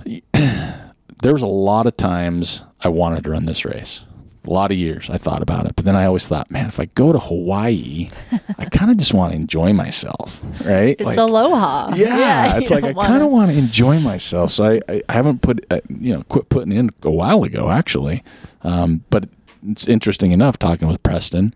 there 0.34 1.32
was 1.32 1.42
a 1.42 1.48
lot 1.48 1.88
of 1.88 1.96
times 1.96 2.64
I 2.82 2.90
wanted 2.90 3.24
to 3.24 3.30
run 3.30 3.46
this 3.46 3.64
race. 3.64 4.04
A 4.46 4.50
lot 4.52 4.72
of 4.72 4.78
years 4.78 5.10
I 5.10 5.18
thought 5.18 5.42
about 5.42 5.66
it, 5.68 5.76
but 5.76 5.86
then 5.86 5.96
I 5.96 6.06
always 6.06 6.28
thought, 6.28 6.52
man, 6.52 6.68
if 6.68 6.78
I 6.80 6.86
go 6.86 7.14
to 7.14 7.20
Hawaii, 7.20 8.10
I 8.58 8.66
kind 8.66 8.92
of 8.92 8.98
just 8.98 9.14
want 9.14 9.32
to 9.32 9.38
enjoy 9.40 9.72
myself, 9.72 10.44
right? 10.66 10.96
it's 11.00 11.04
Like- 11.04 11.18
aloha. 11.18 11.94
yeah, 11.96 12.54
you 12.56 12.62
it's 12.62 12.70
like 12.70 12.84
I 12.84 12.92
kind 12.94 13.24
of 13.24 13.30
want 13.32 13.52
to 13.52 13.58
enjoy 13.58 14.00
myself. 14.00 14.52
So 14.52 14.66
I, 14.66 14.82
I, 14.90 15.02
I 15.08 15.14
haven't 15.14 15.42
put, 15.42 15.66
uh, 15.72 15.80
you 15.88 16.14
know, 16.14 16.24
quit 16.24 16.50
putting 16.50 16.74
in 16.74 16.90
a 17.04 17.10
while 17.12 17.44
ago 17.46 17.70
actually. 17.70 18.22
Um, 18.64 19.04
but 19.10 19.30
it's 19.66 19.88
interesting 19.88 20.32
enough 20.34 20.60
talking 20.60 20.90
with 20.90 21.02
Preston 21.04 21.54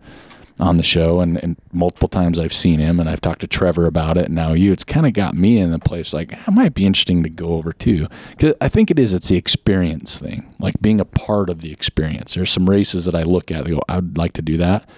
on 0.60 0.76
the 0.76 0.82
show 0.82 1.20
and, 1.20 1.42
and 1.42 1.56
multiple 1.72 2.08
times 2.08 2.38
I've 2.38 2.52
seen 2.52 2.80
him 2.80 2.98
and 2.98 3.08
I've 3.08 3.20
talked 3.20 3.40
to 3.42 3.46
Trevor 3.46 3.86
about 3.86 4.16
it 4.16 4.26
and 4.26 4.34
now 4.34 4.52
you, 4.54 4.72
it's 4.72 4.84
kind 4.84 5.06
of 5.06 5.12
got 5.12 5.34
me 5.34 5.58
in 5.58 5.72
a 5.72 5.78
place 5.78 6.12
like, 6.12 6.32
it 6.32 6.50
might 6.52 6.74
be 6.74 6.84
interesting 6.84 7.22
to 7.22 7.28
go 7.30 7.54
over 7.54 7.72
too. 7.72 8.08
Cause 8.38 8.54
I 8.60 8.68
think 8.68 8.90
it 8.90 8.98
is, 8.98 9.12
it's 9.12 9.28
the 9.28 9.36
experience 9.36 10.18
thing, 10.18 10.52
like 10.58 10.80
being 10.80 11.00
a 11.00 11.04
part 11.04 11.48
of 11.48 11.60
the 11.60 11.70
experience. 11.72 12.34
There's 12.34 12.50
some 12.50 12.68
races 12.68 13.04
that 13.04 13.14
I 13.14 13.22
look 13.22 13.50
at, 13.52 13.66
go, 13.66 13.80
I 13.88 13.96
would 13.96 14.18
like 14.18 14.32
to 14.34 14.42
do 14.42 14.56
that 14.56 14.88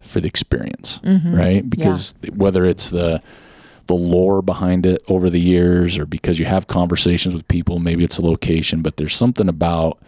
for 0.00 0.20
the 0.20 0.28
experience, 0.28 0.98
Mm-hmm. 1.04 1.34
right? 1.34 1.68
Because 1.70 2.14
whether 2.34 2.64
it's 2.64 2.90
the, 2.90 3.22
the 3.86 3.94
lore 3.94 4.40
behind 4.42 4.86
it 4.86 5.02
over 5.08 5.28
the 5.30 5.40
years 5.40 5.98
or 5.98 6.06
because 6.06 6.38
you 6.38 6.44
have 6.44 6.66
conversations 6.68 7.34
with 7.34 7.46
people 7.48 7.80
maybe 7.80 8.04
it's 8.04 8.18
a 8.18 8.24
location 8.24 8.82
but 8.82 8.96
there's 8.98 9.16
something 9.16 9.48
about 9.48 9.98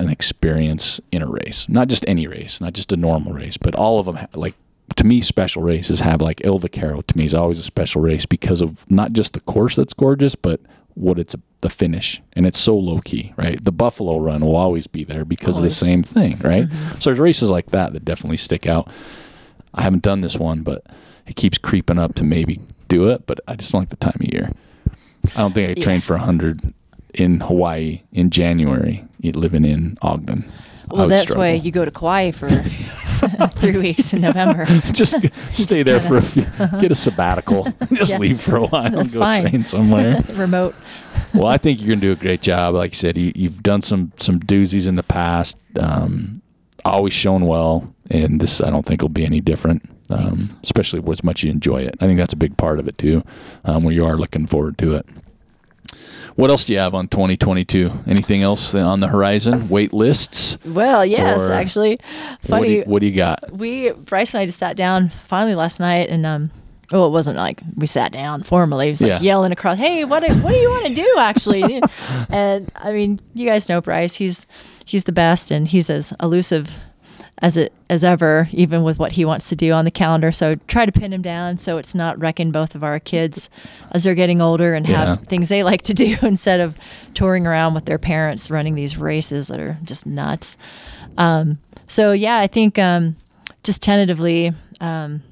an 0.00 0.08
experience 0.08 1.00
in 1.12 1.22
a 1.22 1.26
race. 1.26 1.68
Not 1.68 1.88
just 1.88 2.04
any 2.08 2.26
race 2.26 2.60
not 2.60 2.72
just 2.72 2.92
a 2.92 2.96
normal 2.96 3.32
race 3.32 3.56
but 3.56 3.74
all 3.74 3.98
of 3.98 4.06
them 4.06 4.16
ha- 4.16 4.26
like 4.34 4.54
to 4.96 5.04
me 5.04 5.20
special 5.20 5.62
races 5.62 6.00
have 6.00 6.20
like 6.20 6.44
El 6.44 6.58
Vaquero 6.58 7.02
to 7.02 7.18
me 7.18 7.24
is 7.24 7.34
always 7.34 7.58
a 7.58 7.62
special 7.62 8.00
race 8.00 8.26
because 8.26 8.60
of 8.60 8.90
not 8.90 9.12
just 9.12 9.32
the 9.34 9.40
course 9.40 9.76
that's 9.76 9.94
gorgeous 9.94 10.34
but 10.34 10.60
what 10.94 11.18
it's 11.18 11.36
the 11.60 11.70
finish. 11.70 12.20
And 12.34 12.46
it's 12.46 12.58
so 12.58 12.76
low 12.76 12.98
key 13.00 13.32
right? 13.36 13.62
The 13.64 13.72
buffalo 13.72 14.18
run 14.18 14.40
will 14.44 14.56
always 14.56 14.86
be 14.86 15.04
there 15.04 15.24
because 15.24 15.56
Always. 15.58 15.80
of 15.80 15.80
the 15.80 15.86
same 15.86 16.02
thing 16.02 16.38
right? 16.38 16.64
Mm-hmm. 16.68 16.98
So 17.00 17.10
there's 17.10 17.18
races 17.20 17.50
like 17.50 17.66
that 17.66 17.92
that 17.92 18.04
definitely 18.04 18.36
stick 18.38 18.66
out. 18.66 18.90
I 19.74 19.82
haven't 19.82 20.02
done 20.02 20.22
this 20.22 20.36
one, 20.36 20.62
but 20.62 20.84
it 21.26 21.36
keeps 21.36 21.58
creeping 21.58 21.98
up 21.98 22.14
to 22.16 22.24
maybe 22.24 22.60
do 22.88 23.10
it. 23.10 23.26
But 23.26 23.40
I 23.46 23.54
just 23.54 23.70
don't 23.70 23.82
like 23.82 23.90
the 23.90 23.96
time 23.96 24.16
of 24.20 24.32
year. 24.32 24.50
I 25.36 25.40
don't 25.40 25.54
think 25.54 25.70
I 25.70 25.80
trained 25.80 26.04
for 26.04 26.14
a 26.16 26.20
hundred 26.20 26.72
in 27.14 27.40
Hawaii 27.40 28.02
in 28.12 28.30
January, 28.30 29.04
living 29.22 29.64
in 29.64 29.96
Ogden. 30.02 30.50
Well, 30.90 31.06
that's 31.08 31.22
struggle. 31.22 31.42
why 31.44 31.52
you 31.52 31.70
go 31.70 31.84
to 31.84 31.90
Kauai 31.90 32.30
for 32.30 32.48
three 33.50 33.76
weeks 33.76 34.14
in 34.14 34.22
November. 34.22 34.64
just 34.92 35.14
stay 35.54 35.82
there 35.82 36.00
for 36.00 36.16
a 36.16 36.22
few, 36.22 36.44
get 36.78 36.90
a 36.90 36.94
sabbatical, 36.94 37.64
just 37.92 38.12
Yeah. 38.12 38.18
leave 38.18 38.40
for 38.40 38.56
a 38.56 38.66
while, 38.66 38.86
and 38.86 38.94
That's 38.96 39.12
go 39.12 39.20
fine. 39.20 39.48
train 39.50 39.64
somewhere. 39.66 40.24
Remote. 40.34 40.74
well, 41.34 41.46
I 41.48 41.58
think 41.58 41.80
you're 41.80 41.88
gonna 41.90 42.00
do 42.00 42.12
a 42.12 42.16
great 42.16 42.40
job. 42.40 42.74
Like 42.74 42.92
you 42.92 42.96
said, 42.96 43.18
you, 43.18 43.32
you've 43.34 43.62
done 43.62 43.82
some 43.82 44.12
some 44.16 44.40
doozies 44.40 44.88
in 44.88 44.94
the 44.96 45.02
past. 45.02 45.58
Um, 45.78 46.40
always 46.86 47.12
shown 47.12 47.44
well, 47.44 47.92
and 48.10 48.40
this 48.40 48.62
I 48.62 48.70
don't 48.70 48.86
think 48.86 49.02
will 49.02 49.08
be 49.10 49.26
any 49.26 49.42
different. 49.42 49.82
Um, 50.10 50.38
especially 50.62 51.02
as 51.10 51.22
much 51.22 51.42
you 51.44 51.50
enjoy 51.50 51.82
it. 51.82 51.94
I 52.00 52.06
think 52.06 52.16
that's 52.18 52.32
a 52.32 52.36
big 52.36 52.56
part 52.56 52.78
of 52.78 52.88
it 52.88 52.96
too, 52.96 53.22
um, 53.66 53.84
where 53.84 53.92
you 53.92 54.06
are 54.06 54.16
looking 54.16 54.46
forward 54.46 54.78
to 54.78 54.94
it. 54.94 55.06
What 56.38 56.50
else 56.50 56.66
do 56.66 56.72
you 56.72 56.78
have 56.78 56.94
on 56.94 57.08
2022? 57.08 57.90
Anything 58.06 58.42
else 58.44 58.72
on 58.72 59.00
the 59.00 59.08
horizon? 59.08 59.68
Wait 59.68 59.92
lists? 59.92 60.56
Well, 60.64 61.04
yes, 61.04 61.50
actually. 61.50 61.98
What 61.98 62.42
do, 62.42 62.48
Funny. 62.48 62.76
you, 62.76 62.82
what 62.86 63.00
do 63.00 63.06
you 63.06 63.16
got? 63.16 63.50
we 63.50 63.90
Bryce 63.90 64.34
and 64.34 64.40
I 64.40 64.46
just 64.46 64.60
sat 64.60 64.76
down 64.76 65.08
finally 65.08 65.56
last 65.56 65.80
night 65.80 66.10
and 66.10 66.24
um 66.24 66.50
well 66.92 67.06
it 67.06 67.10
wasn't 67.10 67.36
like 67.38 67.60
we 67.74 67.88
sat 67.88 68.12
down 68.12 68.44
formally 68.44 68.86
it 68.86 68.90
was 68.92 69.00
like 69.02 69.08
Yeah. 69.10 69.20
yelling 69.20 69.50
across 69.50 69.78
hey 69.78 70.04
what 70.04 70.20
do, 70.20 70.32
what 70.36 70.52
do 70.52 70.56
you 70.56 70.68
want 70.70 70.86
to 70.86 70.94
do 70.94 71.16
actually 71.18 71.82
and 72.30 72.70
I 72.76 72.92
mean 72.92 73.18
you 73.34 73.44
guys 73.44 73.68
know 73.68 73.80
Bryce 73.80 74.14
he's 74.14 74.46
he's 74.86 75.04
the 75.04 75.12
best 75.12 75.50
and 75.50 75.66
he's 75.66 75.90
as 75.90 76.12
elusive 76.22 76.72
as 77.40 77.56
it 77.56 77.72
as 77.88 78.02
ever, 78.04 78.48
even 78.52 78.82
with 78.82 78.98
what 78.98 79.12
he 79.12 79.24
wants 79.24 79.48
to 79.48 79.56
do 79.56 79.72
on 79.72 79.84
the 79.84 79.90
calendar. 79.90 80.32
So 80.32 80.56
try 80.66 80.84
to 80.86 80.92
pin 80.92 81.12
him 81.12 81.22
down 81.22 81.56
so 81.56 81.78
it's 81.78 81.94
not 81.94 82.18
wrecking 82.18 82.50
both 82.50 82.74
of 82.74 82.82
our 82.82 82.98
kids 82.98 83.48
as 83.92 84.04
they're 84.04 84.14
getting 84.16 84.40
older 84.42 84.74
and 84.74 84.86
Yeah. 84.86 85.04
have 85.06 85.20
things 85.28 85.48
they 85.48 85.62
like 85.62 85.82
to 85.82 85.94
do 85.94 86.16
instead 86.22 86.58
of 86.60 86.74
touring 87.14 87.46
around 87.46 87.74
with 87.74 87.84
their 87.84 87.98
parents 87.98 88.50
running 88.50 88.74
these 88.74 88.96
races 88.96 89.48
that 89.48 89.60
are 89.60 89.78
just 89.84 90.04
nuts. 90.04 90.56
Um, 91.16 91.58
so 91.86 92.12
yeah, 92.12 92.38
I 92.38 92.46
think 92.48 92.78
um, 92.78 93.16
just 93.62 93.82
tentatively, 93.82 94.52
um, 94.80 95.22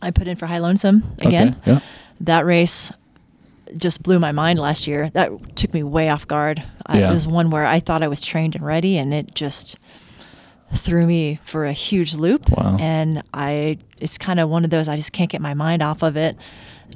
I 0.00 0.10
put 0.10 0.28
in 0.28 0.36
for 0.36 0.46
High 0.46 0.58
Lonesome 0.58 1.02
again. 1.20 1.56
Okay. 1.62 1.72
Yeah. 1.72 1.80
That 2.20 2.44
race 2.46 2.92
just 3.76 4.02
blew 4.02 4.18
my 4.18 4.32
mind 4.32 4.58
last 4.58 4.86
year. 4.86 5.10
That 5.10 5.56
took 5.56 5.74
me 5.74 5.82
way 5.82 6.08
off 6.08 6.26
guard. 6.26 6.62
I, 6.86 7.00
Yeah. 7.00 7.10
It 7.10 7.12
was 7.12 7.26
one 7.26 7.50
where 7.50 7.66
I 7.66 7.80
thought 7.80 8.02
I 8.02 8.08
was 8.08 8.22
trained 8.22 8.54
and 8.54 8.64
ready, 8.64 8.96
and 8.96 9.12
it 9.12 9.34
just 9.34 9.76
threw 10.74 11.06
me 11.06 11.38
for 11.42 11.64
a 11.64 11.72
huge 11.72 12.14
loop. 12.14 12.50
Wow. 12.50 12.76
And 12.78 13.22
I, 13.32 13.78
it's 14.00 14.18
kind 14.18 14.38
of 14.40 14.48
one 14.48 14.64
of 14.64 14.70
those 14.70 14.88
I 14.88 14.96
just 14.96 15.12
can't 15.12 15.30
get 15.30 15.40
my 15.40 15.54
mind 15.54 15.82
off 15.82 16.02
of 16.02 16.16
it. 16.16 16.36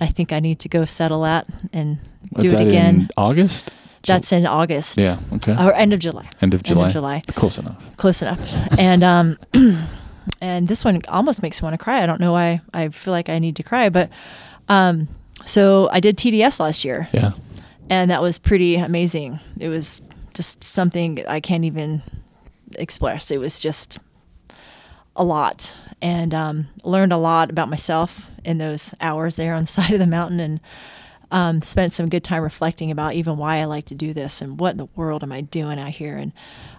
I 0.01 0.07
think 0.07 0.33
I 0.33 0.41
need 0.41 0.59
to 0.61 0.69
go 0.69 0.85
settle 0.85 1.23
that 1.23 1.47
and 1.73 1.99
do 2.39 2.47
it 2.47 2.67
again. 2.69 2.95
in 3.03 3.09
August? 3.17 3.71
That's 4.05 4.33
in 4.33 4.47
August. 4.47 4.99
Yeah. 4.99 5.19
Okay. 5.35 5.53
Or 5.53 5.73
end 5.75 5.93
of 5.93 6.01
July. 6.01 6.29
End 6.41 6.55
of 6.55 6.63
July. 6.63 6.83
End 6.83 6.89
of 6.89 6.93
July. 6.93 7.23
Close 7.35 7.59
enough. 7.59 7.97
Close 7.97 8.21
enough. 8.21 8.41
And 8.79 9.05
um, 9.05 9.39
and 10.41 10.67
this 10.69 10.85
one 10.85 11.01
almost 11.09 11.43
makes 11.43 11.63
me 11.63 11.67
want 11.67 11.75
to 11.79 11.83
cry. 11.83 12.03
I 12.03 12.07
don't 12.07 12.21
know 12.21 12.33
why 12.33 12.61
I 12.75 12.89
feel 12.89 13.13
like 13.13 13.29
I 13.29 13.39
need 13.39 13.57
to 13.57 13.63
cry, 13.63 13.89
but 13.91 14.11
um, 14.69 15.09
so 15.45 15.89
I 15.91 16.01
did 16.01 16.17
TDS 16.17 16.59
last 16.61 16.85
year, 16.85 17.09
Yeah. 17.13 17.33
and 17.91 18.11
that 18.11 18.23
was 18.23 18.39
pretty 18.39 18.77
amazing. 18.77 19.39
It 19.59 19.69
was 19.69 20.01
just 20.35 20.65
something 20.65 21.25
I 21.29 21.41
can't 21.41 21.65
even 21.65 22.03
express. 22.79 23.31
It 23.31 23.39
was 23.39 23.59
just 23.59 23.99
a 25.15 25.25
lot, 25.25 25.75
and 26.01 26.33
um, 26.33 26.69
learned 26.85 27.13
a 27.13 27.17
lot 27.19 27.51
about 27.51 27.69
myself 27.69 28.31
in 28.45 28.59
those 28.59 28.95
hours 29.01 29.37
there 29.37 29.55
on 29.55 29.63
the 29.65 29.67
side 29.79 29.91
of 29.93 29.99
the 29.99 30.07
mountain, 30.07 30.41
and 30.41 30.61
um, 31.31 31.63
spent 31.63 31.93
some 31.95 32.09
good 32.09 32.25
time 32.25 32.43
reflecting 32.43 32.91
about 32.91 33.15
even 33.15 33.37
why 33.37 33.59
I 33.59 33.65
like 33.67 33.87
to 33.87 33.95
do 33.95 34.13
this 34.13 34.41
and 34.43 34.59
what 34.61 34.73
in 34.73 34.77
the 34.79 34.89
world 34.97 35.23
am 35.23 35.33
I 35.33 35.43
doing 35.43 35.79
out 35.79 35.91
here, 35.91 36.17
and 36.17 36.33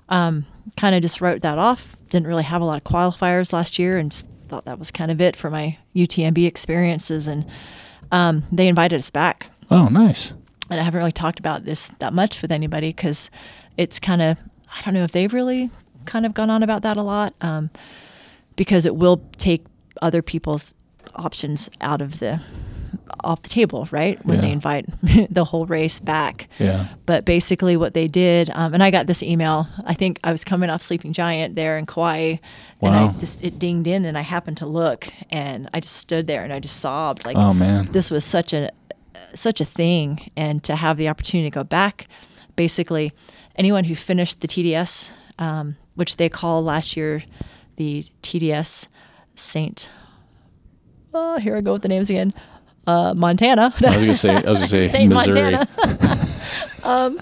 um, 0.09 0.45
kind 0.77 0.95
of 0.95 1.01
just 1.01 1.21
wrote 1.21 1.41
that 1.41 1.57
off. 1.57 1.95
Didn't 2.09 2.27
really 2.27 2.43
have 2.43 2.61
a 2.61 2.65
lot 2.65 2.77
of 2.77 2.83
qualifiers 2.83 3.53
last 3.53 3.77
year, 3.79 3.97
and 3.97 4.11
just 4.11 4.27
thought 4.47 4.65
that 4.65 4.79
was 4.79 4.91
kind 4.91 5.09
of 5.11 5.21
it 5.21 5.35
for 5.35 5.49
my 5.49 5.77
UTMB 5.95 6.45
experiences, 6.47 7.27
and 7.27 7.45
um, 8.11 8.43
they 8.51 8.67
invited 8.67 8.97
us 8.97 9.09
back 9.09 9.47
Oh, 9.71 9.87
nice. 9.87 10.33
and 10.69 10.79
I 10.79 10.83
haven't 10.83 10.97
really 10.99 11.11
talked 11.11 11.39
about 11.39 11.65
this 11.65 11.89
that 11.99 12.13
much 12.13 12.41
with 12.41 12.51
anybody 12.51 12.89
because 12.89 13.29
it's 13.77 13.99
kind 13.99 14.21
of 14.21 14.37
I 14.75 14.81
don't 14.81 14.93
know 14.93 15.03
if 15.03 15.11
they've 15.11 15.33
really 15.33 15.69
kind 16.05 16.25
of 16.25 16.33
gone 16.33 16.49
on 16.49 16.63
about 16.63 16.81
that 16.83 16.97
a 16.97 17.01
lot 17.01 17.33
um, 17.41 17.69
because 18.55 18.85
it 18.85 18.95
will 18.95 19.21
take 19.37 19.65
other 20.01 20.21
people's 20.21 20.73
options 21.15 21.69
out 21.81 22.01
of 22.01 22.19
the 22.19 22.41
off 23.23 23.41
the 23.41 23.49
table, 23.49 23.87
right? 23.91 24.23
When 24.25 24.41
they 24.41 24.51
invite 24.51 24.85
the 25.33 25.45
whole 25.45 25.65
race 25.65 25.99
back. 25.99 26.47
Yeah. 26.59 26.87
But 27.05 27.25
basically, 27.25 27.77
what 27.77 27.93
they 27.93 28.07
did, 28.07 28.49
um, 28.49 28.73
and 28.73 28.83
I 28.83 28.91
got 28.91 29.07
this 29.07 29.23
email. 29.23 29.67
I 29.85 29.93
think 29.93 30.19
I 30.23 30.31
was 30.31 30.43
coming 30.43 30.69
off 30.69 30.81
Sleeping 30.81 31.13
Giant 31.13 31.55
there 31.55 31.77
in 31.77 31.85
Kauai, 31.85 32.37
and 32.81 32.95
I 32.95 33.11
just 33.13 33.43
it 33.43 33.59
dinged 33.59 33.87
in, 33.87 34.05
and 34.05 34.17
I 34.17 34.21
happened 34.21 34.57
to 34.57 34.65
look, 34.65 35.07
and 35.29 35.69
I 35.73 35.79
just 35.79 35.95
stood 35.95 36.27
there 36.27 36.43
and 36.43 36.51
I 36.51 36.59
just 36.59 36.79
sobbed, 36.79 37.23
like 37.23 37.37
Oh 37.37 37.53
man. 37.53 37.85
this 37.91 38.11
was 38.11 38.25
such 38.25 38.51
a 38.51 38.71
such 39.33 39.59
a 39.61 39.65
thing 39.65 40.29
and 40.35 40.63
to 40.63 40.75
have 40.75 40.97
the 40.97 41.09
opportunity 41.09 41.49
to 41.49 41.53
go 41.53 41.63
back 41.63 42.07
basically 42.55 43.11
anyone 43.55 43.83
who 43.85 43.95
finished 43.95 44.41
the 44.41 44.47
tds 44.47 45.09
um, 45.39 45.75
which 45.95 46.17
they 46.17 46.29
call 46.29 46.63
last 46.63 46.95
year 46.97 47.23
the 47.77 48.03
tds 48.21 48.87
saint 49.35 49.89
oh 51.13 51.37
here 51.37 51.55
i 51.57 51.61
go 51.61 51.73
with 51.73 51.81
the 51.81 51.87
names 51.87 52.09
again 52.09 52.33
uh, 52.85 53.13
montana 53.15 53.73
I 53.81 53.87
was 53.87 53.95
gonna 54.01 54.15
say. 54.15 54.29
I 54.35 54.49
was 54.49 54.59
gonna 54.59 54.67
say 54.67 54.87
Saint 54.89 55.13
Missouri. 55.13 55.51
Montana. 55.51 55.67
um, 56.83 57.19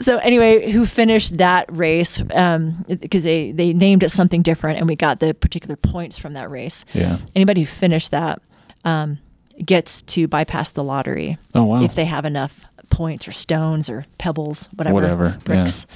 so 0.00 0.18
anyway, 0.18 0.70
who 0.72 0.84
finished 0.84 1.38
that 1.38 1.66
race? 1.70 2.20
Um, 2.34 2.84
because 2.88 3.22
they 3.22 3.52
they 3.52 3.72
named 3.72 4.02
it 4.02 4.08
something 4.10 4.42
different, 4.42 4.78
and 4.78 4.88
we 4.88 4.96
got 4.96 5.20
the 5.20 5.32
particular 5.32 5.76
points 5.76 6.18
from 6.18 6.32
that 6.32 6.50
race. 6.50 6.84
Yeah. 6.92 7.18
Anybody 7.36 7.60
who 7.60 7.66
finished 7.66 8.10
that 8.10 8.42
um, 8.84 9.18
gets 9.64 10.02
to 10.02 10.26
bypass 10.26 10.72
the 10.72 10.82
lottery 10.82 11.38
Oh 11.54 11.62
wow. 11.64 11.82
if 11.82 11.94
they 11.94 12.06
have 12.06 12.24
enough 12.24 12.64
points 12.90 13.28
or 13.28 13.32
stones 13.32 13.88
or 13.88 14.06
pebbles, 14.18 14.68
whatever, 14.74 14.94
Whatever, 14.94 15.38
bricks, 15.44 15.86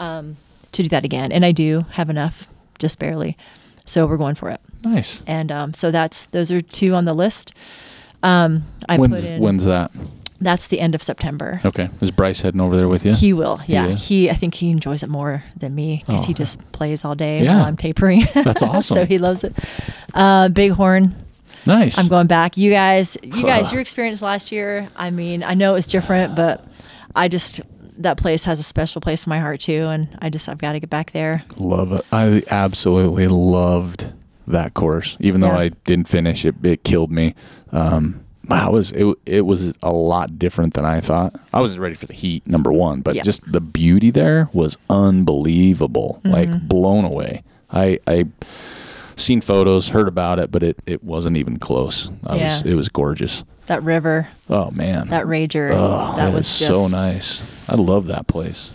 um, 0.00 0.38
to 0.72 0.82
do 0.82 0.88
that 0.90 1.04
again. 1.04 1.32
And 1.32 1.44
I 1.44 1.52
do 1.52 1.86
have 1.92 2.10
enough, 2.10 2.48
just 2.78 2.98
barely. 2.98 3.36
So 3.86 4.06
we're 4.06 4.16
going 4.18 4.34
for 4.34 4.50
it. 4.50 4.60
nice. 4.84 5.22
And 5.26 5.50
um, 5.50 5.74
so 5.74 5.90
that's 5.90 6.26
those 6.26 6.50
are 6.50 6.60
two 6.60 6.94
on 6.94 7.04
the 7.06 7.14
list. 7.14 7.54
Um, 8.22 8.64
I 8.88 8.98
when's 8.98 9.24
put 9.26 9.32
in 9.34 9.40
when's 9.42 9.64
that? 9.64 9.90
that's 10.40 10.66
the 10.68 10.78
end 10.80 10.94
of 10.94 11.02
September. 11.02 11.60
Okay. 11.64 11.88
Is 12.00 12.10
Bryce 12.10 12.40
heading 12.42 12.60
over 12.60 12.76
there 12.76 12.86
with 12.88 13.04
you? 13.04 13.14
He 13.14 13.32
will, 13.32 13.60
yeah. 13.66 13.86
is? 13.86 14.06
He, 14.08 14.28
I 14.30 14.34
think 14.34 14.54
he 14.54 14.70
enjoys 14.70 15.02
it 15.02 15.08
more 15.08 15.42
than 15.56 15.74
me 15.74 16.04
because 16.06 16.22
Oh. 16.24 16.26
he 16.26 16.34
just 16.34 16.58
plays 16.72 17.04
all 17.04 17.14
day 17.16 17.42
Yeah. 17.42 17.56
while 17.56 17.64
I'm 17.66 17.76
tapering. 17.76 18.22
That's 18.34 18.62
awesome. 18.62 18.82
so 18.94 19.06
he 19.06 19.18
loves 19.18 19.42
it. 19.42 19.54
Uh, 20.14 20.48
Bighorn, 20.48 21.14
nice. 21.66 21.98
I'm 21.98 22.06
going 22.08 22.26
back. 22.28 22.56
You 22.56 22.70
guys, 22.70 23.16
you 23.22 23.42
guys, 23.42 23.72
your 23.72 23.80
experience 23.80 24.20
last 24.22 24.52
year. 24.52 24.88
I 24.96 25.10
mean, 25.10 25.42
I 25.42 25.54
know 25.54 25.72
it 25.72 25.74
was 25.74 25.86
different, 25.86 26.36
but 26.36 26.64
I 27.16 27.26
just 27.28 27.60
that 27.98 28.16
place 28.16 28.44
has 28.44 28.58
a 28.60 28.62
special 28.62 29.00
place 29.00 29.26
in 29.26 29.30
my 29.30 29.38
heart 29.40 29.60
too, 29.60 29.86
and 29.88 30.08
I 30.20 30.30
just 30.30 30.48
I've 30.48 30.58
got 30.58 30.72
to 30.72 30.80
get 30.80 30.90
back 30.90 31.12
there. 31.12 31.42
Love 31.56 31.92
it. 31.92 32.04
I 32.12 32.42
absolutely 32.50 33.28
loved 33.28 34.06
that 34.46 34.74
course. 34.74 35.16
Even 35.20 35.40
though 35.40 35.48
Yeah. 35.48 35.58
I 35.58 35.68
didn't 35.84 36.08
finish 36.08 36.44
it, 36.44 36.54
it 36.62 36.84
killed 36.84 37.10
me. 37.10 37.34
Um, 37.72 38.24
wow, 38.48 38.68
it 38.68 38.72
was 38.72 38.92
it, 38.92 39.16
it 39.26 39.40
was 39.42 39.74
a 39.82 39.92
lot 39.92 40.38
different 40.38 40.74
than 40.74 40.84
I 40.84 41.00
thought. 41.00 41.34
I 41.52 41.60
wasn't 41.60 41.80
ready 41.80 41.94
for 41.96 42.06
the 42.06 42.14
heat, 42.14 42.46
number 42.46 42.72
one, 42.72 43.00
but 43.02 43.14
Yeah. 43.14 43.22
just 43.24 43.50
the 43.52 43.60
beauty 43.60 44.10
there 44.10 44.48
was 44.52 44.78
unbelievable. 44.88 46.20
Mm-hmm. 46.24 46.30
Like 46.32 46.68
blown 46.68 47.04
away. 47.04 47.42
I 47.70 47.98
I 48.06 48.26
seen 49.16 49.40
photos, 49.40 49.88
heard 49.88 50.08
about 50.08 50.38
it, 50.38 50.50
but 50.50 50.62
it, 50.62 50.78
it 50.86 51.02
wasn't 51.02 51.36
even 51.36 51.58
close. 51.58 52.10
I 52.26 52.32
was 52.36 52.62
Yeah. 52.64 52.72
it 52.72 52.74
was 52.74 52.88
gorgeous. 52.88 53.44
That 53.68 53.82
river, 53.82 54.28
Oh 54.50 54.70
man. 54.70 55.08
that 55.08 55.24
rager, 55.26 55.70
Oh, 55.72 56.16
that 56.16 56.32
was 56.34 56.46
just 56.58 56.70
so 56.72 56.88
nice. 56.88 57.42
I 57.68 57.76
love 57.76 58.06
that 58.08 58.26
place. 58.26 58.72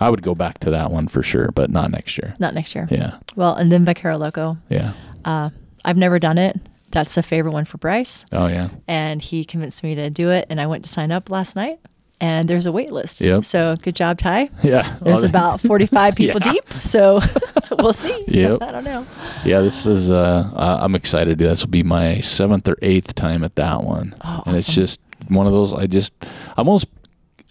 I 0.00 0.10
would 0.10 0.22
go 0.22 0.34
back 0.34 0.58
to 0.60 0.70
that 0.70 0.90
one 0.90 1.06
for 1.08 1.22
sure, 1.22 1.50
but 1.54 1.70
not 1.70 1.90
next 1.90 2.18
year. 2.18 2.34
not 2.38 2.52
next 2.52 2.74
year. 2.74 2.86
Yeah. 2.90 3.18
Well, 3.36 3.54
and 3.54 3.70
then 3.72 3.84
Vaquero 3.84 4.16
Loco. 4.18 4.58
Yeah. 4.68 4.92
Uh, 5.24 5.50
I've 5.84 5.96
never 5.96 6.18
done 6.18 6.36
it. 6.38 6.58
That's 6.90 7.16
a 7.16 7.22
favorite 7.22 7.52
one 7.52 7.64
for 7.64 7.78
Bryce, 7.78 8.24
Oh 8.32 8.46
yeah. 8.46 8.68
and 8.86 9.20
he 9.22 9.44
convinced 9.44 9.82
me 9.82 9.94
to 9.96 10.10
do 10.10 10.30
it. 10.30 10.46
And 10.50 10.60
I 10.60 10.66
went 10.66 10.84
to 10.84 10.90
sign 10.90 11.10
up 11.10 11.30
last 11.30 11.56
night, 11.56 11.80
and 12.24 12.48
there's 12.48 12.66
a 12.66 12.72
wait 12.72 12.90
list. 12.90 13.20
Yep. 13.20 13.44
So 13.44 13.76
good 13.82 13.94
job, 13.96 14.16
Ty. 14.18 14.48
Yeah. 14.62 14.96
There's 15.02 15.22
about 15.22 15.60
45 15.60 16.16
people 16.20 16.40
Yeah. 16.44 16.52
deep, 16.52 16.68
so 16.80 17.20
we'll 17.78 17.92
see. 17.92 18.16
Yep. 18.28 18.62
I 18.62 18.72
don't 18.72 18.84
know. 18.84 19.04
Yeah, 19.44 19.60
this 19.60 19.86
is 19.86 20.10
uh 20.10 20.50
I'm 20.82 20.94
excited. 20.94 21.38
To 21.38 21.44
do 21.44 21.48
this 21.48 21.62
will 21.62 21.70
be 21.70 21.82
my 21.82 22.16
7th 22.20 22.66
or 22.68 22.76
8th 22.76 23.12
time 23.14 23.44
at 23.44 23.54
that 23.56 23.84
one. 23.84 24.14
Oh, 24.24 24.42
and 24.46 24.56
it's 24.56 24.74
just 24.74 25.00
one 25.28 25.46
of 25.46 25.52
those 25.52 25.72
I 25.72 25.86
just 25.86 26.12
I'm 26.56 26.66
almost 26.68 26.86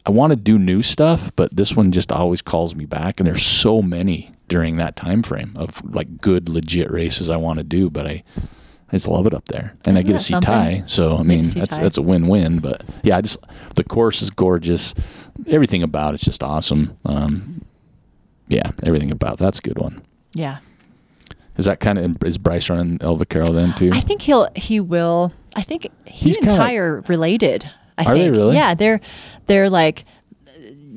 I 0.05 0.11
want 0.11 0.31
to 0.31 0.37
do 0.51 0.57
new 0.59 0.81
stuff, 0.81 1.31
but 1.35 1.55
this 1.55 1.75
one 1.75 1.91
just 1.91 2.11
always 2.11 2.41
calls 2.41 2.75
me 2.75 2.85
back 2.85 3.19
and 3.19 3.27
there's 3.27 3.45
so 3.45 3.81
many 3.81 4.31
during 4.49 4.77
that 4.77 4.95
time 4.95 5.23
frame 5.23 5.53
of 5.55 5.81
like 5.95 6.17
good 6.19 6.49
legit 6.49 6.89
races 6.91 7.29
I 7.29 7.37
want 7.37 7.59
to 7.59 7.63
do, 7.63 7.89
but 7.89 8.05
I 8.07 8.23
I 8.93 8.97
just 8.97 9.07
love 9.07 9.25
it 9.25 9.33
up 9.33 9.45
there, 9.45 9.75
and 9.85 9.97
I 9.97 10.01
Isn't 10.01 10.07
get 10.07 10.13
to 10.13 10.19
see 10.19 10.33
something? 10.33 10.51
Ty. 10.53 10.83
So 10.85 11.17
I 11.17 11.23
mean, 11.23 11.41
that's 11.49 11.77
Ty. 11.77 11.83
that's 11.83 11.97
a 11.97 12.01
win-win. 12.03 12.59
But 12.59 12.83
yeah, 13.01 13.17
I 13.17 13.21
just 13.21 13.37
the 13.75 13.83
course 13.83 14.21
is 14.21 14.29
gorgeous. 14.29 14.93
Everything 15.47 15.81
about 15.81 16.13
it's 16.13 16.23
just 16.23 16.43
awesome. 16.43 16.95
Um, 17.03 17.65
yeah, 18.47 18.69
everything 18.85 19.09
about 19.11 19.39
that's 19.39 19.57
a 19.59 19.61
good 19.63 19.79
one. 19.79 20.03
Yeah. 20.35 20.59
Is 21.57 21.65
that 21.65 21.79
kind 21.79 21.97
of 21.97 22.15
is 22.23 22.37
Bryce 22.37 22.69
running 22.69 22.99
El 23.01 23.15
Vaquero 23.15 23.45
then 23.45 23.73
too? 23.73 23.89
I 23.93 23.99
think 23.99 24.21
he'll 24.21 24.47
he 24.55 24.79
will. 24.79 25.33
I 25.55 25.63
think 25.63 25.87
he 26.05 26.25
He's 26.27 26.37
and 26.37 26.49
Ty 26.49 26.75
are 26.75 27.01
related. 27.07 27.67
I 27.97 28.05
Are 28.05 28.15
they 28.15 28.25
think. 28.25 28.35
really? 28.35 28.55
Yeah, 28.55 28.73
they're 28.75 29.01
they're 29.47 29.69
like 29.71 30.05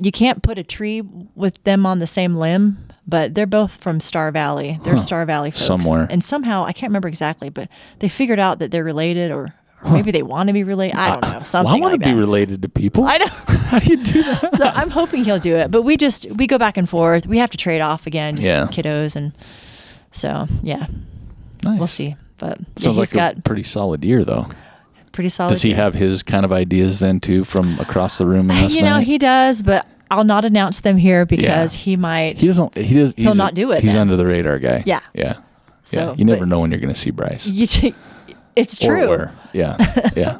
you 0.01 0.11
can't 0.11 0.43
put 0.43 0.59
a 0.59 0.63
tree 0.63 1.01
with 1.01 1.63
them 1.63 1.85
on 1.85 1.97
the 1.99 2.07
same 2.07 2.35
limb, 2.35 2.86
but 3.07 3.33
they're 3.35 3.45
both 3.47 3.77
from 3.77 3.99
Star 3.99 4.31
Valley. 4.31 4.79
They're 4.83 4.95
Huh. 4.95 5.01
Star 5.01 5.25
Valley 5.25 5.51
folks. 5.51 5.61
Somewhere. 5.61 6.07
And 6.09 6.23
somehow 6.23 6.65
I 6.65 6.73
can't 6.73 6.89
remember 6.89 7.07
exactly, 7.07 7.49
but 7.49 7.69
they 7.99 8.09
figured 8.09 8.39
out 8.39 8.59
that 8.59 8.71
they're 8.71 8.83
related 8.83 9.31
or, 9.31 9.53
or 9.83 9.91
maybe 9.91 10.11
they 10.11 10.23
want 10.23 10.47
to 10.47 10.53
be 10.53 10.63
related. 10.63 10.97
I 10.97 11.13
don't 11.13 11.23
uh, 11.23 11.33
know. 11.39 11.43
Something 11.43 11.65
well, 11.65 11.75
I 11.75 11.79
want 11.79 11.93
like 11.93 12.01
to 12.01 12.07
be 12.07 12.13
that. 12.13 12.19
related 12.19 12.61
to 12.63 12.69
people. 12.69 13.05
I 13.05 13.17
know. 13.17 13.25
How 13.67 13.79
do 13.79 13.91
you 13.91 14.03
do 14.03 14.23
that? 14.23 14.57
so 14.57 14.65
I'm 14.65 14.89
hoping 14.89 15.23
he'll 15.23 15.39
do 15.39 15.55
it. 15.55 15.71
But 15.71 15.83
we 15.83 15.97
just 15.97 16.29
we 16.31 16.47
go 16.47 16.57
back 16.57 16.77
and 16.77 16.87
forth. 16.89 17.27
We 17.27 17.37
have 17.37 17.49
to 17.51 17.57
trade 17.57 17.81
off 17.81 18.07
again, 18.07 18.35
just 18.35 18.47
Yeah. 18.47 18.65
kiddos 18.67 19.15
and 19.15 19.33
so 20.11 20.47
yeah, 20.63 20.87
Nice. 21.63 21.77
we'll 21.79 21.87
see. 21.87 22.15
But 22.37 22.59
yeah, 22.59 22.65
Sounds 22.75 22.97
he's 22.97 22.97
like 22.97 23.13
got 23.13 23.37
a 23.39 23.41
pretty 23.41 23.63
solid 23.63 24.03
year 24.05 24.23
though. 24.23 24.47
pretty 25.11 25.29
solid. 25.29 25.49
Does 25.49 25.61
he 25.63 25.69
year. 25.69 25.77
have 25.77 25.93
his 25.95 26.23
kind 26.23 26.45
of 26.45 26.51
ideas 26.51 26.99
then 26.99 27.19
too 27.19 27.43
from 27.43 27.79
across 27.79 28.17
the 28.19 28.25
room 28.25 28.47
last 28.47 28.73
uh, 28.73 28.75
you 28.75 28.81
know 28.83 28.97
night? 28.97 29.07
he 29.07 29.17
does 29.17 29.63
but 29.63 29.85
I'll 30.09 30.23
not 30.23 30.45
announce 30.45 30.81
them 30.81 30.97
here 30.97 31.25
because 31.25 31.73
he 31.73 31.95
might. 31.95 32.37
He 32.37 32.47
doesn't. 32.47 32.75
He 32.77 32.95
does. 32.95 33.13
He'll 33.15 33.29
he's 33.31 33.37
not 33.37 33.53
do 33.53 33.71
it 33.71 33.81
He's 33.83 33.93
then. 33.93 34.01
under 34.03 34.15
the 34.17 34.25
radar 34.25 34.59
guy. 34.59 34.83
Yeah. 34.85 35.01
Yeah. 35.13 35.37
So, 35.83 36.09
yeah. 36.09 36.15
You 36.17 36.25
never 36.25 36.45
know 36.45 36.59
when 36.59 36.71
you're 36.71 36.79
going 36.79 36.93
to 36.93 36.99
see 36.99 37.11
Bryce. 37.11 37.47
you, 37.47 37.93
it's 38.55 38.81
Or 38.83 38.87
true. 38.87 39.07
where. 39.07 39.35
Yeah. 39.53 39.77
Yeah. 40.15 40.39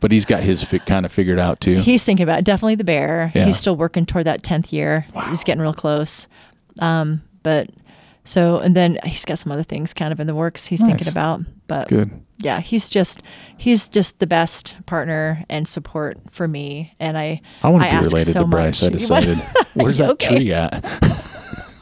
but 0.00 0.10
he's 0.12 0.24
got 0.24 0.42
his 0.42 0.62
fi- 0.64 0.78
kind 0.80 1.04
of 1.06 1.12
figured 1.12 1.38
out 1.38 1.60
too. 1.60 1.78
He's 1.80 2.04
thinking 2.04 2.24
about 2.24 2.38
it. 2.40 2.44
definitely 2.44 2.74
the 2.74 2.84
bear. 2.84 3.32
Yeah. 3.34 3.44
He's 3.46 3.58
still 3.58 3.76
working 3.76 4.06
toward 4.06 4.26
that 4.26 4.42
tenth 4.42 4.72
year. 4.72 5.06
He's 5.28 5.44
getting 5.44 5.60
real 5.62 5.74
close. 5.74 6.26
Um, 6.78 7.22
but 7.42 7.68
so 8.30 8.58
and 8.58 8.76
then 8.76 8.98
he's 9.04 9.24
got 9.24 9.38
some 9.38 9.50
other 9.52 9.62
things 9.64 9.92
kind 9.92 10.12
of 10.12 10.20
in 10.20 10.26
the 10.26 10.34
works 10.34 10.66
he's 10.66 10.80
thinking 10.82 11.08
about. 11.08 11.40
But 11.66 11.88
Good. 11.88 12.10
yeah, 12.38 12.60
he's 12.60 12.88
just 12.88 13.20
he's 13.58 13.88
just 13.88 14.18
the 14.20 14.26
best 14.26 14.76
partner 14.86 15.44
and 15.48 15.66
support 15.66 16.18
for 16.30 16.46
me. 16.46 16.94
And 17.00 17.18
I 17.18 17.40
I 17.62 17.68
want 17.70 17.82
to 17.84 17.90
be 17.90 17.94
ask 17.96 18.12
related 18.12 18.32
so 18.32 18.40
to 18.40 18.46
Bryce. 18.46 18.82
I 18.82 18.88
much. 18.90 19.10
Want- 19.10 19.24
decided. 19.26 19.38
Where's 19.74 19.98
that 19.98 20.18
tree 20.18 20.52
at? 20.52 20.84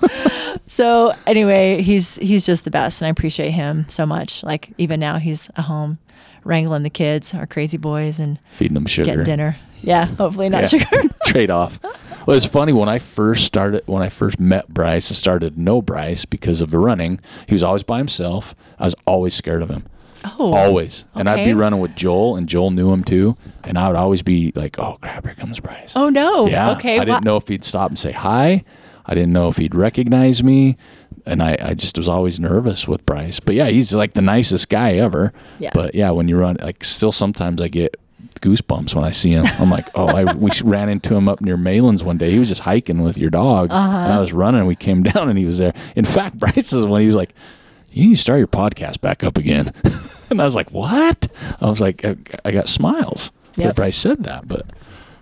So 0.71 1.13
anyway, 1.27 1.81
he's 1.83 2.17
he's 2.17 2.45
just 2.45 2.65
the 2.65 2.71
best, 2.71 3.01
and 3.01 3.07
I 3.07 3.11
appreciate 3.11 3.53
him 3.53 3.87
so 3.89 4.05
much. 4.05 4.43
Like 4.43 4.71
even 4.77 5.01
now, 5.01 5.17
he's 5.17 5.49
at 5.57 5.61
home 5.65 5.99
wrangling 6.45 6.83
the 6.83 6.91
kids, 6.91 7.33
our 7.33 7.47
crazy 7.47 7.79
boys, 7.79 8.21
and 8.21 8.39
Feeding 8.51 8.75
them 8.75 8.85
sugar. 8.87 9.07
getting 9.07 9.25
dinner. 9.25 9.57
Yeah, 9.81 10.05
hopefully 10.05 10.51
not 10.51 10.71
Yeah. 10.71 10.79
sugar. 10.81 11.15
Trade 11.25 11.51
off. 11.51 11.81
Well, 12.29 12.37
it's 12.37 12.45
funny 12.45 12.75
when 12.75 12.91
I 12.91 12.99
first 12.99 13.47
started 13.47 13.85
when 13.87 14.03
I 14.03 14.11
first 14.11 14.39
met 14.39 14.69
Bryce. 14.69 15.11
I 15.11 15.15
started 15.15 15.55
to 15.55 15.63
know 15.63 15.81
Bryce 15.81 16.27
because 16.27 16.61
of 16.61 16.71
the 16.71 16.79
running. 16.79 17.21
He 17.47 17.55
was 17.55 17.63
always 17.63 17.85
by 17.85 17.97
himself. 17.97 18.55
I 18.79 18.85
was 18.85 18.95
always 19.07 19.35
scared 19.35 19.63
of 19.63 19.71
him. 19.71 19.87
Oh, 20.39 20.53
Always. 20.53 21.07
And 21.15 21.27
I'd 21.27 21.47
be 21.47 21.55
running 21.55 21.81
with 21.81 21.97
Joel, 21.97 22.37
and 22.37 22.47
Joel 22.47 22.71
knew 22.71 22.93
him 22.93 23.03
too. 23.03 23.39
And 23.65 23.79
I 23.79 23.87
would 23.87 23.97
always 23.97 24.21
be 24.23 24.53
like, 24.55 24.79
"Oh 24.79 24.99
crap, 25.01 25.25
here 25.25 25.37
comes 25.37 25.59
Bryce." 25.59 25.95
Oh 25.97 26.11
no. 26.11 26.47
Yeah. 26.49 26.73
Okay. 26.73 26.97
I 26.97 27.07
didn't 27.07 27.09
well- 27.09 27.21
know 27.23 27.37
if 27.39 27.49
he'd 27.49 27.65
stop 27.65 27.89
and 27.89 27.99
say 27.99 28.13
hi. 28.13 28.63
I 29.07 29.15
didn't 29.15 29.33
know 29.33 29.49
if 29.49 29.57
he'd 29.57 29.75
recognize 29.75 30.45
me. 30.45 30.77
And 31.25 31.43
I, 31.43 31.57
I 31.63 31.73
just 31.73 31.97
was 31.97 32.09
always 32.11 32.39
nervous 32.39 32.87
with 32.87 33.07
Bryce. 33.07 33.41
But 33.41 33.55
yeah, 33.55 33.69
he's 33.69 33.95
like 33.95 34.13
the 34.13 34.21
nicest 34.21 34.69
guy 34.69 34.97
ever. 34.97 35.33
Yeah. 35.59 35.71
But 35.73 35.95
yeah, 35.95 36.11
when 36.11 36.29
you 36.29 36.37
run, 36.37 36.59
like, 36.61 36.85
still 36.85 37.13
sometimes 37.13 37.63
I 37.63 37.69
get 37.69 37.97
goosebumps 38.39 38.95
when 38.95 39.05
I 39.05 39.11
see 39.11 39.31
him. 39.31 39.47
I'm 39.59 39.71
like, 39.71 39.87
oh, 39.95 40.09
I, 40.09 40.33
we 40.35 40.51
ran 40.65 40.89
into 40.89 41.15
him 41.15 41.29
up 41.29 41.41
near 41.41 41.57
Malan's 41.57 42.03
one 42.05 42.19
day. 42.19 42.31
He 42.31 42.39
was 42.39 42.49
just 42.49 42.63
hiking 42.63 43.03
with 43.03 43.19
your 43.19 43.31
dog. 43.31 43.71
Uh-huh. 43.71 43.97
And 43.97 44.13
I 44.13 44.19
was 44.21 44.33
running, 44.33 44.61
and 44.61 44.69
we 44.69 44.77
came 44.77 45.03
down, 45.05 45.29
and 45.29 45.39
he 45.39 45.45
was 45.45 45.59
there. 45.59 45.73
In 45.97 46.05
fact, 46.05 46.39
Bryce 46.39 46.73
is 46.73 46.85
when 46.87 47.01
he 47.01 47.07
was 47.07 47.17
like, 47.17 47.35
you 47.91 48.05
need 48.11 48.17
to 48.17 48.21
start 48.21 48.39
your 48.39 48.49
podcast 48.49 49.01
back 49.01 49.25
up 49.25 49.39
again. 49.39 49.73
and 50.31 50.41
I 50.41 50.45
was 50.45 50.55
like, 50.55 50.71
what? 50.71 51.29
I 51.61 51.71
was 51.71 51.81
like, 51.81 52.05
I, 52.05 52.17
I 52.45 52.51
got 52.53 52.69
smiles. 52.69 53.33
Yep. 53.57 53.69
That 53.69 53.77
Bryce 53.77 53.97
said 53.97 54.23
that, 54.25 54.47
but 54.47 54.67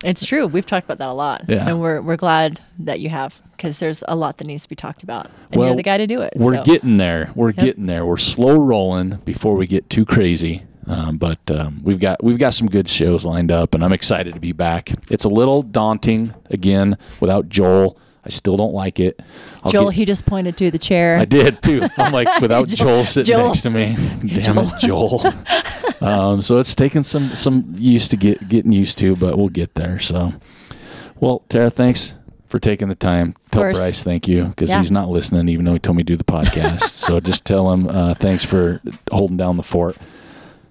It's 0.05 0.25
true. 0.25 0.47
We've 0.47 0.67
talked 0.67 0.85
about 0.85 0.99
that 0.99 1.09
a 1.09 1.12
lot. 1.12 1.45
Yeah. 1.49 1.67
And 1.69 1.81
we're 1.81 2.03
we're 2.03 2.17
glad 2.17 2.61
that 2.81 3.01
you 3.01 3.09
have 3.09 3.41
because 3.53 3.79
there's 3.79 4.05
a 4.09 4.14
lot 4.14 4.37
that 4.39 4.47
needs 4.47 4.64
to 4.64 4.69
be 4.69 4.75
talked 4.77 5.03
about, 5.03 5.31
and 5.51 5.59
Well, 5.59 5.69
you're 5.69 5.77
the 5.77 5.83
guy 5.83 5.97
to 5.97 6.07
do 6.07 6.21
it. 6.21 6.35
We're 6.37 6.57
so. 6.57 6.64
getting 6.64 6.99
there. 6.99 7.31
We're 7.35 7.53
getting 7.53 7.87
there. 7.87 8.05
We're 8.05 8.19
slow 8.19 8.57
rolling 8.59 9.21
before 9.25 9.55
we 9.57 9.67
get 9.67 9.89
too 9.89 10.05
crazy. 10.05 10.64
Um, 10.87 11.18
but 11.18 11.39
um, 11.51 11.80
we've 11.82 11.99
got 11.99 12.22
we've 12.22 12.39
got 12.39 12.55
some 12.55 12.68
good 12.68 12.89
shows 12.89 13.24
lined 13.24 13.51
up, 13.51 13.74
and 13.74 13.84
I'm 13.84 13.93
excited 13.93 14.34
to 14.34 14.41
be 14.41 14.53
back. 14.53 14.93
It's 15.11 15.24
a 15.24 15.28
little 15.28 15.62
daunting 15.62 16.32
again 16.51 16.97
without 17.20 17.49
Joel. 17.49 17.99
I 18.24 18.28
still 18.28 18.57
don't 18.57 18.74
like 18.74 18.99
it. 18.99 19.20
I'll 19.62 19.70
Joel. 19.70 19.84
get- 19.91 19.95
he 19.95 20.05
just 20.05 20.26
pointed 20.26 20.57
to 20.57 20.70
the 20.70 20.78
chair. 20.78 21.16
I 21.16 21.24
did 21.24 21.62
too. 21.62 21.87
I'm 21.97 22.12
like 22.12 22.41
without 22.41 22.66
Joel 22.68 23.05
sitting 23.05 23.34
Joel. 23.34 23.47
next 23.49 23.62
to 23.62 23.70
me. 23.70 23.95
Damn 24.34 24.59
it, 24.59 24.72
Joel. 24.80 25.22
um, 26.01 26.43
so 26.43 26.59
it's 26.59 26.74
taken 26.74 27.03
some 27.05 27.28
some 27.30 27.74
used 27.76 28.11
to 28.12 28.16
get 28.16 28.49
getting 28.49 28.72
used 28.72 28.99
to, 28.99 29.14
but 29.16 29.37
we'll 29.39 29.49
get 29.49 29.74
there. 29.74 29.99
So, 30.01 30.32
well, 31.20 31.45
Tara, 31.49 31.70
thanks 31.70 32.14
for 32.47 32.59
taking 32.61 32.89
the 32.89 32.95
time. 32.95 33.34
Tell. 33.51 33.62
Bryce 33.62 34.03
thank 34.05 34.28
you 34.28 34.45
because 34.47 34.70
Yeah. 34.70 34.78
he's 34.78 34.91
not 34.93 35.09
listening, 35.09 35.49
even 35.49 35.64
though 35.64 35.72
he 35.72 35.78
told 35.80 35.97
me 35.97 36.03
to 36.05 36.12
do 36.12 36.16
the 36.16 36.24
podcast. 36.24 36.80
so 36.82 37.18
just 37.20 37.45
tell 37.45 37.72
him 37.72 37.89
uh, 37.89 38.14
thanks 38.14 38.45
for 38.45 38.80
holding 39.11 39.37
down 39.37 39.57
the 39.57 39.62
fort. 39.64 39.97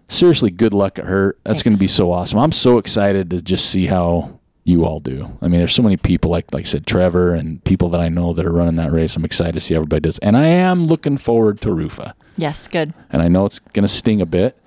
Seriously, 0.08 0.52
good 0.52 0.74
luck 0.74 1.00
at 1.00 1.06
her. 1.06 1.36
That's 1.44 1.64
going 1.64 1.74
to 1.74 1.80
be 1.80 1.88
so 1.88 2.12
awesome. 2.12 2.40
I'm 2.40 2.52
so 2.52 2.78
excited 2.78 3.32
to 3.32 3.42
just 3.42 3.70
see 3.70 3.88
how 3.88 4.40
you 4.64 4.86
all 4.86 5.00
do. 5.00 5.38
I 5.42 5.48
mean, 5.48 5.60
there's 5.60 5.74
so 5.74 5.84
many 5.84 5.98
people 5.98 6.32
like 6.32 6.52
like 6.54 6.66
I 6.66 6.68
said, 6.68 6.86
Trevor 6.88 7.34
and 7.34 7.64
people 7.64 7.90
that 7.90 8.02
I 8.02 8.10
know 8.10 8.34
that 8.34 8.46
are 8.46 8.52
running 8.52 8.76
that 8.78 8.92
race. 8.92 9.16
I'm 9.16 9.26
excited 9.26 9.54
to 9.56 9.62
see 9.62 9.74
how 9.74 9.80
everybody 9.80 10.02
does, 10.02 10.18
and 10.20 10.36
I 10.36 10.46
am 10.46 10.88
looking 10.88 11.18
forward 11.18 11.62
to 11.62 11.72
Rufa. 11.72 12.16
yes. 12.38 12.68
Good. 12.68 12.94
And 13.12 13.22
I 13.22 13.28
know 13.28 13.46
it's 13.46 13.60
going 13.60 13.84
to 13.84 13.88
sting 13.88 14.22
a 14.22 14.26
bit, 14.26 14.58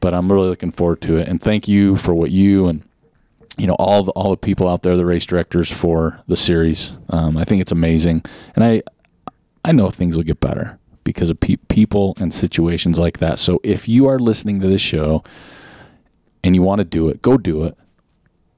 but 0.00 0.12
I'm 0.14 0.30
really 0.30 0.48
looking 0.48 0.72
forward 0.72 1.00
to 1.02 1.16
it. 1.16 1.28
And 1.28 1.40
thank 1.40 1.68
you 1.68 1.96
for 1.96 2.14
what 2.14 2.30
you 2.30 2.66
and 2.66 2.82
you 3.58 3.66
know 3.66 3.76
all 3.78 4.02
the 4.02 4.12
all 4.12 4.30
the 4.30 4.36
people 4.36 4.68
out 4.68 4.82
there, 4.82 4.96
the 4.96 5.06
race 5.06 5.24
directors 5.24 5.70
for 5.72 6.22
the 6.26 6.36
series. 6.36 6.94
Um, 7.08 7.36
I 7.36 7.44
think 7.44 7.62
it's 7.62 7.72
amazing, 7.72 8.24
and 8.54 8.62
I 8.64 8.82
I 9.64 9.72
know 9.72 9.90
things 9.90 10.16
will 10.16 10.24
get 10.24 10.40
better 10.40 10.78
because 11.06 11.30
of 11.30 11.40
pe- 11.40 11.56
people 11.68 12.14
and 12.20 12.34
situations 12.34 12.98
like 12.98 13.18
that. 13.20 13.38
So 13.38 13.60
if 13.62 13.88
you 13.88 14.06
are 14.08 14.18
listening 14.18 14.60
to 14.60 14.66
this 14.66 14.82
show 14.82 15.24
and 16.44 16.54
you 16.54 16.60
want 16.62 16.80
to 16.80 16.84
do 16.84 17.08
it, 17.08 17.22
go 17.22 17.38
do 17.38 17.64
it. 17.64 17.74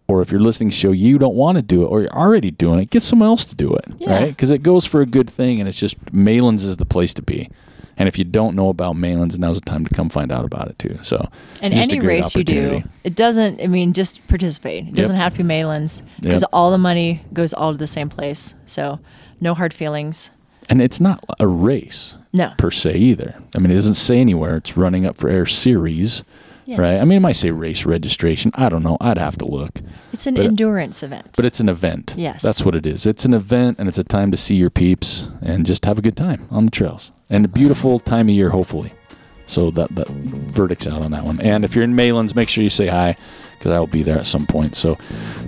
Or 0.08 0.22
if 0.22 0.32
you're 0.32 0.40
listening 0.40 0.70
to 0.70 0.74
the 0.74 0.80
show, 0.80 0.90
you 0.92 1.18
don't 1.18 1.34
want 1.36 1.56
to 1.58 1.62
do 1.62 1.82
it, 1.84 1.86
or 1.86 2.00
you're 2.00 2.16
already 2.16 2.50
doing 2.50 2.80
it, 2.80 2.88
get 2.90 3.02
someone 3.02 3.28
else 3.28 3.44
to 3.44 3.54
do 3.54 3.72
it, 3.74 3.84
Yeah. 3.98 4.10
right? 4.10 4.28
Because 4.28 4.48
it 4.50 4.62
goes 4.62 4.86
for 4.86 5.02
a 5.02 5.06
good 5.06 5.28
thing, 5.28 5.60
and 5.60 5.68
it's 5.68 5.78
just 5.78 5.96
Malan's 6.12 6.64
is 6.64 6.78
the 6.78 6.86
place 6.86 7.12
to 7.14 7.22
be. 7.22 7.50
And 7.98 8.08
if 8.08 8.16
you 8.18 8.24
don't 8.24 8.54
know 8.56 8.68
about 8.70 8.96
Malan's, 8.96 9.38
now's 9.38 9.60
the 9.60 9.66
time 9.68 9.84
to 9.84 9.92
come 9.94 10.08
find 10.08 10.32
out 10.32 10.44
about 10.46 10.68
it 10.68 10.78
too. 10.78 10.98
So, 11.02 11.28
And 11.60 11.74
any 11.74 12.00
race 12.00 12.34
you 12.34 12.44
do, 12.44 12.82
it 13.04 13.16
doesn't. 13.16 13.60
I 13.60 13.66
mean, 13.66 13.92
just 13.92 14.26
participate. 14.28 14.86
It 14.88 14.94
doesn't 14.94 15.16
have 15.16 15.32
to 15.32 15.38
be 15.38 15.44
Malan's 15.44 16.02
because 16.22 16.42
Yep. 16.42 16.50
all 16.54 16.70
the 16.70 16.78
money 16.78 17.20
goes 17.34 17.52
all 17.52 17.72
to 17.72 17.76
the 17.78 17.86
same 17.88 18.08
place. 18.08 18.54
So 18.64 19.00
no 19.40 19.52
hard 19.52 19.74
feelings. 19.74 20.30
And 20.68 20.82
it's 20.82 21.00
not 21.00 21.24
a 21.40 21.46
race 21.46 22.16
No. 22.32 22.52
per 22.58 22.70
se 22.70 22.94
either. 22.94 23.34
I 23.56 23.58
mean, 23.58 23.70
it 23.70 23.74
doesn't 23.74 23.94
say 23.94 24.20
anywhere 24.20 24.56
it's 24.56 24.76
running 24.76 25.06
up 25.06 25.16
for 25.16 25.28
air 25.30 25.46
series, 25.46 26.22
Yes. 26.66 26.78
right? 26.78 27.00
I 27.00 27.04
mean, 27.04 27.16
it 27.16 27.20
might 27.20 27.36
say 27.36 27.50
race 27.50 27.86
registration. 27.86 28.50
I 28.54 28.68
don't 28.68 28.82
know. 28.82 28.98
I'd 29.00 29.16
have 29.16 29.38
to 29.38 29.46
look. 29.46 29.80
It's 30.12 30.26
an 30.26 30.34
but- 30.34 30.44
endurance 30.44 31.02
event. 31.02 31.28
But 31.36 31.46
it's 31.46 31.60
an 31.60 31.70
event. 31.70 32.14
Yes. 32.18 32.42
That's 32.42 32.64
what 32.64 32.74
it 32.74 32.86
is. 32.86 33.06
It's 33.06 33.24
an 33.24 33.32
event 33.32 33.78
and 33.78 33.88
it's 33.88 33.98
a 33.98 34.04
time 34.04 34.30
to 34.30 34.36
see 34.36 34.56
your 34.56 34.68
peeps 34.70 35.28
and 35.40 35.64
just 35.64 35.86
have 35.86 35.98
a 35.98 36.02
good 36.02 36.16
time 36.16 36.46
on 36.50 36.66
the 36.66 36.70
trails. 36.70 37.12
And 37.30 37.44
a 37.44 37.48
beautiful 37.48 37.98
time 37.98 38.28
of 38.28 38.34
year, 38.34 38.50
hopefully. 38.50 38.92
So 39.46 39.70
that, 39.70 39.94
that 39.96 40.08
verdict's 40.08 40.86
out 40.86 41.02
on 41.02 41.10
that 41.12 41.24
one. 41.24 41.40
And 41.40 41.64
if 41.64 41.74
you're 41.74 41.84
in 41.84 41.94
Malan's, 41.96 42.34
make 42.34 42.50
sure 42.50 42.62
you 42.62 42.68
say 42.68 42.88
hi 42.88 43.16
because 43.58 43.72
I 43.72 43.78
will 43.78 43.86
be 43.86 44.02
there 44.02 44.18
at 44.18 44.26
some 44.26 44.46
point. 44.46 44.74
So, 44.74 44.96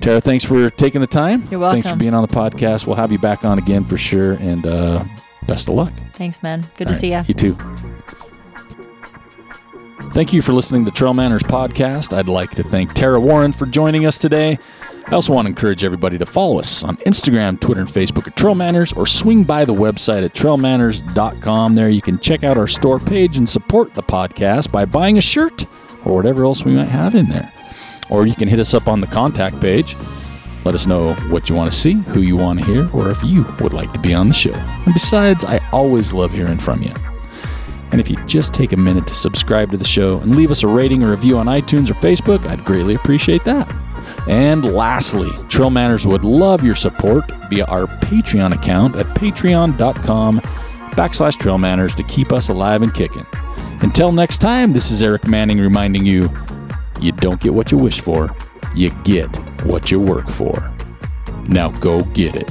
Tara, 0.01 0.21
thanks 0.21 0.45
for 0.45 0.71
taking 0.71 1.01
the 1.01 1.07
time. 1.07 1.47
You're 1.51 1.61
welcome. 1.61 1.83
Thanks 1.83 1.91
for 1.91 1.97
being 1.97 2.15
on 2.15 2.23
the 2.23 2.35
podcast. 2.35 2.87
We'll 2.87 2.97
have 2.97 3.13
you 3.13 3.19
back 3.19 3.45
on 3.45 3.59
again 3.59 3.85
for 3.85 3.97
sure. 3.97 4.33
And 4.35 4.67
uh, 4.67 5.05
best 5.47 5.69
of 5.69 5.75
luck. 5.75 5.93
Thanks, 6.13 6.43
man. 6.43 6.65
Good 6.77 6.89
All 6.89 6.95
to 6.95 6.99
see 6.99 7.13
you. 7.13 7.23
You 7.27 7.35
too. 7.35 7.57
Thank 10.13 10.33
you 10.33 10.43
for 10.43 10.53
listening 10.53 10.85
to 10.87 10.91
Trail 10.91 11.15
Manners 11.15 11.45
podcast. 11.45 12.17
I'd 12.17 12.29
like 12.29 12.51
to 12.53 12.65
thank 12.65 12.95
Tara 12.95 13.21
Warren 13.21 13.53
for 13.53 13.67
joining 13.67 14.07
us 14.07 14.19
today. 14.19 14.59
I 15.07 15.15
also 15.15 15.33
want 15.33 15.47
to 15.47 15.51
encourage 15.51 15.85
everybody 15.85 16.19
to 16.19 16.27
follow 16.27 16.59
us 16.59 16.83
on 16.83 16.97
Instagram, 16.99 17.61
Twitter, 17.61 17.81
and 17.81 17.89
Facebook 17.89 18.27
at 18.27 18.37
Trail 18.37 18.55
Manners 18.55 18.93
or 18.93 19.07
swing 19.07 19.45
by 19.45 19.65
the 19.65 19.75
website 19.75 20.25
at 20.25 20.35
trailmanners.com. 20.35 21.75
There 21.75 21.91
you 21.91 22.03
can 22.03 22.19
check 22.19 22.45
out 22.45 22.57
our 22.57 22.67
store 22.67 22.99
page 22.99 23.37
and 23.37 23.49
support 23.49 23.95
the 23.95 24.03
podcast 24.03 24.73
by 24.73 24.85
buying 24.85 25.19
a 25.19 25.21
shirt 25.21 25.65
or 26.05 26.17
whatever 26.17 26.45
else 26.45 26.65
we 26.65 26.73
might 26.73 26.89
have 26.89 27.15
in 27.15 27.29
there. 27.29 27.53
Or 28.11 28.27
you 28.27 28.35
can 28.35 28.49
hit 28.49 28.59
us 28.59 28.75
up 28.75 28.89
on 28.89 29.01
the 29.01 29.07
contact 29.07 29.61
page. 29.61 29.97
Let 30.65 30.75
us 30.75 30.87
know 30.87 31.15
what 31.31 31.49
you 31.49 31.55
want 31.55 31.71
to 31.71 31.77
see, 31.77 31.93
who 31.93 32.21
you 32.21 32.37
want 32.37 32.59
to 32.59 32.65
hear, 32.67 32.91
or 32.95 33.11
if 33.11 33.23
you 33.23 33.47
would 33.61 33.73
like 33.73 33.93
to 33.95 33.99
be 33.99 34.13
on 34.13 34.29
the 34.29 34.35
show. 34.35 34.53
And 34.53 34.93
besides, 34.93 35.45
I 35.45 35.59
always 35.73 36.13
love 36.13 36.33
hearing 36.33 36.59
from 36.59 36.83
you. 36.83 36.93
And 37.93 38.01
if 38.01 38.11
you 38.11 38.17
just 38.27 38.53
take 38.53 38.73
a 38.73 38.77
minute 38.77 39.07
to 39.07 39.15
subscribe 39.15 39.71
to 39.71 39.77
the 39.77 39.85
show 39.85 40.19
and 40.21 40.37
leave 40.37 40.51
us 40.51 40.63
a 40.63 40.69
rating 40.69 41.03
or 41.03 41.11
review 41.11 41.39
on 41.39 41.47
iTunes 41.47 41.91
or 41.91 41.95
Facebook, 41.95 42.47
I'd 42.47 42.65
greatly 42.65 42.95
appreciate 42.95 43.45
that. 43.45 43.73
And 44.29 44.65
lastly, 44.65 45.31
Trail 45.49 45.71
Manners 45.71 46.07
would 46.07 46.25
love 46.25 46.63
your 46.63 46.75
support 46.75 47.31
via 47.49 47.65
our 47.65 47.87
Patreon 47.87 48.55
account 48.55 48.97
at 48.97 49.07
patreon.com 49.07 50.41
backslash 50.93 51.39
trail 51.39 51.59
manners 51.59 51.95
to 51.95 52.03
keep 52.05 52.33
us 52.33 52.49
alive 52.49 52.83
and 52.83 52.93
kicking. 52.93 53.27
Until 53.81 54.13
next 54.13 54.39
time, 54.39 54.73
this 54.73 54.91
is 54.91 55.03
Eric 55.03 55.27
Manning 55.27 55.59
reminding 55.59 56.05
you 56.05 56.29
you 57.01 57.13
don't 57.13 57.41
get 57.41 57.55
what 57.55 57.73
you 57.73 57.79
wish 57.79 58.01
for, 58.01 58.35
you 58.75 58.91
get 59.05 59.29
what 59.65 59.91
you 59.91 60.01
work 60.01 60.29
for. 60.29 60.71
Now 61.49 61.71
go 61.71 62.03
get 62.03 62.37
it. 62.37 62.51